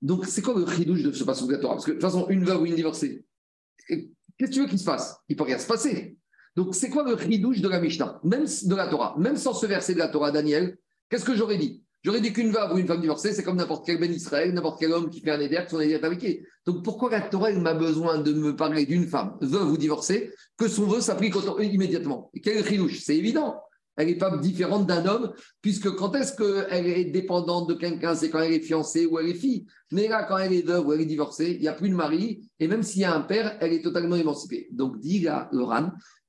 Donc, 0.00 0.26
c'est 0.26 0.42
quoi 0.42 0.54
le 0.54 0.66
chidouche 0.66 1.02
de 1.02 1.12
ce 1.12 1.24
passage 1.24 1.48
de 1.48 1.52
la 1.52 1.58
Torah? 1.58 1.74
Parce 1.74 1.84
que 1.84 1.90
de 1.90 1.96
toute 1.96 2.02
façon, 2.02 2.26
une 2.28 2.44
veuve 2.44 2.62
ou 2.62 2.66
une 2.66 2.76
divorcée, 2.76 3.24
qu'est-ce 3.88 4.50
que 4.50 4.54
tu 4.54 4.60
veux 4.60 4.66
qu'il 4.66 4.78
se 4.78 4.84
passe 4.84 5.16
Il 5.28 5.34
ne 5.34 5.38
peut 5.38 5.44
rien 5.44 5.58
se 5.58 5.66
passer. 5.66 6.16
Donc, 6.54 6.74
c'est 6.74 6.90
quoi 6.90 7.02
le 7.08 7.16
chidouche 7.16 7.60
de 7.60 7.68
la 7.68 7.80
Mishnah? 7.80 8.20
Même 8.22 8.44
de 8.44 8.74
la 8.74 8.88
Torah, 8.88 9.16
même 9.18 9.36
sans 9.36 9.54
ce 9.54 9.66
verset 9.66 9.94
de 9.94 9.98
la 9.98 10.08
Torah, 10.08 10.30
Daniel, 10.30 10.76
qu'est-ce 11.08 11.24
que 11.24 11.34
j'aurais 11.34 11.58
dit? 11.58 11.82
J'aurais 12.04 12.20
dit 12.20 12.32
qu'une 12.32 12.50
veuve 12.50 12.72
ou 12.74 12.78
une 12.78 12.86
femme 12.86 13.00
divorcée, 13.00 13.32
c'est 13.32 13.44
comme 13.44 13.56
n'importe 13.56 13.86
quel 13.86 14.00
ben 14.00 14.12
Israël, 14.12 14.52
n'importe 14.52 14.80
quel 14.80 14.92
homme 14.92 15.08
qui 15.08 15.20
fait 15.20 15.30
un 15.30 15.40
éder, 15.40 15.60
que 15.64 15.70
son 15.70 15.80
éder 15.80 15.94
est 15.94 16.04
avec 16.04 16.42
Donc 16.66 16.82
pourquoi 16.82 17.10
la 17.10 17.20
Torah 17.20 17.52
m'a 17.52 17.74
besoin 17.74 18.18
de 18.18 18.32
me 18.32 18.56
parler 18.56 18.86
d'une 18.86 19.06
femme 19.06 19.36
veuve 19.40 19.70
ou 19.70 19.76
divorcée, 19.76 20.32
que 20.56 20.66
son 20.66 20.86
vœu 20.86 21.00
s'applique 21.00 21.34
immédiatement? 21.60 22.30
Et 22.34 22.40
quel 22.40 22.66
chidouche 22.66 23.00
C'est 23.00 23.16
évident. 23.16 23.60
Elle 23.96 24.08
n'est 24.08 24.16
pas 24.16 24.36
différente 24.38 24.86
d'un 24.86 25.04
homme, 25.06 25.32
puisque 25.60 25.94
quand 25.94 26.16
est-ce 26.16 26.34
qu'elle 26.34 26.86
est 26.86 27.04
dépendante 27.04 27.68
de 27.68 27.74
quelqu'un 27.74 28.16
C'est 28.16 28.30
quand 28.30 28.40
elle 28.40 28.54
est 28.54 28.60
fiancée 28.60 29.06
ou 29.06 29.18
elle 29.20 29.28
est 29.28 29.34
fille. 29.34 29.66
Mais 29.92 30.08
là, 30.08 30.24
quand 30.24 30.38
elle 30.38 30.54
est 30.54 30.66
veuve 30.66 30.86
ou 30.86 30.92
elle 30.94 31.02
est 31.02 31.06
divorcée, 31.06 31.52
il 31.52 31.60
n'y 31.60 31.68
a 31.68 31.74
plus 31.74 31.90
de 31.90 31.94
mari, 31.94 32.48
et 32.58 32.66
même 32.66 32.82
s'il 32.82 33.02
y 33.02 33.04
a 33.04 33.14
un 33.14 33.20
père, 33.20 33.56
elle 33.60 33.74
est 33.74 33.82
totalement 33.82 34.16
émancipée. 34.16 34.68
Donc, 34.72 34.98
dit 34.98 35.20
la, 35.20 35.48
le 35.52 35.64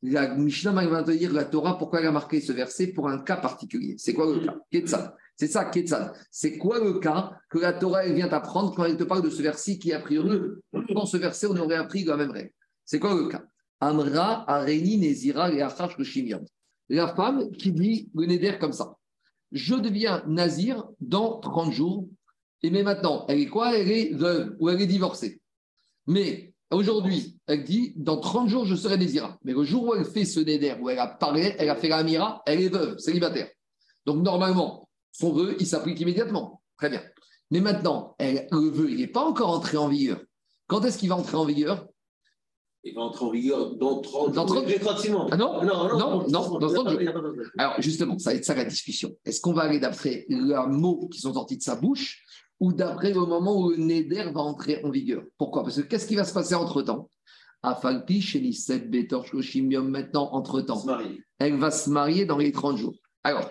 la 0.04 0.36
Mishnah 0.36 0.74
va 0.74 1.04
te 1.04 1.12
dire 1.12 1.32
la 1.32 1.46
Torah, 1.46 1.78
pourquoi 1.78 2.02
elle 2.02 2.08
a 2.08 2.12
marqué 2.12 2.42
ce 2.42 2.52
verset 2.52 2.88
pour 2.88 3.08
un 3.08 3.20
cas 3.20 3.38
particulier? 3.38 3.96
C'est 3.98 4.14
quoi 4.14 4.26
le 4.26 4.46
cas? 4.46 4.58
Ketzad. 4.70 5.16
C'est 5.36 5.48
ça, 5.48 5.66
Ketzad. 5.66 6.14
C'est 6.30 6.58
quoi 6.58 6.80
le 6.80 7.00
cas 7.00 7.32
que 7.50 7.58
la 7.58 7.74
Torah 7.74 8.06
vient 8.08 8.28
t'apprendre 8.28 8.74
quand 8.76 8.86
elle 8.86 8.98
te 8.98 9.04
parle 9.04 9.24
de 9.24 9.30
ce 9.30 9.42
verset 9.42 9.78
qui, 9.78 9.92
a 9.92 10.00
priori, 10.00 10.40
dans 10.90 11.06
ce 11.06 11.18
verset, 11.18 11.48
on 11.48 11.58
aurait 11.58 11.76
appris 11.76 12.04
la 12.04 12.18
même 12.18 12.32
règle 12.32 12.52
C'est 12.86 13.00
quoi 13.00 13.16
le 13.16 13.28
cas? 13.28 13.44
Amra, 13.80 14.50
Areni, 14.50 14.98
Nezira, 14.98 15.52
et 15.52 15.62
Achash, 15.62 15.98
la 16.90 17.16
femme 17.16 17.52
qui 17.52 17.72
dit 17.72 18.10
le 18.14 18.26
Neder 18.26 18.58
comme 18.60 18.74
ça. 18.74 18.96
Je 19.52 19.76
deviens 19.76 20.24
nazir 20.28 20.88
dans 21.00 21.40
30 21.40 21.72
jours. 21.72 22.08
Et 22.62 22.70
mais 22.70 22.84
maintenant, 22.84 23.26
elle 23.28 23.40
est 23.40 23.48
quoi? 23.48 23.78
Elle 23.78 23.92
est 23.92 24.14
veuve 24.14 24.56
ou 24.60 24.70
elle 24.70 24.82
est 24.82 24.88
divorcée. 24.88 25.42
Mais 26.08 26.54
aujourd'hui, 26.72 27.38
elle 27.48 27.64
dit 27.64 27.94
dans 27.96 28.18
30 28.18 28.50
jours, 28.50 28.66
je 28.66 28.76
serai 28.76 28.98
nazira. 28.98 29.38
Mais 29.44 29.54
le 29.54 29.64
jour 29.64 29.86
où 29.86 29.96
elle 29.96 30.06
fait 30.06 30.26
ce 30.26 30.40
Neder, 30.40 30.76
où 30.82 30.90
elle 30.90 31.00
a 31.00 31.08
parlé, 31.08 31.56
elle 31.58 31.70
a 31.70 31.76
fait 31.76 31.90
la 31.90 32.04
mira, 32.04 32.42
elle 32.46 32.62
est 32.62 32.70
veuve, 32.70 32.98
célibataire. 32.98 33.50
Donc 34.06 34.24
normalement, 34.24 34.90
son 35.14 35.32
vœu, 35.32 35.56
il 35.60 35.66
s'applique 35.66 36.00
immédiatement. 36.02 36.62
Très 36.78 36.90
bien. 36.90 37.02
Mais 37.52 37.62
maintenant, 37.62 38.16
elle, 38.18 38.48
le 38.52 38.70
vœu, 38.70 38.92
il 38.92 38.98
n'est 38.98 39.08
pas 39.08 39.24
encore 39.24 39.50
entré 39.50 39.78
en 39.78 39.88
vigueur. 39.88 40.20
Quand 40.68 40.84
est-ce 40.84 40.98
qu'il 40.98 41.10
va 41.10 41.16
entrer 41.16 41.38
en 41.38 41.46
vigueur? 41.46 41.88
Il 42.84 42.96
va 42.96 43.02
entrer 43.02 43.24
en 43.24 43.30
vigueur 43.30 43.76
dans 43.76 44.02
30 44.02 44.34
dans 44.34 44.46
30 44.46 44.68
jours. 44.68 45.30
Ah 45.32 45.38
non? 45.38 45.64
Non, 45.64 45.88
non, 45.88 45.98
non, 45.98 46.28
non, 46.28 46.60
dans 46.60 46.74
30 46.74 46.90
jours. 46.90 47.00
Alors 47.58 47.76
justement, 47.80 48.18
ça 48.20 48.32
va 48.32 48.36
être 48.36 48.44
ça 48.44 48.56
la 48.56 48.66
discussion. 48.66 49.16
Est-ce 49.24 49.40
qu'on 49.40 49.54
va 49.54 49.62
aller 49.62 49.80
d'après 49.80 50.26
les 50.28 50.56
mots 50.68 51.08
qui 51.10 51.22
sont 51.22 51.34
sortis 51.34 51.58
de 51.58 51.62
sa 51.62 51.76
bouche 51.76 52.26
ou 52.60 52.74
d'après 52.74 53.14
le 53.14 53.22
moment 53.22 53.58
où 53.58 53.70
le 53.70 53.78
Neder 53.78 54.32
va 54.34 54.42
entrer 54.42 54.84
en 54.84 54.90
vigueur? 54.90 55.24
Pourquoi? 55.38 55.64
Parce 55.64 55.78
que 55.78 55.82
qu'est-ce 55.82 56.08
qui 56.08 56.16
va 56.16 56.26
se 56.26 56.34
passer 56.34 56.56
entre-temps? 56.56 57.10
Afalpi, 57.62 58.20
chez 58.20 58.40
Lisset, 58.40 58.80
Betor, 58.80 59.26
maintenant, 59.84 60.30
entre-temps. 60.34 60.84
Elle 61.40 61.58
va 61.58 61.72
se 61.72 61.90
marier 61.90 62.26
dans 62.26 62.38
les 62.38 62.52
30 62.52 62.78
jours. 62.78 62.96
Alors, 63.24 63.50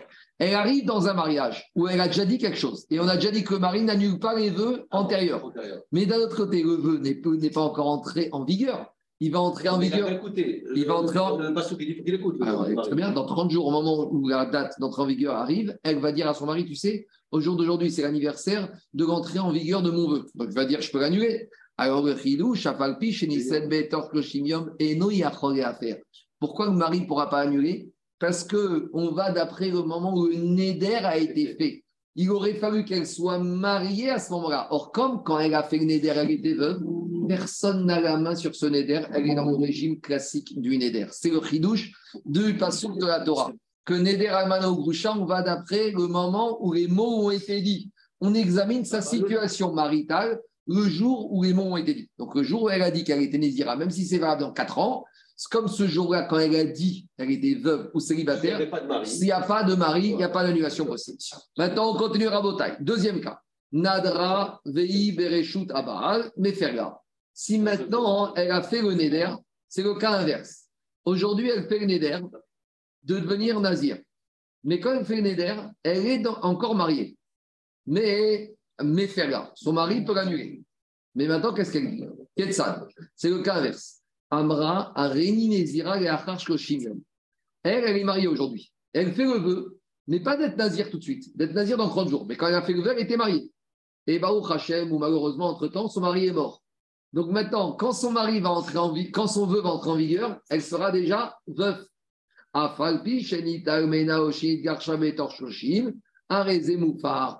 elle 0.49 0.55
arrive 0.55 0.84
dans 0.84 1.09
un 1.09 1.14
mariage 1.14 1.70
où 1.74 1.88
elle 1.88 2.01
a 2.01 2.09
déjà 2.09 2.24
dit 2.24 2.38
quelque 2.38 2.59
chose. 2.59 2.86
Et 2.90 3.01
on 3.01 3.09
a 3.09 3.16
déjà 3.16 3.30
dit 3.30 3.45
que 3.45 3.55
le 3.55 3.61
mari 3.61 3.82
n'annule 3.82 4.18
pas 4.18 4.34
les 4.34 4.51
vœux 4.51 4.86
antérieurs. 4.90 5.53
Mais 5.93 6.07
d'un 6.07 6.18
autre 6.18 6.36
côté, 6.36 6.62
le 6.62 6.74
vœu 6.74 6.99
n'est 6.99 7.51
pas 7.51 7.61
encore 7.61 7.88
entré 7.88 8.28
en 8.32 8.45
vigueur 8.45 8.93
il 9.22 9.30
va 9.30 9.40
entrer 9.40 9.68
en 9.68 9.78
vigueur. 9.78 10.09
Il 10.74 10.84
va 10.84 10.97
entrer 10.97 11.20
en. 11.20 11.38
Très 12.82 12.97
bien, 12.97 13.12
dans 13.12 13.24
30 13.24 13.53
jours, 13.53 13.66
au 13.66 13.70
moment 13.70 14.09
où 14.11 14.26
la 14.26 14.47
date 14.47 14.74
d'entrée 14.80 15.03
en 15.03 15.07
vigueur 15.07 15.36
arrive, 15.36 15.78
elle 15.84 16.01
va 16.01 16.11
dire 16.11 16.28
à 16.28 16.34
son 16.34 16.47
mari, 16.47 16.64
tu 16.64 16.74
sais, 16.74 17.07
au 17.30 17.40
jour 17.40 17.55
d'aujourd'hui, 17.55 17.93
c'est 17.93 18.03
l'anniversaire 18.03 18.68
de 18.95 19.05
l'entrée 19.05 19.38
en 19.38 19.53
vigueur 19.53 19.80
de 19.80 19.93
mon 19.93 20.09
vœu. 20.09 20.26
Donc, 20.34 20.49
il 20.51 20.55
va 20.57 20.64
dire, 20.64 20.80
je 20.80 20.90
peux 20.90 20.99
l'annuler. 20.99 21.49
Alors, 21.76 22.05
le 22.05 22.16
chilou, 22.16 22.57
chafalpi, 22.57 23.16
betor 23.70 24.11
kloshimium, 24.11 24.72
et 24.80 24.97
no 24.97 25.11
à 25.11 25.74
faire. 25.74 25.99
Pourquoi 26.40 26.66
le 26.66 26.72
mari 26.72 27.03
ne 27.03 27.07
pourra 27.07 27.30
pas 27.30 27.38
annuler? 27.38 27.91
Parce 28.23 28.45
qu'on 28.45 29.11
va 29.11 29.33
d'après 29.33 29.68
le 29.68 29.83
moment 29.83 30.16
où 30.16 30.29
le 30.29 30.37
neder 30.37 31.01
a 31.03 31.18
été 31.18 31.57
fait 31.59 31.83
il 32.14 32.31
aurait 32.31 32.55
fallu 32.55 32.85
qu'elle 32.85 33.07
soit 33.07 33.39
mariée 33.39 34.11
à 34.11 34.18
ce 34.18 34.31
moment-là. 34.33 34.68
Or, 34.70 34.93
comme 34.93 35.23
quand 35.23 35.39
elle 35.39 35.55
a 35.55 35.62
fait 35.62 35.79
le 35.79 35.87
Neder, 35.87 36.12
elle 36.16 36.31
était 36.31 36.55
veuve, 36.55 36.83
personne 37.27 37.87
n'a 37.87 38.01
la 38.01 38.18
main 38.18 38.35
sur 38.35 38.55
ce 38.55 38.66
Neder, 38.66 39.03
elle 39.12 39.31
est 39.31 39.35
dans 39.35 39.49
le 39.49 39.57
régime 39.57 40.01
classique 40.01 40.61
du 40.61 40.77
Neder. 40.77 41.07
C'est 41.12 41.31
le 41.31 41.43
chidouche 41.43 41.93
du 42.27 42.57
passage 42.57 42.97
de 42.97 43.07
la 43.07 43.20
Torah. 43.20 43.53
Que 43.85 43.95
Neder 43.95 44.29
Amano 44.29 44.77
Grusha, 44.77 45.16
on 45.16 45.25
va 45.25 45.43
d'après 45.43 45.91
le 45.91 46.07
moment 46.07 46.59
où 46.61 46.73
les 46.73 46.87
mots 46.87 47.25
ont 47.25 47.31
été 47.31 47.62
dits. 47.62 47.91
On 48.20 48.35
examine 48.35 48.85
sa 48.85 49.01
situation 49.01 49.73
maritale 49.73 50.39
le 50.66 50.83
jour 50.83 51.33
où 51.33 51.43
les 51.43 51.55
mots 51.55 51.64
ont 51.64 51.77
été 51.77 51.95
dits. 51.95 52.11
Donc, 52.18 52.35
le 52.35 52.43
jour 52.43 52.64
où 52.64 52.68
elle 52.68 52.83
a 52.83 52.91
dit 52.91 53.05
qu'elle 53.05 53.23
était 53.23 53.39
Nézira, 53.39 53.75
même 53.77 53.91
si 53.91 54.07
c'est 54.07 54.18
valable 54.18 54.43
dans 54.43 54.53
4 54.53 54.79
ans, 54.79 55.05
comme 55.51 55.68
ce 55.68 55.87
jour-là, 55.87 56.24
quand 56.24 56.39
elle 56.39 56.55
a 56.55 56.64
dit 56.64 57.09
qu'elle 57.16 57.30
était 57.30 57.55
veuve 57.55 57.91
ou 57.95 58.01
célibataire, 58.01 58.59
s'il 59.05 59.24
n'y 59.24 59.33
a 59.33 59.41
pas 59.41 59.64
de 59.64 59.74
mari, 59.74 60.09
il 60.09 60.16
n'y 60.16 60.24
a 60.24 60.28
pas 60.28 60.45
d'annulation 60.45 60.87
possible. 60.87 61.18
Maintenant, 61.57 61.95
on 61.95 61.99
continue 61.99 62.28
à 62.28 62.41
Botaï. 62.41 62.76
Deuxième 62.80 63.20
cas. 63.20 63.41
Nadra, 63.72 64.61
Vei, 64.66 65.12
Bereshut, 65.12 65.70
Abaal, 65.70 66.30
Meferga. 66.37 67.01
Si 67.33 67.59
maintenant 67.59 68.35
elle 68.35 68.51
a 68.51 68.62
fait 68.62 68.83
le 68.83 68.93
Neder, 68.93 69.30
c'est 69.68 69.83
le 69.83 69.95
cas 69.95 70.18
inverse. 70.18 70.68
Aujourd'hui, 71.05 71.49
elle 71.49 71.66
fait 71.66 71.78
le 71.78 71.87
Neder 71.87 72.20
de 73.03 73.18
devenir 73.18 73.59
nazir. 73.61 73.99
Mais 74.64 74.78
quand 74.78 74.95
elle 74.95 75.07
fait 75.07 75.16
le 75.16 75.22
Neder, 75.22 75.57
elle 75.83 76.07
est 76.07 76.26
encore 76.26 76.74
mariée. 76.74 77.16
Mais 77.87 78.55
Meferga, 78.83 79.51
son 79.55 79.72
mari 79.72 80.05
peut 80.05 80.14
l'annuler. 80.14 80.62
Mais 81.14 81.26
maintenant, 81.26 81.55
qu'est-ce 81.55 81.72
qu'elle 81.72 81.91
dit? 81.91 82.05
C'est 83.16 83.30
le 83.30 83.43
cas 83.43 83.55
inverse. 83.55 84.01
Amra, 84.33 84.93
Areni 84.95 85.51
Nezira 85.51 86.01
et 86.01 86.09
Elle, 87.64 87.85
elle 87.85 87.97
est 87.99 88.05
mariée 88.05 88.28
aujourd'hui. 88.28 88.72
Elle 88.95 89.12
fait 89.12 89.24
le 89.24 89.39
vœu, 89.39 89.78
mais 90.09 90.20
pas 90.20 90.39
d'être 90.39 90.57
nazir 90.57 90.91
tout 90.91 90.97
de 90.97 91.03
suite, 91.03 91.37
d'être 91.37 91.53
nazir 91.53 91.76
dans 91.76 91.91
30 91.91 92.09
jours. 92.09 92.26
Mais 92.26 92.37
quand 92.37 92.47
elle 92.49 92.55
a 92.55 92.62
fait 92.62 92.72
le 92.72 92.80
vœu, 92.80 92.93
elle 92.97 93.03
était 93.05 93.18
mariée. 93.18 93.53
Et 94.07 94.18
Baruch 94.18 94.51
Hashem, 94.51 94.91
ou 94.91 94.99
malheureusement, 94.99 95.51
entre-temps, 95.51 95.89
son 95.89 96.01
mari 96.01 96.26
est 96.26 96.33
mort. 96.33 96.62
Donc 97.12 97.28
maintenant, 97.30 97.72
quand 97.72 97.93
son 97.93 98.11
mari 98.11 98.41
va 98.41 98.51
entrer 98.51 98.78
en 98.78 98.95
quand 99.12 99.26
son 99.26 99.47
vœu 99.47 99.61
va 99.61 99.68
entrer 99.68 99.91
en 99.91 99.97
vigueur, 99.97 100.41
elle 100.49 100.62
sera 100.62 100.91
déjà 100.91 101.37
veuve. 101.47 101.87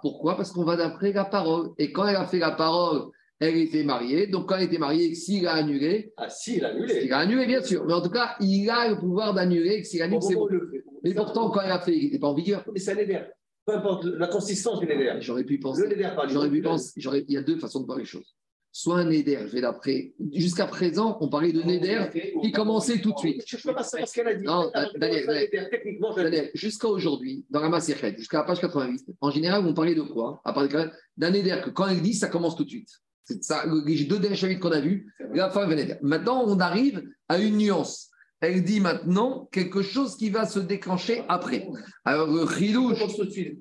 Pourquoi? 0.03 0.37
Parce 0.37 0.53
qu'on 0.53 0.65
va 0.65 0.77
d'après 0.77 1.13
la 1.13 1.25
parole. 1.25 1.71
Et 1.79 1.91
quand 1.91 2.07
elle 2.07 2.17
a 2.17 2.27
fait 2.27 2.39
la 2.39 2.51
parole 2.51 3.11
elle 3.43 3.57
était 3.57 3.85
mariée. 3.85 4.27
Donc, 4.27 4.49
quand 4.49 4.57
elle 4.57 4.65
était 4.65 4.79
mariée, 4.79 5.15
s'il 5.15 5.47
a 5.47 5.53
annulé. 5.53 6.13
Ah, 6.17 6.29
s'il 6.29 6.65
a 6.65 6.69
annulé. 6.69 7.03
Il 7.05 7.13
a 7.13 7.19
annulé, 7.19 7.47
bien 7.47 7.63
sûr. 7.63 7.85
Mais 7.85 7.93
en 7.93 8.01
tout 8.01 8.11
cas, 8.11 8.37
il 8.41 8.69
a 8.71 8.89
le 8.89 8.99
pouvoir 8.99 9.35
d'annuler. 9.35 9.85
S'il 9.85 10.03
annule, 10.03 10.23
c'est 10.23 10.35
bon. 10.35 10.49
Mais 11.05 11.15
pourtant, 11.15 11.51
quand 11.51 11.61
elle 11.61 11.73
a 11.73 11.81
fait, 11.81 11.97
il 11.97 12.05
n'était 12.05 12.19
pas 12.19 12.29
en 12.29 12.35
vigueur. 12.35 12.65
Mais 12.73 12.81
c'est 12.81 12.93
un 12.93 12.99
éder. 12.99 13.21
Peu 13.65 13.75
importe 13.75 14.05
la 14.05 14.27
consistance 14.27 14.81
du 14.81 14.87
éder. 14.91 15.13
J'aurais 15.21 15.45
pu 15.45 15.59
penser. 15.59 15.83
J'aurais 16.29 16.51
pu 16.51 16.63
penser. 16.63 16.93
Il 16.97 17.33
y 17.33 17.37
a 17.37 17.43
deux 17.43 17.59
façons 17.59 17.81
de 17.81 17.87
voir 17.87 17.99
les 17.99 18.05
choses. 18.05 18.35
Soit 18.75 19.01
un 19.01 19.05
Néder, 19.05 19.39
je 19.49 19.53
vais 19.53 19.61
d'après. 19.61 20.15
Jusqu'à 20.33 20.65
présent, 20.65 21.19
on 21.21 21.29
parlait 21.29 21.53
de 21.53 21.63
Néder 21.63 22.07
qui 22.43 22.53
commençait 22.53 23.01
tout 23.03 23.13
de 23.13 23.19
suite. 23.19 23.43
Je 23.47 23.57
ne 23.57 23.63
peux 23.63 23.75
pas 23.75 23.83
savoir 23.83 24.09
ce 24.09 24.15
qu'elle 24.15 24.29
a 24.29 24.35
dit. 24.35 24.45
Non, 24.47 24.71
Daniel, 24.97 25.27
Daniel 26.17 26.51
jusqu'à 26.55 26.89
aujourd'hui, 26.89 27.45
dans 27.51 27.61
la 27.61 27.69
Massérette, 27.69 28.17
jusqu'à 28.17 28.39
la 28.39 28.45
page 28.45 28.61
88, 28.63 29.15
en 29.21 29.31
général, 29.31 29.67
on 29.67 29.75
parlait 29.75 29.95
de 29.95 30.01
quoi? 30.01 30.41
À 30.43 30.55
part 30.55 30.67
d'un 30.69 31.31
Néder 31.31 31.61
que 31.63 31.69
quand 31.69 31.87
elle 31.87 32.01
dit, 32.01 32.15
ça 32.15 32.29
commence 32.29 32.57
tout 32.57 32.65
de 32.65 32.71
suite. 32.71 32.89
C'est 33.25 33.43
ça, 33.45 33.65
les 33.87 34.05
deux 34.05 34.19
derniers 34.19 34.37
chapitres 34.37 34.61
qu'on 34.61 34.73
a 34.73 34.81
vus, 34.81 35.13
la 35.33 35.51
femme 35.51 35.71
venait 35.71 35.85
dire. 35.85 35.99
Maintenant, 36.03 36.45
on 36.47 36.59
arrive 36.59 37.03
à 37.29 37.39
une 37.39 37.57
nuance. 37.57 38.11
Elle 38.41 38.65
dit 38.65 38.81
maintenant 38.81 39.49
quelque 39.53 39.83
chose 39.83 40.17
qui 40.17 40.29
va 40.29 40.47
se 40.47 40.59
déclencher 40.59 41.23
après. 41.29 41.69
Alors, 42.05 42.27
le 42.27 42.43
ridouche, 42.43 42.99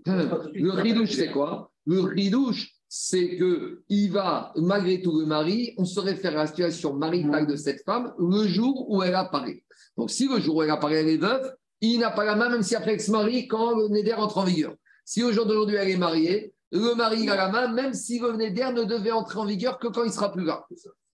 le 0.07 0.71
ridouche, 0.71 1.11
c'est 1.11 1.31
quoi? 1.31 1.71
Le 1.85 1.99
ridouche, 1.99 2.71
c'est 2.89 3.37
que 3.37 3.83
il 3.89 4.11
va, 4.11 4.51
malgré 4.55 5.01
tout 5.01 5.19
le 5.19 5.27
mari, 5.27 5.75
on 5.77 5.85
se 5.85 5.99
réfère 5.99 6.31
à 6.31 6.43
la 6.43 6.47
situation 6.47 6.93
maritale 6.95 7.45
de 7.45 7.55
cette 7.55 7.83
femme 7.85 8.11
le 8.17 8.47
jour 8.47 8.89
où 8.89 9.03
elle 9.03 9.15
apparaît. 9.15 9.63
Donc, 9.97 10.09
si 10.09 10.27
le 10.27 10.39
jour 10.39 10.57
où 10.57 10.63
elle 10.63 10.71
apparaît, 10.71 11.01
elle 11.01 11.09
est 11.09 11.17
veuve, 11.17 11.55
il 11.81 11.99
n'a 11.99 12.09
pas 12.11 12.25
la 12.25 12.35
main, 12.35 12.49
même 12.49 12.63
si 12.63 12.75
après 12.75 12.93
elle 12.93 13.01
se 13.01 13.11
marie, 13.11 13.47
quand 13.47 13.75
le 13.77 13.87
Néder 13.89 14.13
entre 14.13 14.39
en 14.39 14.43
vigueur. 14.43 14.75
Si 15.05 15.23
au 15.23 15.31
jour 15.31 15.45
d'aujourd'hui, 15.45 15.75
elle 15.75 15.89
est 15.89 15.97
mariée, 15.97 16.53
le 16.71 16.95
mari 16.95 17.27
a 17.29 17.35
la 17.35 17.49
main, 17.49 17.67
même 17.73 17.93
si 17.93 18.19
le 18.19 18.33
Neder 18.33 18.71
ne 18.73 18.83
devait 18.83 19.11
entrer 19.11 19.39
en 19.39 19.45
vigueur 19.45 19.77
que 19.77 19.87
quand 19.87 20.03
il 20.03 20.11
sera 20.11 20.31
plus 20.31 20.45
là. 20.45 20.65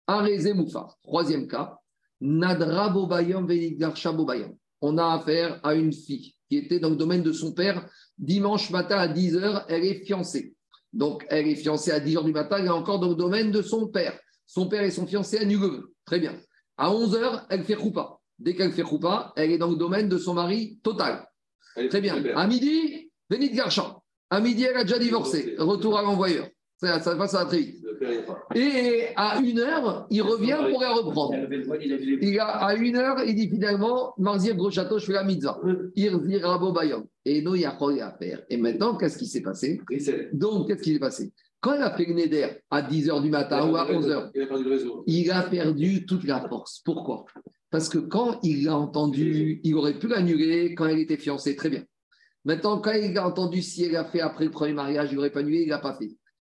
Arezé 0.08 0.54
Moufar. 0.54 0.98
Troisième 1.04 1.48
cas, 1.48 1.78
Nadra 2.22 2.90
Bobayam 2.90 3.46
Bobayam. 3.46 4.56
On 4.82 4.98
a 4.98 5.14
affaire 5.14 5.60
à 5.64 5.76
une 5.76 5.94
fille 5.94 6.36
qui 6.50 6.58
était 6.58 6.80
dans 6.80 6.90
le 6.90 6.96
domaine 6.96 7.24
de 7.24 7.32
son 7.32 7.54
père. 7.54 7.88
Dimanche 8.18 8.70
matin 8.70 8.98
à 8.98 9.08
10h, 9.08 9.66
elle 9.70 9.86
est 9.86 10.04
fiancée. 10.06 10.56
Donc, 10.92 11.26
elle 11.30 11.48
est 11.48 11.56
fiancée 11.56 11.92
à 11.92 12.00
10h 12.00 12.24
du 12.26 12.32
matin, 12.32 12.58
elle 12.60 12.66
est 12.66 12.70
encore 12.70 13.00
dans 13.00 13.10
le 13.10 13.16
domaine 13.16 13.52
de 13.52 13.62
son 13.62 13.88
père. 13.88 14.20
Son 14.46 14.68
père 14.68 14.84
et 14.84 14.92
son 14.92 15.08
fiancé 15.08 15.38
annulent 15.38 15.88
Très 16.06 16.20
bien. 16.20 16.36
À 16.78 16.92
11h, 16.92 17.46
elle 17.50 17.64
fait 17.64 17.76
roupa. 17.76 18.18
dès 18.40 18.56
qu'elle 18.56 18.74
fait 18.74 18.84
Khoupa, 18.84 19.32
elle 19.36 19.52
est 19.52 19.58
dans 19.58 19.70
le 19.70 19.78
domaine 19.78 20.10
de 20.10 20.18
son 20.18 20.34
mari 20.34 20.80
total. 20.84 21.26
Très 21.90 22.02
bien. 22.02 22.22
À 22.36 22.46
midi, 22.46 23.12
Vénit 23.30 23.52
Garchan. 23.52 24.03
À 24.34 24.40
midi, 24.40 24.64
elle 24.64 24.78
a 24.78 24.84
déjà 24.84 24.98
divorcé. 24.98 25.54
Retour 25.60 25.96
à 25.96 26.02
l'envoyeur. 26.02 26.48
Ça, 26.78 27.00
ça, 27.00 27.14
va, 27.14 27.28
ça 27.28 27.44
va 27.44 27.46
très 27.46 27.60
vite. 27.60 27.86
Il. 28.56 28.62
Et 28.62 29.04
à 29.16 29.40
une 29.40 29.60
heure, 29.60 30.08
il 30.10 30.24
revient 30.24 30.58
pour 30.72 30.82
la 30.82 30.92
reprendre. 30.92 31.36
Il 31.36 32.18
il 32.20 32.20
Il 32.20 32.40
a, 32.40 32.46
à 32.48 32.74
une 32.74 32.96
heure, 32.96 33.18
il 33.24 33.36
dit 33.36 33.48
finalement, 33.48 34.16
Marzir 34.18 34.56
Gros 34.56 34.72
Château, 34.72 34.98
je 34.98 35.06
fais 35.06 35.14
la 35.14 35.24
mitzvah. 35.24 35.62
Irzir 35.96 36.42
Rabo 36.48 36.72
Bayom. 36.72 37.06
Et 37.26 37.44
nous, 37.44 37.54
il 37.54 37.62
y 37.62 37.66
a 37.66 37.78
à 37.78 38.12
faire? 38.18 38.42
Et 38.50 38.58
maintenant, 38.58 38.98
qu'est-ce 38.98 39.20
qui 39.20 39.28
s'est 39.28 39.44
passé? 39.44 39.80
Donc, 40.34 40.68
qu'est-ce 40.68 40.82
qui 40.82 40.94
s'est 40.94 41.00
passé? 41.00 41.32
Quand 41.62 41.76
elle 41.76 41.84
a 41.84 41.96
fait 41.96 42.08
Neder 42.08 42.48
à 42.72 42.82
10h 42.82 43.22
du 43.22 43.30
matin 43.30 43.70
ou 43.70 43.76
à 43.76 43.86
11h, 43.88 44.32
Il 44.34 44.42
a 44.42 44.48
perdu 44.48 44.64
le 44.64 44.70
réseau. 44.72 45.04
il 45.06 45.32
a 45.32 45.44
perdu 45.44 46.08
toute 46.08 46.24
la 46.26 46.42
force. 46.50 46.82
Pourquoi? 46.84 47.26
Parce 47.70 47.88
que 47.88 48.00
quand 48.00 48.40
il 48.42 48.66
l'a 48.66 48.76
entendu, 48.76 49.62
il 49.64 49.76
aurait 49.76 50.00
pu 50.00 50.08
l'annuler 50.08 50.74
quand 50.74 50.88
elle 50.88 51.00
était 51.00 51.18
fiancée, 51.18 51.56
très 51.56 51.70
bien. 51.70 51.84
Maintenant, 52.46 52.80
quand 52.80 52.92
il 52.92 53.18
a 53.18 53.28
entendu 53.28 53.62
si 53.62 53.86
elle 53.86 53.96
a 53.96 54.06
fait 54.06 54.22
après 54.22 54.46
le 54.46 54.52
premier 54.52 54.74
mariage, 54.74 55.10
il 55.12 55.16
n'aurait 55.16 55.32
pas 55.32 55.42
il 55.42 55.66
ne 55.66 55.70
l'a 55.70 55.80
pas 55.80 55.96
fait. 55.96 56.12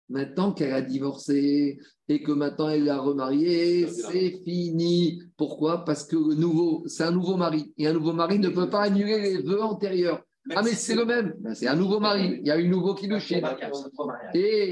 Maintenant 0.09 0.53
qu'elle 0.53 0.73
a 0.73 0.83
divorcé 0.83 1.79
et 2.09 2.23
que 2.23 2.33
maintenant 2.33 2.69
elle 2.69 2.85
l'a 2.85 2.99
remarié, 2.99 3.87
c'est 3.87 4.41
fini. 4.45 5.23
Pourquoi? 5.37 5.85
Parce 5.85 6.05
que 6.05 6.17
le 6.17 6.35
nouveau, 6.35 6.83
c'est 6.87 7.05
un 7.05 7.13
nouveau 7.13 7.37
mari. 7.37 7.73
Et 7.79 7.87
un 7.87 7.93
nouveau 7.93 8.13
mari 8.13 8.39
ne 8.39 8.49
peut 8.49 8.69
pas 8.69 8.83
annuler 8.83 9.21
les 9.21 9.43
vœux 9.43 9.63
antérieurs. 9.63 10.23
Ah, 10.55 10.63
mais 10.65 10.71
c'est 10.71 10.95
le 10.95 11.05
même. 11.05 11.35
Ben, 11.41 11.55
c'est 11.55 11.69
un 11.69 11.77
nouveau 11.77 12.01
mari. 12.01 12.39
Il 12.41 12.47
y 12.47 12.51
a 12.51 12.59
eu 12.59 12.69
nouveau 12.69 12.95
qui 12.95 13.07
le 13.07 13.19
chie. 13.19 13.35
Et 13.35 13.41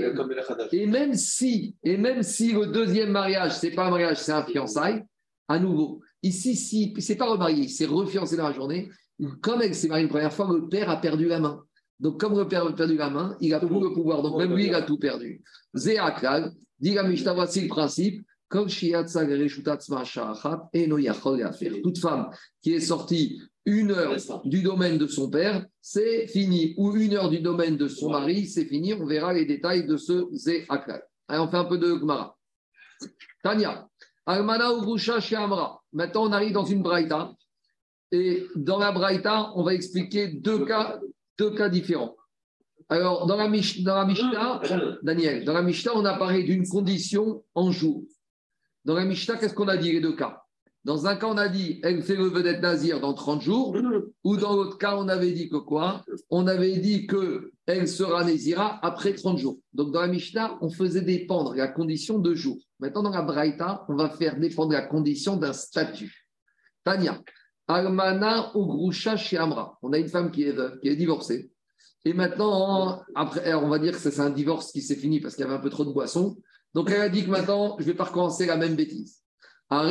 Euh, 0.02 0.68
et 0.72 0.86
même 0.86 1.14
si, 1.14 1.76
et 1.84 1.96
même 1.96 2.22
si 2.22 2.52
le 2.52 2.66
deuxième 2.66 3.10
mariage, 3.10 3.56
c'est 3.58 3.70
pas 3.70 3.86
un 3.86 3.90
mariage, 3.90 4.18
c'est 4.18 4.32
un 4.32 4.44
fiançailles, 4.44 5.04
à 5.46 5.58
nouveau, 5.58 6.00
ici, 6.22 6.56
si 6.56 6.94
c'est 6.98 7.16
pas 7.16 7.30
remarié, 7.30 7.64
il 7.64 7.70
s'est 7.70 7.86
refiancé 7.86 8.36
dans 8.36 8.48
la 8.48 8.54
journée, 8.54 8.88
comme 9.40 9.62
elle 9.62 9.74
s'est 9.74 9.88
mariée 9.88 10.04
une 10.04 10.10
première 10.10 10.32
fois, 10.32 10.48
le 10.52 10.68
père 10.68 10.90
a 10.90 11.00
perdu 11.00 11.26
la 11.26 11.40
main. 11.40 11.64
Donc, 12.00 12.20
comme 12.20 12.38
le 12.38 12.46
père 12.46 12.66
a 12.66 12.72
perdu 12.72 12.96
la 12.96 13.10
main, 13.10 13.36
il 13.40 13.52
a 13.54 13.58
plus 13.58 13.68
le 13.68 13.92
pouvoir. 13.92 14.22
Donc, 14.22 14.38
même 14.38 14.54
lui, 14.54 14.66
il 14.66 14.74
a 14.74 14.82
tout 14.82 14.98
perdu. 14.98 15.42
Zéakral, 15.74 16.52
dit 16.78 16.94
la 16.94 17.02
Mishnah, 17.02 17.34
voici 17.34 17.62
le 17.62 17.68
principe. 17.68 18.24
Toute 18.50 18.70
femme 21.98 22.30
qui 22.62 22.72
est 22.72 22.80
sortie 22.80 23.42
une 23.66 23.90
heure 23.90 24.16
du 24.44 24.62
domaine 24.62 24.96
de 24.96 25.06
son 25.06 25.28
père, 25.28 25.66
c'est 25.82 26.26
fini. 26.28 26.74
Ou 26.78 26.96
une 26.96 27.12
heure 27.14 27.28
du 27.28 27.40
domaine 27.40 27.76
de 27.76 27.88
son 27.88 28.10
mari, 28.10 28.46
c'est 28.46 28.64
fini. 28.64 28.94
On 28.94 29.04
verra 29.04 29.34
les 29.34 29.44
détails 29.44 29.86
de 29.86 29.98
ce 29.98 30.26
Zéakral. 30.32 31.02
Allez, 31.26 31.40
on 31.40 31.48
fait 31.48 31.58
un 31.58 31.64
peu 31.64 31.76
de 31.76 31.88
Gemara. 31.88 32.38
Tania, 33.42 33.86
Almana 34.24 34.68
Amra. 34.68 35.82
Maintenant, 35.92 36.24
on 36.24 36.32
arrive 36.32 36.52
dans 36.52 36.64
une 36.64 36.82
braïta. 36.82 37.32
Et 38.12 38.46
dans 38.56 38.78
la 38.78 38.92
braïta, 38.92 39.52
on 39.54 39.62
va 39.62 39.74
expliquer 39.74 40.28
deux 40.28 40.64
cas, 40.64 40.98
deux 41.38 41.50
cas 41.54 41.68
différents. 41.68 42.16
Alors, 42.88 43.26
dans 43.26 43.36
la, 43.36 43.48
Mishnah, 43.48 44.06
Daniel, 45.02 45.44
dans 45.44 45.52
la 45.52 45.62
Mishnah, 45.62 45.92
on 45.94 46.04
a 46.06 46.16
parlé 46.16 46.42
d'une 46.42 46.66
condition 46.66 47.44
en 47.54 47.70
jour. 47.70 48.02
Dans 48.86 48.94
la 48.94 49.04
Mishnah, 49.04 49.36
qu'est-ce 49.36 49.52
qu'on 49.52 49.68
a 49.68 49.76
dit 49.76 49.92
les 49.92 50.00
deux 50.00 50.16
cas? 50.16 50.42
Dans 50.84 51.06
un 51.06 51.16
cas, 51.16 51.26
on 51.26 51.36
a 51.36 51.48
dit 51.48 51.80
elle 51.82 52.02
fait 52.02 52.16
le 52.16 52.28
vedette 52.28 52.62
nazir 52.62 53.00
dans 53.00 53.12
30 53.12 53.42
jours, 53.42 53.76
ou 54.24 54.36
dans 54.38 54.56
l'autre 54.56 54.78
cas, 54.78 54.96
on 54.96 55.08
avait 55.08 55.32
dit 55.32 55.50
que 55.50 55.56
quoi? 55.56 56.02
On 56.30 56.46
avait 56.46 56.78
dit 56.78 57.06
que 57.06 57.52
elle 57.66 57.86
sera 57.86 58.24
nazira 58.24 58.78
après 58.82 59.12
30 59.12 59.36
jours. 59.36 59.58
Donc 59.74 59.92
dans 59.92 60.00
la 60.00 60.08
Mishnah, 60.08 60.56
on 60.62 60.70
faisait 60.70 61.02
dépendre 61.02 61.54
la 61.54 61.68
condition 61.68 62.18
de 62.18 62.34
jour. 62.34 62.56
Maintenant, 62.80 63.02
dans 63.02 63.10
la 63.10 63.20
Braïta, 63.20 63.84
on 63.90 63.96
va 63.96 64.08
faire 64.08 64.38
dépendre 64.38 64.72
la 64.72 64.80
condition 64.80 65.36
d'un 65.36 65.52
statut. 65.52 66.26
Tania, 66.84 67.20
Almana 67.68 68.52
chez 69.16 69.36
Amra. 69.36 69.78
On 69.82 69.92
a 69.92 69.98
une 69.98 70.08
femme 70.08 70.30
qui 70.30 70.44
est 70.44 70.52
veuve, 70.52 70.80
qui 70.80 70.88
est 70.88 70.96
divorcée. 70.96 71.50
Et 72.04 72.14
maintenant, 72.14 73.02
après, 73.14 73.54
on 73.54 73.68
va 73.68 73.78
dire 73.78 73.92
que 73.92 73.98
c'est 73.98 74.18
un 74.20 74.30
divorce 74.30 74.72
qui 74.72 74.80
s'est 74.82 74.96
fini 74.96 75.20
parce 75.20 75.36
qu'il 75.36 75.44
y 75.44 75.46
avait 75.46 75.56
un 75.56 75.60
peu 75.60 75.70
trop 75.70 75.84
de 75.84 75.92
boissons. 75.92 76.36
Donc 76.74 76.90
elle 76.90 77.00
a 77.02 77.08
dit 77.08 77.24
que 77.24 77.30
maintenant, 77.30 77.76
je 77.78 77.84
ne 77.84 77.88
vais 77.88 77.96
pas 77.96 78.04
recommencer 78.04 78.46
la 78.46 78.56
même 78.56 78.74
bêtise. 78.74 79.22
Je 79.70 79.84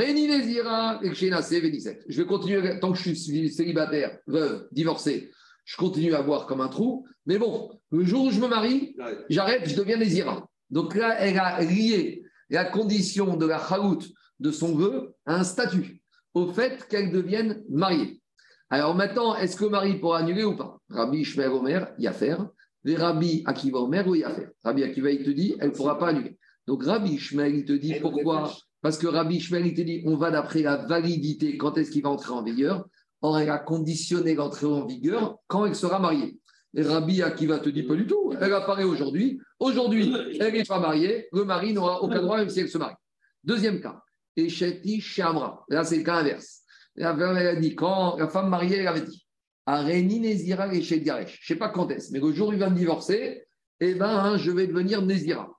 vais 2.18 2.26
continuer, 2.26 2.80
tant 2.80 2.92
que 2.92 2.98
je 2.98 3.14
suis 3.14 3.52
célibataire, 3.52 4.18
veuve, 4.26 4.68
divorcé, 4.72 5.32
je 5.66 5.78
continue 5.78 6.16
à 6.16 6.24
boire 6.24 6.48
comme 6.48 6.62
un 6.62 6.70
trou. 6.70 7.06
Mais 7.28 7.38
bon, 7.38 7.70
le 7.92 8.04
jour 8.04 8.26
où 8.26 8.32
je 8.32 8.40
me 8.40 8.48
marie, 8.48 8.96
j'arrête, 9.30 9.70
je 9.70 9.76
deviens 9.76 9.98
Nézira. 9.98 10.50
Donc 10.72 10.96
là, 10.96 11.20
elle 11.20 11.38
a 11.38 11.62
lié 11.62 12.24
la 12.50 12.66
condition 12.66 13.38
de 13.38 13.46
la 13.46 13.60
chalout 13.60 14.00
de 14.40 14.52
son 14.52 14.74
vœu 14.76 15.14
à 15.26 15.36
un 15.36 15.44
statut, 15.44 15.97
au 16.38 16.52
fait 16.52 16.88
qu'elle 16.88 17.12
devienne 17.12 17.64
mariée. 17.70 18.22
Alors 18.70 18.96
maintenant, 18.96 19.36
est-ce 19.36 19.56
que 19.56 19.64
le 19.64 19.72
mari 19.72 19.96
pourra 20.00 20.20
annuler 20.20 20.44
ou 20.44 20.56
pas? 20.56 20.78
Rabbi 20.90 21.20
Ishmael 21.20 21.52
Omer, 21.52 21.88
y 21.98 22.08
a 22.08 22.14
faire. 22.14 22.48
Les 22.84 22.96
Rabbi 22.96 23.44
Akiva 23.46 23.80
Omer, 23.80 24.08
oui, 24.08 24.20
y 24.20 24.24
a 24.24 24.30
faire. 24.30 24.50
Rabbi 24.64 24.84
Akiva, 24.84 25.10
il 25.12 25.24
te 25.24 25.30
dit, 25.32 25.56
elle 25.60 25.70
ne 25.70 25.74
pourra 25.74 25.98
pas 25.98 26.10
annuler. 26.10 26.38
Donc 26.68 26.84
Rabbi 26.84 27.12
Ishmael, 27.12 27.56
il 27.56 27.66
te 27.66 27.74
dit 27.74 27.94
Elle 27.94 28.02
pourquoi? 28.02 28.52
Parce 28.82 28.98
que 28.98 29.08
Rabbi 29.08 29.38
Ishmael, 29.38 29.66
il 29.66 29.74
te 29.74 29.82
dit, 29.82 30.04
on 30.06 30.16
va 30.16 30.32
d'après 30.32 30.62
la 30.62 30.78
validité, 30.78 31.58
quand 31.58 31.78
est-ce 31.78 31.92
qu'il 31.92 32.04
va 32.04 32.10
entrer 32.10 32.34
en 32.34 32.44
vigueur? 32.44 32.86
Or, 33.22 33.40
elle 33.40 33.50
a 33.50 33.58
conditionné 33.58 34.36
l'entrée 34.36 34.68
en 34.68 34.86
vigueur 34.86 35.38
quand 35.48 35.66
elle 35.66 35.76
sera 35.76 35.98
mariée. 36.00 36.40
Et 36.76 36.84
Rabbi 36.84 37.24
Akiva 37.24 37.58
te 37.58 37.70
dit 37.70 37.84
pas 37.84 37.96
du 37.96 38.06
tout. 38.06 38.34
Elle 38.40 38.54
apparaît 38.54 38.84
aujourd'hui. 38.84 39.40
Aujourd'hui, 39.60 40.14
elle 40.40 40.54
n'est 40.54 40.64
pas 40.64 40.80
mariée. 40.80 41.28
Le 41.34 41.44
mari 41.44 41.74
n'aura 41.74 42.04
aucun 42.04 42.22
droit, 42.22 42.38
même 42.38 42.50
si 42.50 42.60
elle 42.60 42.70
se 42.70 42.78
marie. 42.78 42.96
Deuxième 43.44 43.82
cas. 43.82 44.04
Echeti 44.38 45.02
Shamra. 45.02 45.66
Là, 45.70 45.84
c'est 45.84 45.98
le 45.98 46.04
cas 46.04 46.16
inverse. 46.16 46.62
La 46.96 47.16
femme, 47.16 47.38
elle 47.38 47.48
a 47.48 47.56
dit, 47.56 47.76
quand 47.76 48.18
la 48.18 48.28
femme 48.28 48.50
mariée, 48.50 48.78
elle 48.78 48.88
avait 48.88 49.02
dit, 49.02 49.28
Areni 49.66 50.20
Nezira 50.20 50.74
Echet 50.74 51.02
Garesh. 51.02 51.40
Je 51.42 51.54
ne 51.54 51.56
sais 51.56 51.60
pas 51.60 51.70
quand 51.70 51.90
est-ce, 51.90 52.14
mais 52.14 52.20
le 52.20 52.32
jour 52.32 52.50
où 52.50 52.54
il 52.54 52.60
va 52.60 52.70
me 52.70 52.76
divorcer, 52.76 53.44
eh 53.80 53.94
ben, 53.96 54.08
hein, 54.08 54.38
je 54.38 54.52
vais 54.52 54.68
devenir 54.68 55.02
Nezira. 55.02 55.52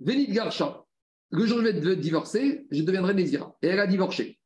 Vénit 0.00 0.28
Garsha. 0.28 0.84
Le 1.30 1.46
jour 1.46 1.58
où 1.58 1.62
je 1.62 1.68
vais 1.68 1.96
divorcer, 1.96 2.66
je 2.70 2.82
deviendrai 2.82 3.14
Nezira. 3.14 3.56
Et 3.62 3.68
elle 3.68 3.80
a 3.80 3.86
divorcé. 3.86 4.38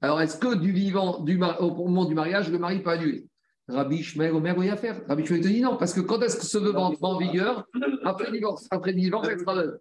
Alors, 0.00 0.20
est-ce 0.20 0.36
que 0.36 0.54
du 0.54 0.72
vivant, 0.72 1.20
du 1.20 1.40
au 1.60 1.70
moment 1.88 2.04
du 2.04 2.14
mariage, 2.14 2.50
le 2.50 2.58
mari 2.58 2.82
peut 2.82 2.90
annuler? 2.90 3.26
Rabbi 3.68 4.02
Shmuel 4.02 4.32
Omer, 4.32 4.56
oui, 4.56 4.68
à 4.68 4.76
faire. 4.76 5.00
Rabbi 5.08 5.24
Shmuel 5.24 5.42
te 5.42 5.48
dit 5.48 5.60
non, 5.60 5.76
parce 5.76 5.94
que 5.94 6.00
quand 6.00 6.20
est-ce 6.20 6.36
que 6.36 6.44
ce 6.44 6.58
vœu 6.58 6.72
va 6.72 6.80
entrer 6.80 7.04
en 7.06 7.18
vigueur? 7.18 7.66
Après 8.04 8.30
divorce. 8.30 8.66
Après 8.70 8.92
divorce, 8.92 9.28
elle 9.30 9.40
sera 9.40 9.54
veuve. 9.54 9.78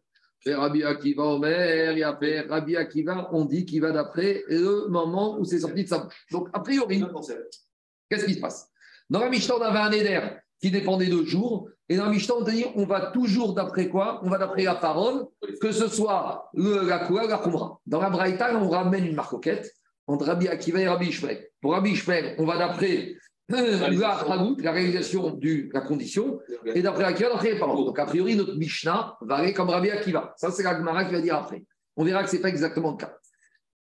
Et 0.48 0.54
Rabbi 0.54 0.84
Akiva 0.84 1.24
Omer, 1.24 1.96
fait 2.20 2.42
Rabbi 2.42 2.76
Akiva, 2.78 3.30
on 3.32 3.46
dit 3.46 3.66
qu'il 3.66 3.82
va 3.82 3.92
d'après 3.92 4.44
le 4.48 4.88
moment 4.90 5.40
où 5.40 5.44
c'est 5.44 5.60
sorti 5.60 5.84
de 5.84 5.90
sa 5.90 6.00
bouche. 6.00 6.26
Donc, 6.32 6.50
a 6.54 6.60
priori, 6.60 7.04
qu'est-ce 8.10 8.26
qui 8.26 8.36
se 8.36 8.40
passe? 8.40 8.70
Dans 9.10 9.20
la 9.20 9.30
Mishnah, 9.30 9.56
on 9.58 9.62
avait 9.62 9.80
un 9.80 9.92
éder 9.92 10.22
qui 10.62 10.70
dépendait 10.70 11.08
de 11.08 11.24
jours. 11.24 11.70
Et 11.90 11.98
dans 11.98 12.06
la 12.06 12.12
Mishnah, 12.12 12.36
on 12.36 12.42
dit 12.44 12.66
on 12.76 12.86
va 12.86 13.08
toujours 13.08 13.54
d'après 13.56 13.90
quoi? 13.90 14.20
On 14.24 14.30
va 14.30 14.38
d'après 14.38 14.64
la 14.64 14.76
parole, 14.76 15.26
que 15.60 15.72
ce 15.72 15.88
soit 15.88 16.50
le, 16.54 16.88
la 16.88 17.00
Koua 17.00 17.26
ou 17.26 17.28
la 17.28 17.40
Khumra. 17.40 17.80
Dans 17.88 18.02
la 18.02 18.10
Braïta, 18.12 18.56
on 18.56 18.70
ramène 18.70 19.06
une 19.06 19.16
marcoquette 19.16 19.74
entre 20.06 20.26
Rabbi 20.26 20.48
Akiva 20.48 20.80
et 20.80 20.88
Rabbi 20.88 21.08
Ishmael. 21.08 21.48
Pour 21.60 21.74
Rabbi 21.74 21.92
Ishmael, 21.92 22.36
on 22.38 22.46
va 22.46 22.58
d'après 22.58 23.16
la 23.50 24.18
Hagout, 24.18 24.58
la 24.60 24.72
réalisation 24.72 25.32
de 25.32 25.70
la 25.72 25.82
condition, 25.82 26.40
et 26.66 26.82
d'après 26.82 27.04
Akiva, 27.04 27.30
d'après 27.30 27.54
les 27.54 27.60
paroles. 27.60 27.86
Donc, 27.86 28.00
a 28.00 28.06
priori, 28.06 28.36
notre 28.36 28.56
Mishnah 28.56 29.18
va 29.22 29.36
aller 29.36 29.54
comme 29.54 29.70
Rabbi 29.70 29.92
Akiva. 29.92 30.34
Ça, 30.38 30.52
c'est 30.52 30.64
la 30.64 30.78
Gemara 30.78 31.06
qui 31.06 31.14
va 31.14 31.22
dire 31.22 31.36
après. 31.36 31.64
On 31.96 32.04
verra 32.04 32.24
que 32.24 32.30
ce 32.30 32.36
n'est 32.36 32.42
pas 32.42 32.50
exactement 32.50 32.92
le 32.92 32.98
cas. 32.98 33.16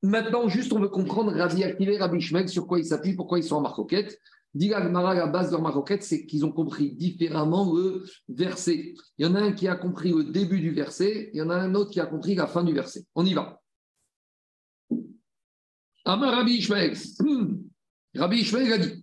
Maintenant, 0.03 0.49
juste, 0.49 0.73
on 0.73 0.81
veut 0.81 0.89
comprendre 0.89 1.33
Rabbi 1.33 1.63
Akiva 1.63 1.93
et 1.93 1.99
Rabbi 1.99 2.19
Ishmael, 2.19 2.49
sur 2.49 2.67
quoi 2.67 2.79
ils 2.79 2.87
s'appuient, 2.87 3.15
pourquoi 3.15 3.39
ils 3.39 3.45
sont 3.45 3.57
en 3.57 3.61
marcoquette. 3.61 4.19
Dit 4.55 4.69
la 4.69 4.83
Gemara, 4.83 5.15
la 5.15 5.27
base 5.27 5.47
de 5.47 5.53
leur 5.53 5.63
marcoquette, 5.63 6.03
c'est 6.03 6.27
qu'ils 6.27 6.45
ont 6.45 6.53
compris 6.53 6.93
différemment 6.93 7.73
le 7.75 8.05
verset. 8.29 8.95
Il 9.17 9.25
y 9.25 9.29
en 9.29 9.35
a 9.35 9.41
un 9.41 9.53
qui 9.53 9.67
a 9.67 9.77
compris 9.77 10.11
le 10.11 10.25
début 10.25 10.61
du 10.61 10.73
verset, 10.73 11.31
il 11.33 11.39
y 11.39 11.43
en 11.43 11.49
a 11.49 11.55
un 11.55 11.75
autre 11.75 11.91
qui 11.91 12.01
a 12.01 12.07
compris 12.07 12.35
la 12.35 12.47
fin 12.47 12.63
du 12.63 12.75
verset. 12.75 13.05
On 13.15 13.25
y 13.25 13.33
va. 13.33 13.61
Amar 16.05 16.35
Rabbi 16.35 16.57
Ishmael. 16.57 16.95
Hmm. 17.21 17.61
Rabbi 18.15 18.41
Ishmael 18.41 18.73
a 18.73 18.79
dit 18.79 19.02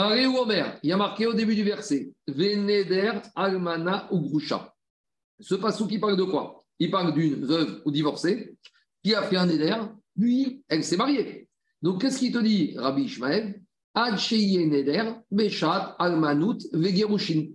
un 0.00 0.08
Réou 0.08 0.36
Omer, 0.36 0.78
il 0.82 0.90
y 0.90 0.92
a 0.92 0.96
marqué 0.96 1.26
au 1.26 1.34
début 1.34 1.54
du 1.54 1.62
verset 1.62 2.12
Vénéder, 2.26 3.12
Almana 3.34 4.08
ou 4.10 4.20
Grusha. 4.20 4.74
Ce 5.38 5.54
passou 5.54 5.86
qui 5.86 5.98
parle 5.98 6.16
de 6.16 6.24
quoi? 6.24 6.64
Il 6.78 6.90
parle 6.90 7.12
d'une 7.12 7.44
veuve 7.44 7.82
ou 7.84 7.90
divorcée 7.90 8.56
qui 9.02 9.14
a 9.14 9.22
fait 9.22 9.36
un 9.36 9.48
éder, 9.48 9.76
puis 10.18 10.62
elle 10.68 10.84
s'est 10.84 10.96
mariée. 10.96 11.48
Donc 11.82 12.00
qu'est-ce 12.00 12.18
qu'il 12.18 12.32
te 12.32 12.38
dit, 12.38 12.74
Rabbi 12.76 13.02
Ishmael? 13.02 13.62
Ad 13.94 14.14
Neder, 14.14 15.12
Beshat, 15.30 15.96
Almanut, 15.98 16.58
Vegerushin. 16.72 17.48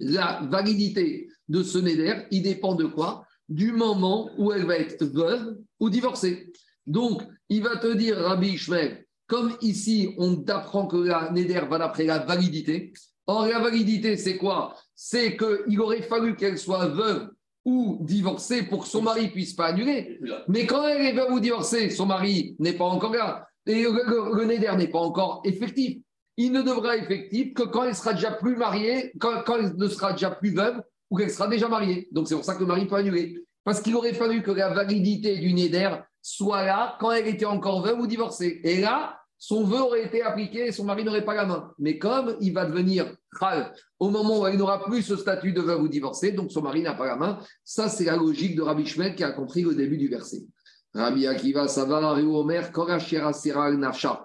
La 0.00 0.40
validité 0.50 1.28
de 1.48 1.62
ce 1.62 1.78
Neder, 1.78 2.26
il 2.30 2.42
dépend 2.42 2.74
de 2.74 2.86
quoi? 2.86 3.24
Du 3.48 3.72
moment 3.72 4.30
où 4.38 4.52
elle 4.52 4.66
va 4.66 4.76
être 4.76 5.04
veuve 5.04 5.56
ou 5.78 5.88
divorcée. 5.88 6.52
Donc, 6.86 7.22
il 7.48 7.62
va 7.62 7.76
te 7.76 7.94
dire, 7.94 8.16
Rabbi 8.18 8.54
Ishmael, 8.54 9.01
comme 9.32 9.56
ici, 9.62 10.14
on 10.18 10.44
apprend 10.48 10.86
que 10.86 10.98
la 10.98 11.30
Neder 11.30 11.62
va 11.66 11.78
d'après 11.78 12.04
la 12.04 12.18
validité. 12.18 12.92
Or, 13.26 13.46
la 13.46 13.60
validité, 13.60 14.18
c'est 14.18 14.36
quoi? 14.36 14.76
C'est 14.94 15.38
qu'il 15.38 15.80
aurait 15.80 16.02
fallu 16.02 16.36
qu'elle 16.36 16.58
soit 16.58 16.88
veuve 16.88 17.30
ou 17.64 17.96
divorcée 18.02 18.64
pour 18.64 18.82
que 18.82 18.88
son 18.90 19.00
mari 19.00 19.28
puisse 19.28 19.54
pas 19.54 19.68
annuler. 19.68 20.20
Mais 20.48 20.66
quand 20.66 20.86
elle 20.86 21.06
est 21.06 21.14
veuve 21.14 21.32
ou 21.32 21.40
divorcée, 21.40 21.88
son 21.88 22.04
mari 22.04 22.56
n'est 22.58 22.74
pas 22.74 22.84
encore 22.84 23.14
là. 23.14 23.46
Et 23.64 23.84
le, 23.84 23.92
le, 23.92 24.36
le 24.36 24.44
Neder 24.44 24.76
n'est 24.76 24.88
pas 24.88 24.98
encore 24.98 25.40
effectif. 25.46 25.96
Il 26.36 26.52
ne 26.52 26.60
devra 26.60 26.98
être 26.98 27.10
effectif 27.10 27.54
que 27.54 27.62
quand 27.62 27.84
elle 27.84 27.94
sera 27.94 28.12
déjà 28.12 28.32
plus 28.32 28.56
mariée, 28.56 29.12
quand, 29.18 29.44
quand 29.46 29.56
elle 29.56 29.74
ne 29.74 29.88
sera 29.88 30.12
déjà 30.12 30.30
plus 30.30 30.54
veuve 30.54 30.82
ou 31.08 31.16
qu'elle 31.16 31.30
sera 31.30 31.48
déjà 31.48 31.68
mariée. 31.68 32.06
Donc 32.12 32.28
c'est 32.28 32.34
pour 32.34 32.44
ça 32.44 32.54
que 32.54 32.60
le 32.60 32.66
mari 32.66 32.84
peut 32.84 32.96
annuler. 32.96 33.38
Parce 33.64 33.80
qu'il 33.80 33.96
aurait 33.96 34.12
fallu 34.12 34.42
que 34.42 34.50
la 34.50 34.74
validité 34.74 35.38
du 35.38 35.54
Neder 35.54 35.96
soit 36.20 36.66
là 36.66 36.98
quand 37.00 37.12
elle 37.12 37.28
était 37.28 37.46
encore 37.46 37.82
veuve 37.82 37.98
ou 37.98 38.06
divorcée. 38.06 38.60
Et 38.64 38.82
là, 38.82 39.20
son 39.42 39.64
vœu 39.64 39.80
aurait 39.80 40.04
été 40.04 40.22
appliqué 40.22 40.68
et 40.68 40.72
son 40.72 40.84
mari 40.84 41.02
n'aurait 41.02 41.24
pas 41.24 41.34
la 41.34 41.44
main. 41.44 41.72
Mais 41.80 41.98
comme 41.98 42.36
il 42.40 42.52
va 42.52 42.64
devenir 42.64 43.12
khal 43.40 43.74
au 43.98 44.08
moment 44.08 44.38
où 44.38 44.46
elle 44.46 44.56
n'aura 44.56 44.84
plus 44.84 45.02
ce 45.02 45.16
statut 45.16 45.52
de 45.52 45.60
veuve 45.60 45.82
ou 45.82 45.88
divorcée, 45.88 46.30
donc 46.30 46.52
son 46.52 46.62
mari 46.62 46.80
n'a 46.80 46.94
pas 46.94 47.06
la 47.06 47.16
main, 47.16 47.40
ça 47.64 47.88
c'est 47.88 48.04
la 48.04 48.14
logique 48.14 48.54
de 48.54 48.62
Rabbi 48.62 48.86
Shmuel 48.86 49.16
qui 49.16 49.24
a 49.24 49.32
compris 49.32 49.66
au 49.66 49.74
début 49.74 49.98
du 49.98 50.06
verset. 50.06 50.44
Rabbi 50.94 51.26
Akiva, 51.26 51.66
ça 51.66 51.84
va, 51.84 52.14
Omer, 52.22 52.70
Korachera 52.70 53.32
Seral 53.32 53.78
Nafsha. 53.78 54.24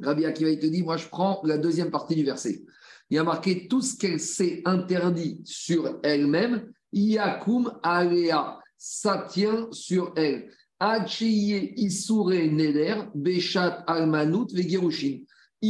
Rabbi 0.00 0.24
Akiva, 0.24 0.50
il 0.50 0.60
te 0.60 0.66
dit, 0.66 0.84
moi 0.84 0.96
je 0.96 1.08
prends 1.08 1.40
la 1.42 1.58
deuxième 1.58 1.90
partie 1.90 2.14
du 2.14 2.22
verset. 2.22 2.62
Il 3.10 3.18
a 3.18 3.24
marqué 3.24 3.66
tout 3.66 3.82
ce 3.82 3.96
qu'elle 3.96 4.20
s'est 4.20 4.62
interdit 4.64 5.40
sur 5.44 5.98
elle-même, 6.04 6.72
Yakum 6.92 7.72
Alea, 7.82 8.60
ça 8.78 9.26
tient 9.28 9.66
sur 9.72 10.12
elle. 10.14 10.52
Il 10.78 11.06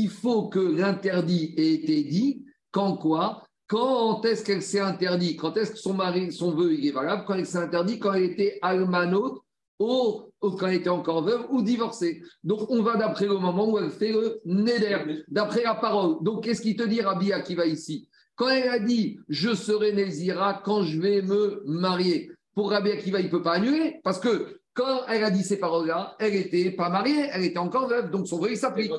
faut 0.08 0.48
que 0.48 0.58
l'interdit 0.58 1.54
ait 1.56 1.74
été 1.74 2.02
dit 2.02 2.44
quand 2.72 2.96
quoi 2.96 3.44
Quand 3.68 4.24
est-ce 4.24 4.44
qu'elle 4.44 4.62
s'est 4.62 4.80
interdit 4.80 5.36
Quand 5.36 5.56
est-ce 5.56 5.70
que 5.72 5.78
son 5.78 5.94
mari, 5.94 6.32
son 6.32 6.56
vœu 6.56 6.84
est 6.84 6.90
valable 6.90 7.22
Quand 7.24 7.34
elle 7.34 7.46
s'est 7.46 7.58
interdit 7.58 8.00
Quand 8.00 8.14
elle 8.14 8.24
était 8.24 8.58
Almanut 8.62 9.38
ou, 9.78 10.32
quand 10.40 10.66
elle 10.66 10.74
était 10.74 10.88
encore 10.88 11.22
veuve 11.22 11.46
ou 11.50 11.62
divorcée. 11.62 12.22
Donc 12.42 12.70
on 12.70 12.82
va 12.82 12.96
d'après 12.96 13.26
le 13.26 13.38
moment 13.38 13.70
où 13.70 13.78
elle 13.78 13.90
fait 13.90 14.12
le 14.12 14.40
Neder, 14.44 15.24
d'après 15.28 15.62
la 15.62 15.74
parole. 15.74 16.22
Donc 16.22 16.44
qu'est-ce 16.44 16.62
qu'il 16.62 16.76
te 16.76 16.82
dit 16.82 17.00
Rabbi 17.00 17.30
va 17.30 17.66
ici? 17.66 18.08
Quand 18.34 18.48
elle 18.48 18.68
a 18.68 18.78
dit 18.78 19.18
je 19.28 19.54
serai 19.54 19.92
Nézira 19.92 20.62
quand 20.64 20.82
je 20.82 21.00
vais 21.00 21.22
me 21.22 21.62
marier, 21.66 22.32
pour 22.54 22.70
Rabbi 22.70 22.90
Akiva, 22.90 23.20
il 23.20 23.26
ne 23.26 23.30
peut 23.30 23.42
pas 23.42 23.54
annuler 23.54 24.00
parce 24.02 24.18
que 24.18 24.60
quand 24.76 25.06
elle 25.08 25.24
a 25.24 25.30
dit 25.30 25.42
ces 25.42 25.56
paroles-là, 25.58 26.16
elle 26.20 26.34
n'était 26.34 26.70
pas 26.70 26.90
mariée, 26.90 27.28
elle 27.32 27.44
était 27.44 27.58
encore 27.58 27.88
veuve, 27.88 28.10
donc 28.10 28.28
son 28.28 28.38
vœu 28.38 28.54
s'applique. 28.54 28.92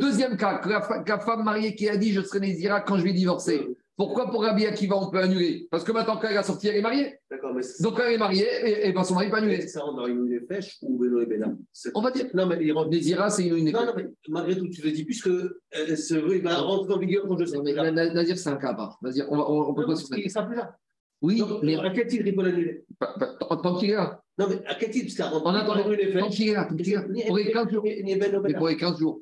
Deuxième 0.00 0.36
cas, 0.36 0.58
que 0.58 0.68
la, 0.68 1.18
femme 1.20 1.44
mariée 1.44 1.74
qui 1.76 1.88
a 1.88 1.96
dit 1.96 2.12
je 2.12 2.20
serai 2.20 2.40
Nézira 2.40 2.80
quand 2.80 2.98
je 2.98 3.04
vais 3.04 3.12
divorcer. 3.12 3.64
Pourquoi 3.96 4.30
pour 4.30 4.42
Rabbi 4.42 4.66
Akiva 4.66 4.96
on 4.96 5.10
peut 5.10 5.20
annuler? 5.20 5.68
Parce 5.70 5.84
que 5.84 5.92
maintenant 5.92 6.18
qu'elle 6.18 6.36
a 6.36 6.42
sorti, 6.42 6.68
elle 6.68 6.76
est 6.76 6.82
mariée. 6.82 7.18
Donc 7.80 7.96
quand 7.96 8.02
elle 8.06 8.14
est 8.14 8.18
mariée, 8.18 8.48
et, 8.64 8.88
et 8.88 8.92
ben 8.92 9.04
son 9.04 9.14
mari 9.14 9.30
peut 9.30 9.36
annuler. 9.36 9.60
Ça 9.68 9.82
rentre 9.82 9.98
dans 9.98 10.06
une 10.06 10.20
ou 10.82 10.98
Beno 10.98 11.20
et 11.20 11.26
Bénin? 11.26 11.56
On 11.94 12.00
va 12.00 12.10
dire. 12.10 12.26
Non, 12.34 12.46
mais 12.46 12.58
il 12.62 12.72
rentre. 12.72 12.90
Nézira, 12.90 13.30
c'est 13.30 13.46
une 13.46 13.70
Non, 13.70 13.86
non, 13.86 13.92
mais 13.94 14.06
malgré 14.28 14.56
tout, 14.56 14.68
tu 14.68 14.82
le 14.82 14.90
dis, 14.90 15.04
puisque 15.04 15.28
euh, 15.28 15.52
ce 15.96 16.14
vœu 16.14 16.36
il 16.36 16.42
va 16.42 16.56
rentrer 16.56 16.94
en 16.94 16.98
vigueur 16.98 17.24
quand 17.28 17.38
je 17.38 17.44
serai. 17.44 17.72
Nazir, 17.92 18.36
c'est 18.38 18.48
un 18.48 18.56
cas 18.56 18.70
à 18.70 18.74
part. 18.74 18.98
Nazir, 19.02 19.26
on, 19.28 19.36
va, 19.36 19.48
on, 19.48 19.68
on 19.68 19.74
peut 19.74 19.86
pas 19.86 19.94
se 19.94 20.06
Il 20.16 20.24
est 20.24 20.28
simple 20.28 20.56
là. 20.56 20.74
Oui, 21.22 21.38
Donc, 21.38 21.62
mais 21.62 21.76
à 21.76 21.90
quel 21.90 22.06
titre 22.06 22.24
il 22.26 22.34
peut 22.34 22.42
l'annuler? 22.42 22.84
Tant 22.98 23.76
qu'il 23.76 23.90
est 23.90 23.94
là. 23.94 24.22
Non, 24.40 24.46
mais 24.48 24.66
à 24.66 24.74
quel 24.74 24.90
tant 24.90 26.28
qu'il 26.30 26.48
est 26.48 26.54
là. 26.54 26.64
Pour 27.26 27.36
les 27.36 27.52
15 27.52 27.70
jours. 27.70 27.84
Mais 27.84 28.54
pour 28.54 28.68
les 28.68 28.76
15 28.76 28.98
jours. 28.98 29.20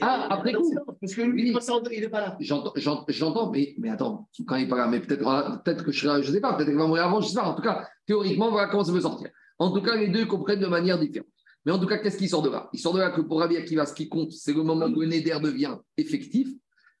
Ah, 0.00 0.26
après 0.28 0.52
coup. 0.52 0.74
Parce 1.00 1.14
que 1.14 1.22
lui, 1.22 1.42
il 1.42 2.00
n'est 2.00 2.08
pas 2.08 2.20
là. 2.20 2.36
J'entends, 2.40 3.52
mais, 3.52 3.76
mais 3.78 3.90
attends, 3.90 4.28
quand 4.44 4.56
il 4.56 4.62
n'est 4.64 4.68
pas 4.68 4.78
là, 4.78 4.88
mais 4.88 4.98
peut-être 4.98 5.62
peut 5.62 5.74
que 5.74 5.92
je 5.92 6.00
serai, 6.00 6.20
je 6.24 6.30
ne 6.30 6.34
sais 6.34 6.40
pas, 6.40 6.54
peut-être 6.54 6.70
qu'il 6.70 6.76
va 6.76 6.88
mourir 6.88 7.04
avant, 7.04 7.20
je 7.20 7.26
ne 7.26 7.30
sais 7.30 7.36
pas. 7.36 7.46
En 7.46 7.54
tout 7.54 7.62
cas, 7.62 7.86
théoriquement, 8.06 8.50
voilà 8.50 8.66
comment 8.68 8.82
ça 8.82 8.92
peut 8.92 9.00
sortir. 9.00 9.30
En 9.60 9.70
tout 9.70 9.82
cas, 9.82 9.94
les 9.94 10.08
deux 10.08 10.26
comprennent 10.26 10.58
de 10.58 10.66
manière 10.66 10.98
différente. 10.98 11.28
Mais 11.64 11.70
en 11.70 11.78
tout 11.78 11.86
cas, 11.86 11.98
qu'est-ce 11.98 12.16
qui 12.16 12.28
sort 12.28 12.42
de 12.42 12.50
là? 12.50 12.68
Il 12.72 12.80
sort 12.80 12.94
de 12.94 12.98
là 12.98 13.10
que 13.10 13.20
pour 13.20 13.38
Rabbi 13.38 13.56
Akiva, 13.56 13.86
ce 13.86 13.94
qui 13.94 14.08
compte, 14.08 14.32
c'est 14.32 14.52
le 14.52 14.64
moment 14.64 14.86
où 14.86 15.00
le 15.00 15.06
Neder 15.06 15.38
devient 15.40 15.76
effectif. 15.96 16.48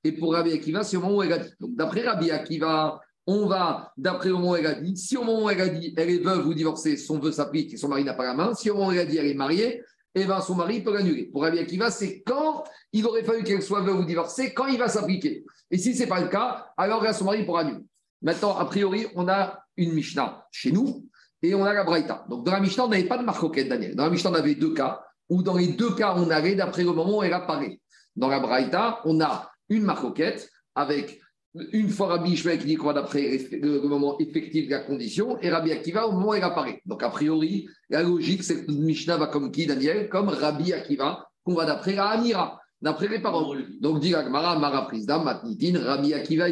Et 0.04 0.12
pour 0.12 0.34
Rabbi 0.34 0.52
Akiva, 0.52 0.84
c'est 0.84 0.96
au 0.96 1.00
moment 1.00 1.16
où 1.16 1.22
elle 1.24 1.32
a 1.32 1.38
dit. 1.38 1.50
Donc, 1.58 1.74
d'après 1.74 2.02
Rabbi 2.06 2.30
Akiva, 2.30 3.00
on 3.32 3.46
va, 3.46 3.92
d'après 3.96 4.28
le 4.28 4.34
moment 4.34 4.50
où 4.50 4.56
elle 4.56 4.66
a 4.66 4.74
dit, 4.74 4.96
si 4.96 5.16
au 5.16 5.24
moment 5.24 5.44
où 5.44 5.50
elle 5.50 5.60
a 5.60 5.68
dit, 5.68 5.94
elle 5.96 6.10
est 6.10 6.18
veuve 6.18 6.46
ou 6.46 6.54
divorcée, 6.54 6.96
son 6.96 7.18
vœu 7.18 7.32
s'applique 7.32 7.74
et 7.74 7.76
son 7.76 7.88
mari 7.88 8.04
n'a 8.04 8.14
pas 8.14 8.24
la 8.24 8.34
main. 8.34 8.54
Si 8.54 8.70
au 8.70 8.74
moment 8.74 8.88
où 8.88 8.92
elle 8.92 9.00
a 9.00 9.04
dit, 9.04 9.18
elle 9.18 9.26
est 9.26 9.34
mariée, 9.34 9.82
eh 10.14 10.24
ben, 10.24 10.40
son 10.40 10.56
mari 10.56 10.80
peut 10.80 10.92
l'annuler. 10.92 11.26
Pour 11.26 11.42
Rabbi 11.42 11.58
Akiva, 11.58 11.90
c'est 11.90 12.22
quand 12.22 12.64
il 12.92 13.06
aurait 13.06 13.22
fallu 13.22 13.44
qu'elle 13.44 13.62
soit 13.62 13.82
veuve 13.82 14.00
ou 14.00 14.04
divorcée, 14.04 14.52
quand 14.52 14.66
il 14.66 14.78
va 14.78 14.88
s'appliquer. 14.88 15.44
Et 15.70 15.78
si 15.78 15.94
ce 15.94 16.00
n'est 16.00 16.08
pas 16.08 16.20
le 16.20 16.28
cas, 16.28 16.72
alors 16.76 17.02
là, 17.02 17.12
son 17.12 17.24
mari 17.24 17.44
pourra 17.44 17.60
annuler. 17.60 17.84
Maintenant, 18.22 18.56
a 18.56 18.64
priori, 18.64 19.06
on 19.14 19.28
a 19.28 19.64
une 19.76 19.92
Mishnah 19.92 20.46
chez 20.50 20.72
nous 20.72 21.06
et 21.42 21.54
on 21.54 21.64
a 21.64 21.72
la 21.72 21.84
Braïta. 21.84 22.24
Donc, 22.28 22.44
dans 22.44 22.52
la 22.52 22.60
Mishnah, 22.60 22.84
on 22.84 22.88
n'avait 22.88 23.04
pas 23.04 23.18
de 23.18 23.22
marcoquette, 23.22 23.68
Daniel. 23.68 23.94
Dans 23.94 24.04
la 24.04 24.10
Mishnah, 24.10 24.30
on 24.30 24.34
avait 24.34 24.56
deux 24.56 24.74
cas, 24.74 25.02
où 25.28 25.42
dans 25.42 25.56
les 25.56 25.68
deux 25.68 25.94
cas, 25.94 26.14
on 26.16 26.28
avait 26.30 26.56
d'après 26.56 26.82
le 26.82 26.92
moment 26.92 27.18
où 27.18 27.22
elle 27.22 27.32
apparaît. 27.32 27.80
Dans 28.16 28.28
la 28.28 28.40
Braïta, 28.40 29.00
on 29.04 29.20
a 29.20 29.50
une 29.68 29.84
marcoquette 29.84 30.50
avec 30.74 31.20
une 31.54 31.88
fois 31.88 32.08
Rabbi 32.08 32.32
Ishmael 32.32 32.58
qui 32.58 32.66
dit 32.66 32.76
qu'on 32.76 32.86
va 32.86 32.92
d'après 32.92 33.38
le, 33.52 33.80
moment 33.82 34.18
effectif 34.18 34.66
de 34.66 34.70
la 34.70 34.80
condition, 34.80 35.38
et 35.40 35.50
Rabbi 35.50 35.72
Akiva 35.72 36.06
au 36.06 36.12
moment 36.12 36.28
où 36.28 36.34
elle 36.34 36.44
apparaît. 36.44 36.80
Donc, 36.86 37.02
a 37.02 37.08
priori, 37.08 37.68
la 37.88 38.02
logique, 38.02 38.44
c'est 38.44 38.64
que 38.64 38.70
Mishnah 38.70 39.16
va 39.16 39.26
comme 39.26 39.50
qui, 39.50 39.66
Daniel? 39.66 40.08
Comme 40.08 40.28
Rabbi 40.28 40.72
Akiva, 40.72 41.28
qu'on 41.44 41.54
va 41.54 41.66
d'après 41.66 41.94
la 41.94 42.08
Amira, 42.10 42.60
d'après 42.80 43.08
les 43.08 43.20
paroles. 43.20 43.66
Donc, 43.80 44.00
dit 44.00 44.14
Agmara, 44.14 44.58
Mara 44.58 44.86
Prisda, 44.86 45.18
Matnitin, 45.18 45.80
Rabbi 45.82 46.14
Akiva. 46.14 46.46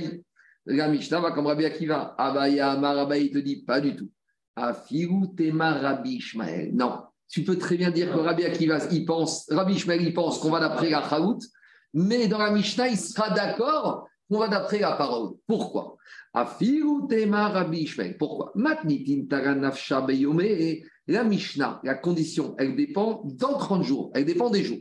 La 0.66 0.88
Mishnah 0.88 1.20
va 1.20 1.30
comme 1.30 1.46
Rabbi 1.46 1.64
Akiva. 1.64 2.14
Abaya, 2.18 2.76
Maraba, 2.76 3.16
il 3.16 3.30
te 3.30 3.38
dit 3.38 3.62
pas 3.64 3.80
du 3.80 3.94
tout. 3.94 4.10
Afiru 4.56 5.34
Tema 5.36 5.74
Rabbi 5.74 6.16
Ishmael. 6.16 6.74
Non. 6.74 7.02
Tu 7.30 7.44
peux 7.44 7.56
très 7.56 7.76
bien 7.76 7.90
dire 7.90 8.12
que 8.12 8.18
Rabbi 8.18 8.44
Akiva, 8.44 8.78
il 8.90 9.04
pense, 9.04 9.46
Rabbi 9.50 9.74
Ishmael, 9.74 10.02
il 10.02 10.12
pense 10.12 10.38
qu'on 10.40 10.50
va 10.50 10.60
d'après 10.60 10.90
la 10.90 11.02
Chaout, 11.08 11.38
mais 11.94 12.26
dans 12.26 12.38
la 12.38 12.50
Mishnah, 12.50 12.88
il 12.88 12.96
sera 12.96 13.30
d'accord 13.30 14.08
on 14.30 14.38
va 14.38 14.48
d'après 14.48 14.78
la 14.78 14.92
parole. 14.92 15.34
Pourquoi? 15.46 15.96
Pourquoi? 18.18 18.52
La 21.06 21.24
Mishnah, 21.24 21.80
la 21.82 21.94
condition, 21.94 22.54
elle 22.58 22.76
dépend 22.76 23.22
dans 23.24 23.58
30 23.58 23.82
jours, 23.82 24.10
elle 24.14 24.26
dépend 24.26 24.50
des 24.50 24.62
jours. 24.62 24.80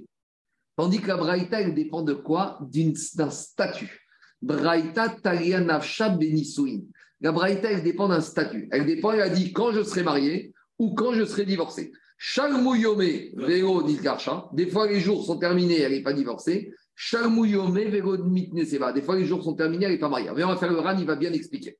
Tandis 0.75 0.99
que 0.99 1.07
la 1.07 1.17
Braïta, 1.17 1.61
elle 1.61 1.73
dépend 1.73 2.03
de 2.03 2.13
quoi? 2.13 2.59
D'un 2.61 3.29
statut. 3.31 4.05
Braïta 4.41 5.09
Talia. 5.09 5.59
La 5.59 7.31
Braïta, 7.31 7.71
elle 7.71 7.83
dépend 7.83 8.07
d'un 8.09 8.21
statut. 8.21 8.69
Elle 8.71 8.85
dépend, 8.85 9.11
elle 9.11 9.21
a 9.21 9.29
dit 9.29 9.51
quand 9.53 9.71
je 9.71 9.81
serai 9.81 10.03
marié 10.03 10.53
ou 10.77 10.93
quand 10.93 11.13
je 11.13 11.25
serai 11.25 11.45
divorcé. 11.45 11.91
Shalmouyome 12.19 13.01
Veo 13.35 13.83
Des 14.53 14.69
fois, 14.69 14.87
les 14.87 14.99
jours 14.99 15.25
sont 15.25 15.37
terminés, 15.37 15.79
elle 15.79 15.93
n'est 15.93 16.03
pas 16.03 16.13
divorcée. 16.13 16.71
Des 18.93 19.01
fois, 19.01 19.15
les 19.15 19.25
jours 19.25 19.43
sont 19.43 19.53
terminés, 19.53 19.85
elle 19.85 19.91
n'est 19.91 19.99
pas 19.99 20.09
mariée. 20.09 20.31
Mais 20.35 20.43
on 20.43 20.47
va 20.47 20.57
faire 20.57 20.71
le 20.71 20.79
RAN, 20.79 20.97
il 20.97 21.05
va 21.05 21.15
bien 21.15 21.31
expliquer. 21.31 21.77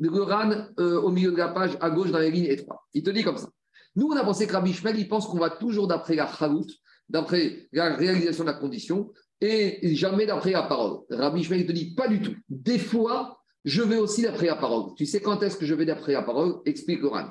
Le 0.00 0.10
RAN, 0.10 0.50
euh, 0.80 1.00
au 1.00 1.10
milieu 1.10 1.30
de 1.30 1.36
la 1.36 1.48
page, 1.48 1.78
à 1.80 1.88
gauche, 1.90 2.10
dans 2.10 2.18
la 2.18 2.28
ligne 2.28 2.46
étroite. 2.46 2.80
Il 2.92 3.04
te 3.04 3.10
dit 3.10 3.22
comme 3.22 3.38
ça. 3.38 3.48
Nous, 3.94 4.08
on 4.08 4.16
a 4.16 4.24
pensé 4.24 4.46
que 4.46 4.52
Rabbi 4.52 4.72
Shmuel, 4.72 4.98
il 4.98 5.08
pense 5.08 5.26
qu'on 5.26 5.38
va 5.38 5.50
toujours 5.50 5.86
d'après 5.86 6.16
la 6.16 6.26
chalout, 6.26 6.66
d'après 7.08 7.68
la 7.72 7.94
réalisation 7.94 8.44
de 8.44 8.50
la 8.50 8.54
condition, 8.54 9.12
et 9.40 9.94
jamais 9.94 10.26
d'après 10.26 10.50
la 10.50 10.64
parole. 10.64 10.98
Rabbi 11.10 11.44
Shmuel, 11.44 11.60
il 11.60 11.66
te 11.66 11.72
dit 11.72 11.94
pas 11.94 12.08
du 12.08 12.20
tout. 12.20 12.34
Des 12.48 12.78
fois, 12.78 13.38
je 13.64 13.82
vais 13.82 13.98
aussi 13.98 14.22
d'après 14.22 14.46
la 14.46 14.56
parole. 14.56 14.94
Tu 14.96 15.06
sais 15.06 15.20
quand 15.20 15.42
est-ce 15.42 15.56
que 15.56 15.64
je 15.64 15.74
vais 15.74 15.86
d'après 15.86 16.12
la 16.12 16.22
parole? 16.22 16.56
Explique 16.64 17.00
le 17.00 17.08
RAN. 17.08 17.30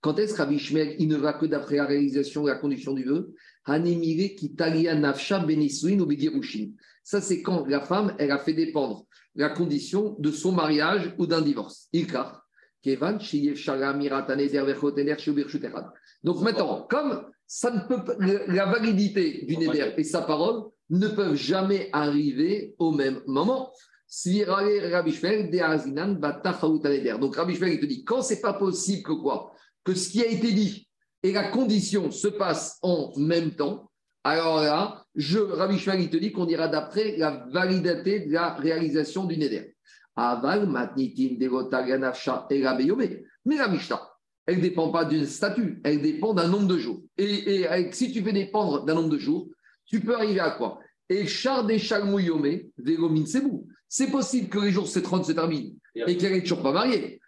Quand 0.00 0.18
est-ce 0.18 0.34
que 0.34 0.38
Rabbi 0.38 0.58
Shmuel, 0.58 0.96
il 0.98 1.08
ne 1.08 1.16
va 1.16 1.32
que 1.32 1.46
d'après 1.46 1.76
la 1.76 1.86
réalisation 1.86 2.44
de 2.44 2.48
la 2.48 2.56
condition 2.56 2.92
du 2.92 3.04
vœu? 3.04 3.34
Ça, 7.02 7.20
c'est 7.20 7.42
quand 7.42 7.66
la 7.66 7.80
femme, 7.80 8.14
elle 8.18 8.30
a 8.30 8.38
fait 8.38 8.52
dépendre 8.52 9.06
la 9.34 9.48
condition 9.48 10.14
de 10.18 10.30
son 10.30 10.52
mariage 10.52 11.14
ou 11.18 11.26
d'un 11.26 11.40
divorce. 11.40 11.88
Donc 16.22 16.40
maintenant, 16.42 16.86
comme 16.88 17.26
ça 17.46 17.70
ne 17.70 17.80
peut, 17.80 18.02
la 18.48 18.66
validité 18.66 19.44
du 19.46 19.56
Neder 19.56 19.94
et 19.96 20.04
sa 20.04 20.22
parole 20.22 20.70
ne 20.90 21.08
peuvent 21.08 21.34
jamais 21.34 21.88
arriver 21.92 22.74
au 22.78 22.92
même 22.92 23.20
moment. 23.26 23.72
Donc 27.18 27.34
Rabbi 27.36 27.56
Shmuel, 27.56 27.74
il 27.74 27.80
te 27.80 27.86
dit, 27.86 28.04
quand 28.04 28.22
c'est 28.22 28.40
pas 28.40 28.52
possible 28.52 29.02
que 29.02 29.12
quoi? 29.12 29.52
Que 29.82 29.94
ce 29.94 30.08
qui 30.08 30.22
a 30.22 30.28
été 30.28 30.52
dit 30.52 30.88
et 31.24 31.32
la 31.32 31.48
condition 31.48 32.12
se 32.12 32.28
passe 32.28 32.78
en 32.82 33.12
même 33.16 33.56
temps, 33.56 33.90
alors 34.22 34.62
là, 34.62 35.04
je, 35.16 35.38
Rabbi 35.38 35.78
Shmuel, 35.78 36.02
il 36.02 36.10
te 36.10 36.16
dit 36.16 36.30
qu'on 36.30 36.46
ira 36.46 36.68
d'après 36.68 37.16
la 37.16 37.44
validité 37.50 38.20
de 38.20 38.32
la 38.32 38.54
réalisation 38.54 39.24
du 39.24 39.36
Neder. 39.36 39.74
Aval, 40.14 40.68
Mais 43.44 43.56
la 43.56 43.68
Mishnah, 43.68 44.10
elle 44.46 44.56
ne 44.58 44.62
dépend 44.62 44.90
pas 44.90 45.04
d'un 45.04 45.26
statut, 45.26 45.80
elle 45.82 46.00
dépend 46.02 46.34
d'un 46.34 46.46
nombre 46.46 46.68
de 46.68 46.78
jours. 46.78 47.02
Et, 47.18 47.66
si 47.90 48.12
tu 48.12 48.22
fais 48.22 48.32
dépendre 48.32 48.84
d'un 48.84 48.94
nombre 48.94 49.08
de 49.08 49.18
jours, 49.18 49.48
tu 49.86 49.98
peux 49.98 50.14
arriver 50.14 50.38
à 50.38 50.52
quoi? 50.52 50.78
Et 51.08 51.26
char 51.26 51.66
des 51.66 51.80
C'est 53.96 54.08
possible 54.08 54.48
que 54.48 54.58
les 54.58 54.72
jours 54.72 54.88
se 54.88 54.98
30 54.98 55.24
se 55.24 55.30
terminent 55.30 55.72
et 55.94 56.16
qu'elle 56.16 56.32
n'est 56.32 56.42
toujours 56.42 56.64
pas 56.64 56.72
mariée. 56.72 57.20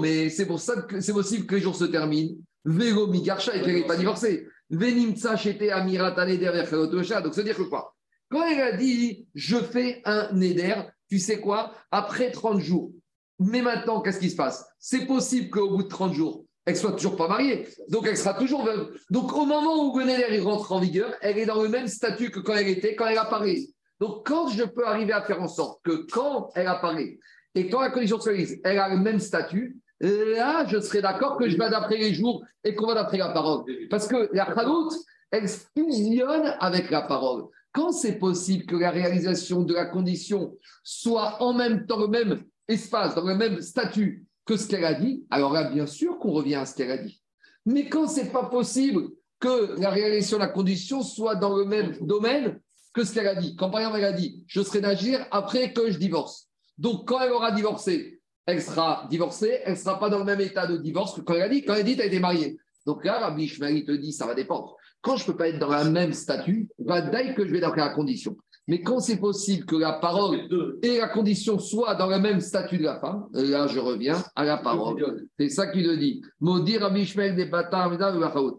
mais 0.00 0.30
c'est 0.30 0.46
pour 0.46 0.60
ça 0.60 0.82
que 0.82 1.00
c'est 1.00 1.12
possible 1.12 1.46
que 1.46 1.56
les 1.56 1.60
jours 1.60 1.74
se 1.74 1.82
terminent 1.82 2.36
Vélo 2.64 3.08
Migarsha 3.08 3.56
et 3.56 3.60
qu'elle 3.60 3.74
n'est 3.74 3.86
pas 3.86 3.96
divorcée. 3.96 4.46
Venimtsa 4.70 5.36
Shete 5.36 5.68
Amirat 5.72 6.14
Neder 6.26 6.52
Verchalotosha. 6.52 7.22
Donc, 7.22 7.34
c'est-à-dire 7.34 7.56
que 7.56 7.62
quoi? 7.62 7.92
Quand 8.30 8.46
elle 8.46 8.60
a 8.60 8.76
dit 8.76 9.26
je 9.34 9.56
fais 9.56 10.00
un 10.04 10.32
Neder, 10.32 10.76
tu 11.10 11.18
sais 11.18 11.40
quoi? 11.40 11.72
Après 11.90 12.30
30 12.30 12.60
jours. 12.60 12.92
Mais 13.40 13.60
maintenant, 13.60 14.00
qu'est-ce 14.00 14.20
qui 14.20 14.30
se 14.30 14.36
passe? 14.36 14.64
C'est 14.78 15.06
possible 15.06 15.50
qu'au 15.50 15.70
bout 15.70 15.82
de 15.82 15.88
30 15.88 16.14
jours, 16.14 16.44
elle 16.66 16.76
soit 16.76 16.92
toujours 16.92 17.16
pas 17.16 17.26
mariée. 17.26 17.66
Donc, 17.88 18.06
elle 18.06 18.16
sera 18.16 18.34
toujours 18.34 18.64
veuve. 18.64 18.96
Donc, 19.10 19.32
au 19.32 19.44
moment 19.44 19.92
où 19.92 19.98
le 19.98 20.04
Neder 20.04 20.38
rentre 20.38 20.70
en 20.70 20.78
vigueur, 20.78 21.12
elle 21.20 21.36
est 21.36 21.46
dans 21.46 21.60
le 21.60 21.68
même 21.68 21.88
statut 21.88 22.30
que 22.30 22.38
quand 22.38 22.54
elle 22.54 22.68
était, 22.68 22.94
quand 22.94 23.08
elle 23.08 23.18
apparaît. 23.18 23.73
Donc, 24.04 24.26
quand 24.26 24.48
je 24.48 24.64
peux 24.64 24.86
arriver 24.86 25.14
à 25.14 25.22
faire 25.22 25.40
en 25.40 25.48
sorte 25.48 25.80
que 25.82 26.06
quand 26.12 26.50
elle 26.56 26.66
apparaît 26.66 27.18
et 27.54 27.70
quand 27.70 27.80
la 27.80 27.88
condition 27.88 28.20
se 28.20 28.28
réalise, 28.28 28.60
elle 28.62 28.78
a 28.78 28.90
le 28.90 28.98
même 28.98 29.18
statut, 29.18 29.78
là, 29.98 30.66
je 30.66 30.78
serais 30.78 31.00
d'accord 31.00 31.38
que 31.38 31.48
je 31.48 31.56
vais 31.56 31.70
d'après 31.70 31.96
les 31.96 32.12
jours 32.12 32.44
et 32.64 32.74
qu'on 32.74 32.86
va 32.86 32.96
d'après 32.96 33.16
la 33.16 33.30
parole. 33.30 33.64
Parce 33.88 34.06
que 34.06 34.28
la 34.34 34.44
chalout, 34.54 34.90
elle 35.30 35.48
fusionne 35.74 36.54
avec 36.60 36.90
la 36.90 37.00
parole. 37.00 37.44
Quand 37.72 37.92
c'est 37.92 38.18
possible 38.18 38.66
que 38.66 38.76
la 38.76 38.90
réalisation 38.90 39.62
de 39.62 39.72
la 39.72 39.86
condition 39.86 40.54
soit 40.82 41.42
en 41.42 41.54
même 41.54 41.86
temps, 41.86 42.00
le 42.00 42.08
même 42.08 42.44
espace, 42.68 43.14
dans 43.14 43.26
le 43.26 43.36
même 43.36 43.62
statut 43.62 44.26
que 44.44 44.58
ce 44.58 44.68
qu'elle 44.68 44.84
a 44.84 44.92
dit, 44.92 45.24
alors 45.30 45.54
là, 45.54 45.70
bien 45.70 45.86
sûr 45.86 46.18
qu'on 46.18 46.32
revient 46.32 46.56
à 46.56 46.66
ce 46.66 46.74
qu'elle 46.74 46.90
a 46.90 46.98
dit. 46.98 47.22
Mais 47.64 47.88
quand 47.88 48.06
c'est 48.06 48.30
pas 48.30 48.50
possible 48.50 49.04
que 49.40 49.80
la 49.80 49.88
réalisation 49.88 50.36
de 50.36 50.42
la 50.42 50.48
condition 50.48 51.00
soit 51.00 51.36
dans 51.36 51.56
le 51.56 51.64
même 51.64 51.96
domaine 52.02 52.60
que 52.94 53.04
ce 53.04 53.12
qu'elle 53.12 53.28
a 53.28 53.34
dit. 53.34 53.56
Quand 53.56 53.68
par 53.68 53.80
exemple 53.80 53.98
elle 53.98 54.04
a 54.04 54.12
dit, 54.12 54.42
je 54.46 54.62
serai 54.62 54.80
d'agir 54.80 55.26
après 55.30 55.72
que 55.72 55.90
je 55.90 55.98
divorce. 55.98 56.48
Donc 56.78 57.06
quand 57.06 57.20
elle 57.20 57.32
aura 57.32 57.52
divorcé, 57.52 58.20
elle 58.46 58.62
sera 58.62 59.06
divorcée, 59.10 59.60
elle 59.64 59.72
ne 59.72 59.78
sera 59.78 59.98
pas 59.98 60.08
dans 60.08 60.18
le 60.18 60.24
même 60.24 60.40
état 60.40 60.66
de 60.66 60.76
divorce 60.76 61.14
que 61.14 61.20
quand 61.20 61.34
elle 61.34 61.42
a 61.42 61.48
dit. 61.48 61.64
Quand 61.64 61.74
elle 61.74 61.84
dit, 61.84 62.00
a 62.00 62.06
été 62.06 62.20
mariée. 62.20 62.56
Donc 62.86 63.04
là, 63.04 63.18
Rabbi 63.18 63.44
Ishmael 63.44 63.84
te 63.84 63.92
dit, 63.92 64.12
ça 64.12 64.26
va 64.26 64.34
dépendre. 64.34 64.76
Quand 65.00 65.16
je 65.16 65.24
ne 65.24 65.26
peux 65.32 65.36
pas 65.36 65.48
être 65.48 65.58
dans 65.58 65.82
le 65.82 65.90
même 65.90 66.12
statut, 66.12 66.68
va 66.78 67.00
d'ailleurs 67.00 67.34
que 67.34 67.46
je 67.46 67.52
vais 67.52 67.60
dans 67.60 67.74
la 67.74 67.90
condition. 67.90 68.36
Mais 68.66 68.80
quand 68.80 69.00
c'est 69.00 69.18
possible 69.18 69.66
que 69.66 69.76
la 69.76 69.94
parole 69.94 70.48
et 70.82 70.98
la 70.98 71.08
condition 71.08 71.58
soient 71.58 71.94
dans 71.94 72.06
le 72.08 72.18
même 72.18 72.40
statut 72.40 72.78
de 72.78 72.84
la 72.84 72.98
femme, 72.98 73.26
là 73.32 73.66
je 73.66 73.78
reviens 73.78 74.22
à 74.34 74.44
la 74.44 74.56
parole. 74.56 75.26
C'est 75.38 75.50
ça 75.50 75.66
qu'il 75.66 75.84
te 75.84 75.94
dit. 75.96 76.22
Maudit 76.40 76.78
Rabbi 76.78 77.02
Ishmael 77.02 77.36
des 77.36 77.46
bâtards, 77.46 77.98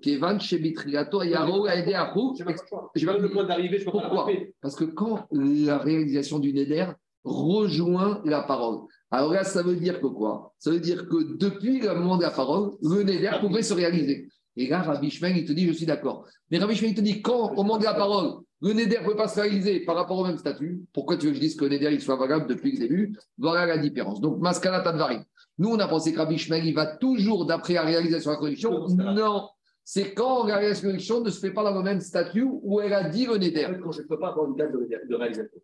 Kevan, 0.02 0.40
Shebitriato, 0.40 1.24
Yaro, 1.24 1.68
Aide 1.68 1.92
Ahrou. 1.94 2.36
Je 2.38 3.06
vais 3.06 3.20
le 3.20 3.32
point 3.32 3.46
d'arriver, 3.46 3.80
je 3.80 3.86
peux 3.86 3.92
pas 3.92 4.02
Pourquoi 4.02 4.30
Parce 4.62 4.76
que 4.76 4.86
quand 4.86 5.28
la 5.32 5.80
réalisation 5.80 6.38
du 6.38 6.54
Neder 6.54 6.88
rejoint 7.24 8.22
la 8.26 8.44
parole, 8.44 8.82
alors 9.10 9.32
là, 9.32 9.44
ça 9.44 9.64
veut 9.64 9.76
dire 9.76 10.00
que 10.02 10.08
quoi? 10.08 10.54
Ça 10.60 10.70
veut 10.70 10.80
dire 10.80 11.08
que 11.08 11.38
depuis 11.38 11.80
le 11.80 11.94
moment 11.96 12.18
de 12.18 12.24
la 12.24 12.32
parole, 12.32 12.74
le 12.82 13.02
Neder 13.04 13.32
pouvait 13.40 13.64
se 13.64 13.74
réaliser. 13.74 14.28
Et 14.58 14.68
là, 14.68 14.82
Rabbi 14.82 15.08
il 15.08 15.46
te 15.46 15.52
dit, 15.52 15.68
je 15.68 15.74
suis 15.74 15.86
d'accord. 15.86 16.26
Mais 16.50 16.60
Rabbi 16.60 16.76
il 16.76 16.96
te 16.96 17.02
dit, 17.02 17.22
quand, 17.22 17.52
au 17.52 17.56
moment 17.56 17.78
de 17.78 17.84
la 17.84 17.94
parole, 17.94 18.42
le 18.62 18.74
Neder 18.74 19.00
ne 19.02 19.06
peut 19.06 19.16
pas 19.16 19.28
se 19.28 19.40
réaliser 19.40 19.82
par 19.82 19.96
rapport 19.96 20.18
au 20.18 20.26
même 20.26 20.38
statut, 20.38 20.84
pourquoi 20.94 21.18
tu 21.18 21.26
veux 21.26 21.32
que 21.32 21.36
je 21.36 21.42
dise 21.42 21.56
que 21.56 21.66
le 21.66 21.72
Neder 21.72 21.92
il 21.92 22.02
soit 22.02 22.16
valable 22.16 22.48
depuis 22.48 22.72
le 22.72 22.80
début? 22.80 23.18
Voilà 23.38 23.66
la 23.66 23.78
différence. 23.78 24.22
Donc, 24.22 24.40
Maskala 24.40 24.82
Tadvari. 24.82 25.20
Nous, 25.58 25.70
on 25.70 25.80
a 25.80 25.88
pensé 25.88 26.14
que 26.14 26.18
Rabbi 26.18 26.36
Ishmael, 26.36 26.66
il 26.66 26.74
va 26.74 26.86
toujours 26.86 27.46
d'après 27.46 27.74
la 27.74 27.84
réalisation 27.84 28.32
de 28.32 28.36
la 28.36 28.40
condition. 28.40 28.88
Non, 28.88 29.50
c'est 29.84 30.14
quand 30.14 30.46
la 30.48 30.58
réalisation 30.58 30.88
de 30.88 30.94
la 30.94 30.94
condition 30.94 31.22
ne 31.22 31.30
se 31.30 31.40
fait 31.40 31.52
pas 31.52 31.64
dans 31.64 31.78
le 31.78 31.84
même 31.84 32.00
statut 32.00 32.48
où 32.50 32.80
elle 32.82 32.94
a 32.94 33.10
dit 33.10 33.26
le 33.26 33.38
Neder. 33.38 33.68
Quand 33.82 33.92
je 33.92 34.02
ne 34.02 34.08
peux 34.08 34.20
pas 34.20 34.30
avoir 34.30 34.48
une 34.48 34.56
date 34.56 34.72
de, 34.72 35.16
réalisation. 35.16 35.60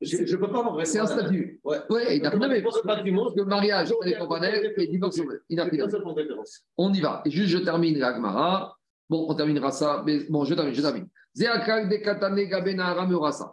Je 0.00 0.16
ne 0.16 0.36
peux 0.36 0.50
pas 0.50 0.58
avoir 0.58 0.86
C'est 0.86 0.98
un 0.98 1.06
statut. 1.06 1.60
Ouais. 1.62 1.78
Ouais, 1.88 2.16
il 2.16 2.22
n'a 2.22 2.30
pas 2.30 2.36
le 2.48 3.44
mariage, 3.44 3.92
et 4.76 4.86
divorce, 4.88 5.16
seule 5.16 6.02
compétence. 6.02 6.64
On 6.76 6.92
y 6.92 7.00
va. 7.00 7.22
Et 7.24 7.30
juste, 7.30 7.50
je 7.50 7.58
termine 7.58 7.98
la 7.98 8.14
Gemara. 8.14 8.76
Bon, 9.08 9.26
on 9.28 9.34
terminera 9.34 9.70
ça. 9.70 10.02
Mais 10.04 10.24
bon, 10.28 10.44
je 10.44 10.54
termine, 10.54 10.74
je 10.74 10.80
termine. 10.80 11.06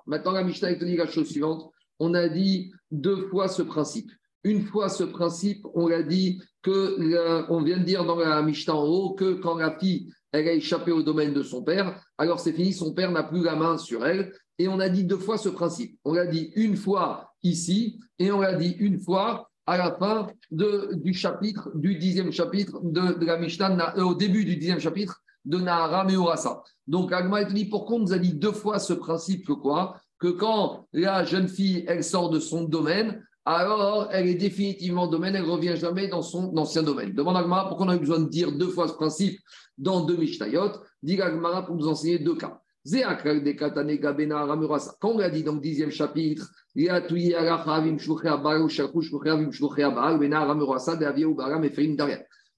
Maintenant, 0.05 0.31
la 0.31 0.43
Mishnah 0.43 0.75
te 0.75 0.85
dit 0.85 0.97
la 0.97 1.07
chose 1.07 1.29
suivante. 1.29 1.71
On 1.99 2.13
a 2.13 2.27
dit 2.27 2.71
deux 2.91 3.27
fois 3.29 3.47
ce 3.47 3.61
principe. 3.61 4.11
Une 4.43 4.63
fois 4.63 4.89
ce 4.89 5.03
principe, 5.03 5.65
on 5.73 5.91
a 5.91 6.01
dit 6.01 6.41
que, 6.61 6.95
la- 6.99 7.45
on 7.51 7.61
vient 7.61 7.77
de 7.77 7.83
dire 7.83 8.05
dans 8.05 8.15
la 8.17 8.41
Mishnah 8.41 8.75
en 8.75 8.85
haut 8.85 9.13
que 9.13 9.33
quand 9.33 9.55
la 9.55 9.77
fille, 9.77 10.11
elle 10.31 10.47
a 10.47 10.53
échappé 10.53 10.91
au 10.91 11.03
domaine 11.03 11.33
de 11.33 11.43
son 11.43 11.63
père, 11.63 12.01
alors 12.17 12.39
c'est 12.39 12.53
fini, 12.53 12.71
son 12.73 12.93
père 12.93 13.11
n'a 13.11 13.23
plus 13.23 13.43
la 13.43 13.55
main 13.55 13.77
sur 13.77 14.05
elle. 14.05 14.31
Et 14.57 14.67
on 14.67 14.79
a 14.79 14.89
dit 14.89 15.05
deux 15.05 15.17
fois 15.17 15.37
ce 15.37 15.49
principe. 15.49 15.97
On 16.03 16.13
l'a 16.13 16.25
dit 16.27 16.51
une 16.55 16.75
fois 16.75 17.31
ici 17.43 17.99
et 18.19 18.29
on 18.31 18.41
l'a 18.41 18.53
dit 18.55 18.75
une 18.79 18.99
fois 18.99 19.49
à 19.65 19.77
la 19.77 19.95
fin 19.97 20.27
du 20.51 21.13
chapitre, 21.13 21.71
du 21.75 21.95
dixième 21.95 22.31
chapitre 22.31 22.79
de, 22.83 23.17
de 23.19 23.25
la 23.25 23.37
Mishnah, 23.37 23.69
Na- 23.69 23.97
au 24.03 24.15
début 24.15 24.43
du 24.43 24.57
dixième 24.57 24.79
chapitre 24.79 25.21
de 25.45 25.57
Nahara 25.57 26.03
Meorasa. 26.05 26.63
Donc, 26.87 27.11
Agma 27.11 27.45
te 27.45 27.53
dit 27.53 27.65
pourquoi 27.65 27.97
on 27.97 27.99
nous 27.99 28.13
a 28.13 28.17
dit 28.17 28.33
deux 28.33 28.51
fois 28.51 28.79
ce 28.79 28.93
principe 28.93 29.45
que 29.45 29.53
quoi 29.53 29.97
Que 30.19 30.27
quand 30.27 30.87
la 30.93 31.23
jeune 31.23 31.47
fille, 31.47 31.85
elle 31.87 32.03
sort 32.03 32.29
de 32.29 32.39
son 32.39 32.63
domaine, 32.63 33.23
alors 33.45 34.09
elle 34.11 34.27
est 34.27 34.35
définitivement 34.35 35.07
domaine, 35.07 35.35
elle 35.35 35.45
ne 35.45 35.49
revient 35.49 35.75
jamais 35.75 36.07
dans 36.07 36.21
son 36.21 36.55
ancien 36.57 36.83
domaine. 36.83 37.13
Demande 37.13 37.37
Agma 37.37 37.65
pourquoi 37.67 37.87
on 37.87 37.89
a 37.89 37.95
eu 37.95 37.99
besoin 37.99 38.19
de 38.19 38.29
dire 38.29 38.51
deux 38.51 38.67
fois 38.67 38.87
ce 38.87 38.93
principe 38.93 39.39
dans 39.77 40.01
deux 40.01 40.17
Mishnayot 40.17 40.71
Dit 41.01 41.21
Agmara 41.21 41.65
pour 41.65 41.75
nous 41.75 41.87
enseigner 41.87 42.19
deux 42.19 42.35
cas. 42.35 42.59
Quand 44.99 45.09
on 45.09 45.17
l'a 45.17 45.29
dit 45.29 45.43
dans 45.43 45.53
le 45.53 45.59
dixième 45.59 45.91
chapitre, 45.91 46.49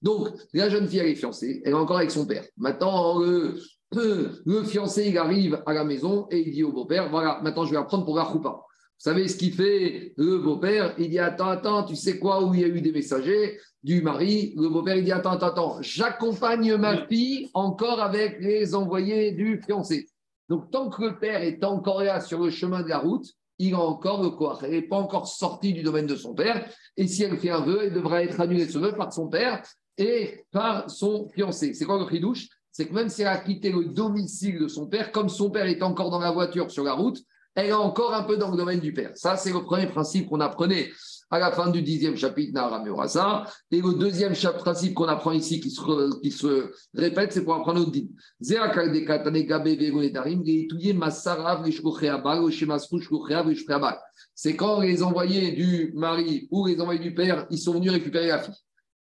Donc, 0.02 0.28
la 0.52 0.68
jeune 0.68 0.88
fille, 0.88 0.98
elle 0.98 1.06
est 1.06 1.14
fiancée, 1.14 1.62
elle 1.64 1.72
est 1.72 1.76
encore 1.76 1.98
avec 1.98 2.10
son 2.10 2.26
père. 2.26 2.44
Maintenant, 2.56 3.20
le, 3.20 3.56
le 3.94 4.64
fiancé, 4.64 5.08
il 5.08 5.18
arrive 5.18 5.62
à 5.64 5.72
la 5.72 5.84
maison 5.84 6.26
et 6.30 6.40
il 6.40 6.52
dit 6.52 6.64
au 6.64 6.72
beau-père 6.72 7.08
Voilà, 7.10 7.40
maintenant 7.42 7.64
je 7.64 7.70
vais 7.70 7.76
apprendre 7.76 8.04
pour 8.04 8.16
la 8.16 8.24
choupa. 8.24 8.50
Vous 8.50 9.10
savez 9.10 9.26
ce 9.28 9.36
qu'il 9.36 9.52
fait 9.52 10.12
le 10.16 10.38
beau-père 10.38 10.94
Il 10.98 11.10
dit 11.10 11.18
Attends, 11.18 11.48
attends, 11.48 11.84
tu 11.84 11.96
sais 11.96 12.18
quoi 12.18 12.44
Où 12.44 12.54
il 12.54 12.60
y 12.60 12.64
a 12.64 12.68
eu 12.68 12.80
des 12.80 12.92
messagers 12.92 13.58
du 13.82 14.02
mari? 14.02 14.54
Le 14.56 14.68
beau-père, 14.68 14.96
il 14.96 15.04
dit 15.04 15.12
Attends, 15.12 15.32
attends, 15.32 15.46
attends, 15.46 15.82
j'accompagne 15.82 16.76
ma 16.76 17.06
fille 17.06 17.48
encore 17.54 18.00
avec 18.00 18.40
les 18.40 18.74
envoyés 18.74 19.32
du 19.32 19.60
fiancé. 19.64 20.08
Donc, 20.48 20.70
tant 20.70 20.90
que 20.90 21.02
le 21.02 21.18
père 21.18 21.42
est 21.42 21.62
encore 21.64 22.02
là 22.02 22.20
sur 22.20 22.40
le 22.40 22.50
chemin 22.50 22.82
de 22.82 22.88
la 22.88 22.98
route, 22.98 23.26
il 23.58 23.74
a 23.74 23.78
encore 23.78 24.22
le 24.22 24.30
quoi? 24.30 24.58
Elle 24.62 24.72
n'est 24.72 24.82
pas 24.82 24.96
encore 24.96 25.28
sortie 25.28 25.72
du 25.72 25.82
domaine 25.82 26.06
de 26.06 26.16
son 26.16 26.34
père. 26.34 26.68
Et 26.96 27.06
si 27.06 27.22
elle 27.22 27.38
fait 27.38 27.50
un 27.50 27.60
vœu, 27.60 27.80
elle 27.84 27.92
devra 27.92 28.22
être 28.24 28.40
annulée 28.40 28.66
ce 28.66 28.78
vœu 28.78 28.92
par 28.96 29.12
son 29.12 29.28
père 29.28 29.62
et 29.98 30.44
par 30.50 30.90
son 30.90 31.28
fiancé. 31.28 31.74
C'est 31.74 31.84
quoi 31.84 31.98
le 31.98 32.04
ridouche? 32.04 32.48
C'est 32.70 32.86
que 32.86 32.94
même 32.94 33.08
si 33.08 33.22
elle 33.22 33.28
a 33.28 33.36
quitté 33.38 33.70
le 33.70 33.86
domicile 33.86 34.58
de 34.58 34.68
son 34.68 34.86
père, 34.86 35.12
comme 35.12 35.28
son 35.28 35.50
père 35.50 35.66
est 35.66 35.82
encore 35.82 36.10
dans 36.10 36.20
la 36.20 36.30
voiture 36.30 36.70
sur 36.70 36.84
la 36.84 36.94
route, 36.94 37.18
elle 37.54 37.66
est 37.66 37.72
encore 37.72 38.14
un 38.14 38.22
peu 38.22 38.38
dans 38.38 38.50
le 38.50 38.56
domaine 38.56 38.80
du 38.80 38.94
père. 38.94 39.10
Ça, 39.14 39.36
c'est 39.36 39.52
le 39.52 39.62
premier 39.62 39.86
principe 39.86 40.28
qu'on 40.28 40.40
apprenait 40.40 40.90
à 41.30 41.38
la 41.38 41.50
fin 41.50 41.70
du 41.70 41.82
dixième 41.82 42.16
chapitre 42.16 42.52
Nahara 42.52 42.82
Murasa. 42.82 43.44
Et 43.70 43.80
le 43.80 43.94
deuxième 43.94 44.34
principe 44.34 44.94
qu'on 44.94 45.08
apprend 45.08 45.32
ici, 45.32 45.60
qui 45.60 45.70
se, 45.70 46.20
qui 46.20 46.30
se 46.30 46.72
répète, 46.94 47.32
c'est 47.32 47.42
pour 47.44 47.54
apprendre 47.54 47.80
au 47.80 47.90
bal. 53.78 53.98
C'est 54.34 54.56
quand 54.56 54.80
les 54.80 55.02
envoyés 55.02 55.52
du 55.52 55.92
mari 55.94 56.48
ou 56.50 56.66
les 56.66 56.80
envoyés 56.80 57.00
du 57.00 57.14
père, 57.14 57.46
ils 57.50 57.58
sont 57.58 57.74
venus 57.74 57.92
récupérer 57.92 58.28
la 58.28 58.38
fille. 58.38 58.54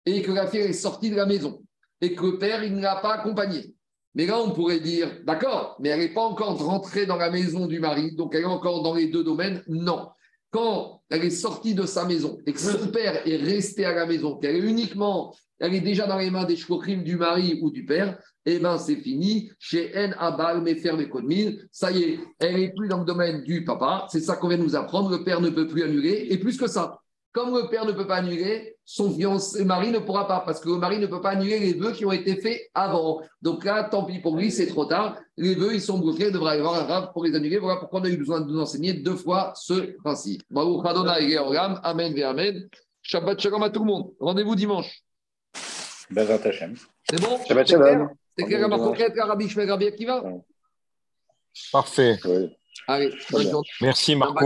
Et 0.06 0.22
que 0.22 0.32
la 0.32 0.46
fille 0.46 0.60
est 0.60 0.72
sortie 0.72 1.10
de 1.10 1.16
la 1.16 1.26
maison. 1.26 1.62
Et 2.00 2.14
que 2.14 2.24
le 2.24 2.38
père, 2.38 2.64
il 2.64 2.74
ne 2.74 2.82
l'a 2.82 2.96
pas 2.96 3.14
accompagnée. 3.14 3.74
Mais 4.14 4.26
là, 4.26 4.40
on 4.40 4.50
pourrait 4.50 4.80
dire, 4.80 5.08
d'accord, 5.24 5.76
mais 5.78 5.90
elle 5.90 6.00
n'est 6.00 6.14
pas 6.14 6.24
encore 6.24 6.58
rentrée 6.58 7.06
dans 7.06 7.16
la 7.16 7.30
maison 7.30 7.66
du 7.66 7.78
mari, 7.78 8.12
donc 8.16 8.34
elle 8.34 8.42
est 8.42 8.46
encore 8.46 8.82
dans 8.82 8.94
les 8.94 9.06
deux 9.06 9.22
domaines. 9.22 9.62
Non. 9.68 10.08
Quand 10.50 11.02
elle 11.10 11.24
est 11.24 11.30
sortie 11.30 11.74
de 11.74 11.86
sa 11.86 12.04
maison 12.06 12.38
et 12.44 12.52
que 12.52 12.58
son 12.58 12.88
père 12.88 13.24
est 13.24 13.36
resté 13.36 13.84
à 13.84 13.94
la 13.94 14.06
maison, 14.06 14.36
qu'elle 14.36 14.56
est 14.56 14.68
uniquement, 14.68 15.32
elle 15.60 15.74
est 15.74 15.80
déjà 15.80 16.08
dans 16.08 16.18
les 16.18 16.30
mains 16.30 16.44
des 16.44 16.56
shkochim 16.56 17.02
du 17.02 17.16
mari 17.16 17.60
ou 17.62 17.70
du 17.70 17.84
père, 17.84 18.18
eh 18.46 18.58
bien, 18.58 18.78
c'est 18.78 18.96
fini. 18.96 19.52
Chez 19.60 19.92
En 19.94 20.12
Abal, 20.18 20.62
Mefer, 20.62 20.94
Mekodmin, 20.94 21.52
ça 21.70 21.92
y 21.92 22.02
est, 22.02 22.20
elle 22.40 22.56
n'est 22.56 22.72
plus 22.72 22.88
dans 22.88 22.98
le 22.98 23.04
domaine 23.04 23.44
du 23.44 23.64
papa. 23.64 24.06
C'est 24.10 24.20
ça 24.20 24.36
qu'on 24.36 24.48
vient 24.48 24.56
nous 24.56 24.74
apprendre. 24.74 25.10
Le 25.10 25.22
père 25.22 25.40
ne 25.40 25.50
peut 25.50 25.68
plus 25.68 25.82
annuler. 25.84 26.28
Et 26.30 26.38
plus 26.38 26.56
que 26.56 26.66
ça, 26.66 26.99
comme 27.32 27.54
le 27.54 27.68
père 27.68 27.84
ne 27.84 27.92
peut 27.92 28.06
pas 28.06 28.16
annuler, 28.16 28.76
son 28.84 29.14
fiancé 29.14 29.64
mari 29.64 29.90
ne 29.90 30.00
pourra 30.00 30.26
pas, 30.26 30.40
parce 30.40 30.60
que 30.60 30.68
le 30.68 30.76
mari 30.76 30.98
ne 30.98 31.06
peut 31.06 31.20
pas 31.20 31.30
annuler 31.30 31.60
les 31.60 31.74
vœux 31.74 31.92
qui 31.92 32.04
ont 32.04 32.12
été 32.12 32.40
faits 32.40 32.70
avant. 32.74 33.22
Donc 33.40 33.64
là, 33.64 33.84
tant 33.84 34.04
pis 34.04 34.18
pour 34.18 34.36
lui, 34.36 34.50
c'est 34.50 34.66
trop 34.66 34.84
tard. 34.84 35.16
Les 35.36 35.54
vœux, 35.54 35.74
ils 35.74 35.80
sont 35.80 35.98
bloqués, 35.98 36.26
il 36.26 36.32
devra 36.32 36.56
y 36.56 36.58
avoir 36.58 36.74
un 36.74 36.84
rave 36.84 37.12
pour 37.12 37.24
les 37.24 37.34
annuler. 37.34 37.58
Voilà 37.58 37.78
pourquoi 37.78 38.00
on 38.00 38.04
a 38.04 38.08
eu 38.08 38.16
besoin 38.16 38.40
de 38.40 38.50
nous 38.50 38.60
enseigner 38.60 38.94
deux 38.94 39.16
fois 39.16 39.52
ce 39.54 39.96
principe. 39.98 40.42
Baruch 40.50 40.84
Georgam, 41.28 41.80
Amen 41.84 42.12
ve 42.12 42.22
Amen. 42.22 42.68
Shabbat 43.02 43.40
Shalom 43.40 43.62
à 43.62 43.70
tout 43.70 43.80
le 43.80 43.86
monde. 43.86 44.12
Rendez-vous 44.18 44.56
dimanche. 44.56 45.02
Bezat 46.10 46.40
Hashem. 46.44 46.74
C'est 47.08 47.20
bon? 47.20 47.38
Shabbat 47.46 47.68
C'est 47.68 47.76
clair? 47.76 47.92
Shalom. 47.92 48.08
C'est 48.36 48.44
clair, 48.44 48.68
Marco 48.68 48.92
Kret, 48.92 49.12
Rabbi 49.16 49.48
Shmuel, 49.48 49.70
Rabbi 49.70 49.86
Akiva? 49.86 50.22
Parfait. 51.72 52.18
Allez, 52.86 53.12
bonne 53.30 53.50
journée. 53.50 53.68
Merci 53.80 54.16
Marco. 54.16 54.44